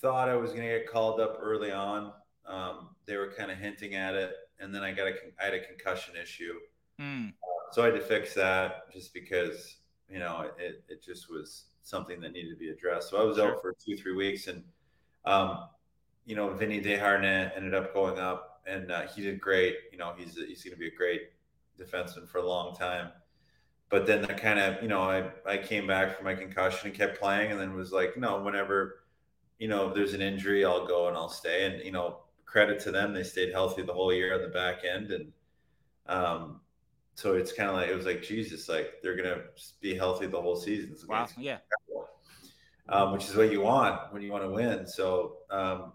thought 0.00 0.28
I 0.30 0.36
was 0.36 0.50
going 0.52 0.62
to 0.62 0.78
get 0.78 0.90
called 0.90 1.20
up 1.20 1.38
early 1.40 1.72
on. 1.72 2.12
Um, 2.46 2.90
they 3.04 3.16
were 3.16 3.32
kind 3.32 3.50
of 3.50 3.58
hinting 3.58 3.94
at 3.94 4.14
it, 4.14 4.32
and 4.60 4.74
then 4.74 4.82
I 4.82 4.92
got 4.92 5.08
a 5.08 5.14
I 5.40 5.44
had 5.44 5.54
a 5.54 5.60
concussion 5.60 6.14
issue, 6.20 6.54
mm. 6.98 7.28
uh, 7.28 7.72
so 7.72 7.82
I 7.82 7.86
had 7.86 7.94
to 7.94 8.00
fix 8.00 8.32
that 8.34 8.90
just 8.92 9.12
because 9.12 9.76
you 10.08 10.20
know 10.20 10.50
it 10.58 10.84
it 10.88 11.04
just 11.04 11.30
was 11.30 11.64
something 11.86 12.20
that 12.20 12.32
needed 12.32 12.50
to 12.50 12.56
be 12.56 12.70
addressed. 12.70 13.10
So 13.10 13.20
I 13.20 13.24
was 13.24 13.36
sure. 13.36 13.52
out 13.52 13.62
for 13.62 13.74
two 13.74 13.96
three 13.96 14.14
weeks, 14.14 14.46
and 14.46 14.62
um, 15.24 15.68
you 16.24 16.36
know 16.36 16.52
Vinny 16.52 16.80
Desharnais 16.80 17.52
ended 17.56 17.74
up 17.74 17.94
going 17.94 18.18
up, 18.18 18.62
and 18.66 18.90
uh, 18.90 19.06
he 19.08 19.22
did 19.22 19.40
great. 19.40 19.76
You 19.92 19.98
know 19.98 20.14
he's 20.16 20.34
he's 20.34 20.62
going 20.62 20.74
to 20.74 20.78
be 20.78 20.88
a 20.88 20.96
great 20.96 21.30
defenseman 21.80 22.28
for 22.28 22.38
a 22.38 22.46
long 22.46 22.74
time. 22.74 23.10
But 23.88 24.06
then 24.06 24.22
that 24.22 24.40
kind 24.40 24.58
of 24.58 24.82
you 24.82 24.88
know 24.88 25.02
I 25.02 25.30
I 25.46 25.58
came 25.58 25.86
back 25.86 26.16
from 26.16 26.24
my 26.24 26.34
concussion 26.34 26.88
and 26.88 26.96
kept 26.96 27.18
playing, 27.18 27.52
and 27.52 27.60
then 27.60 27.74
was 27.74 27.92
like 27.92 28.16
no 28.16 28.42
whenever 28.42 29.06
you 29.58 29.68
know, 29.68 29.88
if 29.88 29.94
there's 29.94 30.14
an 30.14 30.20
injury, 30.20 30.64
I'll 30.64 30.86
go 30.86 31.08
and 31.08 31.16
I'll 31.16 31.28
stay. 31.28 31.64
And, 31.66 31.84
you 31.84 31.92
know, 31.92 32.18
credit 32.44 32.78
to 32.80 32.90
them. 32.90 33.14
They 33.14 33.22
stayed 33.22 33.52
healthy 33.52 33.82
the 33.82 33.92
whole 33.92 34.12
year 34.12 34.34
on 34.34 34.42
the 34.42 34.48
back 34.48 34.84
end. 34.84 35.10
And 35.10 35.32
um, 36.06 36.60
so 37.16 37.34
it's 37.34 37.50
kind 37.50 37.70
of 37.70 37.76
like, 37.76 37.88
it 37.88 37.96
was 37.96 38.04
like, 38.04 38.22
Jesus, 38.22 38.68
like 38.68 39.00
they're 39.02 39.16
going 39.16 39.34
to 39.34 39.44
be 39.80 39.94
healthy 39.94 40.26
the 40.26 40.40
whole 40.40 40.54
season. 40.54 40.94
Wow. 41.08 41.26
Yeah. 41.38 41.58
Um, 42.90 43.12
which 43.12 43.24
is 43.24 43.34
what 43.34 43.50
you 43.50 43.62
want 43.62 44.12
when 44.12 44.20
you 44.20 44.30
want 44.30 44.44
to 44.44 44.50
win. 44.50 44.86
So 44.86 45.38
um, 45.50 45.94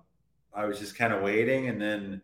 I 0.51 0.65
was 0.65 0.79
just 0.79 0.97
kind 0.97 1.13
of 1.13 1.21
waiting. 1.21 1.69
And 1.69 1.79
then 1.79 2.23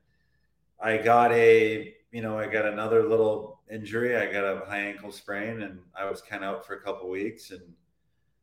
I 0.81 0.97
got 0.97 1.31
a, 1.31 1.93
you 2.11 2.23
know, 2.23 2.39
I 2.39 2.47
got 2.47 2.65
another 2.65 3.07
little 3.07 3.61
injury. 3.71 4.17
I 4.17 4.31
got 4.31 4.43
a 4.43 4.65
high 4.65 4.79
ankle 4.79 5.11
sprain 5.11 5.61
and 5.61 5.77
I 5.95 6.09
was 6.09 6.23
kind 6.23 6.43
of 6.43 6.55
out 6.55 6.65
for 6.65 6.73
a 6.73 6.81
couple 6.81 7.07
weeks. 7.07 7.51
And 7.51 7.61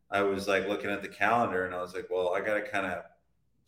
I 0.09 0.22
was 0.22 0.47
like 0.47 0.68
looking 0.68 0.89
at 0.89 1.02
the 1.02 1.09
calendar 1.09 1.66
and 1.66 1.74
I 1.74 1.82
was 1.82 1.94
like, 1.94 2.06
well, 2.09 2.32
I 2.32 2.40
got 2.40 2.55
to 2.55 2.62
kind 2.62 2.86
of 2.86 3.02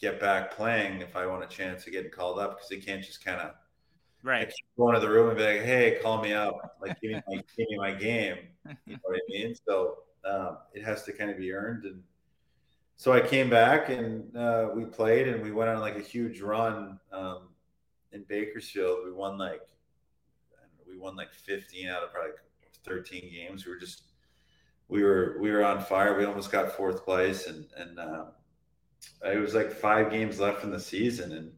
get 0.01 0.21
back 0.21 0.53
playing 0.53 1.01
if 1.01 1.17
I 1.17 1.27
want 1.27 1.43
a 1.43 1.49
chance 1.49 1.85
of 1.85 1.93
getting 1.93 2.13
called 2.13 2.39
up 2.39 2.57
because 2.57 2.69
they 2.69 2.77
can't 2.77 3.03
just 3.03 3.25
kind 3.25 3.41
of 3.41 3.55
right 4.23 4.53
go 4.77 4.89
into 4.89 5.01
the 5.01 5.09
room 5.09 5.29
and 5.29 5.39
be 5.39 5.45
like, 5.45 5.63
hey, 5.63 5.99
call 6.03 6.21
me 6.21 6.33
up, 6.33 6.77
like 6.81 7.01
give 7.01 7.13
me 7.13 7.23
my, 7.29 7.37
give 7.57 7.69
me 7.71 7.77
my 7.77 7.93
game. 7.93 8.37
You 8.87 8.95
know 8.95 8.99
what 9.03 9.17
I 9.17 9.21
mean? 9.29 9.55
So 9.67 9.99
um, 10.25 10.59
it 10.75 10.85
has 10.85 11.05
to 11.05 11.13
kind 11.13 11.31
of 11.31 11.39
be 11.39 11.53
earned. 11.53 11.85
And 11.85 12.03
so 12.97 13.13
I 13.13 13.21
came 13.21 13.49
back 13.49 13.89
and 13.89 14.37
uh, 14.37 14.71
we 14.75 14.85
played 14.85 15.29
and 15.29 15.43
we 15.43 15.53
went 15.53 15.71
on 15.71 15.81
like 15.81 15.97
a 15.97 16.03
huge 16.03 16.41
run 16.41 16.99
um, 17.13 17.49
in 18.13 18.25
Bakersfield. 18.25 19.01
We 19.05 19.13
won 19.13 19.39
like 19.39 19.63
we 20.89 20.97
won 20.97 21.17
like 21.17 21.33
15 21.33 21.89
out 21.89 22.03
of 22.03 22.13
probably 22.13 22.33
13 22.85 23.31
games. 23.33 23.67
We 23.67 23.73
were 23.73 23.79
just 23.79 24.03
we 24.89 25.03
were 25.03 25.37
we 25.41 25.51
were 25.51 25.65
on 25.65 25.83
fire. 25.83 26.17
We 26.17 26.25
almost 26.25 26.53
got 26.53 26.73
fourth 26.73 27.05
place, 27.05 27.47
and 27.47 27.67
and 27.77 27.99
um, 27.99 28.27
it 29.25 29.41
was 29.41 29.55
like 29.55 29.73
five 29.73 30.11
games 30.11 30.39
left 30.39 30.65
in 30.65 30.71
the 30.71 30.81
season, 30.81 31.33
and 31.33 31.53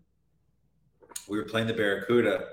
we 1.29 1.39
were 1.39 1.45
playing 1.45 1.67
the 1.67 1.75
Barracuda, 1.75 2.47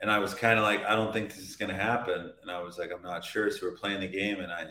and 0.00 0.10
I 0.10 0.18
was 0.18 0.34
kind 0.34 0.58
of 0.58 0.64
like, 0.64 0.84
I 0.84 0.94
don't 0.94 1.12
think 1.12 1.28
this 1.30 1.48
is 1.48 1.56
going 1.56 1.70
to 1.70 1.76
happen, 1.76 2.32
and 2.42 2.50
I 2.50 2.60
was 2.60 2.78
like, 2.78 2.90
I'm 2.92 3.02
not 3.02 3.24
sure. 3.24 3.50
So 3.50 3.66
we're 3.66 3.76
playing 3.76 4.00
the 4.00 4.08
game, 4.08 4.40
and 4.40 4.52
I 4.52 4.66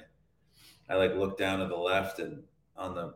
I 0.89 0.95
like 0.95 1.15
looked 1.15 1.39
down 1.39 1.59
to 1.59 1.67
the 1.67 1.75
left 1.75 2.19
and 2.19 2.43
on 2.75 2.95
the 2.95 3.15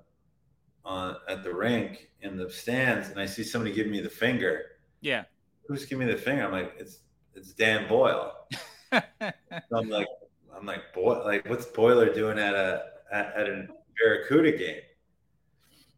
on 0.83 1.15
at 1.27 1.43
the 1.43 1.53
rink 1.53 2.09
in 2.21 2.37
the 2.37 2.49
stands, 2.49 3.09
and 3.09 3.19
I 3.19 3.25
see 3.25 3.43
somebody 3.43 3.73
giving 3.73 3.91
me 3.91 4.01
the 4.01 4.09
finger. 4.09 4.63
Yeah, 5.01 5.23
who's 5.67 5.85
giving 5.85 6.05
me 6.05 6.13
the 6.13 6.19
finger? 6.19 6.43
I'm 6.43 6.51
like, 6.51 6.73
it's 6.77 6.99
it's 7.33 7.53
Dan 7.53 7.87
Boyle. 7.87 8.33
so 8.91 9.31
I'm 9.73 9.89
like, 9.89 10.07
I'm 10.55 10.65
like, 10.65 10.93
boy, 10.93 11.23
like 11.23 11.47
what's 11.49 11.65
Boiler 11.65 12.13
doing 12.13 12.37
at 12.37 12.53
a 12.53 12.83
at, 13.11 13.33
at 13.35 13.47
a 13.47 13.67
Barracuda 13.97 14.57
game? 14.57 14.81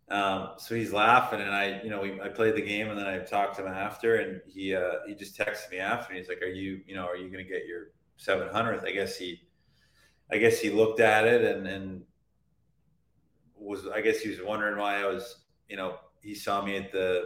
Um, 0.09 0.49
so 0.57 0.75
he's 0.75 0.91
laughing, 0.91 1.41
and 1.41 1.51
I, 1.51 1.81
you 1.83 1.89
know, 1.89 2.01
we, 2.01 2.19
I 2.21 2.27
played 2.27 2.55
the 2.55 2.61
game, 2.61 2.89
and 2.89 2.99
then 2.99 3.07
I 3.07 3.19
talked 3.19 3.55
to 3.55 3.65
him 3.65 3.73
after, 3.73 4.17
and 4.17 4.41
he 4.47 4.75
uh, 4.75 4.95
he 5.07 5.15
just 5.15 5.37
texted 5.37 5.71
me 5.71 5.77
after, 5.77 6.11
and 6.11 6.19
he's 6.19 6.27
like, 6.27 6.41
"Are 6.41 6.47
you, 6.47 6.81
you 6.85 6.93
know, 6.93 7.05
are 7.05 7.15
you 7.15 7.29
going 7.29 7.43
to 7.43 7.49
get 7.49 7.65
your 7.65 7.91
700th?" 8.19 8.85
I 8.85 8.91
guess 8.91 9.17
he, 9.17 9.41
I 10.31 10.37
guess 10.37 10.59
he 10.59 10.69
looked 10.69 10.99
at 10.99 11.25
it 11.25 11.43
and 11.43 11.67
and 11.67 12.01
was, 13.55 13.87
I 13.87 14.01
guess 14.01 14.19
he 14.19 14.29
was 14.29 14.41
wondering 14.41 14.77
why 14.77 15.01
I 15.01 15.05
was, 15.05 15.45
you 15.69 15.77
know, 15.77 15.95
he 16.21 16.35
saw 16.35 16.63
me 16.63 16.75
at 16.75 16.91
the 16.91 17.23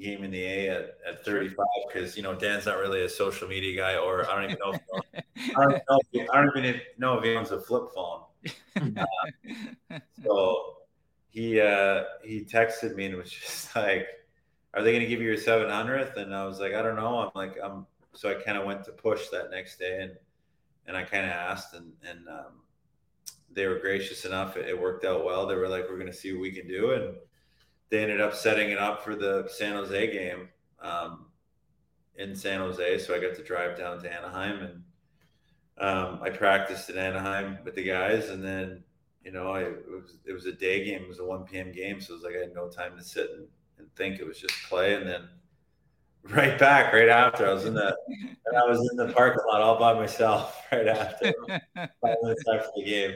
game 0.00 0.22
in 0.24 0.30
the 0.30 0.42
A 0.42 0.68
at, 0.68 0.98
at 1.08 1.24
35 1.24 1.56
because 1.92 2.16
you 2.16 2.22
know 2.22 2.34
Dan's 2.34 2.66
not 2.66 2.78
really 2.78 3.02
a 3.02 3.08
social 3.08 3.48
media 3.48 3.76
guy, 3.76 3.96
or 3.96 4.28
I 4.30 4.34
don't 4.34 4.44
even 4.44 4.58
know. 4.64 4.72
If, 4.72 5.24
I, 5.56 5.62
don't 5.62 5.72
know 5.72 6.00
if, 6.12 6.30
I 6.30 6.36
don't 6.42 6.56
even 6.56 6.80
know 6.98 7.18
if 7.18 7.24
he 7.24 7.34
owns 7.34 7.50
a 7.50 7.60
flip 7.60 7.84
phone. 7.94 8.22
Uh, 9.90 9.98
so 10.24 10.79
he 11.30 11.60
uh, 11.60 12.04
he 12.22 12.44
texted 12.44 12.94
me 12.96 13.06
and 13.06 13.16
was 13.16 13.30
just 13.30 13.74
like, 13.74 14.06
"Are 14.74 14.82
they 14.82 14.92
going 14.92 15.02
to 15.02 15.08
give 15.08 15.20
you 15.20 15.28
your 15.28 15.36
700th?" 15.36 16.16
And 16.16 16.34
I 16.34 16.44
was 16.44 16.60
like, 16.60 16.74
"I 16.74 16.82
don't 16.82 16.96
know." 16.96 17.18
I'm 17.18 17.30
like, 17.34 17.56
"I'm." 17.62 17.86
So 18.12 18.28
I 18.28 18.34
kind 18.34 18.58
of 18.58 18.66
went 18.66 18.84
to 18.84 18.92
push 18.92 19.28
that 19.28 19.50
next 19.50 19.78
day, 19.78 20.02
and 20.02 20.12
and 20.86 20.96
I 20.96 21.04
kind 21.04 21.24
of 21.24 21.32
asked, 21.32 21.74
and 21.74 21.92
and 22.08 22.28
um, 22.28 22.62
they 23.52 23.66
were 23.66 23.78
gracious 23.78 24.24
enough. 24.24 24.56
It, 24.56 24.68
it 24.68 24.80
worked 24.80 25.04
out 25.04 25.24
well. 25.24 25.46
They 25.46 25.54
were 25.54 25.68
like, 25.68 25.88
"We're 25.88 25.98
going 25.98 26.06
to 26.06 26.12
see 26.12 26.32
what 26.32 26.42
we 26.42 26.52
can 26.52 26.66
do," 26.66 26.92
and 26.92 27.14
they 27.90 28.02
ended 28.02 28.20
up 28.20 28.34
setting 28.34 28.70
it 28.70 28.78
up 28.78 29.02
for 29.02 29.14
the 29.14 29.48
San 29.48 29.74
Jose 29.74 30.12
game 30.12 30.48
um, 30.80 31.26
in 32.16 32.34
San 32.34 32.60
Jose. 32.60 32.98
So 32.98 33.14
I 33.14 33.20
got 33.20 33.34
to 33.36 33.42
drive 33.42 33.78
down 33.78 34.00
to 34.02 34.12
Anaheim 34.12 34.62
and 34.62 34.82
um, 35.80 36.20
I 36.22 36.28
practiced 36.28 36.90
in 36.90 36.98
Anaheim 36.98 37.58
with 37.64 37.74
the 37.74 37.82
guys. 37.82 38.28
And 38.28 38.44
then, 38.44 38.84
you 39.24 39.32
know, 39.32 39.52
I, 39.52 39.60
it, 39.62 39.90
was, 39.90 40.16
it 40.26 40.32
was 40.32 40.46
a 40.46 40.52
day 40.52 40.84
game. 40.84 41.02
It 41.02 41.08
was 41.08 41.18
a 41.18 41.24
1 41.24 41.44
p.m. 41.44 41.72
game. 41.72 42.00
So 42.00 42.14
it 42.14 42.16
was 42.16 42.24
like 42.24 42.36
I 42.36 42.40
had 42.40 42.54
no 42.54 42.68
time 42.68 42.96
to 42.96 43.04
sit 43.04 43.30
and, 43.30 43.46
and 43.78 43.94
think. 43.94 44.18
It 44.18 44.26
was 44.26 44.38
just 44.38 44.54
play. 44.68 44.94
And 44.94 45.06
then 45.06 45.28
right 46.30 46.58
back 46.58 46.92
right 46.92 47.08
after 47.08 47.48
I 47.48 47.52
was 47.52 47.64
in 47.64 47.72
the 47.72 47.96
and 48.10 48.56
I 48.56 48.66
was 48.66 48.78
in 48.90 48.96
the 48.96 49.12
parking 49.12 49.42
lot 49.48 49.62
all 49.62 49.78
by 49.78 49.94
myself 49.94 50.62
right 50.72 50.86
after 50.86 51.32
five 51.46 52.16
minutes 52.22 52.44
after 52.52 52.68
the 52.76 52.84
game. 52.84 53.14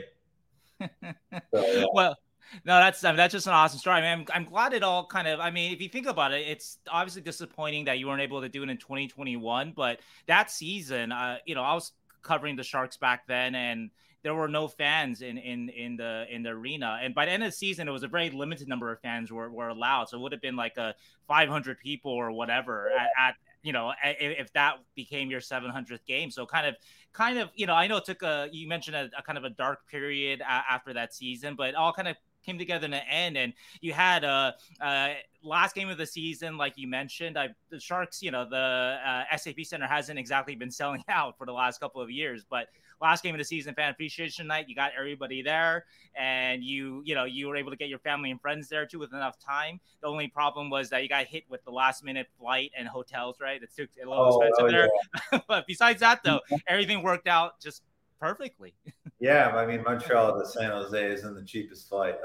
So, 1.55 1.67
yeah. 1.67 1.85
Well, 1.93 2.17
no, 2.65 2.79
that's 2.79 3.05
I 3.05 3.11
mean, 3.11 3.17
that's 3.17 3.33
just 3.33 3.47
an 3.47 3.53
awesome 3.53 3.79
story. 3.79 3.97
I 3.97 4.01
mean, 4.01 4.27
I'm, 4.31 4.43
I'm 4.43 4.51
glad 4.51 4.73
it 4.73 4.83
all 4.83 5.07
kind 5.07 5.29
of. 5.29 5.41
I 5.41 5.51
mean, 5.51 5.73
if 5.73 5.81
you 5.81 5.89
think 5.89 6.07
about 6.07 6.33
it, 6.33 6.47
it's 6.47 6.79
obviously 6.89 7.23
disappointing 7.23 7.87
that 7.87 7.99
you 7.99 8.07
weren't 8.07 8.23
able 8.23 8.41
to 8.43 8.49
do 8.49 8.63
it 8.63 8.69
in 8.69 8.77
2021. 8.77 9.73
But 9.75 10.01
that 10.27 10.51
season, 10.51 11.13
uh, 11.13 11.39
you 11.47 11.55
know, 11.55 11.63
I 11.63 11.75
was 11.75 11.93
covering 12.23 12.57
the 12.57 12.63
Sharks 12.63 12.97
back 12.97 13.27
then, 13.27 13.55
and 13.55 13.91
there 14.25 14.35
were 14.35 14.49
no 14.49 14.67
fans 14.67 15.21
in 15.23 15.39
in 15.39 15.69
in 15.69 15.97
the 15.97 16.27
in 16.31 16.43
the 16.43 16.51
arena. 16.51 16.99
And 17.01 17.15
by 17.15 17.27
the 17.27 17.31
end 17.31 17.45
of 17.45 17.51
the 17.51 17.57
season, 17.57 17.87
it 17.87 17.93
was 17.93 18.03
a 18.03 18.09
very 18.09 18.31
limited 18.31 18.67
number 18.67 18.91
of 18.91 18.99
fans 19.01 19.31
were, 19.31 19.51
were 19.51 19.69
allowed. 19.69 20.09
So 20.09 20.17
it 20.17 20.21
would 20.23 20.33
have 20.33 20.41
been 20.41 20.57
like 20.57 20.77
a 20.79 20.95
500 21.29 21.79
people 21.79 22.11
or 22.11 22.33
whatever 22.33 22.91
at, 22.91 23.11
at 23.21 23.35
you 23.63 23.73
know 23.73 23.93
if 24.03 24.53
that 24.55 24.79
became 24.95 25.31
your 25.31 25.41
700th 25.41 26.05
game 26.07 26.31
so 26.31 26.45
kind 26.45 26.67
of 26.67 26.75
kind 27.15 27.39
of 27.39 27.49
you 27.55 27.67
know 27.67 27.73
i 27.73 27.87
know 27.87 27.97
it 27.97 28.05
took 28.05 28.23
a 28.23 28.47
you 28.53 28.69
mentioned 28.69 28.95
a, 28.95 29.09
a 29.17 29.23
kind 29.23 29.39
of 29.39 29.45
a 29.45 29.49
dark 29.49 29.89
period 29.89 30.43
after 30.47 30.93
that 30.93 31.15
season 31.15 31.55
but 31.57 31.75
all 31.75 31.91
kind 31.91 32.07
of 32.07 32.15
came 32.45 32.59
together 32.59 32.85
in 32.85 32.91
the 32.91 33.09
end. 33.09 33.37
And 33.37 33.53
you 33.81 33.93
had 33.93 34.25
a, 34.25 34.55
a 34.81 35.17
last 35.43 35.75
game 35.75 35.89
of 35.89 35.99
the 35.99 36.07
season, 36.07 36.57
like 36.57 36.75
you 36.77 36.87
mentioned. 36.87 37.39
I, 37.39 37.49
the 37.71 37.81
Sharks, 37.81 38.23
you 38.23 38.31
know, 38.31 38.49
the 38.49 38.99
uh, 39.05 39.37
SAP 39.37 39.61
Center 39.65 39.87
hasn't 39.87 40.19
exactly 40.19 40.55
been 40.55 40.71
selling 40.71 41.03
out 41.09 41.37
for 41.39 41.47
the 41.47 41.53
last 41.53 41.81
couple 41.81 42.01
of 42.01 42.11
years, 42.11 42.45
but 42.49 42.69
last 43.05 43.23
game 43.23 43.35
of 43.35 43.39
the 43.39 43.45
season, 43.45 43.75
fan 43.75 43.91
appreciation 43.91 44.47
night, 44.47 44.69
you 44.69 44.75
got 44.75 44.93
everybody 44.99 45.43
there, 45.43 45.85
and 46.17 46.65
you, 46.65 47.03
you 47.05 47.15
know, 47.15 47.25
you 47.25 47.47
were 47.47 47.57
able 47.57 47.71
to 47.71 47.77
get 47.77 47.89
your 47.89 47.99
family 48.01 48.31
and 48.31 48.41
friends 48.41 48.69
there 48.69 48.87
too 48.87 48.99
with 48.99 49.13
enough 49.13 49.39
time. 49.39 49.79
The 50.01 50.09
only 50.09 50.29
problem 50.29 50.71
was 50.71 50.91
that 50.91 51.03
you 51.03 51.09
got 51.09 51.27
hit 51.27 51.45
with 51.49 51.65
the 51.65 51.71
last 51.71 52.03
minute 52.03 52.27
flight 52.39 52.73
and 52.77 52.89
hotels, 52.89 53.37
right? 53.41 53.63
It 53.63 53.71
took 53.77 53.91
a 54.03 54.09
little 54.09 54.25
oh, 54.25 54.41
expensive 54.41 54.65
oh, 54.65 54.71
there, 54.71 54.89
yeah. 55.33 55.41
but 55.49 55.67
besides 55.67 56.01
that, 56.01 56.23
though, 56.25 56.41
everything 56.67 57.03
worked 57.03 57.29
out 57.29 57.61
just 57.61 57.83
perfectly. 58.25 58.75
yeah, 59.21 59.49
I 59.55 59.67
mean 59.67 59.83
Montreal 59.83 60.39
to 60.39 60.47
San 60.47 60.71
Jose 60.71 61.13
isn't 61.13 61.35
the 61.35 61.43
cheapest 61.43 61.89
flight. 61.89 62.17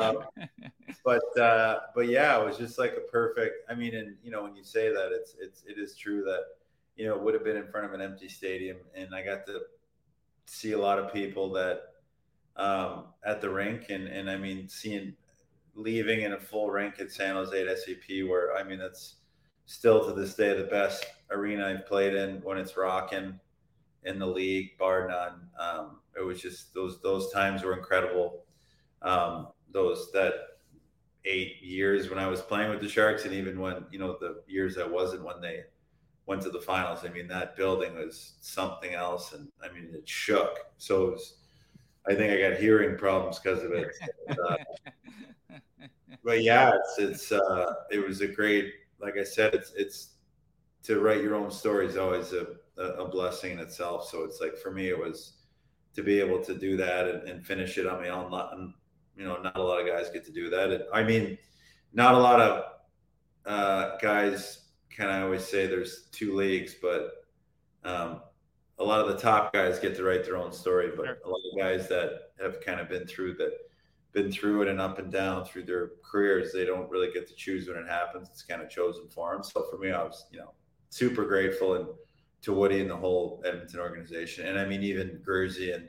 um, 0.00 0.24
but 1.04 1.38
uh, 1.38 1.80
but 1.94 2.08
yeah, 2.08 2.40
it 2.40 2.44
was 2.44 2.56
just 2.56 2.78
like 2.78 2.94
a 2.96 3.00
perfect. 3.10 3.70
I 3.70 3.74
mean, 3.74 3.94
and 3.94 4.16
you 4.22 4.30
know 4.30 4.42
when 4.42 4.56
you 4.56 4.64
say 4.64 4.88
that, 4.88 5.10
it's 5.12 5.36
it's 5.38 5.62
it 5.66 5.78
is 5.78 5.94
true 5.94 6.22
that 6.24 6.44
you 7.00 7.06
know 7.06 7.14
it 7.14 7.22
would 7.22 7.32
have 7.32 7.44
been 7.44 7.56
in 7.56 7.66
front 7.68 7.86
of 7.86 7.94
an 7.94 8.02
empty 8.02 8.28
stadium, 8.28 8.76
and 8.94 9.14
I 9.14 9.24
got 9.24 9.46
to 9.46 9.60
see 10.44 10.72
a 10.72 10.78
lot 10.78 10.98
of 10.98 11.14
people 11.14 11.50
that 11.52 11.80
um, 12.56 13.06
at 13.24 13.40
the 13.40 13.48
rink, 13.48 13.86
and 13.88 14.06
and 14.06 14.30
I 14.30 14.36
mean 14.36 14.68
seeing 14.68 15.14
leaving 15.74 16.20
in 16.20 16.34
a 16.34 16.38
full 16.38 16.68
rink 16.68 17.00
at 17.00 17.10
San 17.10 17.36
Jose 17.36 17.58
at 17.58 17.78
SAP, 17.78 18.28
where 18.28 18.54
I 18.54 18.62
mean 18.62 18.78
that's 18.78 19.16
still 19.64 20.04
to 20.04 20.12
this 20.12 20.34
day 20.34 20.54
the 20.54 20.64
best 20.64 21.06
arena 21.30 21.68
I've 21.68 21.86
played 21.86 22.14
in 22.14 22.42
when 22.42 22.58
it's 22.58 22.76
rocking 22.76 23.40
in 24.04 24.18
the 24.18 24.26
league, 24.26 24.76
bar 24.76 25.08
none. 25.08 25.48
Um, 25.58 26.00
it 26.14 26.22
was 26.22 26.38
just 26.38 26.74
those 26.74 27.00
those 27.00 27.32
times 27.32 27.62
were 27.62 27.78
incredible. 27.78 28.44
Um, 29.00 29.48
those 29.72 30.12
that 30.12 30.34
eight 31.24 31.62
years 31.62 32.10
when 32.10 32.18
I 32.18 32.26
was 32.26 32.42
playing 32.42 32.68
with 32.68 32.82
the 32.82 32.90
Sharks, 32.90 33.24
and 33.24 33.32
even 33.32 33.58
when 33.58 33.86
you 33.90 33.98
know 33.98 34.18
the 34.20 34.42
years 34.46 34.76
I 34.76 34.86
wasn't 34.86 35.24
when 35.24 35.40
they 35.40 35.62
went 36.30 36.40
to 36.40 36.50
the 36.50 36.60
finals. 36.60 37.00
I 37.04 37.08
mean, 37.08 37.26
that 37.26 37.56
building 37.56 37.96
was 37.96 38.34
something 38.40 38.94
else, 38.94 39.32
and 39.32 39.48
I 39.60 39.74
mean 39.74 39.90
it 39.92 40.08
shook. 40.08 40.60
So 40.78 41.08
it 41.08 41.10
was, 41.14 41.34
I 42.08 42.14
think 42.14 42.32
I 42.32 42.48
got 42.48 42.60
hearing 42.60 42.96
problems 42.96 43.40
because 43.40 43.64
of 43.64 43.72
it. 43.72 43.88
uh, 44.30 44.56
but 46.24 46.44
yeah, 46.44 46.70
it's 46.72 46.98
it's 47.00 47.32
uh, 47.32 47.74
it 47.90 47.98
was 47.98 48.20
a 48.20 48.28
great. 48.28 48.72
Like 49.00 49.18
I 49.18 49.24
said, 49.24 49.54
it's 49.54 49.72
it's 49.74 50.10
to 50.84 51.00
write 51.00 51.20
your 51.24 51.34
own 51.34 51.50
story 51.50 51.86
is 51.86 51.96
always 51.96 52.32
a 52.32 52.46
a, 52.78 53.08
blessing 53.08 53.52
in 53.52 53.58
itself. 53.58 54.08
So 54.08 54.22
it's 54.22 54.40
like 54.40 54.56
for 54.56 54.70
me, 54.70 54.88
it 54.88 54.98
was 54.98 55.32
to 55.96 56.02
be 56.02 56.20
able 56.20 56.42
to 56.44 56.54
do 56.54 56.76
that 56.76 57.08
and, 57.08 57.28
and 57.28 57.44
finish 57.44 57.76
it 57.76 57.88
on 57.88 58.00
my 58.00 58.08
own. 58.08 58.30
Not, 58.30 58.56
you 59.16 59.24
know, 59.24 59.42
not 59.42 59.56
a 59.56 59.62
lot 59.62 59.80
of 59.80 59.86
guys 59.86 60.08
get 60.10 60.24
to 60.26 60.32
do 60.32 60.48
that. 60.48 60.70
And, 60.70 60.84
I 60.94 61.02
mean, 61.02 61.36
not 61.92 62.14
a 62.14 62.18
lot 62.18 62.40
of 62.40 62.64
uh, 63.44 63.96
guys 63.98 64.69
can 64.90 65.08
I 65.08 65.22
always 65.22 65.44
say 65.44 65.66
there's 65.66 66.08
two 66.12 66.34
leagues, 66.34 66.74
but 66.74 67.24
um, 67.84 68.20
a 68.78 68.84
lot 68.84 69.00
of 69.00 69.08
the 69.08 69.18
top 69.18 69.52
guys 69.52 69.78
get 69.78 69.94
to 69.96 70.04
write 70.04 70.24
their 70.24 70.36
own 70.36 70.52
story. 70.52 70.90
But 70.94 71.06
a 71.06 71.28
lot 71.28 71.40
of 71.52 71.58
guys 71.58 71.88
that 71.88 72.32
have 72.40 72.60
kind 72.60 72.80
of 72.80 72.88
been 72.88 73.06
through 73.06 73.34
that, 73.34 73.52
been 74.12 74.32
through 74.32 74.62
it 74.62 74.68
and 74.68 74.80
up 74.80 74.98
and 74.98 75.12
down 75.12 75.44
through 75.44 75.64
their 75.64 75.92
careers, 76.02 76.52
they 76.52 76.64
don't 76.64 76.90
really 76.90 77.12
get 77.12 77.28
to 77.28 77.34
choose 77.34 77.68
when 77.68 77.76
it 77.76 77.86
happens. 77.86 78.28
It's 78.30 78.42
kind 78.42 78.62
of 78.62 78.68
chosen 78.68 79.08
for 79.08 79.32
them. 79.32 79.44
So 79.44 79.64
for 79.70 79.78
me, 79.78 79.92
I 79.92 80.02
was, 80.02 80.26
you 80.32 80.38
know, 80.38 80.52
super 80.88 81.24
grateful 81.24 81.74
and 81.74 81.86
to 82.42 82.52
Woody 82.52 82.80
and 82.80 82.90
the 82.90 82.96
whole 82.96 83.42
Edmonton 83.44 83.80
organization. 83.80 84.46
And 84.46 84.58
I 84.58 84.64
mean, 84.64 84.82
even 84.82 85.20
Gurzy 85.26 85.74
and 85.74 85.88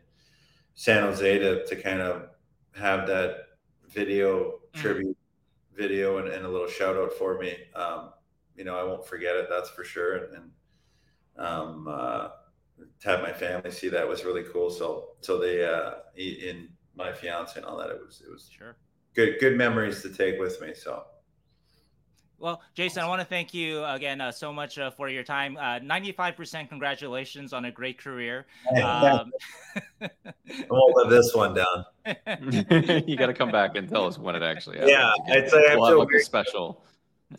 San 0.75 1.03
Jose 1.03 1.39
to, 1.39 1.65
to 1.65 1.75
kind 1.75 2.01
of 2.01 2.29
have 2.75 3.07
that 3.07 3.37
video 3.89 4.59
mm. 4.73 4.73
tribute 4.73 5.17
video 5.73 6.17
and, 6.17 6.27
and, 6.27 6.45
a 6.45 6.49
little 6.49 6.67
shout 6.67 6.97
out 6.97 7.13
for 7.13 7.39
me. 7.39 7.55
Um, 7.75 8.11
you 8.61 8.65
know, 8.65 8.77
I 8.77 8.83
won't 8.83 9.07
forget 9.07 9.35
it. 9.35 9.47
That's 9.49 9.71
for 9.71 9.83
sure. 9.83 10.17
And, 10.17 10.35
and 10.35 10.51
um, 11.35 11.87
uh, 11.89 12.27
to 12.99 13.09
have 13.09 13.23
my 13.23 13.33
family 13.33 13.71
see 13.71 13.89
that 13.89 14.07
was 14.07 14.23
really 14.23 14.43
cool. 14.53 14.69
So 14.69 15.15
so 15.21 15.39
they 15.39 15.65
uh, 15.65 15.93
in 16.15 16.69
my 16.95 17.11
fiance 17.11 17.57
and 17.57 17.65
all 17.65 17.75
that, 17.79 17.89
it 17.89 17.99
was 18.05 18.21
it 18.23 18.31
was 18.31 18.47
sure 18.55 18.77
good 19.15 19.37
good 19.39 19.57
memories 19.57 20.03
to 20.03 20.09
take 20.13 20.39
with 20.39 20.61
me. 20.61 20.75
So. 20.75 21.03
Well, 22.37 22.59
Jason, 22.73 23.03
I 23.03 23.07
want 23.07 23.21
to 23.21 23.25
thank 23.25 23.51
you 23.51 23.83
again 23.85 24.19
uh, 24.19 24.31
so 24.31 24.51
much 24.51 24.79
uh, 24.79 24.89
for 24.89 25.09
your 25.09 25.23
time. 25.23 25.57
Uh, 25.57 25.79
95% 25.79 26.69
congratulations 26.69 27.53
on 27.53 27.65
a 27.65 27.71
great 27.71 27.99
career. 27.99 28.47
Um, 28.71 29.31
I 30.01 30.09
won't 30.67 30.95
live 30.95 31.09
this 31.11 31.35
one 31.35 31.53
down. 31.53 31.85
you 33.07 33.15
got 33.15 33.27
to 33.27 33.35
come 33.35 33.51
back 33.51 33.75
and 33.75 33.87
tell 33.87 34.07
us 34.07 34.17
when 34.17 34.35
it 34.35 34.41
actually 34.41 34.77
happens. 34.77 34.91
Yeah, 34.91 35.13
I'd 35.35 35.49
say 35.51 35.75
we'll 35.75 35.83
I 35.83 35.89
feel 35.89 35.99
like 35.99 36.07
a 36.19 36.23
special. 36.23 36.83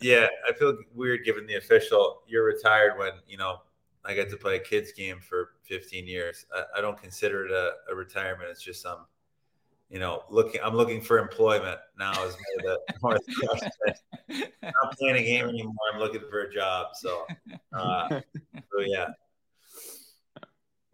Yeah, 0.01 0.27
I 0.47 0.53
feel 0.53 0.77
weird 0.93 1.23
given 1.23 1.45
the 1.45 1.55
official. 1.55 2.21
You're 2.27 2.45
retired 2.45 2.97
when 2.97 3.11
you 3.27 3.37
know 3.37 3.57
I 4.05 4.13
get 4.13 4.29
to 4.31 4.37
play 4.37 4.57
a 4.57 4.59
kids 4.59 4.91
game 4.91 5.19
for 5.21 5.51
15 5.63 6.07
years. 6.07 6.45
I, 6.53 6.79
I 6.79 6.81
don't 6.81 6.99
consider 6.99 7.45
it 7.45 7.51
a, 7.51 7.73
a 7.91 7.95
retirement. 7.95 8.49
It's 8.49 8.63
just 8.63 8.81
some 8.81 9.05
you 9.93 9.99
know, 9.99 10.23
looking, 10.27 10.59
I'm 10.63 10.75
looking 10.75 11.01
for 11.01 11.19
employment 11.19 11.79
now 11.99 12.11
is 12.25 12.35
more 12.63 12.63
the, 12.63 12.79
more 13.01 13.13
the 13.13 14.47
I'm 14.63 14.71
not 14.83 14.97
playing 14.97 15.17
a 15.17 15.23
game 15.23 15.47
anymore. 15.47 15.75
I'm 15.93 15.99
looking 15.99 16.23
for 16.31 16.41
a 16.41 16.51
job. 16.51 16.87
So, 16.95 17.27
uh, 17.73 18.09
so 18.09 18.79
yeah. 18.79 19.09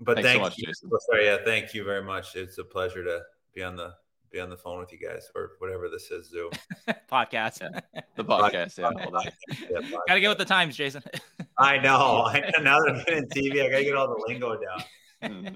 But 0.01 0.15
Thanks 0.15 0.27
thank 0.27 0.37
so 0.37 0.41
much, 0.41 0.57
you. 0.57 0.67
Jason. 0.67 0.89
Sorry, 1.09 1.25
yeah, 1.25 1.37
thank 1.45 1.73
you 1.73 1.85
very 1.85 2.03
much. 2.03 2.35
It's 2.35 2.57
a 2.57 2.63
pleasure 2.63 3.03
to 3.05 3.21
be 3.53 3.63
on 3.63 3.77
the 3.77 3.93
be 4.31 4.39
on 4.39 4.49
the 4.49 4.57
phone 4.57 4.79
with 4.79 4.91
you 4.91 4.99
guys 4.99 5.29
or 5.35 5.51
whatever 5.59 5.89
this 5.89 6.11
is, 6.11 6.29
Zoom 6.29 6.51
podcast. 7.11 7.61
Yeah. 7.61 8.01
The 8.15 8.23
podcast, 8.23 8.77
yeah. 8.77 8.91
yeah 9.71 9.97
gotta 10.07 10.19
get 10.19 10.29
with 10.29 10.37
the 10.37 10.45
times, 10.45 10.75
Jason. 10.75 11.03
I 11.57 11.77
know. 11.77 12.25
I 12.25 12.39
know. 12.57 12.63
Now 12.63 12.79
that 12.79 12.95
I'm 12.95 13.03
getting 13.05 13.29
TV, 13.29 13.65
I 13.65 13.69
gotta 13.69 13.83
get 13.83 13.95
all 13.95 14.07
the 14.07 14.23
lingo 14.27 14.59
down. 14.59 14.83
Mm-hmm. 15.23 15.55